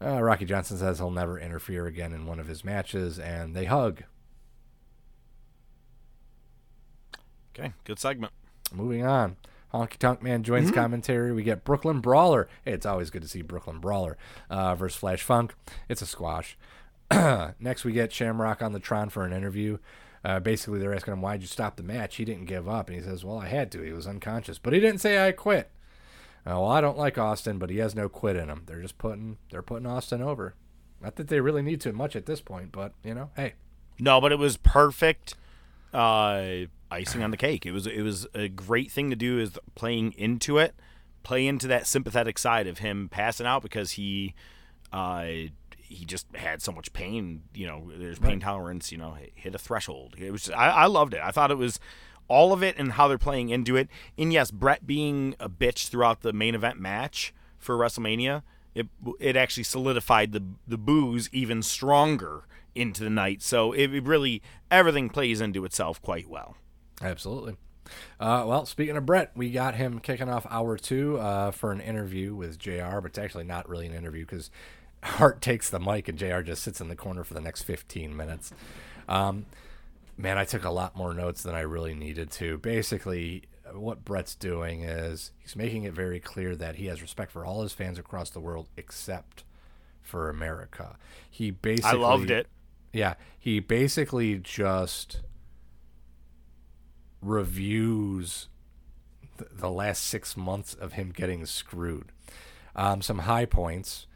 uh, 0.00 0.22
Rocky 0.22 0.44
Johnson 0.44 0.76
says 0.78 0.98
he'll 0.98 1.10
never 1.10 1.40
interfere 1.40 1.86
again 1.86 2.12
in 2.12 2.24
one 2.24 2.38
of 2.38 2.46
his 2.46 2.64
matches, 2.64 3.18
and 3.18 3.52
they 3.56 3.64
hug. 3.64 4.04
Okay, 7.58 7.72
good 7.82 7.98
segment. 7.98 8.32
Moving 8.72 9.04
on. 9.04 9.36
Honky 9.72 9.96
Tonk 9.96 10.22
Man 10.22 10.44
joins 10.44 10.70
Mhm. 10.70 10.74
commentary. 10.74 11.32
We 11.32 11.42
get 11.42 11.64
Brooklyn 11.64 11.98
Brawler. 11.98 12.46
Hey, 12.64 12.74
it's 12.74 12.86
always 12.86 13.10
good 13.10 13.22
to 13.22 13.28
see 13.28 13.42
Brooklyn 13.42 13.80
Brawler 13.80 14.16
uh, 14.48 14.76
versus 14.76 14.96
Flash 14.96 15.22
Funk. 15.24 15.52
It's 15.88 16.00
a 16.00 16.06
squash. 16.06 16.56
Next, 17.60 17.84
we 17.84 17.92
get 17.92 18.12
Shamrock 18.12 18.62
on 18.62 18.72
the 18.72 18.80
Tron 18.80 19.08
for 19.10 19.24
an 19.24 19.32
interview. 19.32 19.78
Uh, 20.24 20.40
basically, 20.40 20.78
they're 20.78 20.94
asking 20.94 21.12
him, 21.12 21.22
Why'd 21.22 21.42
you 21.42 21.46
stop 21.46 21.76
the 21.76 21.82
match? 21.82 22.16
He 22.16 22.24
didn't 22.24 22.46
give 22.46 22.68
up. 22.68 22.88
And 22.88 22.96
he 22.98 23.04
says, 23.04 23.24
Well, 23.24 23.38
I 23.38 23.48
had 23.48 23.70
to. 23.72 23.82
He 23.82 23.92
was 23.92 24.06
unconscious. 24.06 24.58
But 24.58 24.72
he 24.72 24.80
didn't 24.80 25.00
say 25.00 25.26
I 25.26 25.32
quit. 25.32 25.70
Uh, 26.46 26.60
well, 26.60 26.66
I 26.66 26.80
don't 26.80 26.98
like 26.98 27.16
Austin, 27.16 27.58
but 27.58 27.70
he 27.70 27.78
has 27.78 27.94
no 27.94 28.08
quit 28.08 28.36
in 28.36 28.48
him. 28.48 28.62
They're 28.66 28.82
just 28.82 28.98
putting 28.98 29.38
they're 29.50 29.62
putting 29.62 29.86
Austin 29.86 30.20
over. 30.20 30.54
Not 31.00 31.16
that 31.16 31.28
they 31.28 31.40
really 31.40 31.62
need 31.62 31.80
to 31.82 31.92
much 31.92 32.16
at 32.16 32.26
this 32.26 32.40
point, 32.40 32.72
but 32.72 32.92
you 33.02 33.14
know, 33.14 33.30
hey, 33.36 33.54
No, 33.98 34.20
but 34.20 34.32
it 34.32 34.38
was 34.38 34.56
perfect 34.58 35.34
uh, 35.92 36.66
icing 36.90 37.22
on 37.22 37.30
the 37.30 37.36
cake. 37.38 37.64
It 37.64 37.72
was 37.72 37.86
it 37.86 38.02
was 38.02 38.26
a 38.34 38.48
great 38.48 38.90
thing 38.90 39.08
to 39.10 39.16
do 39.16 39.38
is 39.38 39.58
playing 39.74 40.12
into 40.18 40.58
it, 40.58 40.74
play 41.22 41.46
into 41.46 41.66
that 41.68 41.86
sympathetic 41.86 42.38
side 42.38 42.66
of 42.66 42.78
him 42.78 43.08
passing 43.08 43.46
out 43.46 43.62
because 43.62 43.92
he 43.92 44.34
uh, 44.92 45.26
he 45.86 46.04
just 46.04 46.26
had 46.34 46.62
so 46.62 46.72
much 46.72 46.92
pain. 46.92 47.42
You 47.54 47.66
know, 47.66 47.90
there's 47.96 48.18
pain 48.18 48.32
Right. 48.32 48.40
tolerance. 48.42 48.90
You 48.90 48.98
know, 48.98 49.16
hit 49.34 49.54
a 49.54 49.58
threshold. 49.58 50.14
It 50.18 50.30
was 50.32 50.50
I, 50.50 50.68
I 50.70 50.86
loved 50.86 51.14
it. 51.14 51.20
I 51.22 51.30
thought 51.30 51.50
it 51.50 51.58
was 51.58 51.78
all 52.26 52.52
of 52.54 52.62
it 52.62 52.74
and 52.78 52.92
how 52.92 53.06
they're 53.06 53.18
playing 53.18 53.50
into 53.50 53.76
it. 53.76 53.88
And 54.16 54.32
yes, 54.32 54.50
Bret 54.50 54.86
being 54.86 55.34
a 55.38 55.48
bitch 55.48 55.88
throughout 55.88 56.22
the 56.22 56.32
main 56.32 56.54
event 56.54 56.80
match 56.80 57.34
for 57.58 57.76
WrestleMania, 57.76 58.42
it 58.74 58.88
it 59.20 59.36
actually 59.36 59.64
solidified 59.64 60.32
the 60.32 60.42
the 60.66 60.78
booze 60.78 61.28
even 61.32 61.62
stronger 61.62 62.46
into 62.74 63.04
the 63.04 63.10
night. 63.10 63.40
So 63.42 63.72
it, 63.72 63.92
it 63.94 64.04
really 64.04 64.42
everything 64.70 65.08
plays 65.10 65.40
into 65.40 65.64
itself 65.64 66.00
quite 66.02 66.28
well. 66.28 66.56
Absolutely. 67.02 67.56
Uh, 68.18 68.44
well, 68.46 68.64
speaking 68.64 68.96
of 68.96 69.04
Bret, 69.04 69.30
we 69.36 69.50
got 69.50 69.74
him 69.74 69.98
kicking 70.00 70.28
off 70.30 70.46
hour 70.48 70.78
two 70.78 71.18
uh, 71.18 71.50
for 71.50 71.70
an 71.70 71.80
interview 71.82 72.34
with 72.34 72.58
JR, 72.58 73.00
but 73.00 73.06
it's 73.10 73.18
actually 73.18 73.44
not 73.44 73.68
really 73.68 73.86
an 73.86 73.92
interview 73.94 74.24
because 74.24 74.50
Hart 75.04 75.40
takes 75.40 75.68
the 75.68 75.78
mic 75.78 76.08
and 76.08 76.18
JR 76.18 76.40
just 76.40 76.62
sits 76.62 76.80
in 76.80 76.88
the 76.88 76.96
corner 76.96 77.24
for 77.24 77.34
the 77.34 77.40
next 77.40 77.62
15 77.62 78.16
minutes. 78.16 78.52
Um, 79.08 79.46
man, 80.16 80.38
I 80.38 80.44
took 80.44 80.64
a 80.64 80.70
lot 80.70 80.96
more 80.96 81.12
notes 81.12 81.42
than 81.42 81.54
I 81.54 81.60
really 81.60 81.94
needed 81.94 82.30
to. 82.32 82.56
Basically, 82.58 83.44
what 83.72 84.04
Bret's 84.04 84.34
doing 84.34 84.82
is 84.82 85.32
he's 85.38 85.56
making 85.56 85.84
it 85.84 85.92
very 85.92 86.20
clear 86.20 86.56
that 86.56 86.76
he 86.76 86.86
has 86.86 87.02
respect 87.02 87.32
for 87.32 87.44
all 87.44 87.62
his 87.62 87.72
fans 87.72 87.98
across 87.98 88.30
the 88.30 88.40
world 88.40 88.68
except 88.76 89.44
for 90.02 90.30
America. 90.30 90.96
He 91.30 91.50
basically 91.50 91.98
I 91.98 92.02
loved 92.02 92.30
it. 92.30 92.46
Yeah, 92.92 93.14
he 93.38 93.60
basically 93.60 94.38
just 94.38 95.20
reviews 97.20 98.48
th- 99.38 99.50
the 99.52 99.70
last 99.70 100.04
six 100.04 100.36
months 100.36 100.74
of 100.74 100.92
him 100.92 101.10
getting 101.10 101.44
screwed. 101.46 102.12
Um, 102.76 103.02
some 103.02 103.20
high 103.20 103.46
points. 103.46 104.06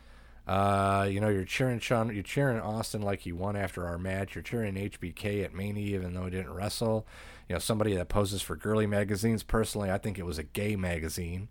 Uh, 0.49 1.07
you 1.11 1.21
know, 1.21 1.29
you're 1.29 1.45
cheering 1.45 1.79
Shawn, 1.79 2.13
you're 2.15 2.23
cheering 2.23 2.59
Austin 2.59 3.03
like 3.03 3.21
he 3.21 3.33
won 3.33 3.55
after 3.55 3.87
our 3.87 3.99
match. 3.99 4.35
You're 4.35 4.43
cheering 4.43 4.75
HBK 4.77 5.45
at 5.45 5.53
Mania 5.55 5.95
even 5.97 6.15
though 6.15 6.25
he 6.25 6.31
didn't 6.31 6.55
wrestle. 6.55 7.07
You 7.49 7.55
know, 7.57 7.59
somebody 7.59 7.95
that 7.95 8.09
poses 8.09 8.41
for 8.41 8.57
girly 8.57 8.87
magazines. 8.87 9.43
Personally, 9.43 9.91
I 9.91 9.99
think 9.99 10.19
it 10.19 10.25
was 10.25 10.39
a 10.39 10.43
gay 10.43 10.75
magazine. 10.75 11.49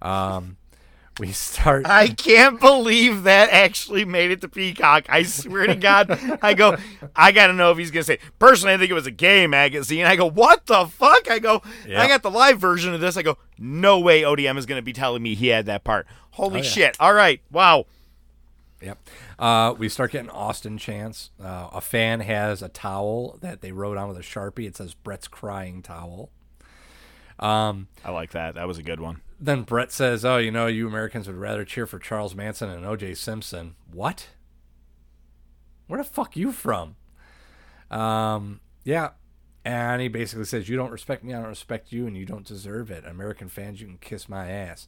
Um, 0.00 0.58
we 1.18 1.32
start. 1.32 1.86
I 1.88 2.06
can't 2.08 2.60
believe 2.60 3.24
that 3.24 3.50
actually 3.50 4.04
made 4.04 4.30
it 4.30 4.40
to 4.42 4.48
Peacock. 4.48 5.06
I 5.08 5.24
swear 5.24 5.66
to 5.66 5.74
God. 5.74 6.38
I 6.42 6.54
go, 6.54 6.76
I 7.16 7.32
got 7.32 7.48
to 7.48 7.52
know 7.52 7.72
if 7.72 7.78
he's 7.78 7.90
going 7.90 8.02
to 8.02 8.06
say, 8.06 8.18
personally, 8.38 8.74
I 8.74 8.78
think 8.78 8.90
it 8.90 8.94
was 8.94 9.06
a 9.06 9.12
gay 9.12 9.46
magazine. 9.48 10.04
I 10.06 10.14
go, 10.14 10.28
what 10.30 10.66
the 10.66 10.86
fuck? 10.86 11.28
I 11.30 11.40
go, 11.40 11.62
Yeah. 11.86 12.00
I 12.00 12.06
got 12.08 12.22
the 12.22 12.30
live 12.30 12.60
version 12.60 12.94
of 12.94 13.00
this. 13.00 13.16
I 13.16 13.22
go, 13.22 13.38
no 13.58 13.98
way 13.98 14.22
ODM 14.22 14.56
is 14.58 14.66
going 14.66 14.78
to 14.78 14.84
be 14.84 14.92
telling 14.92 15.22
me 15.22 15.34
he 15.34 15.48
had 15.48 15.66
that 15.66 15.82
part. 15.84 16.06
Holy 16.32 16.60
Oh, 16.60 16.62
yeah. 16.62 16.68
shit. 16.68 16.96
All 17.00 17.12
right. 17.14 17.40
Wow. 17.50 17.86
Yep. 18.84 19.08
Uh, 19.38 19.74
we 19.78 19.88
start 19.88 20.12
getting 20.12 20.30
Austin 20.30 20.76
chants. 20.76 21.30
Uh, 21.42 21.68
a 21.72 21.80
fan 21.80 22.20
has 22.20 22.62
a 22.62 22.68
towel 22.68 23.38
that 23.40 23.62
they 23.62 23.72
wrote 23.72 23.96
on 23.96 24.08
with 24.08 24.18
a 24.18 24.22
sharpie. 24.22 24.66
It 24.66 24.76
says 24.76 24.94
Bret's 24.94 25.26
crying 25.26 25.80
towel. 25.80 26.30
Um, 27.38 27.88
I 28.04 28.10
like 28.10 28.32
that. 28.32 28.54
That 28.54 28.68
was 28.68 28.78
a 28.78 28.82
good 28.82 29.00
one. 29.00 29.22
Then 29.40 29.62
Bret 29.62 29.90
says, 29.90 30.24
"Oh, 30.24 30.36
you 30.36 30.50
know, 30.50 30.66
you 30.66 30.86
Americans 30.86 31.26
would 31.26 31.36
rather 31.36 31.64
cheer 31.64 31.86
for 31.86 31.98
Charles 31.98 32.34
Manson 32.34 32.68
and 32.68 32.84
O.J. 32.84 33.14
Simpson." 33.14 33.74
What? 33.90 34.28
Where 35.86 35.98
the 35.98 36.08
fuck 36.08 36.36
you 36.36 36.52
from? 36.52 36.96
Um, 37.90 38.60
yeah. 38.84 39.10
And 39.64 40.02
he 40.02 40.08
basically 40.08 40.44
says, 40.44 40.68
"You 40.68 40.76
don't 40.76 40.92
respect 40.92 41.24
me, 41.24 41.32
I 41.32 41.40
don't 41.40 41.48
respect 41.48 41.90
you, 41.90 42.06
and 42.06 42.16
you 42.16 42.26
don't 42.26 42.46
deserve 42.46 42.90
it. 42.90 43.04
American 43.06 43.48
fans, 43.48 43.80
you 43.80 43.86
can 43.86 43.98
kiss 43.98 44.28
my 44.28 44.48
ass." 44.48 44.86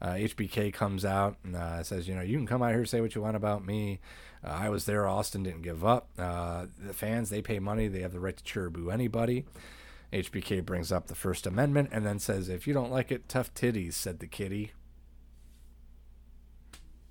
Uh, 0.00 0.12
HBK 0.12 0.72
comes 0.72 1.04
out 1.04 1.36
and 1.44 1.56
uh, 1.56 1.82
says, 1.82 2.08
"You 2.08 2.14
know, 2.14 2.22
you 2.22 2.36
can 2.36 2.46
come 2.46 2.62
out 2.62 2.70
here 2.70 2.80
and 2.80 2.88
say 2.88 3.00
what 3.00 3.14
you 3.14 3.22
want 3.22 3.36
about 3.36 3.64
me. 3.64 4.00
Uh, 4.44 4.48
I 4.48 4.68
was 4.68 4.84
there. 4.84 5.06
Austin 5.06 5.42
didn't 5.42 5.62
give 5.62 5.84
up. 5.84 6.08
Uh, 6.18 6.66
the 6.78 6.92
fans, 6.92 7.30
they 7.30 7.42
pay 7.42 7.58
money. 7.58 7.88
They 7.88 8.00
have 8.00 8.12
the 8.12 8.20
right 8.20 8.36
to 8.36 8.44
cheer 8.44 8.66
or 8.66 8.70
boo 8.70 8.90
anybody." 8.90 9.44
HBK 10.12 10.64
brings 10.64 10.92
up 10.92 11.08
the 11.08 11.14
First 11.14 11.46
Amendment 11.46 11.88
and 11.92 12.06
then 12.06 12.18
says, 12.18 12.48
"If 12.48 12.66
you 12.66 12.74
don't 12.74 12.90
like 12.92 13.10
it, 13.10 13.28
tough 13.28 13.52
titties," 13.54 13.94
said 13.94 14.20
the 14.20 14.26
kitty. 14.26 14.72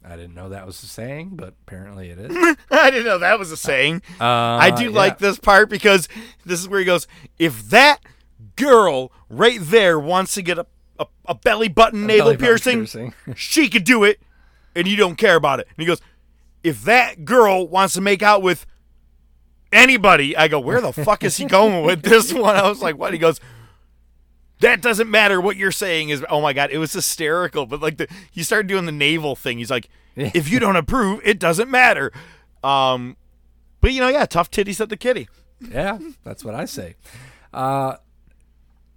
I 0.06 0.16
didn't 0.18 0.36
know 0.36 0.50
that 0.50 0.66
was 0.66 0.82
a 0.84 0.88
saying, 0.88 1.32
but 1.34 1.54
apparently 1.66 2.10
it 2.10 2.20
is. 2.20 2.36
I 2.72 2.92
didn't 2.92 3.06
know 3.06 3.20
that 3.20 3.40
was 3.40 3.52
a 3.52 3.58
saying. 3.58 4.02
Uh, 4.20 4.26
I 4.26 4.72
do 4.72 4.86
yeah. 4.86 4.98
like 4.98 5.18
this 5.18 5.40
part 5.40 5.70
because 5.70 6.10
this 6.46 6.60
is 6.60 6.68
where 6.68 6.80
he 6.80 6.86
goes, 6.86 7.08
if 7.40 7.70
that 7.70 8.00
girl 8.56 9.12
right 9.30 9.60
there 9.62 9.98
wants 10.00 10.34
to 10.36 10.42
get 10.42 10.58
a, 10.58 10.66
a, 11.00 11.06
a 11.26 11.36
belly 11.36 11.68
button 11.68 12.04
A 12.04 12.08
navel 12.08 12.26
belly 12.26 12.36
button 12.36 12.46
piercing, 12.46 12.78
piercing. 12.80 13.14
she 13.36 13.70
could 13.70 13.84
do 13.84 14.04
it, 14.04 14.20
and 14.76 14.88
you 14.88 14.96
don't 14.96 15.16
care 15.16 15.36
about 15.36 15.60
it. 15.60 15.68
And 15.70 15.78
he 15.78 15.86
goes, 15.86 16.02
if 16.64 16.84
that 16.84 17.26
girl 17.26 17.68
wants 17.68 17.94
to 17.96 18.02
make 18.02 18.22
out 18.22 18.42
with 18.42 18.66
anybody, 19.72 20.36
I 20.38 20.48
go, 20.48 20.60
where 20.60 20.82
the 20.82 20.94
fuck 21.06 21.24
is 21.24 21.38
he 21.38 21.46
going 21.46 21.86
with 21.86 22.04
this 22.04 22.34
one? 22.34 22.56
I 22.56 22.68
was 22.68 22.82
like, 22.82 22.98
what? 22.98 23.14
He 23.14 23.20
goes, 23.20 23.40
that 24.60 24.82
doesn't 24.82 25.10
matter 25.10 25.42
what 25.42 25.58
you're 25.58 25.74
saying 25.74 26.08
is 26.08 26.24
oh 26.30 26.40
my 26.40 26.54
god 26.54 26.72
it 26.72 26.78
was 26.78 26.94
hysterical 26.94 27.66
but 27.66 27.82
like 27.82 27.98
the 27.98 28.08
he 28.32 28.44
started 28.44 28.66
doing 28.66 28.86
the 28.86 28.94
navel 28.94 29.36
thing 29.36 29.58
he's 29.58 29.70
like 29.70 29.90
if 30.16 30.50
you 30.50 30.58
don't 30.58 30.78
approve 30.78 31.20
it 31.26 31.38
doesn't 31.38 31.70
matter 31.70 32.14
um 32.64 33.18
but 33.82 33.92
you 33.92 34.00
know 34.00 34.08
yeah 34.08 34.26
tough 34.26 34.50
titties 34.50 34.80
at 34.80 34.88
the 34.88 34.96
kitty 34.96 35.28
yeah, 35.72 36.00
that's 36.24 36.44
what 36.44 36.56
I 36.56 36.66
say. 36.66 36.96
Uh, 37.54 37.98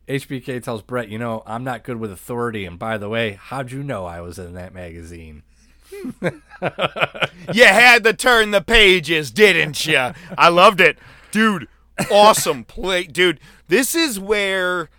HBK 0.08 0.62
tells 0.62 0.82
Bret, 0.82 1.08
"You 1.08 1.18
know, 1.18 1.42
I'm 1.46 1.64
not 1.64 1.82
good 1.82 1.96
with 1.98 2.12
authority, 2.12 2.64
and 2.64 2.78
by 2.78 2.96
the 2.98 3.08
way, 3.08 3.32
how'd 3.40 3.72
you 3.72 3.82
know 3.82 4.04
I 4.06 4.20
was 4.20 4.38
in 4.38 4.54
that 4.54 4.72
magazine?" 4.74 5.42
you 7.52 7.64
had 7.64 8.02
to 8.04 8.12
turn 8.12 8.50
the 8.50 8.60
pages 8.60 9.30
didn't 9.30 9.86
you 9.86 10.10
i 10.36 10.48
loved 10.48 10.80
it. 10.80 10.98
Dude 11.30 11.68
awesome 12.10 12.64
play. 12.64 13.04
Dude 13.04 13.38
this 13.68 13.94
is 13.94 14.18
where 14.18 14.90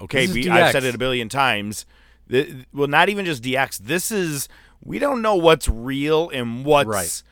okay 0.00 0.26
This 0.26 0.36
is 0.36 0.44
we, 0.46 0.50
i've 0.50 0.72
said 0.72 0.82
it 0.84 0.94
a 0.94 0.98
billion 0.98 1.28
times. 1.28 1.86
Th- 2.28 2.52
well 2.74 2.88
not 2.88 3.08
even 3.08 3.24
just 3.24 3.42
dx 3.42 3.78
this 3.78 4.10
is 4.10 4.48
we 4.82 4.98
don't 4.98 5.22
know 5.22 5.36
what's 5.36 5.68
real 5.68 6.28
and 6.30 6.64
what's 6.64 6.88
Right. 6.88 7.22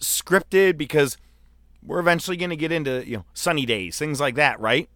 scripted 0.00 0.78
because 0.78 1.18
we're 1.84 1.98
eventually 2.00 2.36
going 2.36 2.50
to 2.50 2.56
get 2.56 2.70
into 2.72 3.04
you 3.06 3.18
know 3.18 3.24
sunny 3.34 3.66
days 3.66 3.98
things 3.98 4.20
like 4.20 4.36
that 4.36 4.58
right 4.60 4.88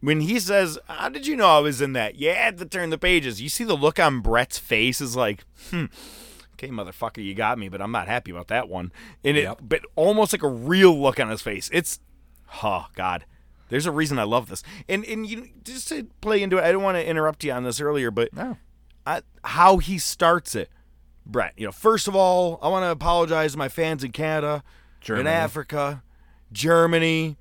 when 0.00 0.20
he 0.20 0.38
says 0.40 0.78
how 0.88 1.08
did 1.08 1.26
you 1.26 1.36
know 1.36 1.48
i 1.48 1.58
was 1.58 1.80
in 1.80 1.92
that? 1.94 2.16
You 2.16 2.30
had 2.30 2.58
to 2.58 2.66
turn 2.66 2.90
the 2.90 2.98
pages. 2.98 3.40
You 3.40 3.48
see 3.48 3.64
the 3.64 3.76
look 3.76 3.98
on 3.98 4.20
bret's 4.20 4.58
face 4.58 5.00
is 5.00 5.16
like 5.16 5.44
hmm 5.70 5.86
okay 6.54 6.68
motherfucker 6.68 7.24
you 7.24 7.34
got 7.34 7.58
me 7.58 7.68
but 7.70 7.80
i'm 7.80 7.92
not 7.92 8.06
happy 8.08 8.30
about 8.30 8.48
that 8.48 8.68
one. 8.68 8.92
And 9.24 9.36
it 9.36 9.48
but 9.66 9.82
almost 9.96 10.32
like 10.32 10.42
a 10.42 10.48
real 10.48 10.98
look 10.98 11.18
on 11.18 11.28
his 11.30 11.42
face. 11.42 11.70
It's 11.72 12.00
oh 12.62 12.86
god 12.94 13.24
there's 13.68 13.86
a 13.86 13.92
reason 13.92 14.18
i 14.18 14.24
love 14.24 14.48
this. 14.48 14.62
And 14.88 15.04
and 15.04 15.26
you 15.26 15.48
just 15.64 15.88
to 15.88 16.04
play 16.20 16.42
into 16.42 16.58
it 16.58 16.64
i 16.64 16.72
don't 16.72 16.82
want 16.82 16.96
to 16.96 17.06
interrupt 17.06 17.44
you 17.44 17.52
on 17.52 17.64
this 17.64 17.80
earlier 17.80 18.10
but 18.10 18.34
no. 18.34 18.56
I, 19.06 19.22
how 19.44 19.78
he 19.78 19.98
starts 19.98 20.54
it 20.54 20.68
bret 21.24 21.54
you 21.56 21.66
know 21.66 21.72
first 21.72 22.08
of 22.08 22.16
all 22.16 22.58
i 22.62 22.68
want 22.68 22.82
to 22.84 22.90
apologize 22.90 23.52
to 23.52 23.58
my 23.58 23.68
fans 23.68 24.02
in 24.02 24.10
canada 24.12 24.62
Germany. 25.00 25.22
in 25.22 25.26
africa 25.34 26.02
germany 26.52 27.36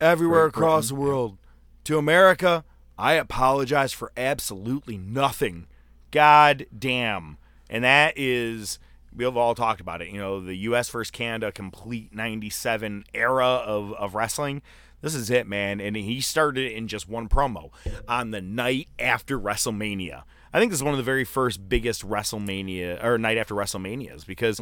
everywhere 0.00 0.48
Great 0.48 0.62
across 0.62 0.88
Britain, 0.88 0.96
the 1.04 1.08
world 1.08 1.38
to 1.86 1.98
america 1.98 2.64
i 2.98 3.12
apologize 3.14 3.92
for 3.92 4.12
absolutely 4.16 4.96
nothing. 4.96 5.66
God 6.10 6.66
damn. 6.76 7.38
And 7.68 7.84
that 7.84 8.14
is 8.16 8.78
we've 9.14 9.36
all 9.36 9.54
talked 9.54 9.80
about 9.80 10.02
it 10.02 10.08
you 10.08 10.18
know 10.18 10.40
the 10.40 10.54
us 10.54 10.90
versus 10.90 11.10
canada 11.10 11.50
complete 11.50 12.14
97 12.14 13.04
era 13.14 13.46
of, 13.46 13.92
of 13.94 14.14
wrestling. 14.14 14.62
This 15.02 15.14
is 15.14 15.30
it 15.30 15.46
man. 15.46 15.80
And 15.80 15.96
he 15.96 16.20
started 16.20 16.70
it 16.70 16.74
in 16.74 16.88
just 16.88 17.08
one 17.08 17.28
promo 17.28 17.70
on 18.08 18.30
the 18.30 18.40
night 18.40 18.88
after 18.98 19.38
wrestlemania. 19.38 20.22
I 20.52 20.58
think 20.58 20.70
this 20.70 20.80
is 20.80 20.84
one 20.84 20.94
of 20.94 20.98
the 20.98 21.04
very 21.04 21.24
first 21.24 21.68
biggest 21.68 22.06
wrestlemania 22.06 23.02
or 23.04 23.18
night 23.18 23.36
after 23.36 23.54
wrestlemanias 23.54 24.26
because 24.26 24.60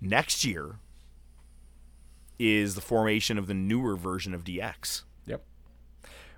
next 0.00 0.44
year 0.44 0.76
is 2.38 2.74
the 2.74 2.80
formation 2.80 3.36
of 3.36 3.48
the 3.48 3.54
newer 3.54 3.96
version 3.96 4.32
of 4.32 4.44
dx 4.44 5.02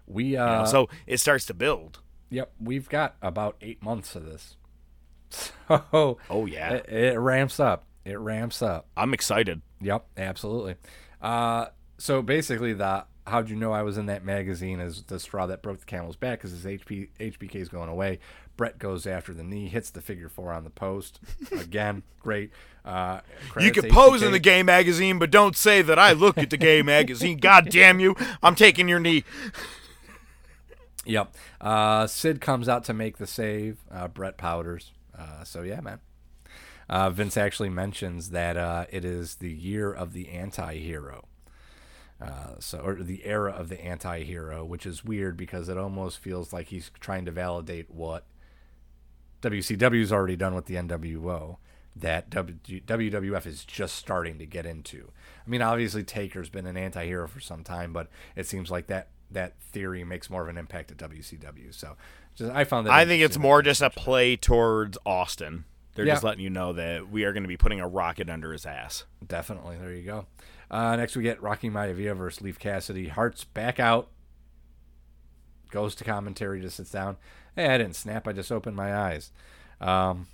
We 0.06 0.24
You 0.24 0.36
know, 0.36 0.44
uh, 0.44 0.66
so 0.66 0.88
it 1.06 1.18
starts 1.18 1.46
to 1.46 1.54
build 1.54 2.00
Yep, 2.30 2.52
we've 2.58 2.88
got 2.88 3.16
about 3.20 3.56
eight 3.60 3.82
months 3.82 4.16
of 4.16 4.24
this. 4.24 4.56
So, 5.68 6.18
oh 6.28 6.44
yeah, 6.46 6.74
it, 6.74 6.88
it 6.88 7.18
ramps 7.18 7.58
up. 7.58 7.84
It 8.04 8.18
ramps 8.18 8.60
up. 8.60 8.86
I'm 8.96 9.14
excited. 9.14 9.62
Yep, 9.80 10.04
absolutely. 10.18 10.74
Uh, 11.22 11.66
so 11.96 12.20
basically, 12.20 12.72
the 12.74 13.04
how'd 13.26 13.48
you 13.48 13.56
know 13.56 13.72
I 13.72 13.82
was 13.82 13.96
in 13.96 14.06
that 14.06 14.24
magazine 14.24 14.80
is 14.80 15.04
the 15.04 15.18
straw 15.20 15.46
that 15.46 15.62
broke 15.62 15.78
the 15.78 15.86
camel's 15.86 16.16
back 16.16 16.40
because 16.40 16.50
his 16.50 16.64
HP 16.64 17.08
HBK 17.18 17.54
is 17.56 17.68
going 17.68 17.88
away. 17.88 18.18
Bret 18.56 18.78
goes 18.78 19.06
after 19.06 19.32
the 19.32 19.42
knee, 19.42 19.68
hits 19.68 19.90
the 19.90 20.02
figure 20.02 20.28
four 20.28 20.52
on 20.52 20.64
the 20.64 20.70
post 20.70 21.20
again. 21.52 22.02
great. 22.20 22.50
Uh, 22.84 23.20
You 23.58 23.70
can 23.72 23.88
pose 23.88 24.22
in 24.22 24.32
the 24.32 24.38
gay 24.38 24.62
magazine, 24.62 25.18
but 25.18 25.30
don't 25.30 25.56
say 25.56 25.80
that 25.82 25.98
I 25.98 26.12
look 26.12 26.36
at 26.36 26.50
the 26.50 26.56
gay 26.58 26.82
magazine. 26.82 27.38
God 27.38 27.70
damn 27.70 28.00
you! 28.00 28.14
I'm 28.42 28.54
taking 28.54 28.88
your 28.88 29.00
knee. 29.00 29.24
Yep. 31.04 31.34
Uh, 31.60 32.06
Sid 32.06 32.40
comes 32.40 32.68
out 32.68 32.84
to 32.84 32.94
make 32.94 33.18
the 33.18 33.26
save. 33.26 33.78
Uh, 33.90 34.08
Bret 34.08 34.36
powders. 34.36 34.92
Uh, 35.16 35.44
so 35.44 35.62
yeah, 35.62 35.80
man. 35.80 36.00
Uh, 36.88 37.10
Vince 37.10 37.36
actually 37.36 37.70
mentions 37.70 38.30
that 38.30 38.56
uh, 38.56 38.86
it 38.90 39.04
is 39.04 39.36
the 39.36 39.50
year 39.50 39.92
of 39.92 40.12
the 40.12 40.28
anti-hero. 40.28 41.26
Uh, 42.20 42.54
so 42.60 42.78
or 42.78 43.02
the 43.02 43.24
era 43.24 43.50
of 43.52 43.68
the 43.68 43.82
anti-hero, 43.82 44.64
which 44.64 44.86
is 44.86 45.04
weird 45.04 45.36
because 45.36 45.68
it 45.68 45.76
almost 45.76 46.18
feels 46.18 46.52
like 46.52 46.68
he's 46.68 46.90
trying 47.00 47.24
to 47.24 47.32
validate 47.32 47.90
what 47.90 48.26
WCW's 49.40 50.12
already 50.12 50.36
done 50.36 50.54
with 50.54 50.66
the 50.66 50.76
NWO 50.76 51.56
that 51.96 52.30
w- 52.30 52.58
WWF 52.68 53.44
is 53.46 53.64
just 53.64 53.96
starting 53.96 54.38
to 54.38 54.46
get 54.46 54.64
into. 54.64 55.10
I 55.44 55.50
mean, 55.50 55.62
obviously 55.62 56.04
Taker's 56.04 56.48
been 56.48 56.66
an 56.66 56.76
anti-hero 56.76 57.26
for 57.26 57.40
some 57.40 57.64
time, 57.64 57.92
but 57.92 58.08
it 58.36 58.46
seems 58.46 58.70
like 58.70 58.86
that 58.86 59.08
that 59.32 59.60
theory 59.60 60.04
makes 60.04 60.30
more 60.30 60.42
of 60.42 60.48
an 60.48 60.58
impact 60.58 60.90
at 60.90 60.96
WCW. 60.98 61.74
So, 61.74 61.96
just 62.34 62.52
I 62.52 62.64
found 62.64 62.86
that 62.86 62.92
I 62.92 63.04
think 63.04 63.22
it's 63.22 63.38
more 63.38 63.62
just 63.62 63.82
a 63.82 63.90
play 63.90 64.36
towards 64.36 64.98
Austin. 65.04 65.64
They're 65.94 66.06
just 66.06 66.24
letting 66.24 66.42
you 66.42 66.50
know 66.50 66.72
that 66.72 67.10
we 67.10 67.24
are 67.24 67.32
going 67.32 67.42
to 67.42 67.48
be 67.48 67.58
putting 67.58 67.80
a 67.80 67.86
rocket 67.86 68.30
under 68.30 68.52
his 68.52 68.64
ass. 68.64 69.04
Definitely. 69.26 69.76
There 69.76 69.92
you 69.92 70.02
go. 70.02 70.26
Uh, 70.70 70.96
next, 70.96 71.16
we 71.16 71.22
get 71.22 71.42
Rocky 71.42 71.68
Maivia 71.68 72.16
versus 72.16 72.40
Leif 72.40 72.58
Cassidy. 72.58 73.08
Hearts 73.08 73.44
back 73.44 73.78
out. 73.78 74.08
Goes 75.70 75.94
to 75.96 76.04
commentary, 76.04 76.62
just 76.62 76.76
sits 76.76 76.90
down. 76.90 77.18
Hey, 77.54 77.66
I 77.66 77.78
didn't 77.78 77.96
snap. 77.96 78.26
I 78.26 78.32
just 78.32 78.50
opened 78.50 78.76
my 78.76 78.94
eyes. 78.94 79.32
Um, 79.80 80.28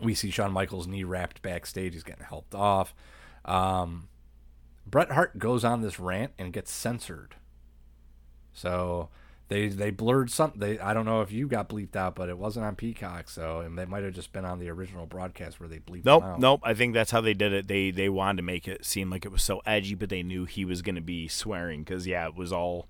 we 0.00 0.14
see 0.14 0.30
Shawn 0.30 0.52
Michaels' 0.52 0.86
knee 0.86 1.04
wrapped 1.04 1.42
backstage. 1.42 1.94
He's 1.94 2.04
getting 2.04 2.24
helped 2.24 2.54
off. 2.54 2.94
Um, 3.44 4.08
Bret 4.86 5.10
Hart 5.10 5.38
goes 5.38 5.64
on 5.64 5.82
this 5.82 5.98
rant 5.98 6.32
and 6.38 6.52
gets 6.52 6.70
censored. 6.70 7.34
So 8.52 9.08
they 9.48 9.68
they 9.68 9.90
blurred 9.90 10.30
something. 10.30 10.60
They 10.60 10.78
I 10.78 10.94
don't 10.94 11.04
know 11.04 11.20
if 11.20 11.30
you 11.32 11.46
got 11.48 11.68
bleeped 11.68 11.96
out, 11.96 12.14
but 12.14 12.28
it 12.28 12.38
wasn't 12.38 12.64
on 12.66 12.74
Peacock. 12.76 13.28
So 13.28 13.60
and 13.60 13.76
they 13.78 13.84
might 13.84 14.02
have 14.04 14.14
just 14.14 14.32
been 14.32 14.44
on 14.44 14.58
the 14.58 14.68
original 14.70 15.06
broadcast 15.06 15.60
where 15.60 15.68
they 15.68 15.78
bleeped 15.78 16.04
Nope, 16.04 16.22
them 16.22 16.32
out. 16.32 16.40
nope. 16.40 16.60
I 16.62 16.74
think 16.74 16.94
that's 16.94 17.10
how 17.10 17.20
they 17.20 17.34
did 17.34 17.52
it. 17.52 17.68
They 17.68 17.90
they 17.90 18.08
wanted 18.08 18.38
to 18.38 18.42
make 18.42 18.66
it 18.68 18.84
seem 18.84 19.10
like 19.10 19.24
it 19.24 19.32
was 19.32 19.42
so 19.42 19.60
edgy, 19.66 19.94
but 19.94 20.08
they 20.08 20.22
knew 20.22 20.44
he 20.44 20.64
was 20.64 20.80
going 20.82 20.94
to 20.94 21.00
be 21.02 21.28
swearing 21.28 21.82
because 21.82 22.06
yeah, 22.06 22.26
it 22.26 22.34
was 22.34 22.52
all 22.52 22.88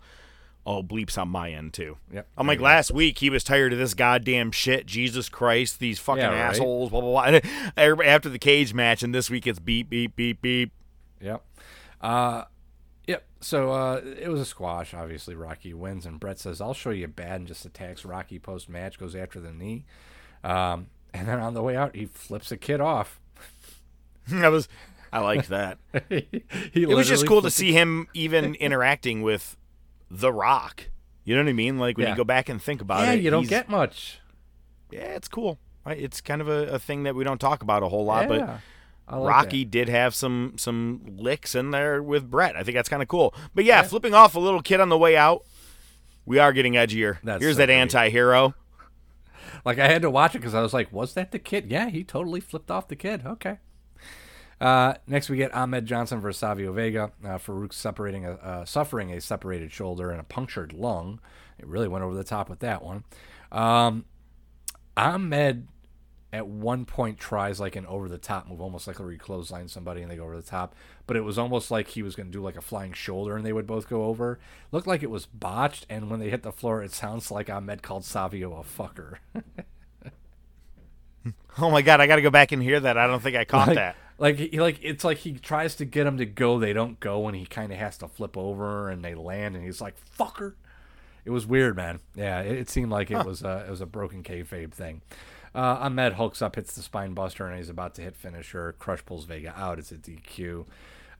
all 0.65 0.85
bleeps 0.85 1.19
on 1.19 1.29
my 1.29 1.51
end 1.51 1.73
too. 1.73 1.97
Yep. 2.13 2.29
I'm 2.39 2.47
like 2.47 2.61
last 2.61 2.93
week 2.93 3.19
he 3.19 3.31
was 3.31 3.43
tired 3.43 3.73
of 3.73 3.81
this 3.81 3.95
goddamn 3.95 4.53
shit. 4.53 4.87
Jesus 4.87 5.29
Christ, 5.29 5.81
these 5.81 5.99
fucking 5.99 6.23
Yeah, 6.23 6.29
right. 6.29 6.39
assholes. 6.55 6.91
Blah 6.91 7.01
blah 7.01 7.31
blah. 7.31 7.41
Everybody- 7.77 8.09
after 8.09 8.29
the 8.29 8.39
cage 8.39 8.73
match, 8.73 9.03
and 9.03 9.13
this 9.13 9.29
week 9.29 9.47
it's 9.49 9.59
beep 9.59 9.91
beep 9.91 10.15
beep 10.15 10.41
beep. 10.41 10.71
Yep. 11.21 11.45
Uh. 12.01 12.45
So 13.43 13.70
uh, 13.73 14.01
it 14.20 14.28
was 14.28 14.40
a 14.40 14.44
squash. 14.44 14.94
Obviously, 14.94 15.35
Rocky 15.35 15.74
wins, 15.74 16.06
and 16.06 16.19
Bret 16.20 16.39
says, 16.39 16.60
"I'll 16.60 16.74
show 16.74 16.90
you 16.90 17.09
bad," 17.09 17.40
and 17.40 17.47
just 17.48 17.64
attacks 17.66 18.05
Rocky 18.05 18.39
post 18.39 18.69
match. 18.69 18.98
Goes 18.98 19.14
after 19.16 19.40
the 19.40 19.52
knee, 19.52 19.85
um, 20.44 20.86
and 21.14 21.27
then 21.28 21.40
on 21.40 21.52
the 21.55 21.62
way 21.62 21.77
out, 21.77 21.94
he 21.97 22.06
flips 22.06 22.52
a 22.52 22.56
kid 22.56 22.81
off. 22.81 23.20
I 24.32 24.48
was, 24.48 24.69
I 25.12 25.19
liked 25.20 25.48
that. 25.48 25.78
he 26.09 26.24
it 26.74 26.89
was 26.89 27.09
just 27.09 27.27
cool 27.27 27.43
to 27.43 27.51
see 27.51 27.73
him 27.73 28.06
even 28.14 28.55
interacting 28.55 29.23
with 29.23 29.56
The 30.10 30.32
Rock. 30.32 30.89
You 31.24 31.35
know 31.36 31.43
what 31.43 31.51
I 31.51 31.55
mean? 31.55 31.78
Like 31.78 31.97
when 31.98 32.06
Yeah. 32.06 32.12
you 32.12 32.16
go 32.16 32.24
back 32.24 32.48
and 32.48 32.60
think 32.62 32.81
about 32.81 33.02
Yeah, 33.05 33.12
it, 33.12 33.23
you 33.23 33.31
don't 33.31 33.48
get 33.48 33.69
much. 33.69 34.20
Yeah, 34.90 35.01
it's 35.16 35.28
cool. 35.28 35.59
Right? 35.85 35.98
It's 35.98 36.20
kind 36.20 36.40
of 36.40 36.48
a, 36.48 36.74
a 36.74 36.78
thing 36.78 37.02
that 37.05 37.14
we 37.16 37.24
don't 37.24 37.40
talk 37.40 37.62
about 37.62 37.82
a 37.82 37.89
whole 37.89 38.05
lot, 38.05 38.23
Yeah, 38.23 38.28
but 38.28 38.60
like 39.19 39.29
Rocky 39.29 39.65
did 39.65 39.89
have 39.89 40.15
some 40.15 40.55
some 40.57 41.03
licks 41.17 41.55
in 41.55 41.71
there 41.71 42.03
with 42.03 42.31
Bret. 42.31 42.57
I 42.57 42.63
think 42.63 42.77
that's 42.77 42.89
kind 42.89 43.03
of 43.03 43.09
cool. 43.09 43.35
But 43.55 43.65
yeah, 43.65 43.83
flipping 43.83 44.15
off 44.15 44.35
a 44.35 44.41
little 44.41 44.63
kid 44.63 44.81
on 44.81 44.89
the 44.89 44.99
way 44.99 45.17
out, 45.17 45.45
we 46.25 46.39
are 46.39 46.53
getting 46.53 46.75
edgier. 46.75 47.19
That's 47.23 47.43
Here's 47.43 47.57
so 47.57 47.59
that 47.59 47.67
great. 47.67 47.77
anti-hero. 47.77 48.55
Like 49.65 49.79
I 49.79 49.89
had 49.89 50.03
to 50.03 50.11
watch 50.11 50.35
it 50.35 50.39
because 50.39 50.55
I 50.55 50.63
was 50.63 50.73
like, 50.73 50.93
"Was 50.93 51.15
that 51.15 51.31
the 51.33 51.39
kid?" 51.39 51.71
Yeah, 51.71 51.89
he 51.89 52.05
totally 52.05 52.41
flipped 52.41 52.71
off 52.71 52.89
the 52.89 52.97
kid. 52.97 53.25
Okay. 53.27 53.59
Uh, 54.61 54.95
next, 55.09 55.29
we 55.29 55.37
get 55.37 55.53
Ahmed 55.55 55.87
Johnson 55.87 56.21
versus 56.21 56.39
Savio 56.39 56.73
Vega. 56.73 57.11
Uh, 57.25 57.37
Faarooq 57.37 57.73
separating 57.73 58.25
a, 58.25 58.33
uh, 58.35 58.65
suffering 58.65 59.13
a 59.13 59.21
separated 59.21 59.73
shoulder 59.73 60.11
and 60.13 60.21
a 60.21 60.25
punctured 60.25 60.73
lung. 60.73 61.21
It 61.59 61.67
really 61.67 61.89
went 61.89 62.05
over 62.05 62.15
the 62.15 62.23
top 62.23 62.49
with 62.49 62.61
that 62.61 62.83
one. 62.85 63.03
Um, 63.51 64.05
Ahmed 64.97 65.67
at 66.33 66.47
one 66.47 66.85
point 66.87 67.19
tries 67.19 67.61
like 67.61 67.77
an 67.77 67.87
over 67.87 68.09
the 68.09 68.19
top 68.19 68.49
move, 68.49 68.61
almost 68.61 68.87
like 68.87 68.99
where 68.99 69.11
he 69.11 69.19
clothesline 69.19 69.69
somebody 69.69 70.01
and 70.03 70.11
they 70.11 70.17
go 70.17 70.25
over 70.25 70.37
the 70.37 70.43
top. 70.43 70.75
But 71.07 71.17
it 71.17 71.23
was 71.23 71.39
almost 71.39 71.71
like 71.71 71.89
he 71.89 72.03
was 72.03 72.17
going 72.17 72.29
to 72.29 72.33
do 72.33 72.43
like 72.43 72.57
a 72.57 72.63
flying 72.63 72.93
shoulder 72.93 73.37
and 73.37 73.45
they 73.45 73.53
would 73.53 73.67
both 73.67 73.89
go 73.89 74.05
over. 74.05 74.39
Looked 74.71 74.87
like 74.87 75.03
it 75.03 75.11
was 75.11 75.27
botched. 75.27 75.87
And 75.91 76.11
when 76.11 76.21
they 76.21 76.31
hit 76.31 76.43
the 76.43 76.53
floor, 76.53 76.83
it 76.83 76.93
sounds 76.93 77.31
like 77.31 77.51
Ahmed 77.51 77.83
called 77.83 78.05
Savio 78.05 78.55
a 78.55 78.63
fucker. 78.65 79.17
Oh 81.59 81.71
my 81.71 81.83
god, 81.83 82.01
I 82.01 82.07
got 82.07 82.17
to 82.17 82.23
go 82.23 82.31
back 82.31 82.53
and 82.53 82.63
hear 82.63 82.81
that. 82.81 82.97
I 82.97 83.07
don't 83.07 83.21
think 83.23 83.37
I 83.37 83.45
caught 83.45 83.69
like, 83.69 83.77
that. 83.77 83.97
Like 84.19 84.37
he 84.39 84.61
like 84.61 84.79
it's 84.83 85.05
like 85.05 85.19
he 85.19 85.33
tries 85.35 85.77
to 85.77 85.85
get 85.85 86.05
them 86.05 86.19
to 86.19 86.27
go, 86.27 86.59
they 86.59 86.73
don't 86.73 86.99
go, 87.01 87.27
and 87.29 87.37
he 87.37 87.45
kind 87.47 87.73
of 87.73 87.79
has 87.79 87.99
to 87.99 88.09
flip 88.09 88.37
over, 88.37 88.89
and 88.89 89.05
they 89.05 89.15
land, 89.15 89.57
and 89.57 89.65
he's 89.65 89.81
like 89.81 89.95
fucker. 90.19 90.55
It 91.25 91.31
was 91.31 91.47
weird, 91.47 91.77
man. 91.77 92.01
Yeah, 92.15 92.41
it, 92.41 92.59
it 92.59 92.71
seemed 92.71 92.91
like 92.91 93.11
it 93.11 93.19
Huh. 93.19 93.25
was 93.25 93.43
a, 93.43 93.65
it 93.67 93.71
was 93.71 93.81
a 93.81 93.87
broken 93.87 94.23
kayfabe 94.23 94.73
thing. 94.73 95.03
Uh, 95.55 95.79
Ahmed 95.81 96.15
hulks 96.15 96.41
up, 96.41 96.57
hits 96.57 96.74
the 96.74 96.83
spine 96.83 97.12
buster, 97.12 97.47
and 97.47 97.57
he's 97.57 97.69
about 97.69 97.95
to 97.97 98.03
hit 98.03 98.16
finisher. 98.16 98.74
Crush 98.79 99.05
pulls 99.05 99.24
Vega 99.24 99.53
out. 99.57 99.79
It's 99.79 99.93
a 99.93 99.97
DQ. 99.97 100.66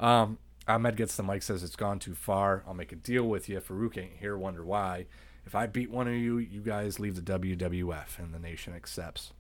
Um, 0.00 0.38
Ahmed 0.66 0.96
gets 0.96 1.16
the 1.16 1.22
mic, 1.22 1.42
says 1.42 1.62
it's 1.62 1.76
gone 1.76 1.98
too 1.98 2.14
far. 2.14 2.62
I'll 2.66 2.74
make 2.74 2.92
a 2.92 2.96
deal 2.96 3.24
with 3.24 3.48
you. 3.48 3.60
Faarooq 3.60 3.98
ain't 3.98 4.16
here. 4.18 4.38
Wonder 4.38 4.64
why. 4.64 5.06
If 5.44 5.54
I 5.54 5.66
beat 5.66 5.90
one 5.90 6.06
of 6.06 6.14
you, 6.14 6.38
you 6.38 6.60
guys 6.60 7.00
leave 7.00 7.16
the 7.16 7.38
WWF, 7.38 8.18
and 8.18 8.32
the 8.32 8.38
nation 8.38 8.74
accepts. 8.74 9.32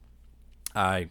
I, 0.74 1.08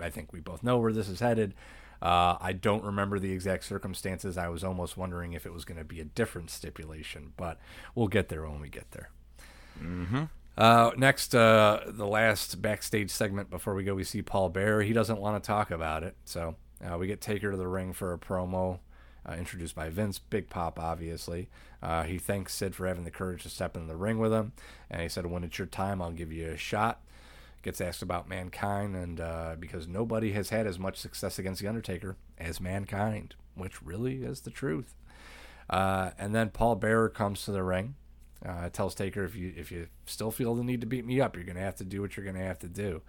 I 0.00 0.10
think 0.10 0.32
we 0.32 0.40
both 0.40 0.62
know 0.62 0.78
where 0.78 0.92
this 0.92 1.08
is 1.08 1.20
headed. 1.20 1.54
Uh, 2.00 2.36
I 2.40 2.52
don't 2.52 2.84
remember 2.84 3.18
the 3.18 3.32
exact 3.32 3.64
circumstances. 3.64 4.38
I 4.38 4.48
was 4.48 4.62
almost 4.62 4.96
wondering 4.96 5.32
if 5.32 5.44
it 5.44 5.52
was 5.52 5.64
going 5.64 5.78
to 5.78 5.84
be 5.84 6.00
a 6.00 6.04
different 6.04 6.50
stipulation, 6.50 7.32
but 7.36 7.58
we'll 7.94 8.08
get 8.08 8.28
there 8.28 8.48
when 8.48 8.60
we 8.60 8.68
get 8.68 8.92
there. 8.92 9.10
Mm-hmm. 9.82 10.24
Uh, 10.58 10.90
next, 10.96 11.36
uh, 11.36 11.82
the 11.86 12.04
last 12.04 12.60
backstage 12.60 13.12
segment 13.12 13.48
before 13.48 13.74
we 13.74 13.84
go, 13.84 13.94
we 13.94 14.02
see 14.02 14.22
Paul 14.22 14.48
Bear. 14.48 14.82
He 14.82 14.92
doesn't 14.92 15.20
want 15.20 15.40
to 15.40 15.46
talk 15.46 15.70
about 15.70 16.02
it, 16.02 16.16
so 16.24 16.56
uh, 16.84 16.98
we 16.98 17.06
get 17.06 17.20
Taker 17.20 17.52
to 17.52 17.56
the 17.56 17.68
ring 17.68 17.92
for 17.92 18.12
a 18.12 18.18
promo. 18.18 18.80
Uh, 19.24 19.34
introduced 19.34 19.76
by 19.76 19.88
Vince, 19.88 20.18
Big 20.18 20.50
Pop, 20.50 20.80
obviously. 20.80 21.48
Uh, 21.80 22.02
he 22.02 22.18
thanks 22.18 22.54
Sid 22.54 22.74
for 22.74 22.88
having 22.88 23.04
the 23.04 23.10
courage 23.12 23.44
to 23.44 23.48
step 23.48 23.76
in 23.76 23.86
the 23.86 23.94
ring 23.94 24.18
with 24.18 24.32
him, 24.32 24.50
and 24.90 25.00
he 25.00 25.08
said, 25.08 25.26
"When 25.26 25.44
it's 25.44 25.58
your 25.58 25.66
time, 25.66 26.02
I'll 26.02 26.10
give 26.10 26.32
you 26.32 26.48
a 26.48 26.56
shot." 26.56 27.04
Gets 27.62 27.80
asked 27.80 28.02
about 28.02 28.28
Mankind, 28.28 28.96
and 28.96 29.20
uh, 29.20 29.54
because 29.60 29.86
nobody 29.86 30.32
has 30.32 30.50
had 30.50 30.66
as 30.66 30.78
much 30.78 30.96
success 30.96 31.38
against 31.38 31.60
the 31.60 31.68
Undertaker 31.68 32.16
as 32.36 32.60
Mankind, 32.60 33.36
which 33.54 33.80
really 33.80 34.24
is 34.24 34.40
the 34.40 34.50
truth. 34.50 34.94
And 35.70 36.34
then 36.34 36.50
Paul 36.50 36.74
Bearer 36.74 37.10
comes 37.10 37.44
to 37.44 37.52
the 37.52 37.62
ring, 37.62 37.94
uh, 38.44 38.68
tells 38.70 38.94
Taker, 38.94 39.24
"If 39.24 39.34
you 39.34 39.52
if 39.56 39.72
you 39.72 39.88
still 40.06 40.30
feel 40.30 40.54
the 40.54 40.64
need 40.64 40.80
to 40.80 40.86
beat 40.86 41.04
me 41.04 41.20
up, 41.20 41.36
you're 41.36 41.44
gonna 41.44 41.60
have 41.60 41.76
to 41.76 41.84
do 41.84 42.00
what 42.00 42.16
you're 42.16 42.26
gonna 42.26 42.44
have 42.44 42.58
to 42.60 42.68
do." 42.68 43.02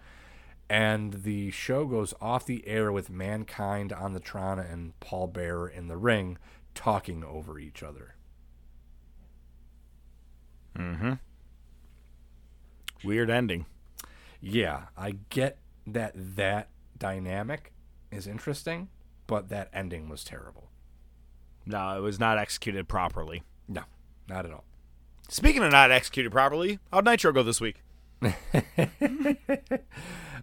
And 0.68 1.12
the 1.24 1.50
show 1.50 1.84
goes 1.84 2.14
off 2.20 2.46
the 2.46 2.66
air 2.66 2.92
with 2.92 3.10
Mankind 3.10 3.92
on 3.92 4.12
the 4.12 4.20
Trana 4.20 4.72
and 4.72 4.98
Paul 5.00 5.26
Bearer 5.26 5.68
in 5.68 5.88
the 5.88 5.96
ring 5.96 6.38
talking 6.74 7.24
over 7.24 7.58
each 7.58 7.82
other. 7.82 8.14
Mm-hmm. 10.76 11.14
Weird 13.02 13.30
ending. 13.30 13.66
Yeah, 14.40 14.84
I 14.96 15.16
get 15.28 15.58
that 15.86 16.12
that 16.14 16.68
dynamic 16.96 17.72
is 18.10 18.26
interesting, 18.26 18.88
but 19.26 19.48
that 19.48 19.70
ending 19.72 20.08
was 20.08 20.22
terrible. 20.22 20.70
No, 21.66 21.96
it 21.96 22.00
was 22.00 22.18
not 22.18 22.38
executed 22.38 22.88
properly. 22.88 23.42
No, 23.68 23.82
not 24.28 24.46
at 24.46 24.52
all. 24.52 24.64
Speaking 25.30 25.62
of 25.62 25.70
not 25.70 25.92
executed 25.92 26.32
properly, 26.32 26.80
how'd 26.92 27.04
Nitro 27.04 27.32
go 27.32 27.42
this 27.42 27.60
week? 27.60 27.82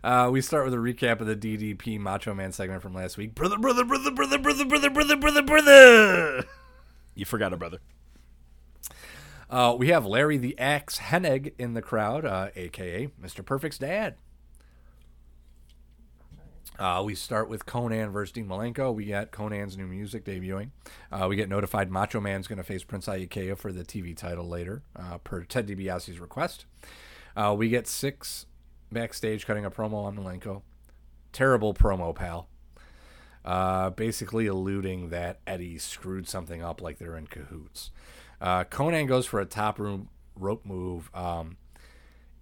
Uh, 0.03 0.29
we 0.31 0.41
start 0.41 0.63
with 0.63 0.73
a 0.75 0.77
recap 0.77 1.19
of 1.21 1.27
the 1.27 1.35
DDP 1.35 1.99
Macho 1.99 2.31
Man 2.33 2.51
segment 2.51 2.83
from 2.83 2.93
last 2.93 3.17
week. 3.17 3.33
Brother, 3.33 3.57
brother, 3.57 3.83
brother, 3.83 4.11
brother, 4.11 4.37
brother, 4.37 4.63
brother, 4.63 4.89
brother, 4.91 5.15
brother, 5.17 5.41
brother. 5.41 6.45
You 7.15 7.25
forgot 7.25 7.51
a 7.51 7.57
brother. 7.57 7.79
Uh, 9.49 9.75
we 9.77 9.87
have 9.87 10.05
Larry 10.05 10.37
the 10.37 10.57
Axe 10.59 10.99
Hennig 10.99 11.53
in 11.57 11.73
the 11.73 11.81
crowd, 11.81 12.25
uh, 12.25 12.49
aka 12.55 13.09
Mr. 13.21 13.43
Perfect's 13.43 13.79
dad. 13.79 14.15
Uh, 16.79 17.01
we 17.03 17.15
start 17.15 17.49
with 17.49 17.65
Konnan 17.65 18.11
versus 18.11 18.31
Dean 18.33 18.47
Malenko. 18.47 18.93
We 18.93 19.05
get 19.05 19.31
Konnan's 19.31 19.77
new 19.77 19.87
music 19.87 20.23
debuting. 20.25 20.69
Uh, 21.11 21.25
we 21.27 21.35
get 21.35 21.49
notified 21.49 21.89
Macho 21.89 22.19
Man's 22.19 22.47
going 22.47 22.57
to 22.57 22.63
face 22.63 22.83
Prince 22.83 23.07
Iaukea 23.07 23.57
for 23.57 23.71
the 23.71 23.83
TV 23.83 24.15
title 24.15 24.47
later, 24.47 24.83
uh, 24.95 25.17
per 25.17 25.43
Ted 25.43 25.67
DiBiase's 25.67 26.19
request. 26.19 26.65
Uh, 27.35 27.55
we 27.57 27.69
get 27.69 27.85
Syxx 27.85 28.45
backstage 28.91 29.47
cutting 29.47 29.65
a 29.65 29.71
promo 29.71 30.05
on 30.05 30.17
Malenko. 30.17 30.61
Terrible 31.31 31.73
promo, 31.73 32.13
pal. 32.13 32.47
Uh, 33.43 33.89
basically 33.89 34.45
alluding 34.45 35.09
that 35.09 35.39
Eddie 35.47 35.77
screwed 35.79 36.27
something 36.27 36.61
up 36.61 36.81
like 36.81 36.99
they're 36.99 37.17
in 37.17 37.27
cahoots. 37.27 37.91
Uh, 38.39 38.63
Konnan 38.65 39.07
goes 39.07 39.25
for 39.25 39.39
a 39.39 39.45
top 39.45 39.79
room 39.79 40.09
rope 40.35 40.65
move. 40.65 41.09
Um, 41.15 41.57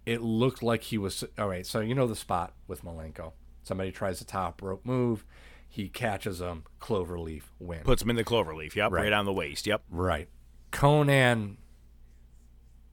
it 0.04 0.20
looked 0.20 0.62
like 0.62 0.82
he 0.82 0.98
was 0.98 1.24
all 1.38 1.48
right. 1.48 1.66
So 1.66 1.80
you 1.80 1.94
know 1.94 2.06
the 2.06 2.16
spot 2.16 2.52
with 2.66 2.84
Malenko. 2.84 3.32
Somebody 3.66 3.90
tries 3.90 4.20
a 4.20 4.24
top 4.24 4.62
rope 4.62 4.84
move, 4.86 5.24
he 5.68 5.88
catches 5.88 6.40
him, 6.40 6.62
cloverleaf 6.80 7.42
win. 7.58 7.80
Puts 7.82 8.00
him 8.00 8.10
in 8.10 8.16
the 8.16 8.22
cloverleaf. 8.22 8.76
Yep, 8.76 8.92
right, 8.92 9.02
Right. 9.04 9.12
on 9.12 9.24
the 9.24 9.32
waist. 9.32 9.66
Yep. 9.66 9.82
Right. 9.90 10.28
Konnan 10.70 11.56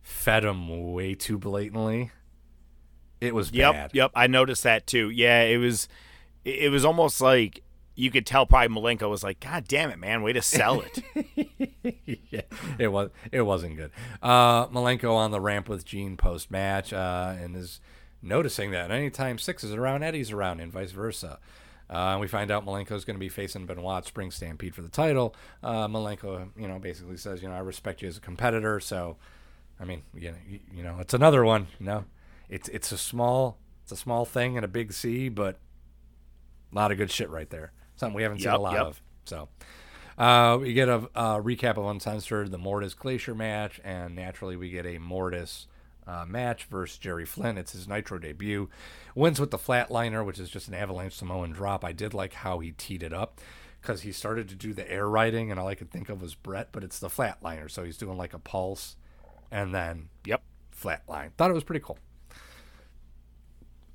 fed 0.01 0.43
him 0.43 0.91
way 0.93 1.13
too 1.15 1.37
blatantly. 1.37 2.11
It 3.21 3.33
was 3.35 3.51
Yep, 3.51 3.73
bad. 3.73 3.91
yep. 3.93 4.11
I 4.15 4.27
noticed 4.27 4.63
that 4.63 4.87
too. 4.87 5.09
Yeah, 5.09 5.43
it 5.43 5.57
was. 5.57 5.87
It 6.43 6.71
was 6.71 6.83
almost 6.83 7.21
like 7.21 7.61
you 7.95 8.11
could 8.11 8.25
tell. 8.25 8.45
Probably 8.45 8.67
Malenko 8.75 9.09
was 9.09 9.23
like, 9.23 9.39
"God 9.39 9.65
damn 9.67 9.91
it, 9.91 9.99
man! 9.99 10.23
Way 10.23 10.33
to 10.33 10.41
sell 10.41 10.81
it." 10.81 10.99
yeah, 12.31 12.41
it 12.77 12.89
was 12.89 13.11
it 13.31 13.41
wasn't 13.43 13.77
good. 13.77 13.91
Uh, 14.21 14.67
Malenko 14.67 15.13
on 15.15 15.31
the 15.31 15.39
ramp 15.39 15.69
with 15.69 15.85
Gene 15.85 16.17
post 16.17 16.51
match 16.51 16.91
uh, 16.91 17.33
and 17.39 17.55
is 17.55 17.79
noticing 18.23 18.71
that 18.71 18.89
anytime 18.89 19.37
Syxx 19.37 19.63
is 19.63 19.73
around, 19.73 20.03
Eddie's 20.03 20.31
around, 20.31 20.59
and 20.61 20.71
vice 20.71 20.91
versa. 20.91 21.39
Uh, 21.89 22.17
we 22.19 22.27
find 22.27 22.49
out 22.49 22.65
Malenko's 22.65 23.05
going 23.05 23.15
to 23.15 23.19
be 23.19 23.29
facing 23.29 23.65
Benoit 23.65 24.05
Spring 24.05 24.31
Stampede 24.31 24.73
for 24.73 24.81
the 24.81 24.89
title. 24.89 25.35
Uh, 25.61 25.87
Malenko, 25.87 26.49
you 26.57 26.67
know, 26.67 26.79
basically 26.79 27.17
says, 27.17 27.43
you 27.43 27.49
know, 27.49 27.53
I 27.53 27.59
respect 27.59 28.01
you 28.01 28.07
as 28.07 28.17
a 28.17 28.21
competitor, 28.21 28.79
so 28.79 29.17
I 29.79 29.85
mean, 29.85 30.01
you 30.15 30.31
know, 30.31 30.37
you, 30.73 30.83
know, 30.83 30.97
it's 30.99 31.13
another 31.13 31.43
one. 31.43 31.67
You 31.79 31.85
know, 31.85 32.05
it's 32.49 32.69
it's 32.69 32.91
a 32.91 32.97
small 32.97 33.57
it's 33.83 33.91
a 33.91 33.97
small 33.97 34.25
thing 34.25 34.55
in 34.55 34.63
a 34.63 34.67
big 34.67 34.93
C, 34.93 35.29
but 35.29 35.59
a 36.71 36.75
lot 36.75 36.91
of 36.91 36.97
good 36.97 37.11
shit 37.11 37.29
right 37.29 37.49
there. 37.49 37.73
Something 37.95 38.15
we 38.15 38.23
haven't 38.23 38.39
seen 38.39 38.49
a 38.49 38.57
lot 38.57 38.73
yep. 38.73 38.81
of. 38.83 39.01
So 39.25 39.49
uh, 40.17 40.57
we 40.59 40.73
get 40.73 40.89
a, 40.89 41.09
a 41.15 41.41
recap 41.41 41.77
of 41.77 41.85
Uncensored, 41.85 42.51
the 42.51 42.57
Mortis 42.57 42.93
Glacier 42.93 43.35
match, 43.35 43.81
and 43.83 44.15
naturally 44.15 44.55
we 44.55 44.69
get 44.69 44.85
a 44.85 44.97
Mortis 44.97 45.67
uh, 46.07 46.25
match 46.27 46.65
versus 46.65 46.97
Jerry 46.97 47.25
Flynn. 47.25 47.57
It's 47.57 47.73
his 47.73 47.87
Nitro 47.87 48.17
debut. 48.19 48.69
Wins 49.15 49.39
with 49.39 49.51
the 49.51 49.57
Flatliner, 49.57 50.25
which 50.25 50.39
is 50.39 50.49
just 50.49 50.67
an 50.67 50.73
Avalanche 50.73 51.13
Samoan 51.15 51.51
drop. 51.51 51.83
I 51.85 51.91
did 51.91 52.13
like 52.13 52.33
how 52.33 52.59
he 52.59 52.71
teed 52.71 53.03
it 53.03 53.13
up 53.13 53.39
because 53.81 54.01
he 54.01 54.11
started 54.11 54.47
to 54.49 54.55
do 54.55 54.73
the 54.73 54.89
air 54.89 55.09
riding, 55.09 55.51
and 55.51 55.59
all 55.59 55.67
I 55.67 55.75
could 55.75 55.91
think 55.91 56.09
of 56.09 56.21
was 56.21 56.35
Brett, 56.35 56.69
but 56.71 56.83
it's 56.83 56.99
the 56.99 57.09
Flatliner. 57.09 57.69
So 57.69 57.83
he's 57.83 57.97
doing 57.97 58.17
like 58.17 58.33
a 58.33 58.39
pulse 58.39 58.95
and 59.51 59.73
then 59.73 60.09
Yep. 60.25 60.41
flatline. 60.75 61.31
Thought 61.33 61.51
it 61.51 61.55
was 61.55 61.63
pretty 61.63 61.83
cool. 61.83 61.99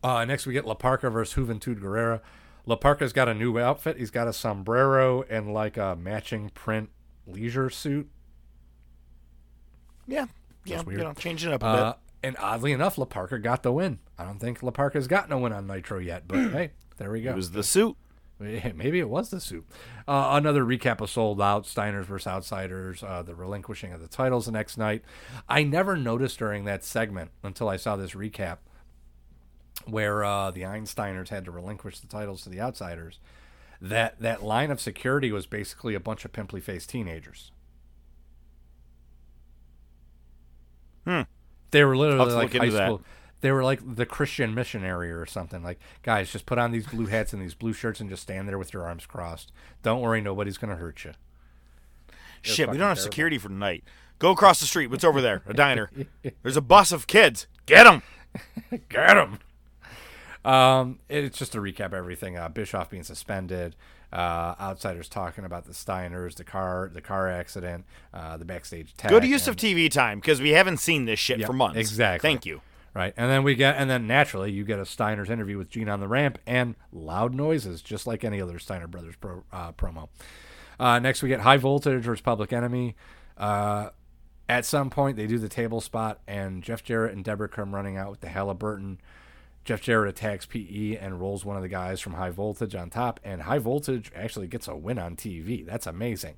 Uh, 0.03 0.25
next 0.25 0.47
we 0.47 0.53
get 0.53 0.65
La 0.67 0.75
Parca 0.75 1.11
versus 1.11 1.35
Juventud 1.35 1.81
Guerrera. 1.81 2.21
La 2.67 2.77
Parca's 2.77 3.13
got 3.13 3.29
a 3.29 3.35
new 3.35 3.59
outfit. 3.59 3.97
He's 3.97 4.11
got 4.11 4.29
a 4.29 4.33
sombrero 4.33 5.23
and 5.23 5.53
like 5.53 5.77
a 5.77 5.97
matching 5.97 6.51
print 6.51 6.91
leisure 7.27 7.71
suit. 7.71 8.09
Yeah. 10.07 10.27
Yeah. 10.69 10.77
That's 10.79 10.89
You 10.91 10.99
know, 10.99 11.13
changing 11.15 11.51
it 11.51 11.55
up 11.55 11.63
a 11.63 11.67
Uh, 11.67 11.93
bit. 11.93 11.99
and 12.23 12.37
oddly 12.39 12.73
enough, 12.73 12.99
La 12.99 13.05
Parca 13.07 13.41
got 13.43 13.63
the 13.63 13.73
win. 13.73 13.99
I 14.19 14.25
don't 14.25 14.39
think 14.39 14.63
La 14.63 14.71
Parca's 14.71 15.07
gotten 15.09 15.33
a 15.33 15.39
win 15.39 15.53
on 15.53 15.67
Nitro 15.67 15.99
yet, 15.99 16.25
but 16.29 16.37
hey, 16.53 16.71
there 16.97 17.11
we 17.11 17.23
go. 17.23 17.31
It 17.31 17.37
was 17.37 17.53
the 17.53 17.63
suit. 17.63 17.97
Maybe 18.41 19.01
it 19.01 19.09
was 19.09 19.31
the 19.31 19.41
suit. 19.41 19.67
Uh, 20.07 20.29
another 20.35 20.65
recap 20.65 21.01
of 21.01 21.11
Sold 21.11 21.43
Out, 21.43 21.65
Steiners 21.65 22.05
versus 22.05 22.29
Outsiders, 22.29 23.03
uh, 23.03 23.21
the 23.23 23.35
relinquishing 23.35 23.93
of 23.93 24.01
the 24.01 24.07
titles 24.07 24.47
the 24.47 24.53
next 24.53 24.79
night. 24.79 25.03
I 25.49 25.65
never 25.65 25.97
noticed 25.97 26.39
during 26.39 26.65
that 26.65 26.85
segment 26.85 27.33
until 27.43 27.69
I 27.69 27.77
saw 27.77 27.97
this 27.97 28.13
recap 28.13 28.59
where 29.87 30.25
uh, 30.25 30.51
the 30.51 30.63
Einsteiners 30.63 31.31
had 31.31 31.45
to 31.47 31.51
relinquish 31.51 31.99
the 32.01 32.07
titles 32.07 32.43
to 32.43 32.49
the 32.49 32.61
Outsiders. 32.61 33.19
That 33.81 34.21
that 34.21 34.43
line 34.43 34.71
of 34.71 34.81
security 34.81 35.31
was 35.33 35.47
basically 35.47 35.95
a 35.95 36.01
bunch 36.01 36.25
of 36.25 36.33
pimply 36.33 36.61
faced 36.61 36.91
teenagers. 36.91 37.53
Hmm. 41.09 41.23
They 41.71 41.85
were 41.85 41.97
literally 41.97 42.35
like 42.35 42.53
high 42.53 42.69
that. 42.69 42.87
school. 42.87 43.03
They 43.41 43.51
were 43.51 43.65
like 43.65 43.81
the 43.97 44.05
Christian 44.05 44.55
missionary 44.55 45.11
or 45.11 45.25
something. 45.25 45.63
Like, 45.63 45.79
guys, 46.03 46.31
just 46.31 46.45
put 46.45 46.59
on 46.59 46.71
these 46.71 46.87
blue 46.87 47.07
hats 47.07 47.33
and 47.33 47.41
these 47.41 47.55
blue 47.55 47.73
shirts 47.73 47.99
and 47.99 48.11
just 48.11 48.23
stand 48.23 48.47
there 48.47 48.59
with 48.59 48.75
your 48.75 48.85
arms 48.85 49.07
crossed. 49.07 49.51
Don't 49.83 50.03
worry, 50.03 50.21
nobody's 50.21 50.59
gonna 50.59 50.77
hurt 50.77 51.05
you. 51.05 51.13
Shit, 52.43 52.69
we 52.69 52.77
don't 52.77 52.89
have 52.89 52.99
terrible. 52.99 53.11
security 53.11 53.39
for 53.39 53.49
tonight. 53.49 53.85
Go 54.19 54.33
across 54.33 54.61
the 54.61 54.67
street. 54.67 54.89
What's 54.89 55.05
over 55.05 55.23
there? 55.23 55.43
A 55.47 55.55
diner. 55.55 55.91
There's 56.43 56.59
a 56.59 56.61
bus 56.61 56.93
of 56.93 57.07
kids. 57.07 57.47
Get 57.65 57.85
them. 57.85 58.03
Get 58.91 59.15
them. 59.15 59.39
Um, 60.45 60.99
it's 61.09 61.39
just 61.39 61.53
to 61.53 61.59
recap 61.59 61.95
everything. 61.95 62.37
Uh, 62.37 62.51
Bischoff 62.51 62.91
being 62.91 63.03
suspended. 63.03 63.77
Uh, 64.11 64.55
outsiders 64.59 65.07
talking 65.09 65.45
about 65.45 65.67
the 65.67 65.73
Steiners, 65.73 66.37
the 66.37 66.45
car, 66.45 66.91
the 66.93 67.03
car 67.03 67.29
accident, 67.29 67.85
uh, 68.15 68.39
the 68.39 68.45
backstage 68.45 68.95
tag. 68.97 69.11
Good 69.11 69.25
use 69.25 69.47
of 69.47 69.57
TV 69.57 69.91
time 69.91 70.19
because 70.19 70.41
we 70.41 70.51
haven't 70.51 70.79
seen 70.79 71.05
this 71.05 71.19
shit 71.19 71.41
Yep, 71.41 71.47
for 71.47 71.53
months. 71.53 71.79
Exactly. 71.79 72.27
Thank 72.27 72.47
you. 72.47 72.63
Right, 72.95 73.13
and 73.19 73.31
then 73.31 73.45
we 73.45 73.55
get, 73.55 73.77
and 73.77 73.89
then 73.89 74.07
naturally 74.07 74.51
you 74.51 74.65
get 74.65 74.79
a 74.79 74.87
Steiner's 74.87 75.29
interview 75.29 75.59
with 75.59 75.69
Gene 75.69 75.91
on 75.91 76.01
the 76.01 76.09
ramp 76.09 76.39
and 76.47 76.75
loud 76.91 77.35
noises, 77.35 77.83
just 77.83 78.07
like 78.07 78.25
any 78.25 78.41
other 78.41 78.59
Steiner 78.59 78.87
Brothers 78.89 79.15
pro, 79.21 79.45
uh, 79.53 79.73
promo. 79.73 80.09
Uh, 80.81 80.99
next, 80.99 81.23
we 81.23 81.29
get 81.29 81.41
High 81.41 81.59
Voltage 81.59 82.03
versus 82.03 82.23
Public 82.23 82.53
Enemy. 82.53 82.97
Uh, 83.37 83.91
at 84.49 84.65
some 84.65 84.89
point, 84.91 85.17
they 85.17 85.27
do 85.27 85.39
the 85.39 85.51
table 85.51 85.81
spot, 85.83 86.21
and 86.27 86.63
Jeff 86.63 86.83
Jarrett 86.83 87.15
and 87.15 87.23
Debra 87.23 87.51
come 87.51 87.75
running 87.75 87.99
out 87.99 88.11
with 88.11 88.21
the 88.21 88.29
Halliburton. 88.29 89.01
Jeff 89.69 89.83
Jarrett 89.83 90.09
attacks 90.09 90.47
PE 90.47 90.97
and 90.97 91.21
rolls 91.21 91.45
one 91.45 91.57
of 91.57 91.61
the 91.61 91.69
guys 91.69 92.01
from 92.01 92.15
High 92.15 92.31
Voltage 92.31 92.75
on 92.75 92.89
top, 92.89 93.21
and 93.23 93.43
High 93.43 93.59
Voltage 93.59 94.11
actually 94.17 94.47
gets 94.47 94.67
a 94.67 94.75
win 94.75 94.99
on 94.99 95.15
TV. 95.15 95.67
That's 95.67 95.87
amazing. 95.87 96.37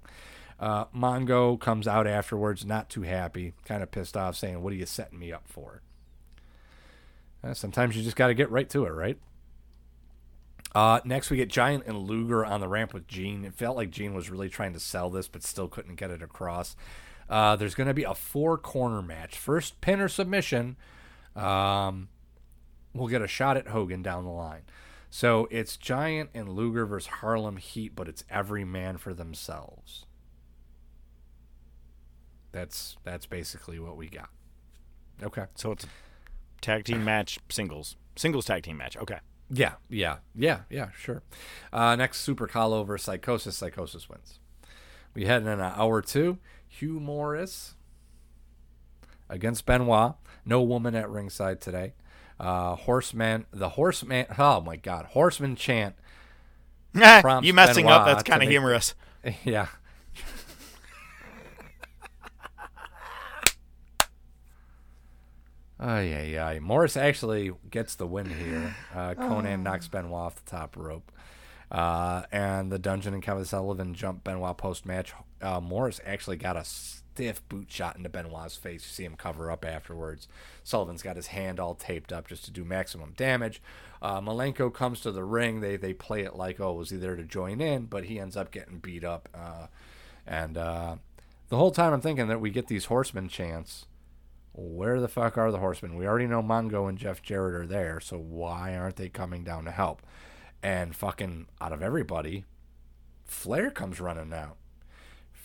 Uh, 0.59 0.86
Mongo 0.86 1.59
comes 1.61 1.86
out 1.86 2.09
afterwards, 2.09 2.65
not 2.65 2.90
too 2.90 3.02
happy, 3.02 3.52
kind 3.65 3.85
of 3.85 3.93
pissed 3.93 4.16
off, 4.16 4.35
saying, 4.35 4.61
"What 4.61 4.73
are 4.73 4.77
you 4.77 4.85
setting 4.85 5.20
me 5.20 5.32
up 5.32 5.47
for?" 5.47 5.81
Uh, 7.44 7.55
sometimes 7.55 7.97
you 7.97 8.02
just 8.02 8.16
got 8.16 8.27
to 8.27 8.35
get 8.35 8.51
right 8.51 8.69
to 8.70 8.85
it, 8.85 8.90
right? 8.90 9.16
Uh, 10.74 10.98
next, 11.05 11.31
we 11.31 11.36
get 11.36 11.48
Giant 11.48 11.85
and 11.86 11.98
Luger 11.98 12.44
on 12.44 12.61
the 12.61 12.66
ramp 12.66 12.93
with 12.93 13.07
Gene. 13.07 13.44
It 13.44 13.55
felt 13.55 13.77
like 13.77 13.93
Gene 13.93 14.12
was 14.12 14.28
really 14.28 14.48
trying 14.48 14.73
to 14.73 14.81
sell 14.81 15.09
this, 15.09 15.28
but 15.28 15.44
still 15.44 15.69
couldn't 15.69 15.94
get 15.94 16.11
it 16.11 16.20
across. 16.20 16.74
Uh, 17.28 17.55
there's 17.55 17.77
going 17.77 17.86
to 17.86 17.94
be 17.94 18.02
a 18.02 18.12
four 18.12 18.59
corner 18.59 19.02
match. 19.02 19.39
First 19.39 19.81
pin 19.81 20.01
or 20.01 20.09
submission. 20.09 20.77
Um, 21.36 22.09
we'll 22.95 23.09
get 23.09 23.23
a 23.23 23.29
shot 23.29 23.57
at 23.57 23.69
Hogan 23.69 24.03
down 24.03 24.25
the 24.25 24.31
line. 24.31 24.62
So 25.11 25.49
it's 25.51 25.77
Giant 25.77 26.31
and 26.35 26.49
Luger 26.49 26.87
versus 26.87 27.09
Harlem 27.09 27.57
Heat, 27.57 27.95
but 27.97 28.09
it's 28.09 28.25
every 28.31 28.65
man 28.65 28.97
for 28.97 29.12
themselves. 29.12 30.07
That's 32.53 32.97
that's 33.05 33.27
basically 33.27 33.79
what 33.79 33.97
we 33.97 34.09
got. 34.09 34.31
Okay. 35.23 35.47
So 35.55 35.73
it's 35.73 35.85
a 35.85 35.89
tag 36.61 36.85
team 36.85 37.05
match, 37.05 37.39
singles, 37.49 37.97
singles 38.17 38.45
tag 38.47 38.62
team 38.62 38.77
match. 38.77 38.97
Okay. 38.97 39.19
Yeah, 39.53 39.75
yeah, 39.89 40.19
yeah, 40.33 40.61
yeah, 40.71 40.91
sure. 40.97 41.23
Uh, 41.73 41.97
next, 41.97 42.21
Super 42.21 42.47
Calo 42.47 42.87
versus 42.87 43.07
Psychosis. 43.07 43.57
Psychosis 43.57 44.09
wins. 44.09 44.39
We 45.12 45.25
head 45.25 45.43
in 45.43 45.49
an 45.49 45.61
hour 45.61 46.01
two. 46.03 46.39
Hugh 46.69 47.01
Morris 47.01 47.75
against 49.29 49.67
Benoit. 49.67 50.15
No 50.45 50.62
woman 50.62 50.95
at 50.95 51.11
ringside 51.11 51.61
today. 51.61 51.95
Uh, 52.41 52.75
Horseman, 52.75 53.45
the 53.53 53.69
Horseman. 53.69 54.25
Oh 54.39 54.62
my 54.62 54.77
God, 54.77 55.05
Horseman 55.07 55.57
chant. 55.57 55.95
you 57.45 57.53
messing 57.53 57.87
up, 57.87 58.07
that's 58.07 58.23
kinda 58.23 58.47
humorous. 58.47 58.95
Yeah. 59.45 59.67
Ay, 65.79 66.29
yeah, 66.33 66.47
ay. 66.47 66.59
Morris 66.59 66.97
actually 66.97 67.53
gets 67.71 67.95
the 67.95 68.07
win 68.07 68.29
here. 68.29 68.77
Uh, 68.95 69.15
Konnan 69.19 69.62
knocks 69.62 69.89
Benoit 69.89 70.12
off 70.12 70.45
the 70.45 70.51
top 70.51 70.77
rope. 70.77 71.11
Uh, 71.71 72.23
and 72.33 72.71
the 72.71 72.79
Dungeon 72.79 73.15
and 73.15 73.23
Kevin 73.23 73.45
Sullivan 73.45 73.95
jump 73.95 74.25
Benoit 74.25 74.57
post 74.59 74.85
match. 74.85 75.12
Uh, 75.41 75.61
Morris 75.61 76.01
actually 76.05 76.37
got 76.37 76.57
a 76.57 76.65
stiff 77.15 77.47
boot 77.49 77.70
shot 77.70 77.97
into 77.97 78.09
Benoit's 78.09 78.57
face. 78.57 78.85
You 78.85 78.91
see 78.91 79.05
him 79.05 79.16
cover 79.16 79.51
up 79.51 79.65
afterwards. 79.65 80.28
Sullivan's 80.62 81.03
got 81.03 81.16
his 81.16 81.28
hand 81.28 81.59
all 81.59 81.74
taped 81.74 82.12
up 82.12 82.28
just 82.28 82.45
to 82.45 82.51
do 82.51 82.65
maximum 82.65 83.12
damage. 83.16 83.61
Uh, 84.01 84.20
Malenko 84.20 84.73
comes 84.73 85.01
to 85.01 85.12
the 85.12 85.24
ring. 85.24 85.61
They 85.61 85.77
they 85.77 85.93
play 85.93 86.23
it 86.23 86.37
like, 86.37 86.61
oh, 86.61 86.73
was 86.73 86.91
he 86.91 86.97
there 86.97 87.16
to 87.16 87.24
join 87.24 87.61
in? 87.61 87.87
But 87.87 88.05
he 88.05 88.19
ends 88.19 88.37
up 88.37 88.51
getting 88.51 88.78
beat 88.78 89.05
up. 89.05 89.28
Uh, 89.35 89.66
and 90.27 90.57
uh, 90.57 90.97
the 91.49 91.57
whole 91.57 91.70
time 91.70 91.93
I'm 91.93 92.01
thinking 92.01 92.28
that 92.28 92.41
we 92.41 92.51
get 92.51 92.69
these 92.69 92.87
horsemen 92.87 93.28
chants. 93.28 93.87
Where 94.53 95.01
the 95.01 95.09
fuck 95.09 95.39
are 95.39 95.53
the 95.53 95.59
horsemen? 95.59 95.97
We 95.97 96.07
already 96.07 96.27
know 96.27 96.43
Mongo 96.43 96.89
and 96.89 96.99
Jeff 96.99 97.23
Jarrett 97.23 97.55
are 97.55 97.66
there, 97.66 98.01
so 98.01 98.19
why 98.19 98.77
aren't 98.77 98.97
they 98.97 99.09
coming 99.09 99.45
down 99.45 99.65
to 99.65 99.70
help? 99.70 100.03
And 100.61 100.95
fucking 100.95 101.47
out 101.61 101.73
of 101.73 101.82
everybody, 101.82 102.45
Flair 103.24 103.70
comes 103.70 104.01
running 104.01 104.32
out. 104.32 104.57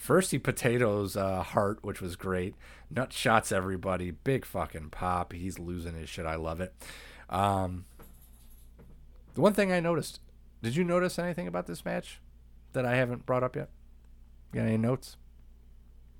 First, 0.06 0.30
he 0.30 0.38
potatoes 0.38 1.18
uh, 1.18 1.41
Hart, 1.41 1.80
which 1.82 1.99
was 1.99 2.15
great. 2.15 2.53
Nut 2.91 3.11
shots 3.11 3.52
everybody. 3.52 4.11
Big 4.11 4.45
fucking 4.45 4.91
pop. 4.91 5.34
He's 5.34 5.57
losing 5.57 5.95
his 5.95 6.07
shit. 6.07 6.27
I 6.27 6.36
love 6.36 6.61
it. 6.61 6.76
Um, 7.27 7.86
the 9.34 9.41
one 9.41 9.56
thing 9.56 9.72
I 9.72 9.80
noticed 9.80 10.19
did 10.61 10.76
you 10.76 10.84
notice 10.84 11.18
anything 11.18 11.48
about 11.48 11.65
this 11.65 11.84
match 11.84 12.22
that 12.73 12.86
I 12.86 12.98
haven't 12.98 13.26
brought 13.26 13.44
up 13.44 13.56
yet? 13.56 13.72
Got 14.53 14.65
any 14.65 14.77
notes? 14.77 15.18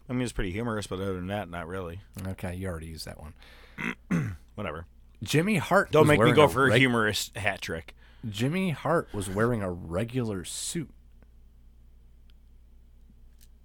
I 0.10 0.14
mean, 0.14 0.24
it's 0.24 0.32
pretty 0.32 0.52
humorous, 0.52 0.88
but 0.88 0.95
other 0.95 1.14
than 1.14 1.28
that, 1.28 1.52
not 1.52 1.68
really. 1.68 1.99
Okay, 2.30 2.56
you 2.56 2.68
already 2.68 2.88
used 2.88 3.06
that 3.06 3.20
one. 3.22 4.36
Whatever. 4.56 4.88
Jimmy 5.22 5.57
Hart. 5.57 5.91
Don't 5.91 6.07
make 6.07 6.20
me 6.20 6.32
go 6.32 6.48
for 6.48 6.66
a 6.66 6.70
reg- 6.72 6.80
humorous 6.80 7.30
hat 7.36 7.62
trick. 7.62 7.95
Jimmy 8.28 8.72
Hart 8.72 9.14
was 9.14 9.30
wearing 9.30 9.62
a 9.62 9.70
regular 9.70 10.44
suit. 10.44 10.90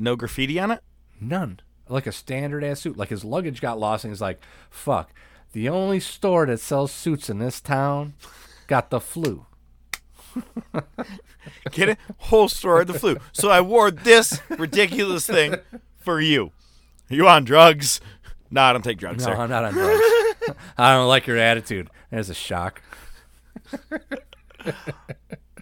No 0.01 0.17
graffiti 0.17 0.59
on 0.59 0.71
it? 0.71 0.83
None. 1.21 1.61
Like 1.89 2.07
a 2.07 2.13
standard 2.13 2.65
ass 2.65 2.81
suit. 2.81 2.97
Like 2.97 3.11
his 3.11 3.23
luggage 3.23 3.61
got 3.61 3.79
lost 3.79 4.05
and 4.05 4.11
he's 4.13 4.21
like, 4.21 4.41
fuck. 4.71 5.13
The 5.53 5.69
only 5.69 6.01
store 6.01 6.47
that 6.47 6.59
sells 6.61 6.91
suits 6.91 7.29
in 7.29 7.39
this 7.39 7.61
town 7.61 8.15
got 8.67 8.91
the 8.91 8.99
flu. 9.01 9.47
Get 11.73 11.91
it? 11.91 11.99
Whole 12.19 12.49
store 12.49 12.81
of 12.81 12.87
the 12.87 12.95
flu. 12.99 13.19
So 13.33 13.51
I 13.51 13.61
wore 13.61 13.91
this 13.91 14.41
ridiculous 14.49 15.27
thing 15.27 15.57
for 15.99 16.21
you. 16.21 16.53
Are 17.11 17.15
you 17.15 17.29
on 17.29 17.45
drugs? 17.45 18.01
No, 18.51 18.63
I 18.63 18.73
don't 18.73 18.83
take 18.83 18.99
drugs, 18.99 19.25
No, 19.27 19.33
sir. 19.33 19.39
I'm 19.41 19.51
not 19.51 19.65
on 19.65 19.73
drugs. 19.75 20.01
I 20.79 20.95
don't 20.95 21.09
like 21.09 21.27
your 21.27 21.37
attitude. 21.37 21.91
There's 22.11 22.31
a 22.31 22.35
shock. 22.35 22.81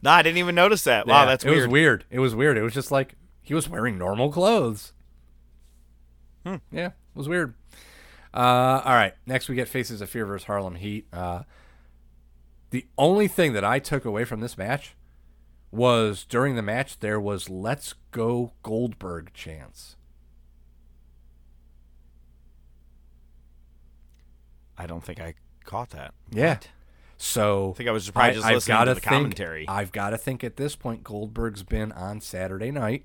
no, 0.02 0.10
I 0.10 0.23
didn't 0.23 0.39
even 0.39 0.55
notice 0.55 0.85
that. 0.85 1.06
Wow, 1.06 1.20
Yeah, 1.20 1.27
that's 1.27 1.44
it 1.44 1.51
weird. 1.51 1.62
was 1.62 1.69
weird. 1.73 2.05
It 2.10 2.19
was 2.19 2.35
weird. 2.35 2.56
It 2.59 2.62
was 2.62 2.74
just 2.74 2.90
like 2.90 3.15
he 3.49 3.55
was 3.55 3.66
wearing 3.66 3.97
normal 3.97 4.31
clothes. 4.31 4.93
Hmm. 6.45 6.57
Yeah, 6.70 6.89
it 6.89 6.93
was 7.15 7.29
weird. 7.29 7.55
Uh, 8.35 8.83
all 8.85 8.93
right, 8.95 9.15
next 9.27 9.49
we 9.49 9.55
get 9.55 9.69
Faces 9.69 10.03
of 10.03 10.11
Fear 10.11 10.27
versus 10.27 10.47
Harlem 10.47 10.75
Heat. 10.75 11.07
Uh, 11.12 11.45
the 12.70 12.87
only 12.99 13.27
thing 13.27 13.55
that 13.55 13.65
I 13.65 13.79
took 13.79 14.05
away 14.05 14.25
from 14.25 14.41
this 14.41 14.59
match 14.59 14.95
was 15.70 16.25
during 16.25 16.55
the 16.57 16.62
match 16.62 17.01
there 17.01 17.19
was 17.19 17.49
"Let's 17.49 17.95
Go 18.11 18.53
Goldberg" 18.62 19.33
chants. 19.33 19.97
I 24.77 24.87
don't 24.87 25.03
think 25.03 25.20
I 25.20 25.35
caught 25.65 25.91
that. 25.91 26.15
Yeah. 26.31 26.59
So 27.16 27.70
I 27.70 27.77
think 27.79 27.89
I 27.89 27.93
was 27.93 28.05
surprised 28.05 28.37
just 28.37 28.47
I've 28.47 28.55
listening 28.57 28.77
gotta 28.77 28.91
to 28.91 28.95
the 28.95 29.01
think- 29.01 29.11
commentary. 29.11 29.65
I've 29.69 29.91
got 29.91 30.11
to 30.11 30.19
think 30.19 30.45
at 30.45 30.57
this 30.57 30.77
point 30.77 31.03
Goldberg's 31.03 31.62
been 31.65 31.91
on 31.93 32.20
Saturday 32.20 32.70
night, 32.70 33.05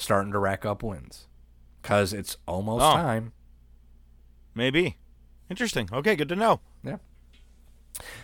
starting 0.00 0.30
to 0.32 0.38
rack 0.38 0.64
up 0.64 0.82
wins, 0.82 1.26
because 1.82 2.12
it's 2.12 2.36
almost 2.46 2.84
Oh. 2.84 2.94
time. 2.94 3.32
Maybe. 4.54 4.96
Interesting. 5.50 5.88
Okay, 5.92 6.14
good 6.16 6.28
to 6.28 6.36
know. 6.36 6.60
Yeah. 6.84 6.98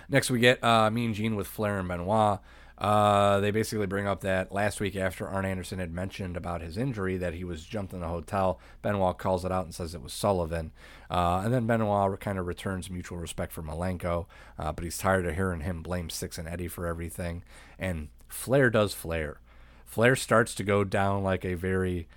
Next, 0.08 0.30
we 0.30 0.38
get 0.38 0.62
uh, 0.62 0.90
Mean 0.90 1.14
Gene 1.14 1.36
with 1.36 1.46
Flair 1.46 1.78
and 1.78 1.88
Benoit. 1.88 2.38
Uh, 2.76 3.38
they 3.40 3.50
basically 3.52 3.86
bring 3.86 4.06
up 4.06 4.20
that 4.22 4.50
last 4.52 4.80
week 4.80 4.96
after 4.96 5.28
Arn 5.28 5.44
Anderson 5.44 5.78
had 5.78 5.92
mentioned 5.92 6.36
about 6.36 6.60
his 6.60 6.76
injury 6.76 7.16
that 7.16 7.32
he 7.34 7.44
was 7.44 7.64
jumped 7.64 7.92
in 7.92 8.00
the 8.00 8.08
hotel, 8.08 8.58
Benoit 8.82 9.16
calls 9.16 9.44
it 9.44 9.52
out 9.52 9.64
and 9.64 9.74
says 9.74 9.94
it 9.94 10.02
was 10.02 10.12
Sullivan. 10.12 10.72
Uh, 11.08 11.42
and 11.44 11.54
then 11.54 11.66
Benoit 11.68 12.18
kind 12.20 12.36
of 12.38 12.46
returns 12.46 12.90
mutual 12.90 13.18
respect 13.18 13.52
for 13.52 13.62
Malenko, 13.62 14.26
uh, 14.58 14.72
but 14.72 14.82
he's 14.84 14.98
tired 14.98 15.24
of 15.24 15.36
hearing 15.36 15.60
him 15.60 15.82
blame 15.82 16.08
Syxx 16.08 16.36
and 16.36 16.48
Eddie 16.48 16.66
for 16.68 16.86
everything. 16.86 17.44
And 17.78 18.08
Flair 18.28 18.70
does 18.70 18.92
Flair. 18.92 19.40
Flair 19.84 20.16
starts 20.16 20.54
to 20.56 20.64
go 20.64 20.84
down 20.84 21.22
like 21.22 21.44
a 21.44 21.54
very, 21.54 22.08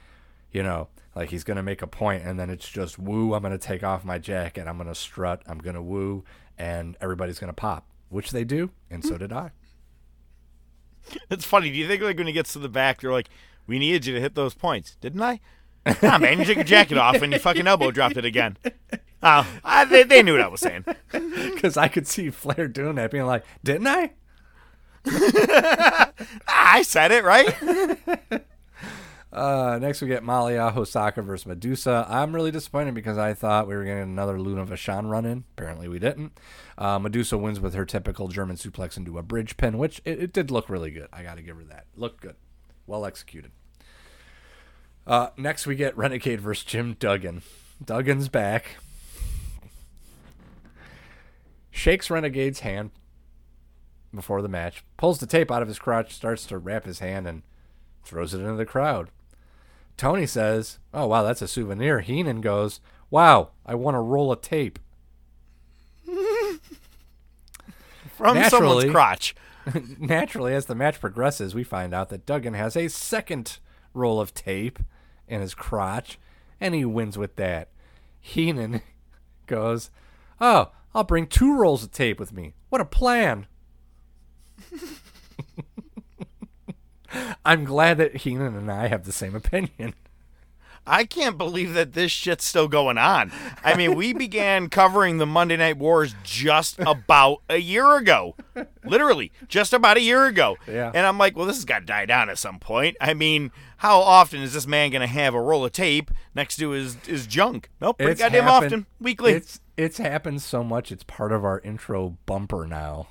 you 0.52 0.64
know, 0.64 0.88
like 1.16 1.30
he's 1.30 1.44
going 1.44 1.58
to 1.58 1.64
make 1.64 1.82
a 1.82 1.88
point 1.88 2.24
and 2.24 2.40
then 2.40 2.50
it's 2.50 2.70
just 2.70 2.98
woo, 3.00 3.34
I'm 3.34 3.42
going 3.42 3.52
to 3.52 3.58
take 3.58 3.84
off 3.84 4.06
my 4.06 4.18
jacket, 4.18 4.68
I'm 4.68 4.78
going 4.78 4.88
to 4.88 4.96
strut, 4.96 5.42
I'm 5.48 5.60
going 5.60 5.76
to 5.76 5.82
woo, 5.82 6.24
and 6.58 6.98
everybody's 7.02 7.40
going 7.40 7.50
to 7.50 7.54
pop, 7.54 7.86
which 8.10 8.32
they 8.32 8.44
do, 8.44 8.72
and 8.90 9.04
so 9.04 9.18
did 9.18 9.32
I. 9.32 9.52
It's 11.30 11.46
funny. 11.46 11.70
Do 11.70 11.78
you 11.78 11.88
think 11.88 12.02
like 12.02 12.18
when 12.18 12.28
he 12.28 12.34
gets 12.34 12.52
to 12.52 12.60
the 12.60 12.68
back, 12.68 13.00
they're 13.00 13.14
like, 13.14 13.30
"We 13.66 13.80
needed 13.80 14.06
you 14.06 14.14
to 14.16 14.20
hit 14.20 14.36
those 14.36 14.54
points, 14.54 14.98
didn't 15.00 15.22
I?" 15.22 15.40
nah, 16.04 16.18
man, 16.18 16.40
you 16.40 16.46
took 16.46 16.58
your 16.58 16.66
jacket 16.66 16.98
off 16.98 17.22
and 17.22 17.32
you 17.32 17.40
fucking 17.40 17.66
elbow 17.66 17.92
dropped 17.92 18.18
it 18.18 18.26
again. 18.26 18.58
Oh, 19.24 19.48
I, 19.64 19.86
they, 19.86 20.04
they 20.04 20.22
knew 20.22 20.34
what 20.34 20.42
I 20.42 20.48
was 20.48 20.60
saying. 20.60 20.86
Because 21.12 21.78
I 21.78 21.88
could 21.88 22.08
see 22.08 22.30
Flair 22.30 22.68
doing 22.68 22.96
that, 22.96 23.10
being 23.10 23.26
like, 23.26 23.44
"Didn't 23.64 23.88
I?" 23.88 24.12
I 26.48 26.82
said 26.82 27.12
it 27.12 27.24
right. 27.24 27.56
Uh, 29.32 29.78
next, 29.80 30.02
we 30.02 30.08
get 30.08 30.24
Malia 30.24 30.72
Hosaka 30.74 31.24
versus 31.24 31.46
Medusa. 31.46 32.08
I'm 32.10 32.34
really 32.34 32.50
disappointed 32.50 32.96
because 32.96 33.18
I 33.18 33.34
thought 33.34 33.68
we 33.68 33.76
were 33.76 33.84
getting 33.84 34.04
another 34.04 34.40
Luna 34.40 34.66
Vachon 34.66 35.12
run 35.12 35.26
in. 35.26 35.44
Apparently, 35.56 35.88
we 35.88 36.00
didn't. 36.00 36.32
Uh, 36.78 36.98
Medusa 36.98 37.38
wins 37.38 37.60
with 37.60 37.74
her 37.74 37.86
typical 37.86 38.30
German 38.30 38.56
suplex 38.56 38.98
into 38.98 39.18
a 39.20 39.22
bridge 39.22 39.58
pin, 39.58 39.78
which 39.78 40.02
it, 40.06 40.24
it 40.24 40.34
did 40.34 40.50
look 40.50 40.70
really 40.70 40.90
good. 40.90 41.08
I 41.12 41.24
got 41.24 41.36
to 41.36 41.44
give 41.44 41.58
her 41.58 41.66
that. 41.66 41.86
Looked 41.96 42.22
good. 42.22 42.36
Well 42.88 43.06
executed. 43.06 43.52
Uh, 45.06 45.30
next, 45.38 45.68
we 45.68 45.76
get 45.76 45.96
Renegade 45.98 46.42
versus 46.42 46.66
Jim 46.66 46.96
Duggan. 46.98 47.44
Duggan's 47.84 48.30
back. 48.30 48.78
Shakes 51.70 52.10
Renegade's 52.10 52.62
hand 52.62 52.90
before 54.14 54.42
the 54.42 54.48
match, 54.48 54.84
pulls 54.98 55.20
the 55.20 55.26
tape 55.26 55.52
out 55.52 55.62
of 55.62 55.68
his 55.68 55.80
crotch, 55.80 56.14
starts 56.14 56.46
to 56.48 56.58
wrap 56.58 56.86
his 56.86 57.00
hand, 57.00 57.28
and 57.28 57.44
throws 58.04 58.34
it 58.34 58.40
into 58.40 58.56
the 58.56 58.66
crowd. 58.66 59.10
Tony 59.98 60.26
says, 60.26 60.80
Oh, 60.94 61.08
wow, 61.08 61.24
that's 61.24 61.42
a 61.42 61.48
souvenir. 61.48 62.02
Heenan 62.02 62.42
goes, 62.42 62.80
Wow, 63.10 63.50
I 63.66 63.76
want 63.76 63.98
a 63.98 64.02
roll 64.02 64.32
of 64.32 64.42
tape. 64.42 64.80
From 68.16 68.44
someone's 68.46 68.92
crotch. 68.92 69.36
naturally, 70.00 70.54
as 70.54 70.66
the 70.66 70.76
match 70.76 71.00
progresses, 71.00 71.54
we 71.54 71.64
find 71.64 71.94
out 71.94 72.10
that 72.10 72.26
Duggan 72.26 72.54
has 72.54 72.76
a 72.76 72.88
second 72.88 73.60
roll 73.94 74.20
of 74.22 74.34
tape 74.34 74.80
in 75.28 75.42
his 75.42 75.54
crotch, 75.54 76.18
and 76.60 76.74
he 76.74 76.86
wins 76.86 77.18
with 77.18 77.36
that. 77.36 77.70
Heenan 78.20 78.82
goes, 79.48 79.90
Oh, 80.40 80.72
I'll 80.94 81.04
bring 81.04 81.28
two 81.28 81.56
rolls 81.56 81.84
of 81.84 81.92
tape 81.92 82.20
with 82.20 82.32
me. 82.34 82.54
What 82.70 82.82
a 82.82 82.86
plan! 82.86 83.48
I'm 87.46 87.64
glad 87.64 87.98
that 88.00 88.18
Heenan 88.18 88.56
and 88.56 88.72
I 88.72 88.88
have 88.88 89.06
the 89.06 89.12
same 89.14 89.36
opinion. 89.36 89.94
I 90.90 91.04
can't 91.04 91.38
believe 91.38 91.74
that 91.74 91.94
this 91.94 92.12
shit's 92.14 92.46
still 92.46 92.70
going 92.70 92.98
on. 92.98 93.32
I 93.64 93.76
mean, 93.76 93.96
we 93.96 94.14
began 94.18 94.70
covering 94.70 95.18
the 95.18 95.26
Monday 95.26 95.58
Night 95.58 95.78
Wars 95.78 96.16
just 96.24 96.80
about 96.80 97.40
a 97.50 97.58
year 97.58 97.98
ago. 97.98 98.36
Literally, 98.86 99.32
just 99.50 99.74
about 99.74 99.98
a 99.98 100.02
year 100.02 100.26
ago. 100.26 100.56
Yeah. 100.66 100.92
And 100.94 101.06
I'm 101.06 101.18
like, 101.18 101.36
well, 101.36 101.46
this 101.46 101.58
has 101.58 101.66
got 101.66 101.80
to 101.80 101.86
die 101.86 102.06
down 102.06 102.30
at 102.30 102.38
some 102.38 102.60
point. 102.60 102.96
I 103.02 103.14
mean, 103.14 103.52
how 103.78 104.00
often 104.00 104.42
is 104.42 104.54
this 104.54 104.66
man 104.68 104.92
going 104.92 105.02
to 105.02 105.08
have 105.08 105.34
a 105.34 105.42
roll 105.42 105.66
of 105.66 105.74
tape 105.74 106.10
next 106.34 106.56
to 106.58 106.70
his, 106.70 106.96
his 107.06 107.28
junk? 107.28 107.70
Nope, 107.82 107.98
pretty 107.98 108.14
It's 108.14 108.22
goddamn 108.22 108.44
happened- 108.44 108.74
often. 108.74 108.86
Weekly. 109.02 109.34
It's 109.34 109.60
it's 109.76 109.98
happened 109.98 110.42
so 110.42 110.64
much. 110.64 110.92
It's 110.92 111.04
part 111.04 111.32
of 111.32 111.44
our 111.46 111.60
intro 111.60 112.18
bumper 112.26 112.66
now. 112.66 113.08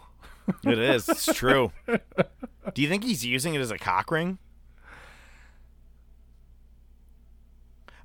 It 0.64 0.78
is. 0.78 1.08
It's 1.08 1.26
true. 1.26 1.72
Do 1.86 2.82
you 2.82 2.88
think 2.88 3.04
he's 3.04 3.24
using 3.24 3.54
it 3.54 3.60
as 3.60 3.70
a 3.70 3.78
cock 3.78 4.10
ring? 4.10 4.38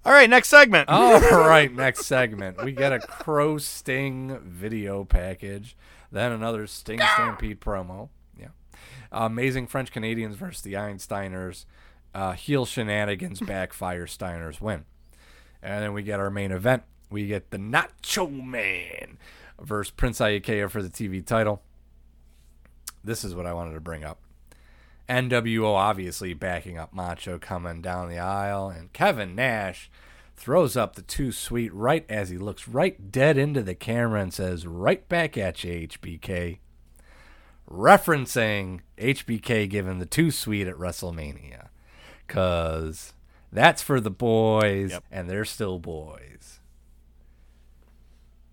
All 0.03 0.11
right, 0.11 0.29
next 0.29 0.49
segment. 0.49 0.89
All 0.89 1.19
right, 1.19 1.71
next 1.71 2.05
segment. 2.05 2.63
We 2.63 2.71
get 2.71 2.91
a 2.91 2.99
Crow 2.99 3.59
Sting 3.59 4.39
video 4.43 5.03
package, 5.03 5.77
then 6.11 6.31
another 6.31 6.65
Sting 6.65 6.99
Stampede 7.13 7.61
promo. 7.61 8.09
Yeah. 8.39 8.47
Amazing 9.11 9.67
French 9.67 9.91
Canadians 9.91 10.35
versus 10.35 10.63
the 10.63 10.73
Einsteiners. 10.73 11.65
Uh, 12.15 12.31
heel 12.33 12.65
shenanigans 12.65 13.39
backfire. 13.41 14.07
Steiners 14.07 14.59
win. 14.59 14.85
And 15.61 15.83
then 15.83 15.93
we 15.93 16.01
get 16.01 16.19
our 16.19 16.31
main 16.31 16.51
event. 16.51 16.83
We 17.11 17.27
get 17.27 17.51
the 17.51 17.57
Nacho 17.57 18.43
Man 18.43 19.17
versus 19.61 19.91
Prince 19.91 20.19
Iaukea 20.19 20.69
for 20.71 20.81
the 20.81 20.89
TV 20.89 21.23
title. 21.23 21.61
This 23.03 23.23
is 23.23 23.35
what 23.35 23.45
I 23.45 23.53
wanted 23.53 23.73
to 23.73 23.81
bring 23.81 24.03
up. 24.03 24.19
NWO 25.09 25.73
obviously 25.73 26.33
backing 26.33 26.77
up 26.77 26.93
Macho 26.93 27.37
coming 27.37 27.81
down 27.81 28.09
the 28.09 28.19
aisle, 28.19 28.69
and 28.69 28.93
Kevin 28.93 29.35
Nash 29.35 29.91
throws 30.37 30.77
up 30.77 30.95
the 30.95 31.01
Too 31.01 31.31
Sweet 31.31 31.73
right 31.73 32.05
as 32.09 32.29
he 32.29 32.37
looks 32.37 32.67
right 32.67 33.11
dead 33.11 33.37
into 33.37 33.61
the 33.61 33.75
camera 33.75 34.21
and 34.21 34.33
says, 34.33 34.65
Right 34.65 35.07
back 35.09 35.37
at 35.37 35.63
you, 35.63 35.87
HBK. 35.87 36.59
Referencing 37.69 38.79
HBK 38.97 39.69
giving 39.69 39.99
the 39.99 40.05
Too 40.05 40.31
Sweet 40.31 40.67
at 40.67 40.75
WrestleMania. 40.75 41.67
Because 42.25 43.13
that's 43.51 43.81
for 43.81 43.99
the 43.99 44.11
boys, 44.11 44.97
and 45.11 45.29
they're 45.29 45.43
still 45.43 45.77
boys. 45.77 46.60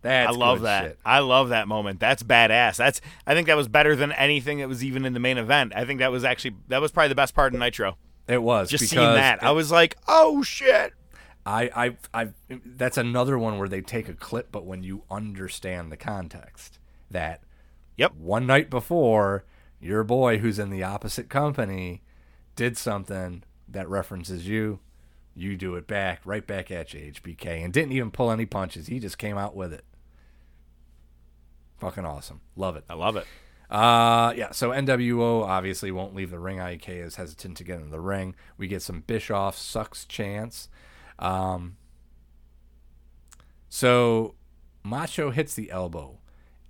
That's 0.02 0.34
I 0.34 0.38
love 0.38 0.62
that. 0.62 0.84
shit. 0.84 0.98
I 1.04 1.18
love 1.20 1.48
that 1.48 1.66
moment. 1.66 1.98
That's 1.98 2.22
badass. 2.22 2.76
That's 2.76 3.00
I 3.26 3.34
think 3.34 3.48
that 3.48 3.56
was 3.56 3.68
better 3.68 3.96
than 3.96 4.12
anything 4.12 4.58
that 4.58 4.68
was 4.68 4.84
even 4.84 5.04
in 5.04 5.12
the 5.12 5.20
main 5.20 5.38
event. 5.38 5.72
I 5.74 5.84
think 5.84 5.98
that 6.00 6.12
was 6.12 6.24
actually 6.24 6.54
that 6.68 6.80
was 6.80 6.92
probably 6.92 7.08
the 7.08 7.14
best 7.14 7.34
part 7.34 7.52
of 7.52 7.60
Nitro. 7.60 7.96
It 8.28 8.42
was 8.42 8.70
Just 8.70 8.88
seeing 8.88 9.02
that. 9.02 9.42
I 9.42 9.52
was 9.52 9.72
like, 9.72 9.96
"Oh 10.06 10.42
shit." 10.42 10.92
I, 11.46 11.96
I, 12.12 12.22
I, 12.22 12.28
that's 12.66 12.98
another 12.98 13.38
one 13.38 13.56
where 13.56 13.70
they 13.70 13.80
take 13.80 14.06
a 14.06 14.12
clip, 14.12 14.52
but 14.52 14.66
when 14.66 14.82
you 14.82 15.04
understand 15.10 15.90
the 15.90 15.96
context, 15.96 16.78
that, 17.10 17.42
yep, 17.96 18.14
one 18.16 18.46
night 18.46 18.68
before, 18.68 19.46
your 19.80 20.04
boy 20.04 20.38
who's 20.38 20.58
in 20.58 20.68
the 20.68 20.82
opposite 20.82 21.30
company 21.30 22.02
did 22.54 22.76
something 22.76 23.44
that 23.66 23.88
references 23.88 24.46
you, 24.46 24.80
you 25.34 25.56
do 25.56 25.74
it 25.76 25.86
back, 25.86 26.20
right 26.26 26.46
back 26.46 26.70
at 26.70 26.92
you, 26.92 27.12
HBK, 27.12 27.64
and 27.64 27.72
didn't 27.72 27.92
even 27.92 28.10
pull 28.10 28.30
any 28.30 28.44
punches. 28.44 28.88
He 28.88 28.98
just 28.98 29.16
came 29.16 29.38
out 29.38 29.56
with 29.56 29.72
it. 29.72 29.84
Fucking 31.78 32.04
awesome. 32.04 32.40
Love 32.56 32.76
it. 32.76 32.84
I 32.88 32.94
love 32.94 33.16
it. 33.16 33.26
Uh, 33.70 34.32
yeah, 34.34 34.50
so 34.50 34.70
NWO 34.70 35.42
obviously 35.44 35.90
won't 35.90 36.14
leave 36.14 36.30
the 36.30 36.38
ring. 36.38 36.58
IK 36.58 36.88
is 36.88 37.16
hesitant 37.16 37.56
to 37.58 37.64
get 37.64 37.80
in 37.80 37.90
the 37.90 38.00
ring. 38.00 38.34
We 38.56 38.66
get 38.66 38.82
some 38.82 39.00
Bischoff 39.00 39.56
sucks 39.56 40.04
chance. 40.06 40.68
Um, 41.18 41.76
so 43.68 44.34
Macho 44.82 45.30
hits 45.30 45.54
the 45.54 45.70
elbow, 45.70 46.18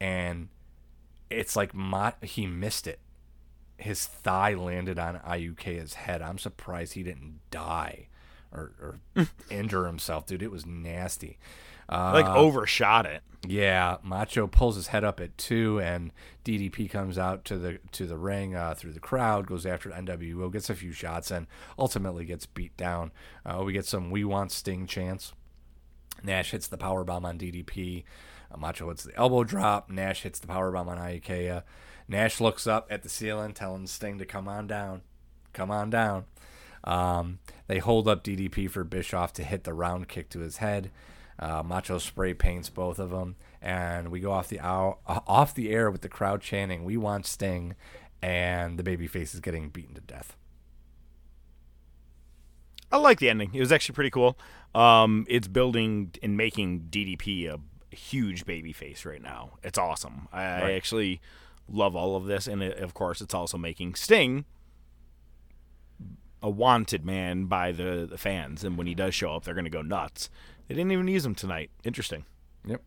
and 0.01 0.49
it's 1.31 1.55
like 1.55 1.73
Ma- 1.75 2.13
he 2.23 2.47
missed 2.47 2.87
it. 2.87 2.99
His 3.77 4.05
thigh 4.05 4.55
landed 4.55 4.99
on 4.99 5.21
Iaukea's 5.21 5.95
head. 5.95 6.21
I'm 6.21 6.39
surprised 6.39 6.95
he 6.95 7.05
didn't 7.05 7.39
die 7.53 8.09
or, 8.51 8.99
or 9.17 9.27
injure 9.51 9.87
himself, 9.87 10.27
dude. 10.27 10.43
It 10.43 10.51
was 10.51 10.67
nasty. 10.67 11.39
Uh, 11.89 12.13
like 12.15 12.27
overshot 12.27 13.07
it. 13.07 13.23
Yeah, 13.47 13.99
Macho 14.03 14.47
pulls 14.47 14.77
his 14.77 14.89
head 14.89 15.05
up 15.05 15.21
at 15.21 15.39
two, 15.39 15.81
and 15.81 16.13
DDP 16.45 16.91
comes 16.91 17.19
out 17.19 17.45
to 17.47 17.57
the 17.57 17.79
to 17.93 18.07
the 18.07 18.19
ring 18.19 18.55
uh, 18.55 18.75
through 18.75 18.93
the 18.93 19.01
crowd, 19.01 19.47
goes 19.47 19.65
after 19.65 19.91
NWO, 19.91 20.53
gets 20.53 20.69
a 20.69 20.75
few 20.75 20.93
shots, 20.93 21.31
and 21.31 21.47
ultimately 21.79 22.25
gets 22.25 22.47
beat 22.47 22.77
down. 22.77 23.13
Uh, 23.47 23.63
we 23.65 23.73
get 23.73 23.87
some 23.87 24.11
"We 24.11 24.25
Want 24.25 24.51
Sting" 24.51 24.87
chants. 24.87 25.33
Nash 26.23 26.51
hits 26.51 26.67
the 26.67 26.77
power 26.77 27.05
bomb 27.05 27.25
on 27.25 27.39
DDP. 27.39 28.05
Uh, 28.53 28.57
Macho 28.57 28.89
hits 28.89 29.05
the 29.05 29.17
elbow 29.17 29.45
drop. 29.45 29.89
Nash 29.89 30.23
hits 30.23 30.41
the 30.41 30.49
power 30.49 30.73
bomb 30.73 30.89
on 30.89 30.99
Iaukea. 30.99 31.63
Nash 32.09 32.41
looks 32.41 32.67
up 32.67 32.89
at 32.91 33.03
the 33.03 33.09
ceiling, 33.09 33.53
telling 33.53 33.87
Sting 33.87 34.19
to 34.19 34.25
come 34.25 34.49
on 34.49 34.67
down, 34.67 35.03
come 35.53 35.71
on 35.71 35.91
down. 35.91 36.25
Um, 36.85 37.39
they 37.67 37.79
hold 37.79 38.09
up 38.09 38.25
DDP 38.25 38.71
for 38.71 38.83
Bischoff 38.83 39.33
to 39.35 39.45
hit 39.45 39.65
the 39.65 39.75
round 39.75 40.09
kick 40.09 40.29
to 40.31 40.41
his 40.41 40.57
head. 40.57 40.91
Uh, 41.39 41.63
Macho 41.63 41.99
spray 41.99 42.35
paints 42.35 42.69
both 42.69 42.99
of 42.99 43.11
them, 43.11 43.37
and 43.63 44.11
we 44.11 44.21
go 44.21 44.33
off 44.33 44.49
the 44.49 44.61
hour, 44.61 44.99
uh, 45.07 45.21
off 45.27 45.55
the 45.55 45.71
air 45.71 45.91
with 45.91 46.03
the 46.03 46.09
crowd 46.09 46.41
chanting, 46.41 46.85
"We 46.85 46.97
want 46.97 47.27
Sting," 47.27 47.77
and 48.21 48.79
the 48.79 48.83
babyface 48.83 49.35
is 49.35 49.41
getting 49.41 49.69
beaten 49.69 49.95
to 49.95 50.01
death. 50.01 50.37
I 52.91 52.97
like 52.97 53.19
the 53.19 53.29
ending. 53.29 53.51
It 53.55 53.61
was 53.61 53.71
actually 53.71 53.95
pretty 53.95 54.11
cool. 54.11 54.39
Um, 54.75 55.27
it's 55.29 55.47
building 55.47 56.13
and 56.23 56.37
making 56.37 56.89
DDP 56.91 57.47
a 57.47 57.61
huge 57.95 58.45
baby 58.47 58.73
face 58.73 59.05
right 59.05 59.23
now. 59.23 59.59
It's 59.63 59.79
awesome. 59.79 60.29
I, 60.33 60.43
I 60.43 60.73
actually 60.73 61.21
love 61.69 61.95
all 61.95 62.17
of 62.17 62.25
this, 62.27 62.47
and 62.47 62.63
it, 62.63 62.79
of 62.79 62.95
course, 62.95 63.21
it's 63.21 63.35
also 63.35 63.59
making 63.59 63.95
Sting 63.95 64.45
a 66.43 66.49
wanted 66.49 67.05
man 67.05 67.47
by 67.47 67.73
the, 67.73 68.07
the 68.09 68.19
fans. 68.19 68.65
And 68.65 68.79
when 68.79 68.87
he 68.87 68.95
does 68.95 69.15
show 69.15 69.35
up, 69.35 69.45
they're 69.45 69.55
going 69.55 69.65
to 69.65 69.71
go 69.71 69.83
nuts. 69.83 70.31
They 70.69 70.75
didn't 70.75 70.93
even 70.93 71.09
use 71.09 71.25
him 71.25 71.35
tonight. 71.35 71.71
Interesting. 71.83 72.25
Yep. 72.67 72.83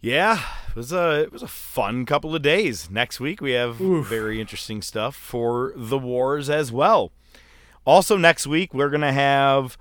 Yeah, 0.00 0.42
it 0.68 0.76
was 0.76 0.92
a 0.92 1.22
it 1.22 1.32
was 1.32 1.42
a 1.42 1.48
fun 1.48 2.04
couple 2.06 2.34
of 2.34 2.42
days. 2.42 2.90
Next 2.90 3.18
week 3.20 3.40
we 3.40 3.52
have 3.52 3.76
very 3.76 4.40
interesting 4.40 4.82
stuff 4.82 5.16
for 5.16 5.72
the 5.74 5.98
wars 5.98 6.48
as 6.50 6.70
well. 6.70 7.12
Also 7.84 8.16
next 8.16 8.46
week 8.46 8.74
we're 8.74 8.90
gonna 8.90 9.12
have 9.12 9.76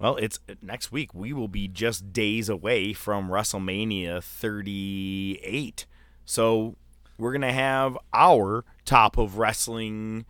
well, 0.00 0.16
it's 0.16 0.40
next 0.62 0.90
week 0.90 1.14
we 1.14 1.32
will 1.32 1.48
be 1.48 1.68
just 1.68 2.12
days 2.12 2.48
away 2.48 2.92
from 2.92 3.28
WrestleMania 3.28 4.22
38. 4.24 5.86
So 6.24 6.76
we're 7.18 7.32
gonna 7.32 7.52
have 7.52 7.98
our 8.12 8.64
top 8.84 9.18
of 9.18 9.38
wrestling 9.38 10.24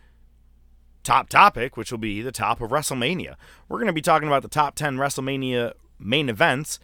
top 1.02 1.28
topic, 1.28 1.76
which 1.76 1.90
will 1.90 1.98
be 1.98 2.22
the 2.22 2.32
top 2.32 2.60
of 2.60 2.70
WrestleMania. 2.70 3.36
We're 3.68 3.78
going 3.78 3.86
to 3.86 3.92
be 3.92 4.02
talking 4.02 4.28
about 4.28 4.42
the 4.42 4.48
top 4.48 4.74
10 4.74 4.96
WrestleMania 4.96 5.72
main 5.98 6.28
events, 6.28 6.78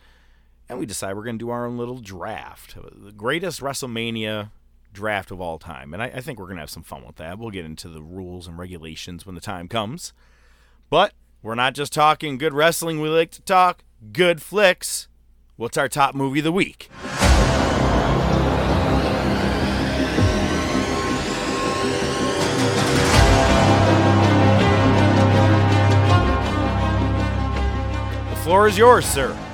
and 0.69 0.79
we 0.79 0.87
decide 0.87 1.17
we're 1.17 1.25
going 1.25 1.39
to 1.39 1.45
do 1.45 1.51
our 1.51 1.67
own 1.67 1.79
little 1.79 1.99
draft. 1.99 2.77
The 2.77 3.13
greatest 3.13 3.61
WrestleMania 3.61 4.51
draft 4.93 5.31
of 5.31 5.41
all 5.41 5.59
time. 5.59 5.93
And 5.95 6.03
I, 6.03 6.07
I 6.07 6.21
think 6.21 6.39
we're 6.39 6.47
going 6.47 6.57
to 6.57 6.63
have 6.63 6.71
some 6.71 6.83
fun 6.83 7.07
with 7.07 7.17
that. 7.17 7.39
We'll 7.39 7.51
get 7.51 7.65
into 7.65 7.89
the 7.89 8.03
rules 8.03 8.49
and 8.49 8.59
regulations 8.59 9.27
when 9.27 9.35
the 9.35 9.41
time 9.41 9.69
comes. 9.69 10.13
But 10.91 11.13
we're 11.43 11.55
not 11.55 11.75
just 11.75 11.93
talking 11.93 12.39
good 12.39 12.55
wrestling, 12.55 13.01
we 13.01 13.09
like 13.09 13.31
to 13.33 13.43
talk 13.43 13.85
good 14.13 14.43
flicks. 14.43 15.09
What's 15.57 15.79
our 15.79 15.89
top 15.89 16.15
movie 16.15 16.41
of 16.41 16.45
the 16.45 16.53
week? 16.53 16.91
Floor 28.47 28.69
is 28.69 28.79
yours, 28.79 29.05
sir. 29.05 29.37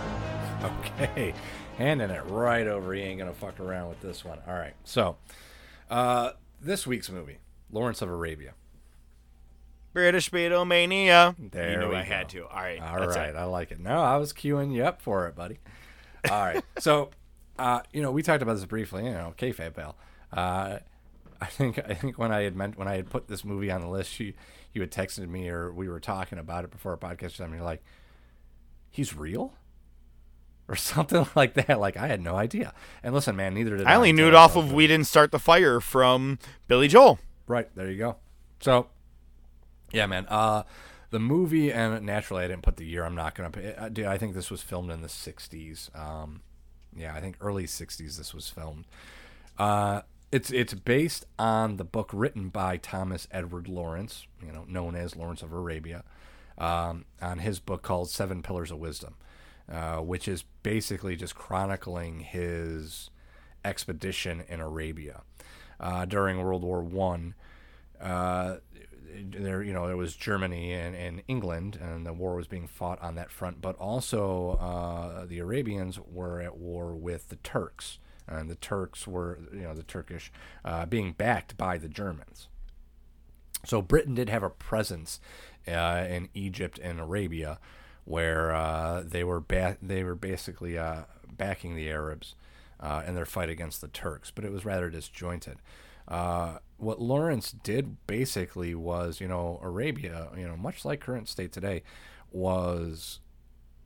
Okay. 0.63 1.35
Handing 1.77 2.11
it 2.11 2.23
right 2.27 2.69
over. 2.69 2.93
He 2.95 3.01
ain't 3.01 3.19
going 3.19 3.33
to 3.33 3.37
fuck 3.37 3.59
around 3.59 3.89
with 3.89 4.01
this 4.01 4.25
one. 4.25 4.39
All 4.47 4.55
right. 4.55 4.75
So, 4.85 5.17
uh, 5.91 6.33
this 6.61 6.87
week's 6.87 7.11
movie, 7.11 7.39
Lawrence 7.73 8.01
of 8.01 8.09
Arabia. 8.11 8.53
British 9.93 10.31
Beatlemania. 10.31 11.35
There 11.51 11.73
you 11.73 11.79
knew 11.79 11.93
I 11.93 12.03
had 12.03 12.29
to. 12.29 12.47
All 12.47 12.61
right. 12.61 12.81
All 12.81 12.99
right, 12.99 13.31
it. 13.31 13.35
I 13.35 13.45
like 13.45 13.73
it. 13.73 13.81
No, 13.81 14.01
I 14.01 14.19
was 14.19 14.33
queuing 14.33 14.73
you 14.73 14.85
up 14.85 15.03
for 15.03 15.27
it, 15.27 15.35
buddy. 15.35 15.59
All 16.31 16.41
right. 16.41 16.63
so, 16.79 17.11
uh, 17.59 17.81
you 17.93 18.03
know, 18.03 18.13
we 18.13 18.23
talked 18.23 18.43
about 18.43 18.55
this 18.55 18.67
briefly. 18.67 19.07
You 19.07 19.13
know, 19.13 19.35
kayfabe 19.37 19.75
pal. 19.75 19.97
Uh, 20.33 20.79
I 21.41 21.47
think 21.47 21.81
I 21.81 21.95
think 21.95 22.19
when 22.19 22.31
I 22.31 22.43
had 22.43 22.55
meant 22.55 22.79
when 22.79 22.87
I 22.87 22.97
had 22.97 23.11
put 23.11 23.27
this 23.27 23.45
movie 23.45 23.71
on 23.73 23.81
the 23.81 23.89
list, 23.89 24.21
you 24.21 24.35
you 24.75 24.81
had 24.83 24.93
texted 24.93 25.29
me 25.29 25.49
or 25.49 25.73
we 25.73 25.89
were 25.89 25.99
talking 25.99 26.39
about 26.39 26.63
it 26.65 26.71
before 26.71 26.93
a 26.93 26.99
podcast. 26.99 27.41
And 27.41 27.53
you're 27.53 27.65
like, 27.65 27.83
he's 28.93 29.17
real. 29.17 29.55
Or 30.69 30.77
something 30.77 31.27
like 31.35 31.55
that. 31.55 31.81
Like 31.81 31.97
I 31.97 32.07
had 32.07 32.21
no 32.21 32.37
idea. 32.37 32.73
And 33.03 33.13
listen, 33.13 33.35
man, 33.35 33.55
neither 33.55 33.77
did 33.77 33.87
I. 33.87 33.93
I 33.93 33.97
only 33.97 34.13
knew 34.13 34.29
it 34.29 34.35
off 34.35 34.55
of 34.55 34.73
We 34.73 34.87
Didn't 34.87 35.09
Start 35.09 35.33
the 35.33 35.41
Fire 35.41 35.81
from 35.81 36.39
Billy 36.69 36.87
Joel. 36.87 37.19
Right, 37.49 37.69
there 37.75 37.91
you 37.91 37.99
go. 37.99 38.17
So, 38.61 38.87
yeah, 39.91 40.07
man. 40.07 40.27
Uh, 40.29 40.63
the 41.11 41.19
movie, 41.19 41.73
and 41.73 42.07
naturally, 42.07 42.45
I 42.45 42.49
didn't 42.49 42.63
put 42.63 42.77
the 42.77 42.87
year. 42.87 43.05
I'm 43.05 43.17
not 43.17 43.35
gonna. 43.35 43.51
put- 43.51 43.77
uh, 43.79 43.89
Dude, 43.89 44.07
I 44.07 44.17
think 44.17 44.35
this 44.35 44.51
was 44.51 44.63
filmed 44.63 44.91
in 44.91 45.03
the 45.03 45.09
'60s. 45.09 45.95
Um, 45.99 46.43
yeah, 46.97 47.15
I 47.15 47.21
think 47.21 47.37
early 47.41 47.65
'60s. 47.65 48.17
This 48.17 48.33
was 48.33 48.49
filmed. 48.49 48.87
Uh, 49.59 50.03
it's 50.31 50.51
it's 50.51 50.73
based 50.73 51.27
on 51.39 51.77
the 51.77 51.85
book 51.85 52.09
written 52.15 52.49
by 52.49 52.79
Thomas 52.79 53.29
Edward 53.31 53.69
Lawrence, 53.69 54.27
you 54.45 54.53
know, 54.53 54.65
known 54.67 54.95
as 54.95 55.15
Lawrence 55.15 55.43
of 55.43 55.53
Arabia, 55.53 56.05
um, 56.59 57.05
on 57.21 57.39
his 57.39 57.61
book 57.61 57.83
called 57.83 58.11
Seven 58.11 58.43
Pillars 58.43 58.71
of 58.71 58.79
Wisdom, 58.79 59.15
uh, 59.71 59.99
which 59.99 60.29
is 60.29 60.45
basically 60.63 61.17
just 61.17 61.35
chronicling 61.35 62.21
his 62.21 63.11
expedition 63.65 64.43
in 64.49 64.61
Arabia 64.61 65.23
uh, 65.81 66.05
during 66.05 66.43
World 66.43 66.63
War 66.63 66.83
One. 66.83 67.35
Uh, 68.01 68.57
there, 69.15 69.63
you 69.63 69.73
know, 69.73 69.87
there 69.87 69.97
was 69.97 70.17
Germany 70.17 70.73
and, 70.73 70.97
and 70.97 71.23
England, 71.29 71.79
and 71.81 72.07
the 72.07 72.13
war 72.13 72.35
was 72.35 72.47
being 72.47 72.67
fought 72.67 73.01
on 73.03 73.15
that 73.17 73.31
front. 73.31 73.61
But 73.61 73.77
also, 73.77 74.53
uh, 74.61 75.27
the 75.27 75.39
Arabians 75.39 75.99
were 75.99 76.41
at 76.41 76.57
war 76.57 76.95
with 76.95 77.29
the 77.29 77.37
Turks, 77.37 77.99
and 78.27 78.49
the 78.51 78.55
Turks 78.55 79.07
were, 79.07 79.39
you 79.53 79.63
know, 79.63 79.75
the 79.75 79.83
Turkish 79.83 80.33
uh, 80.65 80.87
being 80.87 81.13
backed 81.13 81.57
by 81.57 81.77
the 81.77 81.89
Germans. 81.89 82.49
So 83.65 83.81
Britain 83.81 84.15
did 84.15 84.29
have 84.29 84.43
a 84.43 84.51
presence 84.51 85.21
uh, 85.69 86.07
in 86.09 86.29
Egypt 86.35 86.79
and 86.83 87.01
Arabia, 87.01 87.59
where 88.05 88.55
uh, 88.55 89.03
they 89.05 89.25
were 89.25 89.41
ba- 89.41 89.79
they 89.83 90.03
were 90.05 90.15
basically 90.15 90.79
uh, 90.79 91.03
backing 91.31 91.77
the 91.77 91.91
Arabs 91.91 92.35
uh, 92.81 93.03
in 93.07 93.15
their 93.15 93.25
fight 93.25 93.49
against 93.49 93.81
the 93.81 93.89
Turks, 93.89 94.31
but 94.31 94.45
it 94.45 94.53
was 94.53 94.65
rather 94.65 94.91
disjointed. 94.91 95.59
Uh, 96.09 96.59
what 96.79 97.01
Lawrence 97.01 97.53
did 97.53 98.07
basically 98.07 98.75
was, 98.75 99.21
you 99.21 99.29
know, 99.29 99.61
Arabia, 99.63 100.29
you 100.37 100.47
know, 100.47 100.57
much 100.57 100.85
like 100.85 101.01
current 101.01 101.29
state 101.29 101.53
today, 101.53 101.83
was 102.33 103.21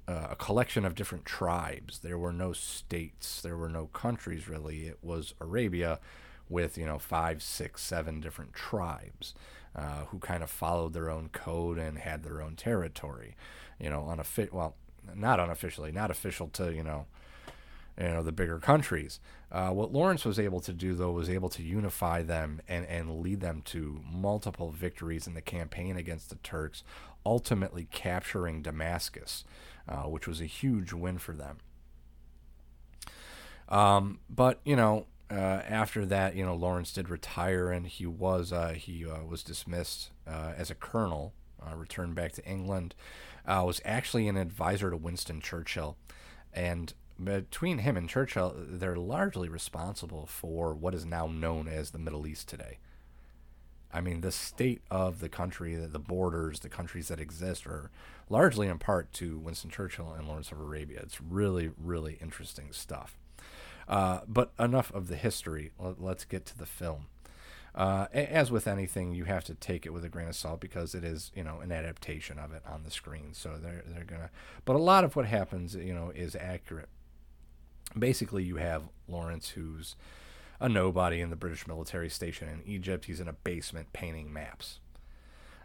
uh, 0.08 0.28
a 0.30 0.36
collection 0.36 0.84
of 0.84 0.94
different 0.94 1.24
tribes. 1.26 1.98
There 1.98 2.18
were 2.18 2.32
no 2.32 2.52
states, 2.52 3.42
there 3.42 3.56
were 3.56 3.68
no 3.68 3.86
countries 3.88 4.48
really. 4.48 4.86
It 4.86 4.98
was 5.02 5.34
Arabia 5.40 6.00
with, 6.48 6.78
you 6.78 6.86
know, 6.86 6.98
five, 6.98 7.42
six, 7.42 7.82
seven 7.82 8.20
different 8.20 8.54
tribes 8.54 9.34
uh, 9.76 10.06
who 10.06 10.18
kind 10.18 10.42
of 10.42 10.50
followed 10.50 10.94
their 10.94 11.10
own 11.10 11.28
code 11.28 11.78
and 11.78 11.98
had 11.98 12.22
their 12.22 12.40
own 12.40 12.56
territory. 12.56 13.36
You 13.78 13.90
know, 13.90 14.08
unofficial, 14.08 14.56
well, 14.56 14.74
not 15.14 15.38
unofficially, 15.38 15.92
not 15.92 16.10
official 16.10 16.48
to, 16.48 16.72
you 16.74 16.82
know, 16.82 17.06
you 18.00 18.08
know 18.08 18.22
the 18.22 18.32
bigger 18.32 18.58
countries. 18.58 19.20
Uh, 19.50 19.70
what 19.70 19.92
Lawrence 19.92 20.24
was 20.24 20.38
able 20.38 20.60
to 20.60 20.72
do, 20.72 20.94
though, 20.94 21.12
was 21.12 21.30
able 21.30 21.48
to 21.50 21.62
unify 21.62 22.22
them 22.22 22.60
and, 22.68 22.84
and 22.86 23.20
lead 23.20 23.40
them 23.40 23.62
to 23.66 24.00
multiple 24.10 24.70
victories 24.70 25.26
in 25.26 25.34
the 25.34 25.40
campaign 25.40 25.96
against 25.96 26.30
the 26.30 26.36
Turks, 26.36 26.82
ultimately 27.24 27.86
capturing 27.90 28.62
Damascus, 28.62 29.44
uh, 29.88 30.02
which 30.02 30.26
was 30.26 30.40
a 30.40 30.46
huge 30.46 30.92
win 30.92 31.18
for 31.18 31.32
them. 31.32 31.58
Um, 33.68 34.20
but 34.28 34.60
you 34.64 34.76
know, 34.76 35.06
uh, 35.30 35.34
after 35.34 36.06
that, 36.06 36.36
you 36.36 36.44
know, 36.44 36.54
Lawrence 36.54 36.92
did 36.92 37.08
retire, 37.08 37.70
and 37.70 37.86
he 37.86 38.06
was 38.06 38.52
uh, 38.52 38.74
he 38.76 39.04
uh, 39.06 39.24
was 39.24 39.42
dismissed 39.42 40.10
uh, 40.26 40.52
as 40.56 40.70
a 40.70 40.74
colonel, 40.74 41.34
uh, 41.60 41.74
returned 41.74 42.14
back 42.14 42.32
to 42.32 42.44
England. 42.44 42.94
Was 43.46 43.80
actually 43.84 44.26
an 44.28 44.36
advisor 44.36 44.90
to 44.90 44.96
Winston 44.96 45.40
Churchill, 45.40 45.96
and 46.52 46.92
between 47.22 47.78
him 47.78 47.96
and 47.96 48.08
Churchill, 48.08 48.54
they're 48.56 48.96
largely 48.96 49.48
responsible 49.48 50.26
for 50.26 50.74
what 50.74 50.94
is 50.94 51.04
now 51.06 51.26
known 51.26 51.68
as 51.68 51.90
the 51.90 51.98
Middle 51.98 52.26
East 52.26 52.48
today. 52.48 52.78
I 53.92 54.00
mean, 54.00 54.20
the 54.20 54.32
state 54.32 54.82
of 54.90 55.20
the 55.20 55.28
country, 55.28 55.74
the 55.76 55.98
borders, 55.98 56.60
the 56.60 56.68
countries 56.68 57.08
that 57.08 57.20
exist 57.20 57.66
are 57.66 57.90
largely 58.28 58.66
in 58.66 58.78
part 58.78 59.12
to 59.14 59.38
Winston 59.38 59.70
Churchill 59.70 60.12
and 60.12 60.26
Lawrence 60.28 60.52
of 60.52 60.60
Arabia. 60.60 61.00
It's 61.02 61.20
really, 61.20 61.70
really 61.78 62.18
interesting 62.20 62.72
stuff. 62.72 63.16
Uh, 63.88 64.20
but 64.26 64.52
enough 64.58 64.92
of 64.92 65.08
the 65.08 65.16
history. 65.16 65.72
Let- 65.78 66.00
Let's 66.00 66.24
get 66.24 66.44
to 66.46 66.58
the 66.58 66.66
film. 66.66 67.06
Uh, 67.74 68.06
as 68.14 68.50
with 68.50 68.66
anything, 68.66 69.12
you 69.14 69.24
have 69.24 69.44
to 69.44 69.54
take 69.54 69.84
it 69.84 69.90
with 69.92 70.02
a 70.02 70.08
grain 70.08 70.28
of 70.28 70.34
salt 70.34 70.60
because 70.60 70.94
it 70.94 71.04
is, 71.04 71.30
you 71.34 71.44
know, 71.44 71.60
an 71.60 71.70
adaptation 71.70 72.38
of 72.38 72.50
it 72.52 72.62
on 72.66 72.84
the 72.84 72.90
screen. 72.90 73.34
So 73.34 73.58
they're 73.62 73.82
they're 73.86 74.04
gonna. 74.04 74.30
But 74.64 74.76
a 74.76 74.78
lot 74.78 75.04
of 75.04 75.14
what 75.14 75.26
happens, 75.26 75.74
you 75.74 75.92
know, 75.92 76.10
is 76.14 76.34
accurate. 76.34 76.88
Basically, 77.96 78.42
you 78.44 78.56
have 78.56 78.84
Lawrence, 79.08 79.50
who's 79.50 79.94
a 80.58 80.70
nobody 80.70 81.20
in 81.20 81.28
the 81.28 81.36
British 81.36 81.66
military 81.66 82.08
station 82.08 82.48
in 82.48 82.62
Egypt. 82.64 83.04
He's 83.04 83.20
in 83.20 83.28
a 83.28 83.34
basement 83.34 83.92
painting 83.92 84.32
maps. 84.32 84.80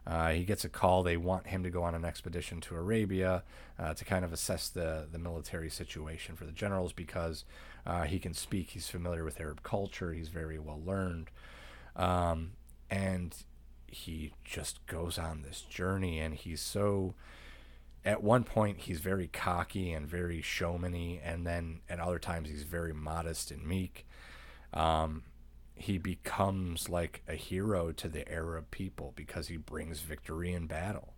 Uh, 0.05 0.31
he 0.31 0.43
gets 0.43 0.65
a 0.65 0.69
call. 0.69 1.03
They 1.03 1.15
want 1.17 1.47
him 1.47 1.63
to 1.63 1.69
go 1.69 1.83
on 1.83 1.95
an 1.95 2.03
expedition 2.03 2.59
to 2.61 2.75
Arabia 2.75 3.43
uh, 3.79 3.93
to 3.93 4.03
kind 4.03 4.25
of 4.25 4.33
assess 4.33 4.67
the, 4.67 5.07
the 5.11 5.19
military 5.19 5.69
situation 5.69 6.35
for 6.35 6.45
the 6.45 6.51
generals 6.51 6.91
because 6.91 7.45
uh, 7.85 8.03
he 8.03 8.19
can 8.19 8.33
speak. 8.33 8.71
He's 8.71 8.87
familiar 8.87 9.23
with 9.23 9.39
Arab 9.39 9.63
culture. 9.63 10.13
He's 10.13 10.29
very 10.29 10.59
well 10.59 10.81
learned. 10.83 11.29
Um, 11.95 12.51
and 12.89 13.35
he 13.87 14.33
just 14.43 14.85
goes 14.87 15.17
on 15.17 15.41
this 15.41 15.61
journey, 15.61 16.19
and 16.19 16.35
he's 16.35 16.61
so. 16.61 17.13
At 18.03 18.23
one 18.23 18.43
point, 18.43 18.79
he's 18.79 18.99
very 18.99 19.27
cocky 19.27 19.93
and 19.93 20.07
very 20.07 20.41
showmany, 20.41 21.19
and 21.23 21.45
then 21.45 21.81
at 21.87 21.99
other 21.99 22.17
times, 22.17 22.49
he's 22.49 22.63
very 22.63 22.93
modest 22.93 23.51
and 23.51 23.63
meek. 23.63 24.07
Um, 24.73 25.23
he 25.75 25.97
becomes 25.97 26.89
like 26.89 27.21
a 27.27 27.35
hero 27.35 27.91
to 27.91 28.07
the 28.07 28.29
Arab 28.31 28.71
people 28.71 29.13
because 29.15 29.49
he 29.49 29.57
brings 29.57 30.01
victory 30.01 30.53
in 30.53 30.67
battle. 30.67 31.13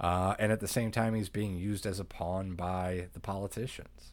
Uh, 0.00 0.34
and 0.38 0.52
at 0.52 0.60
the 0.60 0.68
same 0.68 0.90
time, 0.90 1.14
he's 1.14 1.28
being 1.28 1.56
used 1.56 1.86
as 1.86 2.00
a 2.00 2.04
pawn 2.04 2.54
by 2.54 3.08
the 3.12 3.20
politicians. 3.20 4.12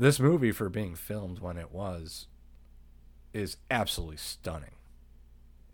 This 0.00 0.18
movie, 0.18 0.50
for 0.50 0.70
being 0.70 0.94
filmed 0.94 1.40
when 1.40 1.58
it 1.58 1.72
was, 1.72 2.26
is 3.34 3.58
absolutely 3.70 4.16
stunning. 4.16 4.76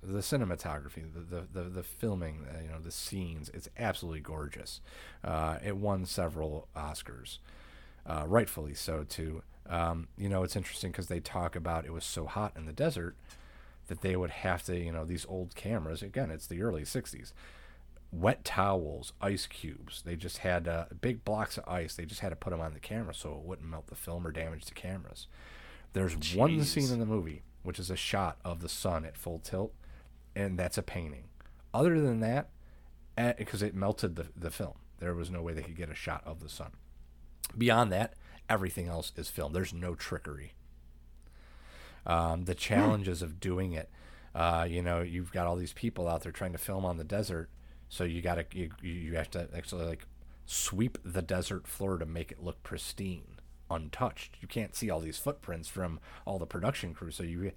The 0.02 0.18
cinematography, 0.18 1.04
the 1.14 1.20
the, 1.20 1.46
the, 1.52 1.68
the 1.68 1.82
filming, 1.84 2.44
uh, 2.52 2.60
you 2.60 2.68
know, 2.68 2.80
the 2.80 2.90
scenes, 2.90 3.52
it's 3.54 3.68
absolutely 3.78 4.18
gorgeous. 4.18 4.80
Uh, 5.22 5.58
it 5.64 5.76
won 5.76 6.06
several 6.06 6.66
Oscars, 6.76 7.38
uh, 8.04 8.24
rightfully 8.26 8.74
so 8.74 9.04
too. 9.04 9.42
Um, 9.68 10.08
you 10.18 10.28
know, 10.28 10.42
it's 10.42 10.56
interesting 10.56 10.90
because 10.90 11.06
they 11.06 11.20
talk 11.20 11.54
about 11.54 11.84
it 11.84 11.92
was 11.92 12.04
so 12.04 12.26
hot 12.26 12.52
in 12.56 12.66
the 12.66 12.72
desert 12.72 13.14
that 13.86 14.00
they 14.00 14.16
would 14.16 14.30
have 14.30 14.64
to, 14.64 14.76
you 14.76 14.90
know, 14.90 15.04
these 15.04 15.24
old 15.28 15.54
cameras. 15.54 16.02
Again, 16.02 16.32
it's 16.32 16.48
the 16.48 16.62
early 16.62 16.82
'60s 16.82 17.32
wet 18.12 18.44
towels, 18.44 19.12
ice 19.20 19.46
cubes. 19.46 20.02
They 20.02 20.16
just 20.16 20.38
had 20.38 20.68
uh, 20.68 20.86
big 21.00 21.24
blocks 21.24 21.58
of 21.58 21.64
ice. 21.68 21.94
They 21.94 22.04
just 22.06 22.20
had 22.20 22.30
to 22.30 22.36
put 22.36 22.50
them 22.50 22.60
on 22.60 22.74
the 22.74 22.80
camera 22.80 23.14
so 23.14 23.32
it 23.32 23.44
wouldn't 23.44 23.68
melt 23.68 23.88
the 23.88 23.94
film 23.94 24.26
or 24.26 24.32
damage 24.32 24.64
the 24.66 24.74
cameras. 24.74 25.26
There's 25.92 26.34
one 26.34 26.62
scene 26.62 26.92
in 26.92 26.98
the 26.98 27.06
movie 27.06 27.42
which 27.66 27.80
is 27.80 27.90
a 27.90 27.96
shot 27.96 28.38
of 28.44 28.60
the 28.60 28.68
sun 28.68 29.04
at 29.04 29.16
full 29.16 29.40
tilt, 29.40 29.74
and 30.36 30.56
that's 30.56 30.78
a 30.78 30.82
painting. 30.82 31.24
Other 31.74 32.00
than 32.00 32.20
that, 32.20 32.48
because 33.36 33.60
it 33.60 33.74
melted 33.74 34.14
the 34.14 34.28
the 34.36 34.50
film, 34.50 34.74
there 35.00 35.14
was 35.14 35.30
no 35.30 35.42
way 35.42 35.52
they 35.52 35.62
could 35.62 35.76
get 35.76 35.90
a 35.90 35.94
shot 35.94 36.22
of 36.24 36.40
the 36.40 36.48
sun. 36.48 36.70
Beyond 37.58 37.90
that, 37.92 38.14
everything 38.48 38.86
else 38.86 39.12
is 39.16 39.28
film. 39.30 39.52
There's 39.52 39.74
no 39.74 39.94
trickery. 39.94 40.54
Um, 42.06 42.44
the 42.44 42.54
challenges 42.54 43.20
of 43.20 43.40
doing 43.40 43.72
it, 43.72 43.90
uh, 44.32 44.66
you 44.68 44.80
know, 44.80 45.02
you've 45.02 45.32
got 45.32 45.48
all 45.48 45.56
these 45.56 45.72
people 45.72 46.06
out 46.06 46.22
there 46.22 46.30
trying 46.30 46.52
to 46.52 46.58
film 46.58 46.84
on 46.84 46.98
the 46.98 47.04
desert, 47.04 47.50
so 47.88 48.04
you 48.04 48.20
got 48.20 48.36
to 48.36 48.44
you, 48.52 48.70
you 48.82 49.14
have 49.16 49.30
to 49.32 49.48
actually 49.54 49.84
like 49.84 50.06
sweep 50.44 50.98
the 51.04 51.22
desert 51.22 51.66
floor 51.66 51.98
to 51.98 52.06
make 52.06 52.30
it 52.30 52.42
look 52.42 52.62
pristine, 52.62 53.38
untouched. 53.70 54.36
You 54.40 54.48
can't 54.48 54.74
see 54.74 54.90
all 54.90 55.00
these 55.00 55.18
footprints 55.18 55.68
from 55.68 56.00
all 56.24 56.38
the 56.38 56.46
production 56.46 56.94
crew, 56.94 57.10
so 57.10 57.22
you 57.22 57.52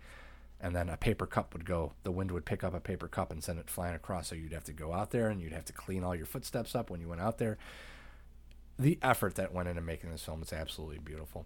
and 0.62 0.76
then 0.76 0.90
a 0.90 0.98
paper 0.98 1.26
cup 1.26 1.54
would 1.54 1.66
go 1.66 1.94
the 2.04 2.12
wind 2.12 2.32
would 2.32 2.46
pick 2.46 2.64
up 2.64 2.74
a 2.74 2.82
paper 2.82 3.08
cup 3.08 3.32
and 3.32 3.44
send 3.44 3.60
it 3.60 3.70
flying 3.70 3.96
across 3.96 4.28
so 4.28 4.36
you'd 4.36 4.52
have 4.52 4.66
to 4.66 4.74
go 4.74 4.92
out 4.94 5.12
there 5.12 5.30
and 5.30 5.42
you'd 5.42 5.54
have 5.54 5.64
to 5.66 5.74
clean 5.74 6.04
all 6.04 6.16
your 6.16 6.26
footsteps 6.26 6.76
up 6.76 6.90
when 6.90 7.00
you 7.00 7.08
went 7.08 7.22
out 7.22 7.38
there. 7.38 7.58
The 8.78 9.00
effort 9.02 9.36
that 9.36 9.54
went 9.54 9.70
into 9.70 9.82
making 9.82 10.12
this 10.12 10.24
film 10.24 10.42
is 10.42 10.54
absolutely 10.54 11.00
beautiful. 11.00 11.46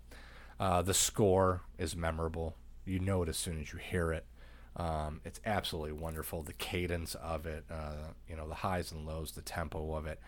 Uh, 0.60 0.82
the 0.82 0.94
score 0.94 1.62
is 1.78 1.96
memorable. 1.96 2.56
You 2.86 3.00
know 3.00 3.24
it 3.24 3.30
as 3.30 3.38
soon 3.38 3.60
as 3.60 3.72
you 3.74 3.80
hear 3.80 4.12
it 4.12 4.26
um, 4.76 5.22
it's 5.24 5.40
absolutely 5.46 5.92
wonderful 5.92 6.42
the 6.42 6.54
cadence 6.54 7.16
of 7.16 7.46
it 7.46 7.66
uh, 7.70 8.12
you 8.28 8.36
know 8.36 8.48
the 8.48 8.56
highs 8.56 8.92
and 8.92 9.06
lows 9.06 9.32
the 9.32 9.42
tempo 9.42 9.96
of 9.96 10.06
it 10.06 10.20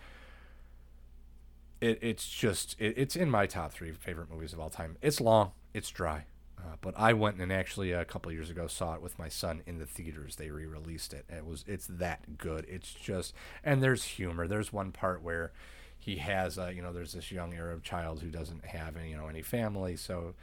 it, 1.82 2.00
it's 2.02 2.28
just 2.28 2.76
it, 2.80 2.94
it's 2.98 3.16
in 3.16 3.30
my 3.30 3.46
top 3.46 3.72
three 3.72 3.92
favorite 3.92 4.30
movies 4.32 4.54
of 4.54 4.60
all 4.60 4.70
time 4.70 4.98
it's 5.02 5.20
long 5.20 5.52
it's 5.74 5.90
dry 5.90 6.26
uh, 6.58 6.76
but 6.82 6.94
I 6.98 7.14
went 7.14 7.40
and 7.40 7.52
actually 7.52 7.92
a 7.92 8.06
couple 8.06 8.32
years 8.32 8.50
ago 8.50 8.68
saw 8.68 8.96
it 8.96 9.02
with 9.02 9.20
my 9.20 9.28
son 9.28 9.62
in 9.66 9.78
the 9.78 9.86
theaters. 9.86 10.38
They 10.38 10.50
re-released 10.50 11.14
it. 11.14 11.26
It 11.30 11.46
was 11.46 11.64
it's 11.68 11.88
that 11.88 12.38
good. 12.38 12.66
It's 12.68 12.94
just 12.94 13.34
and 13.64 13.84
there's 13.84 14.04
humor. 14.04 14.48
There's 14.48 14.72
one 14.72 14.92
part 14.92 15.22
where 15.22 15.52
he 15.98 16.18
has 16.18 16.58
uh, 16.58 16.68
you 16.68 16.82
know 16.82 16.94
there's 16.94 17.14
this 17.14 17.32
young 17.32 17.54
Arab 17.54 17.84
child 17.84 18.22
who 18.22 18.30
doesn't 18.30 18.66
have 18.66 18.96
any 18.96 19.12
you 19.12 19.18
know 19.18 19.28
any 19.28 19.42
family, 19.42 19.96
so 19.96 20.34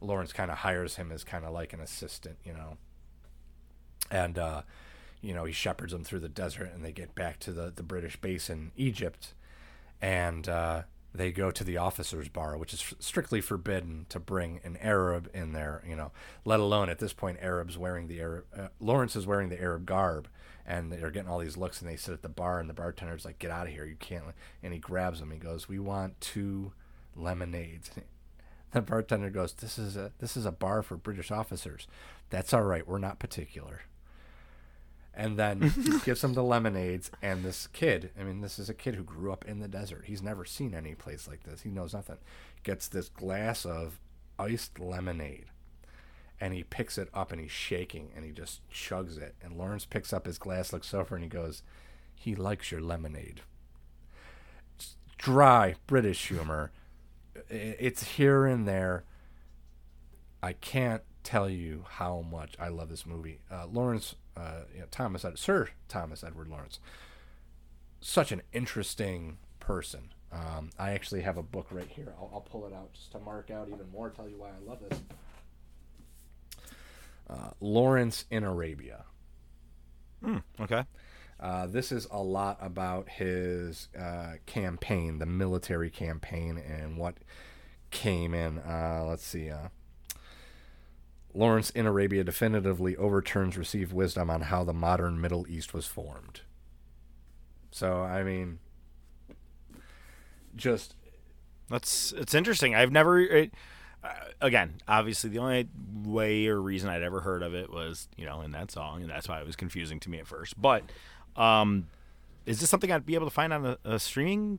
Lawrence 0.00 0.32
kind 0.32 0.50
of 0.50 0.58
hires 0.58 0.96
him 0.96 1.12
as 1.12 1.24
kind 1.24 1.44
of 1.44 1.52
like 1.52 1.72
an 1.72 1.80
assistant, 1.80 2.38
you 2.44 2.52
know, 2.52 2.76
and 4.10 4.38
uh, 4.38 4.62
you 5.20 5.34
know 5.34 5.44
he 5.44 5.52
shepherds 5.52 5.92
them 5.92 6.04
through 6.04 6.20
the 6.20 6.28
desert, 6.28 6.72
and 6.74 6.84
they 6.84 6.92
get 6.92 7.14
back 7.14 7.38
to 7.40 7.52
the 7.52 7.72
the 7.74 7.82
British 7.82 8.16
base 8.16 8.50
in 8.50 8.72
Egypt, 8.76 9.34
and 10.00 10.48
uh, 10.48 10.82
they 11.12 11.32
go 11.32 11.50
to 11.50 11.64
the 11.64 11.76
officers' 11.76 12.28
bar, 12.28 12.56
which 12.56 12.72
is 12.72 12.94
strictly 13.00 13.40
forbidden 13.40 14.06
to 14.08 14.20
bring 14.20 14.60
an 14.62 14.76
Arab 14.80 15.28
in 15.34 15.52
there, 15.52 15.82
you 15.86 15.96
know, 15.96 16.12
let 16.44 16.60
alone 16.60 16.88
at 16.88 16.98
this 16.98 17.12
point 17.12 17.38
Arabs 17.40 17.76
wearing 17.76 18.06
the 18.06 18.20
Arab. 18.20 18.44
Uh, 18.56 18.68
Lawrence 18.78 19.16
is 19.16 19.26
wearing 19.26 19.48
the 19.48 19.60
Arab 19.60 19.86
garb, 19.86 20.28
and 20.64 20.92
they're 20.92 21.10
getting 21.10 21.28
all 21.28 21.40
these 21.40 21.56
looks, 21.56 21.80
and 21.80 21.90
they 21.90 21.96
sit 21.96 22.14
at 22.14 22.22
the 22.22 22.28
bar, 22.28 22.60
and 22.60 22.70
the 22.70 22.74
bartender's 22.74 23.24
like, 23.24 23.38
"Get 23.40 23.50
out 23.50 23.66
of 23.66 23.72
here, 23.72 23.84
you 23.84 23.96
can't." 23.96 24.24
And 24.62 24.72
he 24.72 24.78
grabs 24.78 25.18
them. 25.18 25.32
He 25.32 25.38
goes, 25.38 25.68
"We 25.68 25.78
want 25.78 26.20
two 26.20 26.72
lemonades." 27.16 27.90
The 28.72 28.80
bartender 28.80 29.30
goes, 29.30 29.52
"This 29.52 29.80
is 29.80 29.96
a 29.96 30.12
this 30.20 30.36
is 30.36 30.46
a 30.46 30.52
bar 30.52 30.82
for 30.82 30.96
British 30.96 31.32
officers. 31.32 31.88
That's 32.28 32.54
all 32.54 32.62
right. 32.62 32.86
We're 32.86 32.98
not 32.98 33.18
particular." 33.18 33.80
And 35.14 35.38
then 35.38 35.72
gives 36.04 36.22
him 36.22 36.34
the 36.34 36.42
lemonades 36.42 37.10
and 37.20 37.42
this 37.42 37.66
kid 37.66 38.10
i 38.18 38.22
mean 38.22 38.40
this 38.40 38.58
is 38.58 38.68
a 38.68 38.74
kid 38.74 38.94
who 38.94 39.02
grew 39.02 39.32
up 39.32 39.44
in 39.46 39.60
the 39.60 39.68
desert. 39.68 40.04
He's 40.06 40.22
never 40.22 40.44
seen 40.44 40.74
any 40.74 40.94
place 40.94 41.28
like 41.28 41.42
this. 41.42 41.62
He 41.62 41.70
knows 41.70 41.92
nothing. 41.94 42.16
Gets 42.62 42.88
this 42.88 43.08
glass 43.08 43.64
of 43.64 43.98
iced 44.38 44.78
lemonade 44.78 45.46
and 46.40 46.54
he 46.54 46.64
picks 46.64 46.96
it 46.96 47.08
up 47.12 47.32
and 47.32 47.40
he's 47.40 47.50
shaking 47.50 48.10
and 48.16 48.24
he 48.24 48.30
just 48.32 48.60
chugs 48.70 49.18
it. 49.18 49.34
And 49.42 49.56
lawrence 49.56 49.84
picks 49.84 50.12
up 50.12 50.26
his 50.26 50.38
glass 50.38 50.72
looks 50.72 50.94
over 50.94 51.14
and 51.14 51.24
he 51.24 51.28
goes 51.28 51.62
he 52.14 52.34
likes 52.34 52.70
your 52.70 52.80
lemonade. 52.80 53.42
It's 54.76 54.96
dry 55.18 55.74
british 55.86 56.28
humor. 56.28 56.72
It's 57.48 58.04
here 58.04 58.46
and 58.46 58.66
there. 58.66 59.04
I 60.42 60.54
can't 60.54 61.02
tell 61.22 61.50
you 61.50 61.84
how 61.88 62.22
much 62.22 62.54
I 62.58 62.68
love 62.68 62.88
this 62.88 63.06
movie. 63.06 63.40
Uh, 63.50 63.66
Lawrence, 63.66 64.14
uh, 64.36 64.62
you 64.72 64.80
know, 64.80 64.86
Thomas, 64.90 65.24
Ed- 65.24 65.38
Sir 65.38 65.68
Thomas 65.88 66.22
Edward 66.24 66.48
Lawrence, 66.48 66.78
such 68.00 68.32
an 68.32 68.42
interesting 68.52 69.38
person. 69.58 70.12
Um, 70.32 70.70
I 70.78 70.92
actually 70.92 71.22
have 71.22 71.36
a 71.36 71.42
book 71.42 71.66
right 71.70 71.88
here. 71.88 72.12
I'll, 72.18 72.30
I'll 72.34 72.40
pull 72.40 72.66
it 72.66 72.72
out 72.72 72.92
just 72.92 73.12
to 73.12 73.18
mark 73.18 73.50
out 73.50 73.68
even 73.68 73.90
more. 73.90 74.10
Tell 74.10 74.28
you 74.28 74.38
why 74.38 74.48
I 74.48 74.68
love 74.68 74.78
this. 74.88 75.00
Uh, 77.28 77.50
Lawrence 77.60 78.24
in 78.30 78.44
Arabia. 78.44 79.04
Hmm, 80.22 80.38
okay. 80.60 80.84
Uh, 81.38 81.66
this 81.66 81.90
is 81.90 82.06
a 82.10 82.22
lot 82.22 82.58
about 82.60 83.08
his 83.08 83.88
uh, 83.98 84.34
campaign, 84.46 85.18
the 85.18 85.26
military 85.26 85.90
campaign, 85.90 86.58
and 86.58 86.98
what 86.98 87.16
came 87.90 88.34
in. 88.34 88.58
Uh, 88.58 89.04
let's 89.08 89.24
see. 89.24 89.50
Lawrence 91.34 91.70
in 91.70 91.86
Arabia 91.86 92.24
definitively 92.24 92.96
overturns 92.96 93.56
received 93.56 93.92
wisdom 93.92 94.30
on 94.30 94.42
how 94.42 94.64
the 94.64 94.72
modern 94.72 95.20
Middle 95.20 95.46
East 95.48 95.72
was 95.72 95.86
formed. 95.86 96.40
So, 97.70 98.02
I 98.02 98.22
mean, 98.24 98.58
just 100.56 100.96
That's 101.68 102.12
it's 102.16 102.34
interesting. 102.34 102.74
I've 102.74 102.90
never 102.90 103.20
it, 103.20 103.54
uh, 104.02 104.08
again, 104.40 104.80
obviously 104.88 105.30
the 105.30 105.38
only 105.38 105.68
way 106.04 106.46
or 106.48 106.60
reason 106.60 106.88
I'd 106.90 107.02
ever 107.02 107.20
heard 107.20 107.42
of 107.42 107.54
it 107.54 107.70
was, 107.70 108.08
you 108.16 108.24
know, 108.26 108.40
in 108.40 108.50
that 108.52 108.70
song 108.70 109.02
and 109.02 109.10
that's 109.10 109.28
why 109.28 109.40
it 109.40 109.46
was 109.46 109.56
confusing 109.56 110.00
to 110.00 110.10
me 110.10 110.18
at 110.18 110.26
first. 110.26 110.60
But 110.60 110.84
um 111.36 111.86
is 112.46 112.60
this 112.60 112.70
something 112.70 112.90
I'd 112.90 113.06
be 113.06 113.14
able 113.14 113.26
to 113.26 113.30
find 113.32 113.52
on 113.52 113.66
a, 113.66 113.78
a 113.84 113.98
streaming 114.00 114.58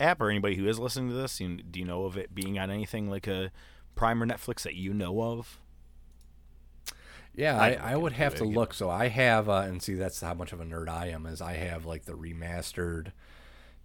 app 0.00 0.20
or 0.20 0.30
anybody 0.30 0.56
who 0.56 0.66
is 0.66 0.78
listening 0.78 1.10
to 1.10 1.14
this? 1.14 1.40
You, 1.40 1.58
do 1.58 1.78
you 1.78 1.86
know 1.86 2.04
of 2.04 2.16
it 2.16 2.34
being 2.34 2.58
on 2.58 2.70
anything 2.70 3.08
like 3.08 3.28
a 3.28 3.52
Prime 3.94 4.22
or 4.22 4.26
Netflix 4.26 4.62
that 4.62 4.74
you 4.74 4.94
know 4.94 5.22
of? 5.22 5.58
Yeah, 7.40 7.58
I 7.58 7.70
I, 7.70 7.92
I 7.92 7.96
would 7.96 8.12
have 8.12 8.34
to 8.36 8.44
again. 8.44 8.54
look. 8.54 8.74
So 8.74 8.90
I 8.90 9.08
have, 9.08 9.48
uh, 9.48 9.64
and 9.66 9.82
see, 9.82 9.94
that's 9.94 10.20
how 10.20 10.34
much 10.34 10.52
of 10.52 10.60
a 10.60 10.64
nerd 10.64 10.88
I 10.88 11.06
am. 11.08 11.24
Is 11.26 11.40
I 11.40 11.54
have 11.54 11.86
like 11.86 12.04
the 12.04 12.12
remastered 12.12 13.12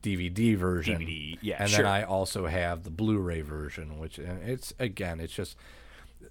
DVD 0.04 0.58
version, 0.58 1.02
DVD, 1.02 1.38
yeah, 1.42 1.56
and 1.60 1.70
sure. 1.70 1.84
then 1.84 1.92
I 1.92 2.04
also 2.04 2.48
have 2.48 2.84
the 2.84 2.90
Blu-ray 2.90 3.42
version, 3.42 3.98
which 3.98 4.18
and 4.18 4.44
it's 4.48 4.74
again, 4.78 5.20
it's 5.20 5.34
just 5.34 5.56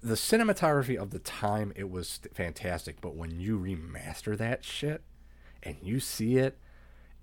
the 0.03 0.13
cinematography 0.13 0.95
of 0.97 1.09
the 1.09 1.19
time. 1.19 1.73
It 1.75 1.89
was 1.89 2.19
fantastic, 2.33 3.01
but 3.01 3.15
when 3.15 3.39
you 3.39 3.57
remaster 3.57 4.37
that 4.37 4.63
shit 4.63 5.01
and 5.63 5.77
you 5.81 5.99
see 5.99 6.37
it, 6.37 6.59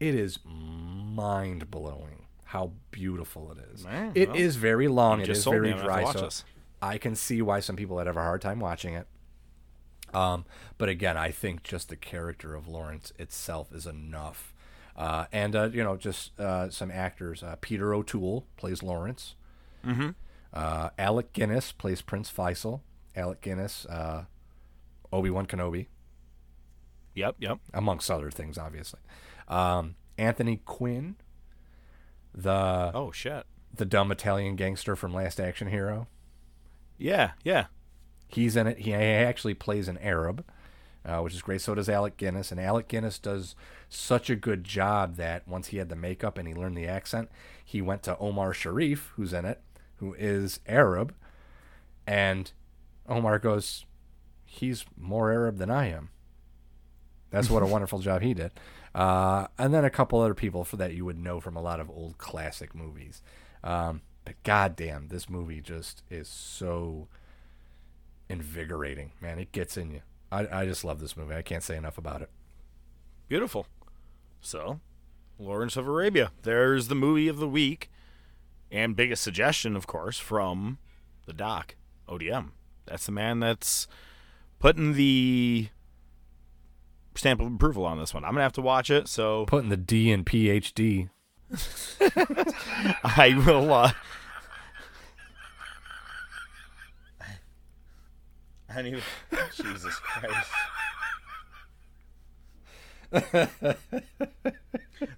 it 0.01 0.15
is 0.17 0.41
mind 0.45 1.71
blowing 1.71 2.27
how 2.47 2.73
beautiful 2.91 3.53
it 3.53 3.59
is. 3.73 3.85
Man, 3.85 4.13
It 4.15 4.35
is 4.35 4.57
well, 4.57 4.63
very 4.63 4.89
long. 4.89 5.21
It 5.21 5.29
is 5.31 5.45
very 5.45 5.73
I'm 5.73 5.79
gonna 5.79 5.93
have 5.93 6.05
to 6.05 6.13
dry. 6.13 6.13
So 6.13 6.25
this. 6.27 6.45
I 6.83 6.99
can 6.99 7.15
see 7.15 7.41
why 7.41 7.61
some 7.61 7.77
people 7.77 7.97
would 7.97 8.09
have 8.09 8.17
a 8.17 8.23
hard 8.23 8.43
time 8.43 8.59
watching 8.59 8.95
it. 8.95 9.07
Um, 10.15 10.45
but 10.79 10.89
again, 10.89 11.17
I 11.17 11.31
think 11.31 11.63
just 11.63 11.89
the 11.89 11.97
character 11.97 12.55
of 12.55 12.69
Lawrence 12.69 13.13
itself 13.19 13.73
is 13.73 13.87
enough. 13.87 14.55
Uh, 14.97 15.25
and 15.33 15.57
uh, 15.57 15.71
you 15.73 15.83
know, 15.83 15.97
just 15.97 16.39
uh, 16.39 16.69
some 16.71 16.91
actors. 16.91 17.43
Uh, 17.43 17.57
Peter 17.61 17.95
O'Toole 17.95 18.47
plays 18.57 18.83
Lawrence. 18.83 19.35
Mhm. 19.85 20.15
Uh, 20.53 20.91
Alec 20.99 21.33
Guinness 21.33 21.73
plays 21.73 22.03
Prince 22.03 22.31
Faisal. 22.31 22.81
Alec 23.17 23.41
Guinness, 23.41 23.87
uh, 23.87 24.25
Obi 25.13 25.31
Wan 25.31 25.47
Kenobi. 25.47 25.87
Yep, 27.15 27.37
yep. 27.41 27.59
Amongst 27.75 28.11
other 28.11 28.31
things, 28.31 28.57
obviously. 28.57 29.01
Um, 29.49 29.97
Anthony 30.17 30.61
Quinn, 30.65 31.17
the 32.35 32.91
oh 32.95 33.13
shit, 33.13 33.45
the 33.75 33.85
dumb 33.85 34.11
Italian 34.11 34.57
gangster 34.57 34.97
from 34.97 35.13
Last 35.13 35.39
Action 35.41 35.69
Hero. 35.69 36.07
Yeah, 36.99 37.33
yeah. 37.45 37.67
He's 38.33 38.57
in 38.57 38.67
it. 38.67 38.79
He 38.79 38.95
actually 38.95 39.55
plays 39.55 39.89
an 39.89 39.99
Arab. 39.99 40.45
uh, 41.05 41.19
which 41.21 41.35
is 41.35 41.43
great. 41.43 41.61
So 41.61 41.75
does 41.75 41.89
Alec 41.89 42.17
Guinness, 42.17 42.53
and 42.53 42.61
Alec 42.61 42.87
Guinness 42.89 43.19
does 43.19 43.57
such 43.89 44.31
a 44.31 44.37
good 44.37 44.63
job 44.65 45.17
that 45.17 45.47
once 45.49 45.69
he 45.69 45.79
had 45.79 45.89
the 45.89 45.97
makeup 45.97 46.39
and 46.39 46.47
he 46.47 46.55
learned 46.55 46.77
the 46.77 46.87
accent, 46.87 47.29
he 47.65 47.83
went 47.83 48.03
to 48.05 48.17
Omar 48.19 48.53
Sharif, 48.55 49.13
who's 49.17 49.33
in 49.33 49.45
it, 49.45 49.61
who 49.97 50.15
is 50.15 50.61
Arab, 50.67 51.15
and 52.07 52.53
Omar 53.09 53.39
goes, 53.41 53.85
"He's 54.45 54.85
more 54.97 55.33
Arab 55.33 55.59
than 55.59 55.71
I 55.71 55.87
am." 55.89 56.11
That's 57.31 57.51
what 57.51 57.63
a 57.63 57.67
wonderful 57.75 57.99
job 58.01 58.23
he 58.23 58.35
did. 58.35 58.53
Uh, 58.95 59.47
and 59.59 59.73
then 59.73 59.85
a 59.85 59.91
couple 59.91 60.21
other 60.21 60.35
people 60.35 60.65
for 60.65 60.77
that 60.77 60.95
you 60.95 61.05
would 61.05 61.19
know 61.19 61.41
from 61.41 61.57
a 61.57 61.63
lot 61.63 61.81
of 61.81 61.91
old 61.91 62.19
classic 62.19 62.75
movies. 62.75 63.23
Um, 63.65 64.03
but 64.25 64.35
goddamn, 64.45 65.09
this 65.09 65.29
movie 65.31 65.61
just 65.61 66.03
is 66.11 66.29
so 66.29 67.09
invigorating, 68.29 69.13
man. 69.21 69.39
It 69.39 69.53
gets 69.53 69.77
in 69.77 69.91
you. 69.91 70.01
I, 70.31 70.61
I 70.61 70.65
just 70.65 70.85
love 70.85 71.01
this 71.01 71.17
movie. 71.17 71.35
I 71.35 71.43
can't 71.43 71.63
say 71.63 71.77
enough 71.77 71.99
about 71.99 72.23
it. 72.23 72.31
Beautiful. 73.29 73.67
So, 74.41 74.81
Lawrence 75.39 75.77
of 75.77 75.87
Arabia. 75.87 76.33
There's 76.43 76.89
the 76.89 76.95
movie 76.95 77.29
of 77.29 77.39
the 77.39 77.49
week. 77.49 77.91
And 78.71 78.97
biggest 78.97 79.23
suggestion, 79.23 79.77
of 79.77 79.87
course, 79.87 80.19
from 80.19 80.79
the 81.27 81.35
doc, 81.35 81.77
ODM. 82.09 82.51
That's 82.87 83.05
the 83.07 83.13
man 83.13 83.41
that's 83.41 83.87
putting 84.59 84.95
the 84.95 85.69
stamp 87.15 87.41
of 87.41 87.53
approval 87.53 87.85
on 87.85 87.99
this 87.99 88.15
one. 88.15 88.25
I'm 88.25 88.31
going 88.31 88.39
to 88.39 88.45
have 88.45 88.53
to 88.55 88.63
watch 88.63 88.91
it, 88.91 89.09
so. 89.09 89.45
Putting 89.47 89.69
the 89.69 89.77
D 89.77 90.11
in 90.11 90.25
PhD. 90.25 91.11
I 93.05 93.43
will. 93.47 93.73
Uh, 93.73 93.93
I 98.73 98.77
don't 98.77 98.87
even. 98.87 99.03
Jesus 99.55 99.95
Christ. 99.97 100.51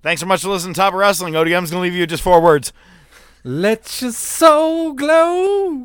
Thanks 0.02 0.20
so 0.20 0.26
much 0.26 0.42
for 0.42 0.48
listening 0.48 0.74
to 0.74 0.80
Top 0.80 0.92
of 0.92 0.98
Wrestling. 0.98 1.34
ODM's 1.34 1.70
going 1.70 1.80
to 1.80 1.80
leave 1.80 1.94
you 1.94 2.06
just 2.06 2.22
four 2.22 2.40
words. 2.40 2.72
Let 3.44 4.00
your 4.02 4.12
soul 4.12 4.94
glow. 4.94 5.84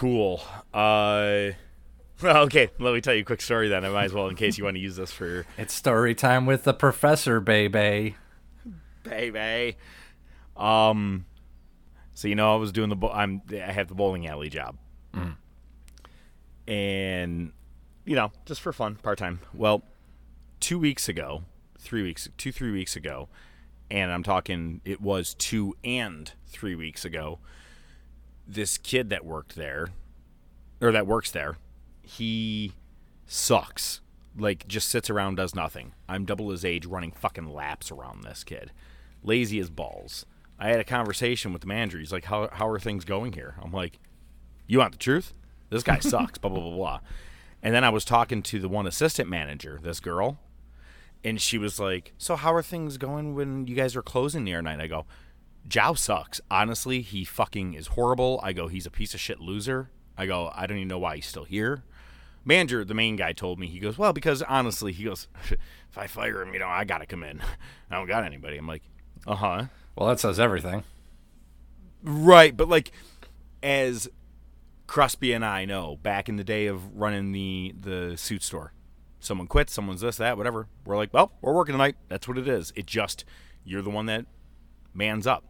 Cool. 0.00 0.40
Uh, 0.72 1.50
well, 2.22 2.36
okay. 2.44 2.70
Let 2.78 2.94
me 2.94 3.02
tell 3.02 3.12
you 3.12 3.20
a 3.20 3.24
quick 3.24 3.42
story 3.42 3.68
then. 3.68 3.84
I 3.84 3.90
might 3.90 4.04
as 4.04 4.14
well, 4.14 4.28
in 4.28 4.34
case 4.34 4.56
you 4.56 4.64
want 4.64 4.76
to 4.76 4.80
use 4.80 4.96
this 4.96 5.12
for 5.12 5.44
It's 5.58 5.74
story 5.74 6.14
time 6.14 6.46
with 6.46 6.64
the 6.64 6.72
professor, 6.72 7.38
baby. 7.38 8.16
baby. 9.02 9.76
Um, 10.56 11.26
so 12.14 12.28
you 12.28 12.34
know, 12.34 12.50
I 12.54 12.56
was 12.56 12.72
doing 12.72 12.88
the 12.88 12.96
bo- 12.96 13.10
I'm 13.12 13.42
I 13.52 13.72
have 13.72 13.88
the 13.88 13.94
bowling 13.94 14.26
alley 14.26 14.48
job, 14.48 14.78
Mm. 15.12 15.36
and 16.66 17.52
you 18.06 18.16
know, 18.16 18.32
just 18.46 18.62
for 18.62 18.72
fun, 18.72 18.94
part 18.96 19.18
time. 19.18 19.40
Well, 19.52 19.82
two 20.60 20.78
weeks 20.78 21.10
ago, 21.10 21.44
three 21.78 22.02
weeks, 22.02 22.26
two 22.38 22.52
three 22.52 22.70
weeks 22.70 22.96
ago, 22.96 23.28
and 23.90 24.10
I'm 24.10 24.22
talking. 24.22 24.80
It 24.86 25.02
was 25.02 25.34
two 25.34 25.76
and 25.84 26.32
three 26.46 26.74
weeks 26.74 27.04
ago. 27.04 27.38
This 28.46 28.78
kid 28.78 29.10
that 29.10 29.24
worked 29.24 29.54
there, 29.54 29.88
or 30.80 30.92
that 30.92 31.06
works 31.06 31.30
there, 31.30 31.56
he 32.02 32.72
sucks. 33.26 34.00
Like 34.36 34.66
just 34.68 34.88
sits 34.88 35.10
around, 35.10 35.36
does 35.36 35.54
nothing. 35.54 35.92
I'm 36.08 36.24
double 36.24 36.50
his 36.50 36.64
age, 36.64 36.86
running 36.86 37.12
fucking 37.12 37.52
laps 37.52 37.90
around 37.90 38.22
this 38.22 38.44
kid. 38.44 38.72
Lazy 39.22 39.58
as 39.58 39.70
balls. 39.70 40.24
I 40.58 40.68
had 40.68 40.80
a 40.80 40.84
conversation 40.84 41.52
with 41.52 41.62
the 41.62 41.68
manager. 41.68 41.98
He's 41.98 42.12
like, 42.12 42.26
"How 42.26 42.48
how 42.52 42.68
are 42.68 42.78
things 42.78 43.04
going 43.04 43.32
here?" 43.32 43.56
I'm 43.62 43.72
like, 43.72 43.98
"You 44.66 44.78
want 44.78 44.92
the 44.92 44.98
truth? 44.98 45.32
This 45.70 45.82
guy 45.82 45.98
sucks." 46.00 46.38
blah 46.38 46.50
blah 46.50 46.60
blah 46.60 46.76
blah. 46.76 47.00
And 47.62 47.74
then 47.74 47.84
I 47.84 47.90
was 47.90 48.04
talking 48.04 48.42
to 48.44 48.58
the 48.58 48.68
one 48.68 48.86
assistant 48.86 49.28
manager, 49.28 49.78
this 49.82 50.00
girl, 50.00 50.38
and 51.24 51.40
she 51.40 51.58
was 51.58 51.78
like, 51.80 52.12
"So 52.18 52.36
how 52.36 52.52
are 52.54 52.62
things 52.62 52.98
going 52.98 53.34
when 53.34 53.66
you 53.66 53.74
guys 53.74 53.96
are 53.96 54.02
closing 54.02 54.44
the 54.44 54.52
air 54.52 54.62
night?" 54.62 54.80
I 54.80 54.86
go, 54.86 55.06
"Jow 55.66 55.94
sucks. 55.94 56.40
Honestly, 56.50 57.02
he 57.02 57.24
fucking 57.24 57.74
is 57.74 57.88
horrible." 57.88 58.40
I 58.42 58.52
go, 58.52 58.68
"He's 58.68 58.86
a 58.86 58.90
piece 58.90 59.14
of 59.14 59.20
shit 59.20 59.40
loser." 59.40 59.90
I 60.16 60.26
go, 60.26 60.50
"I 60.54 60.66
don't 60.66 60.78
even 60.78 60.88
know 60.88 60.98
why 60.98 61.16
he's 61.16 61.26
still 61.26 61.44
here." 61.44 61.84
Manager, 62.44 62.84
the 62.84 62.94
main 62.94 63.16
guy, 63.16 63.32
told 63.32 63.58
me 63.58 63.66
he 63.66 63.78
goes, 63.78 63.98
"Well, 63.98 64.12
because 64.12 64.42
honestly, 64.42 64.92
he 64.92 65.04
goes, 65.04 65.28
if 65.50 65.98
I 65.98 66.06
fire 66.06 66.42
him, 66.42 66.52
you 66.52 66.58
know, 66.58 66.68
I 66.68 66.84
gotta 66.84 67.06
come 67.06 67.22
in. 67.22 67.40
I 67.90 67.96
don't 67.96 68.08
got 68.08 68.24
anybody." 68.24 68.56
I'm 68.56 68.66
like, 68.66 68.82
"Uh 69.26 69.36
huh." 69.36 69.64
Well, 69.96 70.08
that 70.08 70.20
says 70.20 70.40
everything. 70.40 70.84
Right, 72.02 72.56
but 72.56 72.68
like 72.68 72.92
as 73.62 74.08
Crosby 74.86 75.32
and 75.32 75.44
I 75.44 75.66
know, 75.66 75.96
back 76.02 76.28
in 76.28 76.36
the 76.36 76.44
day 76.44 76.66
of 76.66 76.96
running 76.96 77.32
the 77.32 77.74
the 77.78 78.16
suit 78.16 78.42
store, 78.42 78.72
someone 79.20 79.46
quits, 79.46 79.72
someone's 79.72 80.00
this, 80.00 80.16
that, 80.16 80.36
whatever. 80.36 80.66
We're 80.84 80.96
like, 80.96 81.12
well, 81.12 81.32
we're 81.40 81.54
working 81.54 81.74
tonight. 81.74 81.96
That's 82.08 82.26
what 82.26 82.38
it 82.38 82.48
is. 82.48 82.72
It 82.74 82.86
just 82.86 83.24
you're 83.64 83.82
the 83.82 83.90
one 83.90 84.06
that 84.06 84.26
mans 84.94 85.26
up. 85.26 85.44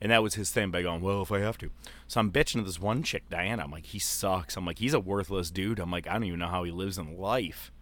And 0.00 0.12
that 0.12 0.22
was 0.22 0.34
his 0.34 0.50
thing 0.50 0.70
by 0.70 0.82
going, 0.82 1.00
well, 1.00 1.22
if 1.22 1.32
I 1.32 1.40
have 1.40 1.56
to. 1.58 1.70
So 2.06 2.20
I'm 2.20 2.30
bitching 2.30 2.54
to 2.54 2.62
this 2.62 2.80
one 2.80 3.02
chick, 3.02 3.28
Diana. 3.30 3.64
I'm 3.64 3.70
like, 3.70 3.86
he 3.86 3.98
sucks. 3.98 4.56
I'm 4.56 4.66
like, 4.66 4.78
he's 4.78 4.94
a 4.94 5.00
worthless 5.00 5.50
dude. 5.50 5.78
I'm 5.78 5.90
like, 5.90 6.06
I 6.06 6.14
don't 6.14 6.24
even 6.24 6.40
know 6.40 6.48
how 6.48 6.64
he 6.64 6.70
lives 6.70 6.98
in 6.98 7.16
life. 7.16 7.72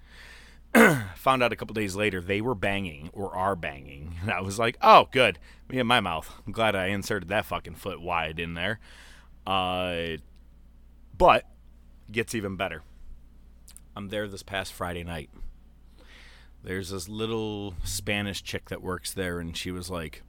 Found 0.75 1.43
out 1.43 1.53
a 1.53 1.57
couple 1.57 1.75
days 1.75 1.97
later 1.97 2.21
they 2.21 2.41
were 2.41 2.55
banging 2.55 3.11
or 3.13 3.35
are 3.37 3.57
banging. 3.57 4.17
And 4.23 4.31
I 4.31 4.41
was 4.41 4.59
like, 4.59 4.77
oh, 4.81 5.09
good. 5.11 5.39
Me 5.69 5.79
in 5.79 5.87
my 5.87 6.01
mouth. 6.01 6.33
I'm 6.47 6.53
glad 6.53 6.77
I 6.77 6.87
inserted 6.87 7.29
that 7.29 7.47
fucking 7.47 7.75
foot 7.75 8.01
wide 8.01 8.39
in 8.39 8.55
there. 8.55 8.79
Uh, 9.47 10.19
but 11.19 11.45
gets 12.11 12.35
even 12.35 12.57
better. 12.57 12.83
I'm 13.97 14.09
there 14.09 14.29
this 14.29 14.43
past 14.43 14.73
Friday 14.73 15.03
night. 15.03 15.31
There's 16.63 16.91
this 16.91 17.09
little 17.09 17.75
Spanish 17.83 18.43
chick 18.43 18.69
that 18.69 18.83
works 18.83 19.13
there, 19.13 19.41
and 19.41 19.57
she 19.57 19.73
was 19.73 19.91
like, 19.91 20.23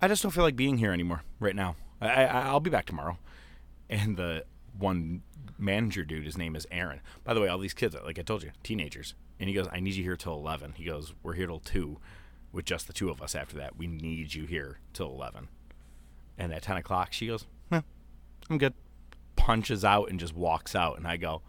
I 0.00 0.08
just 0.08 0.22
don't 0.22 0.32
feel 0.32 0.44
like 0.44 0.56
being 0.56 0.78
here 0.78 0.92
anymore 0.92 1.22
right 1.40 1.56
now. 1.56 1.76
I, 2.00 2.24
I, 2.24 2.40
I'll 2.46 2.60
be 2.60 2.70
back 2.70 2.86
tomorrow. 2.86 3.18
And 3.88 4.16
the 4.16 4.44
one 4.76 5.22
manager 5.58 6.04
dude, 6.04 6.24
his 6.24 6.36
name 6.36 6.56
is 6.56 6.66
Aaron. 6.70 7.00
By 7.22 7.34
the 7.34 7.40
way, 7.40 7.48
all 7.48 7.58
these 7.58 7.74
kids, 7.74 7.96
like 8.04 8.18
I 8.18 8.22
told 8.22 8.42
you, 8.42 8.50
teenagers. 8.62 9.14
And 9.38 9.48
he 9.48 9.54
goes, 9.54 9.68
I 9.72 9.80
need 9.80 9.94
you 9.94 10.02
here 10.02 10.16
till 10.16 10.34
11. 10.34 10.74
He 10.76 10.84
goes, 10.84 11.14
We're 11.22 11.34
here 11.34 11.46
till 11.46 11.60
2 11.60 11.98
with 12.52 12.64
just 12.64 12.86
the 12.86 12.92
two 12.92 13.10
of 13.10 13.20
us 13.20 13.34
after 13.34 13.56
that. 13.56 13.76
We 13.76 13.86
need 13.86 14.34
you 14.34 14.44
here 14.44 14.78
till 14.92 15.08
11. 15.08 15.48
And 16.38 16.52
at 16.52 16.62
10 16.62 16.76
o'clock, 16.76 17.12
she 17.12 17.26
goes, 17.26 17.46
eh, 17.72 17.80
I'm 18.48 18.58
good. 18.58 18.74
Punches 19.36 19.84
out 19.84 20.10
and 20.10 20.20
just 20.20 20.34
walks 20.34 20.74
out. 20.74 20.96
And 20.96 21.06
I 21.06 21.16
go, 21.16 21.42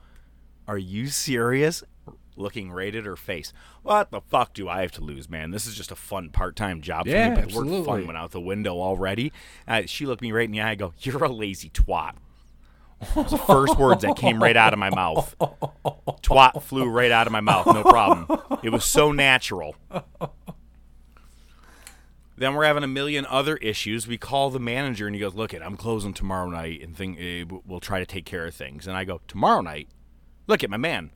Are 0.68 0.78
you 0.78 1.08
serious? 1.08 1.84
Looking 2.36 2.72
right 2.72 2.94
at 2.96 3.06
her 3.06 3.16
face. 3.16 3.54
What 3.84 4.12
the 4.12 4.22
fuck 4.22 4.54
do 4.54 4.68
I 4.70 4.82
have 4.82 4.92
to 4.94 5.02
lose, 5.02 5.30
man? 5.30 5.52
This 5.52 5.66
is 5.66 5.76
just 5.76 5.92
a 5.92 5.96
fun 5.96 6.30
part-time 6.30 6.82
job 6.82 7.08
Yeah, 7.08 7.34
for 7.36 7.42
me. 7.42 7.54
But 7.54 7.54
work 7.54 7.86
fun 7.86 8.08
went 8.08 8.18
out 8.18 8.32
the 8.32 8.42
window 8.42 8.76
already. 8.80 9.32
Uh, 9.68 9.84
she 9.86 10.06
looked 10.06 10.22
me 10.22 10.32
right 10.32 10.46
in 10.46 10.52
the 10.52 10.62
eye. 10.62 10.72
I 10.72 10.76
go, 10.76 10.94
"You're 11.00 11.24
a 11.24 11.30
lazy 11.32 11.70
twat." 11.70 12.16
The 13.14 13.38
first 13.46 13.78
words 13.78 14.04
that 14.04 14.16
came 14.16 14.42
right 14.42 14.56
out 14.56 14.74
of 14.74 14.80
my 14.80 14.90
mouth. 14.90 15.36
Twat 16.22 16.64
flew 16.64 16.90
right 16.90 17.12
out 17.12 17.28
of 17.28 17.34
my 17.34 17.42
mouth, 17.42 17.66
no 17.68 17.84
problem. 17.84 18.40
It 18.64 18.70
was 18.70 18.86
so 18.86 19.12
natural. 19.12 19.76
Then 22.38 22.54
we're 22.54 22.66
having 22.66 22.84
a 22.84 22.88
million 22.88 23.26
other 23.28 23.56
issues. 23.58 24.08
We 24.08 24.18
call 24.18 24.50
the 24.50 24.60
manager 24.60 25.08
and 25.08 25.16
he 25.16 25.22
goes, 25.22 25.36
"Look, 25.36 25.54
it, 25.54 25.62
I'm 25.62 25.78
closing 25.78 26.14
tomorrow 26.14 26.50
night, 26.50 26.82
and 26.82 26.96
think 26.96 27.18
uh, 27.18 27.60
we'll 27.66 27.80
try 27.80 28.00
to 28.00 28.06
take 28.06 28.26
care 28.26 28.46
of 28.46 28.54
things." 28.54 28.88
And 28.88 28.98
I 28.98 29.06
go, 29.06 29.22
"Tomorrow 29.28 29.62
night? 29.62 29.88
Look 30.48 30.64
at 30.64 30.70
my 30.70 30.78
man. 30.78 31.12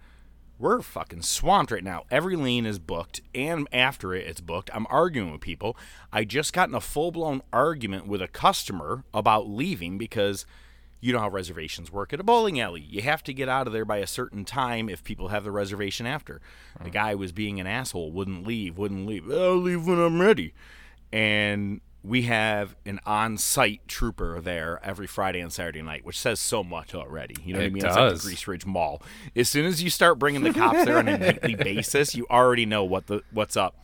We're 0.60 0.82
fucking 0.82 1.22
swamped 1.22 1.72
right 1.72 1.84
now. 1.84 2.04
Every 2.12 2.36
lane 2.36 2.66
is 2.66 2.80
booked, 2.80 3.22
and 3.34 3.66
after 3.72 4.14
it, 4.14 4.28
it's 4.28 4.42
booked. 4.42 4.70
I'm 4.74 4.86
arguing 4.90 5.32
with 5.32 5.40
people. 5.40 5.78
I 6.12 6.26
just 6.26 6.52
got 6.52 6.68
in 6.68 6.76
a 6.76 6.82
full 6.82 7.12
blown 7.12 7.42
argument 7.54 8.08
with 8.08 8.22
a 8.22 8.28
customer 8.28 9.04
about 9.14 9.50
leaving 9.50 9.98
because." 9.98 10.46
You 11.02 11.14
know 11.14 11.20
how 11.20 11.30
reservations 11.30 11.94
work 11.94 12.12
at 12.12 12.20
a 12.20 12.26
bowling 12.26 12.60
alley. 12.60 12.82
You 12.82 13.02
have 13.04 13.24
to 13.24 13.34
get 13.34 13.48
out 13.48 13.68
of 13.68 13.72
there 13.72 13.86
by 13.86 14.00
a 14.00 14.06
certain 14.06 14.44
time 14.44 14.90
if 14.90 15.02
people 15.02 15.30
have 15.30 15.46
the 15.46 15.52
reservation 15.52 16.06
after. 16.06 16.42
The 16.84 16.90
guy 16.90 17.16
was 17.16 17.32
being 17.32 17.58
an 17.62 17.68
asshole, 17.68 18.12
wouldn't 18.12 18.46
leave, 18.46 18.78
wouldn't 18.78 19.08
leave. 19.08 19.32
I'll 19.32 19.56
leave 19.56 19.88
when 19.88 19.98
I'm 19.98 20.20
ready 20.20 20.54
and 21.12 21.82
we 22.04 22.22
have 22.24 22.76
an 22.86 23.00
on-site 23.06 23.82
trooper 23.88 24.40
there 24.40 24.80
every 24.84 25.06
Friday 25.08 25.40
and 25.42 25.52
Saturday 25.52 25.82
night, 25.82 26.06
which 26.06 26.18
says 26.18 26.40
so 26.40 26.64
much 26.64 26.96
already. 26.96 27.36
You 27.44 27.54
know 27.54 27.60
what 27.60 27.64
I 27.64 27.68
It 27.68 27.74
mean? 27.74 27.86
It's 27.86 27.96
like 27.96 28.14
the 28.14 28.20
Grease 28.20 28.48
Ridge 28.48 28.66
Mall. 28.66 29.02
As 29.36 29.50
soon 29.50 29.66
as 29.66 29.84
you 29.84 29.90
start 29.90 30.18
bringing 30.18 30.44
the 30.44 30.54
cops 30.54 30.86
there 30.86 30.98
on 30.98 31.08
a 31.10 31.18
nightly 31.18 31.56
basis, 31.56 32.16
you 32.16 32.26
already 32.30 32.66
know 32.66 32.84
what 32.86 33.08
the 33.08 33.22
what's 33.32 33.58
up. 33.58 33.76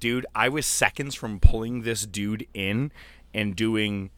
Dude, 0.00 0.26
I 0.34 0.48
was 0.48 0.66
seconds 0.66 1.14
from 1.16 1.40
pulling 1.40 1.82
this 1.82 2.06
dude 2.06 2.46
in 2.54 2.92
and 3.34 3.56
doing 3.56 4.10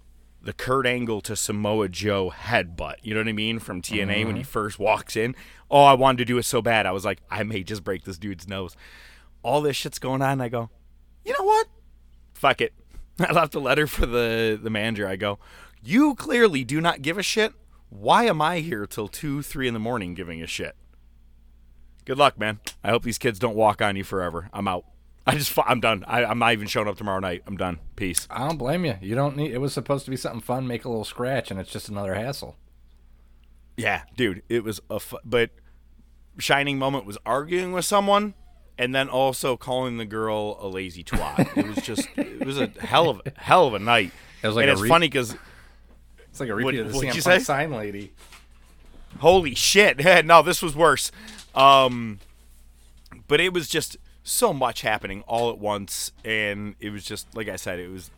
the 0.42 0.52
Kurt 0.52 0.86
Angle 0.86 1.22
to 1.22 1.36
Samoa 1.36 1.89
Joe 1.89 2.30
headbutt. 2.34 2.97
You 3.02 3.14
know 3.14 3.20
what 3.20 3.28
I 3.28 3.32
mean? 3.32 3.58
From 3.58 3.80
TNA 3.80 4.26
when 4.26 4.36
he 4.36 4.42
Mhm. 4.42 4.47
first 4.47 4.78
walks 4.78 5.16
in. 5.16 5.34
Oh, 5.70 5.84
I 5.84 5.94
wanted 5.94 6.18
to 6.18 6.24
do 6.26 6.36
it 6.39 6.44
so 6.44 6.60
bad. 6.60 6.84
I 6.86 6.92
was 6.92 7.05
like, 7.05 7.20
I 7.30 7.42
may 7.42 7.62
just 7.62 7.84
break 7.84 8.05
this 8.05 8.18
dude's 8.18 8.47
nose. 8.48 8.76
All 9.42 9.62
this 9.62 9.76
shit's 9.76 9.98
going 9.98 10.20
on. 10.22 10.32
And 10.32 10.42
I 10.42 10.48
go, 10.48 10.68
you 11.24 11.32
know 11.39 11.44
what? 11.44 11.66
Fuck 12.41 12.62
it. 12.62 12.73
I 13.20 13.33
left 13.33 13.55
a 13.55 13.60
letter 13.60 13.86
for 13.86 14.07
the, 14.07 14.59
the 14.60 14.70
manager. 14.70 15.07
I 15.07 15.17
go, 15.17 15.39
you 15.83 16.15
clearly 16.15 16.65
do 16.65 16.81
not 16.81 17.02
give 17.02 17.19
a 17.19 17.23
shit. 17.23 17.52
Why 17.91 18.25
am 18.25 18.41
I 18.41 18.60
here 18.60 18.86
till 18.86 19.09
2, 19.09 19.43
3 19.43 19.69
in 19.69 19.75
the 19.75 19.81
morning 19.81 20.15
giving 20.15 20.41
a 20.41 20.47
shit? 20.47 20.75
Good 22.07 22.17
luck, 22.17 22.39
man. 22.39 22.60
I 22.83 22.89
hope 22.89 23.02
these 23.02 23.19
kids 23.19 23.39
don't 23.39 23.57
walk 23.57 23.83
on 23.83 23.94
you 23.94 24.05
forever. 24.05 24.49
I'm 24.55 24.67
out. 24.67 24.86
I 25.27 25.35
just, 25.35 25.52
I'm 25.67 25.81
done. 25.81 26.02
I, 26.07 26.25
I'm 26.25 26.39
not 26.39 26.55
even 26.55 26.67
showing 26.67 26.89
up 26.89 26.97
tomorrow 26.97 27.20
night. 27.20 27.43
I'm 27.47 27.59
done. 27.59 27.78
Peace. 27.94 28.27
I 28.31 28.49
don't 28.49 28.57
blame 28.57 28.86
you. 28.86 28.97
You 29.02 29.15
don't 29.15 29.36
need. 29.36 29.52
It 29.52 29.59
was 29.59 29.75
supposed 29.75 30.07
to 30.07 30.10
be 30.10 30.17
something 30.17 30.41
fun, 30.41 30.67
make 30.67 30.86
a 30.86 30.89
little 30.89 31.05
scratch, 31.05 31.51
and 31.51 31.60
it's 31.60 31.70
just 31.70 31.91
another 31.91 32.15
hassle. 32.15 32.57
Yeah, 33.77 34.05
dude, 34.17 34.43
it 34.49 34.65
was 34.65 34.81
a 34.89 34.99
fu- 34.99 35.19
but 35.27 35.51
shining 36.39 36.78
moment 36.78 37.05
was 37.05 37.19
arguing 37.27 37.73
with 37.73 37.85
someone 37.85 38.33
and 38.81 38.94
then 38.94 39.10
also 39.10 39.59
calling 39.59 39.99
the 39.99 40.07
girl 40.07 40.57
a 40.59 40.67
lazy 40.67 41.05
twat. 41.05 41.55
it 41.55 41.67
was 41.68 41.84
just 41.84 42.09
it 42.17 42.47
was 42.47 42.59
a 42.59 42.68
hell 42.81 43.10
of 43.10 43.20
hell 43.36 43.67
of 43.67 43.75
a 43.75 43.78
night. 43.78 44.10
It 44.42 44.47
was 44.47 44.57
like 44.57 44.62
and 44.65 44.73
it's 44.73 44.81
re- 44.81 44.89
funny 44.89 45.10
cuz 45.10 45.36
It's 46.31 46.41
like 46.41 46.49
a 46.49 46.55
repeat 46.55 46.81
of 46.81 46.91
the 46.91 46.99
CM 46.99 47.15
you 47.15 47.20
say? 47.20 47.39
sign 47.41 47.70
lady. 47.73 48.10
Holy 49.18 49.55
shit. 49.55 50.02
no, 50.25 50.41
this 50.41 50.62
was 50.62 50.75
worse. 50.75 51.12
Um 51.55 52.20
but 53.28 53.39
it 53.39 53.52
was 53.52 53.68
just 53.68 53.99
so 54.23 54.55
much 54.55 54.81
happening 54.81 55.23
all 55.26 55.50
at 55.50 55.59
once 55.59 56.12
and 56.25 56.75
it 56.81 56.89
was 56.89 57.05
just 57.05 57.26
like 57.36 57.49
I 57.49 57.57
said 57.57 57.78
it 57.81 57.91
was 57.91 58.10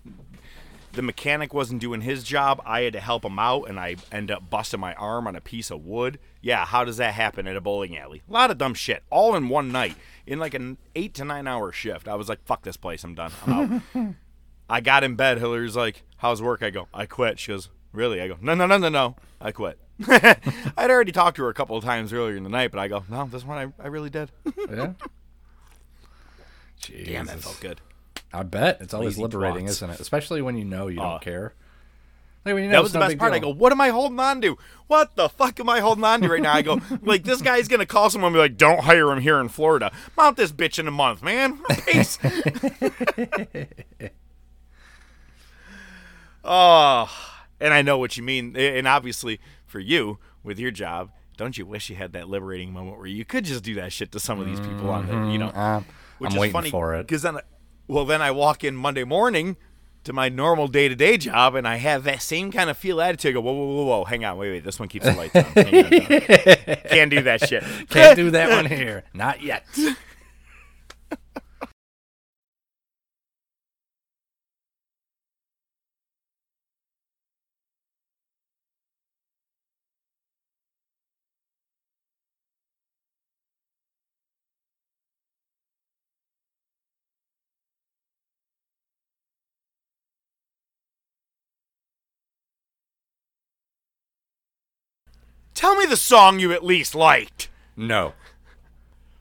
the 0.93 1.03
mechanic 1.03 1.53
wasn't 1.53 1.81
doing 1.81 2.03
his 2.03 2.23
job. 2.23 2.63
I 2.65 2.83
had 2.83 2.93
to 2.93 3.01
help 3.01 3.25
him 3.25 3.39
out, 3.39 3.63
and 3.67 3.81
I 3.81 3.97
end 4.13 4.31
up 4.31 4.51
busting 4.51 4.79
my 4.79 4.93
arm 4.95 5.27
on 5.27 5.35
a 5.35 5.41
piece 5.41 5.71
of 5.71 5.87
wood. 5.87 6.19
Yeah, 6.43 6.65
how 6.67 6.85
does 6.85 6.97
that 6.97 7.15
happen 7.15 7.47
at 7.47 7.55
a 7.57 7.61
bowling 7.61 7.97
alley? 7.97 8.21
A 8.29 8.33
lot 8.33 8.51
of 8.51 8.59
dumb 8.59 8.75
shit, 8.75 9.05
all 9.11 9.35
in 9.37 9.49
one 9.49 9.71
night, 9.73 9.95
in 10.27 10.39
like 10.41 10.55
an 10.55 10.77
eight 10.97 11.15
to 11.15 11.25
nine 11.25 11.47
hour 11.47 11.71
shift. 11.73 12.09
I 12.09 12.17
was 12.17 12.29
like, 12.29 12.43
"Fuck 12.45 12.63
this 12.63 12.77
place, 12.77 13.05
I'm 13.05 13.15
done. 13.15 13.31
I'm 13.47 13.83
out." 13.95 14.15
I 14.69 14.81
got 14.81 15.05
in 15.05 15.15
bed. 15.15 15.39
Hillary's 15.39 15.77
like, 15.77 16.03
"How's 16.17 16.43
work?" 16.43 16.63
I 16.63 16.71
go, 16.71 16.89
"I 16.93 17.07
quit." 17.07 17.39
She 17.39 17.53
goes, 17.53 17.69
"Really?" 17.93 18.21
I 18.21 18.27
go, 18.29 18.37
"No, 18.41 18.55
no, 18.55 18.67
no, 18.67 18.77
no, 18.77 18.89
no. 18.89 19.17
I 19.41 19.53
quit." 19.53 19.79
I'd 20.09 20.91
already 20.91 21.13
talked 21.13 21.37
to 21.37 21.45
her 21.45 21.49
a 21.49 21.55
couple 21.55 21.77
of 21.77 21.85
times 21.85 22.13
earlier 22.13 22.37
in 22.37 22.43
the 22.43 22.51
night, 22.51 22.73
but 22.73 22.81
I 22.81 22.89
go, 22.89 23.05
"No, 23.09 23.25
this 23.27 23.45
one 23.45 23.59
I, 23.79 23.83
I 23.85 23.87
really 23.87 24.11
did." 24.11 24.33
Yeah. 24.45 24.95
Damn, 27.05 27.27
that 27.27 27.37
Jesus. 27.37 27.45
felt 27.45 27.61
good. 27.61 27.81
I 28.33 28.43
bet 28.43 28.79
it's 28.81 28.95
always 28.95 29.11
Lazy 29.17 29.23
liberating, 29.23 29.67
twats. 29.67 29.71
isn't 29.71 29.91
it? 29.91 30.01
Especially 30.01 30.43
when 30.43 30.57
you 30.57 30.65
know 30.65 30.89
you 30.89 31.01
Uh, 31.01 31.11
don't 31.13 31.23
care. 31.23 31.55
Like 32.45 32.55
when 32.55 32.65
you 32.65 32.71
know 32.71 32.77
that 32.77 32.83
was 32.83 32.93
the 32.93 32.99
best 32.99 33.19
part. 33.19 33.33
I 33.33 33.39
go, 33.39 33.51
what 33.51 33.71
am 33.71 33.81
I 33.81 33.91
holding 33.91 34.19
on 34.19 34.41
to? 34.41 34.59
What 34.89 35.15
the 35.15 35.29
fuck 35.29 35.61
am 35.61 35.69
I 35.69 35.81
holding 35.81 36.03
on 36.03 36.23
to 36.23 36.29
right 36.29 36.43
now? 36.43 36.55
I 36.55 36.63
go, 36.63 36.81
like 37.03 37.23
this 37.23 37.41
guy's 37.41 37.69
gonna 37.69 37.87
call 37.87 38.11
someone 38.11 38.29
and 38.31 38.35
be 38.35 38.41
like, 38.41 38.57
don't 38.57 38.81
hire 38.81 39.11
him 39.13 39.21
here 39.21 39.39
in 39.39 39.49
Florida. 39.49 39.93
Mount 40.17 40.37
this 40.37 40.51
bitch 40.51 40.79
in 40.79 40.89
a 40.89 40.91
month, 40.91 41.23
man. 41.23 41.61
Peace. 41.87 42.19
oh, 46.45 47.11
and 47.61 47.73
I 47.73 47.83
know 47.83 47.99
what 47.99 48.17
you 48.17 48.23
mean. 48.23 48.57
And 48.57 48.89
obviously, 48.89 49.41
for 49.65 49.79
you 49.79 50.19
with 50.43 50.59
your 50.59 50.73
job, 50.73 51.11
don't 51.37 51.57
you 51.57 51.65
wish 51.65 51.91
you 51.91 51.97
had 51.97 52.13
that 52.15 52.29
liberating 52.29 52.73
moment 52.73 52.99
where 52.99 53.07
you 53.07 53.25
could 53.25 53.45
just 53.45 53.63
do 53.63 53.75
that 53.77 53.93
shit 53.93 54.11
to 54.13 54.21
some 54.21 54.41
of 54.41 54.47
these 54.47 54.61
people 54.61 54.91
on 54.91 55.07
the, 55.07 55.33
you 55.33 55.39
know. 55.39 55.53
Um, 55.55 55.87
which 56.19 56.31
I'm 56.33 56.37
is 56.37 56.41
waiting 56.41 56.53
funny 56.53 56.71
for 56.71 56.95
it. 56.95 57.07
because 57.07 57.23
then, 57.23 57.39
well, 57.89 58.05
then 58.05 58.21
I 58.21 58.31
walk 58.33 58.63
in 58.65 58.77
Monday 58.77 59.05
morning 59.05 59.57
to 60.05 60.13
my 60.13 60.29
normal 60.29 60.69
day 60.69 60.89
to 60.89 60.95
day 60.95 61.17
job 61.17 61.55
and 61.55 61.67
I 61.67 61.77
have 61.77 62.05
that 62.05 62.23
same 62.23 62.51
kind 62.51 62.71
of 62.71 62.77
feel 62.77 63.01
attitude. 63.01 63.31
I 63.31 63.33
go, 63.35 63.41
whoa, 63.41 63.53
whoa, 63.53 63.67
whoa, 63.67 63.85
whoa, 63.85 64.05
hang 64.05 64.25
on, 64.25 64.37
wait, 64.37 64.51
wait, 64.51 64.65
this 64.65 64.79
one 64.79 64.89
keeps 64.89 65.05
the 65.07 65.13
lights 65.13 65.37
on. 65.37 65.43
Hang 65.45 65.67
on, 65.67 65.93
hang 65.93 66.53
on. 66.69 66.77
Can't 66.91 67.11
do 67.11 67.23
that 67.23 67.47
shit. 67.49 67.65
Can't 67.89 68.17
do 68.17 68.31
that 68.33 68.51
one 68.51 68.67
here. 68.67 69.05
Not 69.15 69.43
yet. 69.43 69.65
Tell 95.63 95.77
me 95.77 95.87
the 95.87 95.97
song 95.97 96.41
you 96.41 96.51
at 96.51 96.65
least 96.65 96.93
liked. 96.93 97.49
No. 97.77 98.15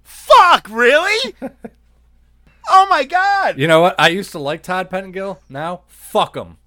Fuck, 0.02 0.68
really? 0.72 1.36
oh 2.68 2.88
my 2.90 3.04
god. 3.04 3.60
You 3.60 3.68
know 3.68 3.80
what? 3.82 3.94
I 4.00 4.08
used 4.08 4.32
to 4.32 4.40
like 4.40 4.64
Todd 4.64 4.90
Pettengill. 4.90 5.40
Now, 5.50 5.82
fuck 5.86 6.36
him. 6.36 6.58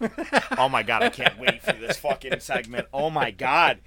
oh 0.56 0.68
my 0.68 0.84
god, 0.84 1.02
I 1.02 1.08
can't 1.08 1.36
wait 1.36 1.64
for 1.64 1.72
this 1.72 1.96
fucking 1.96 2.38
segment. 2.38 2.86
Oh 2.92 3.10
my 3.10 3.32
god. 3.32 3.80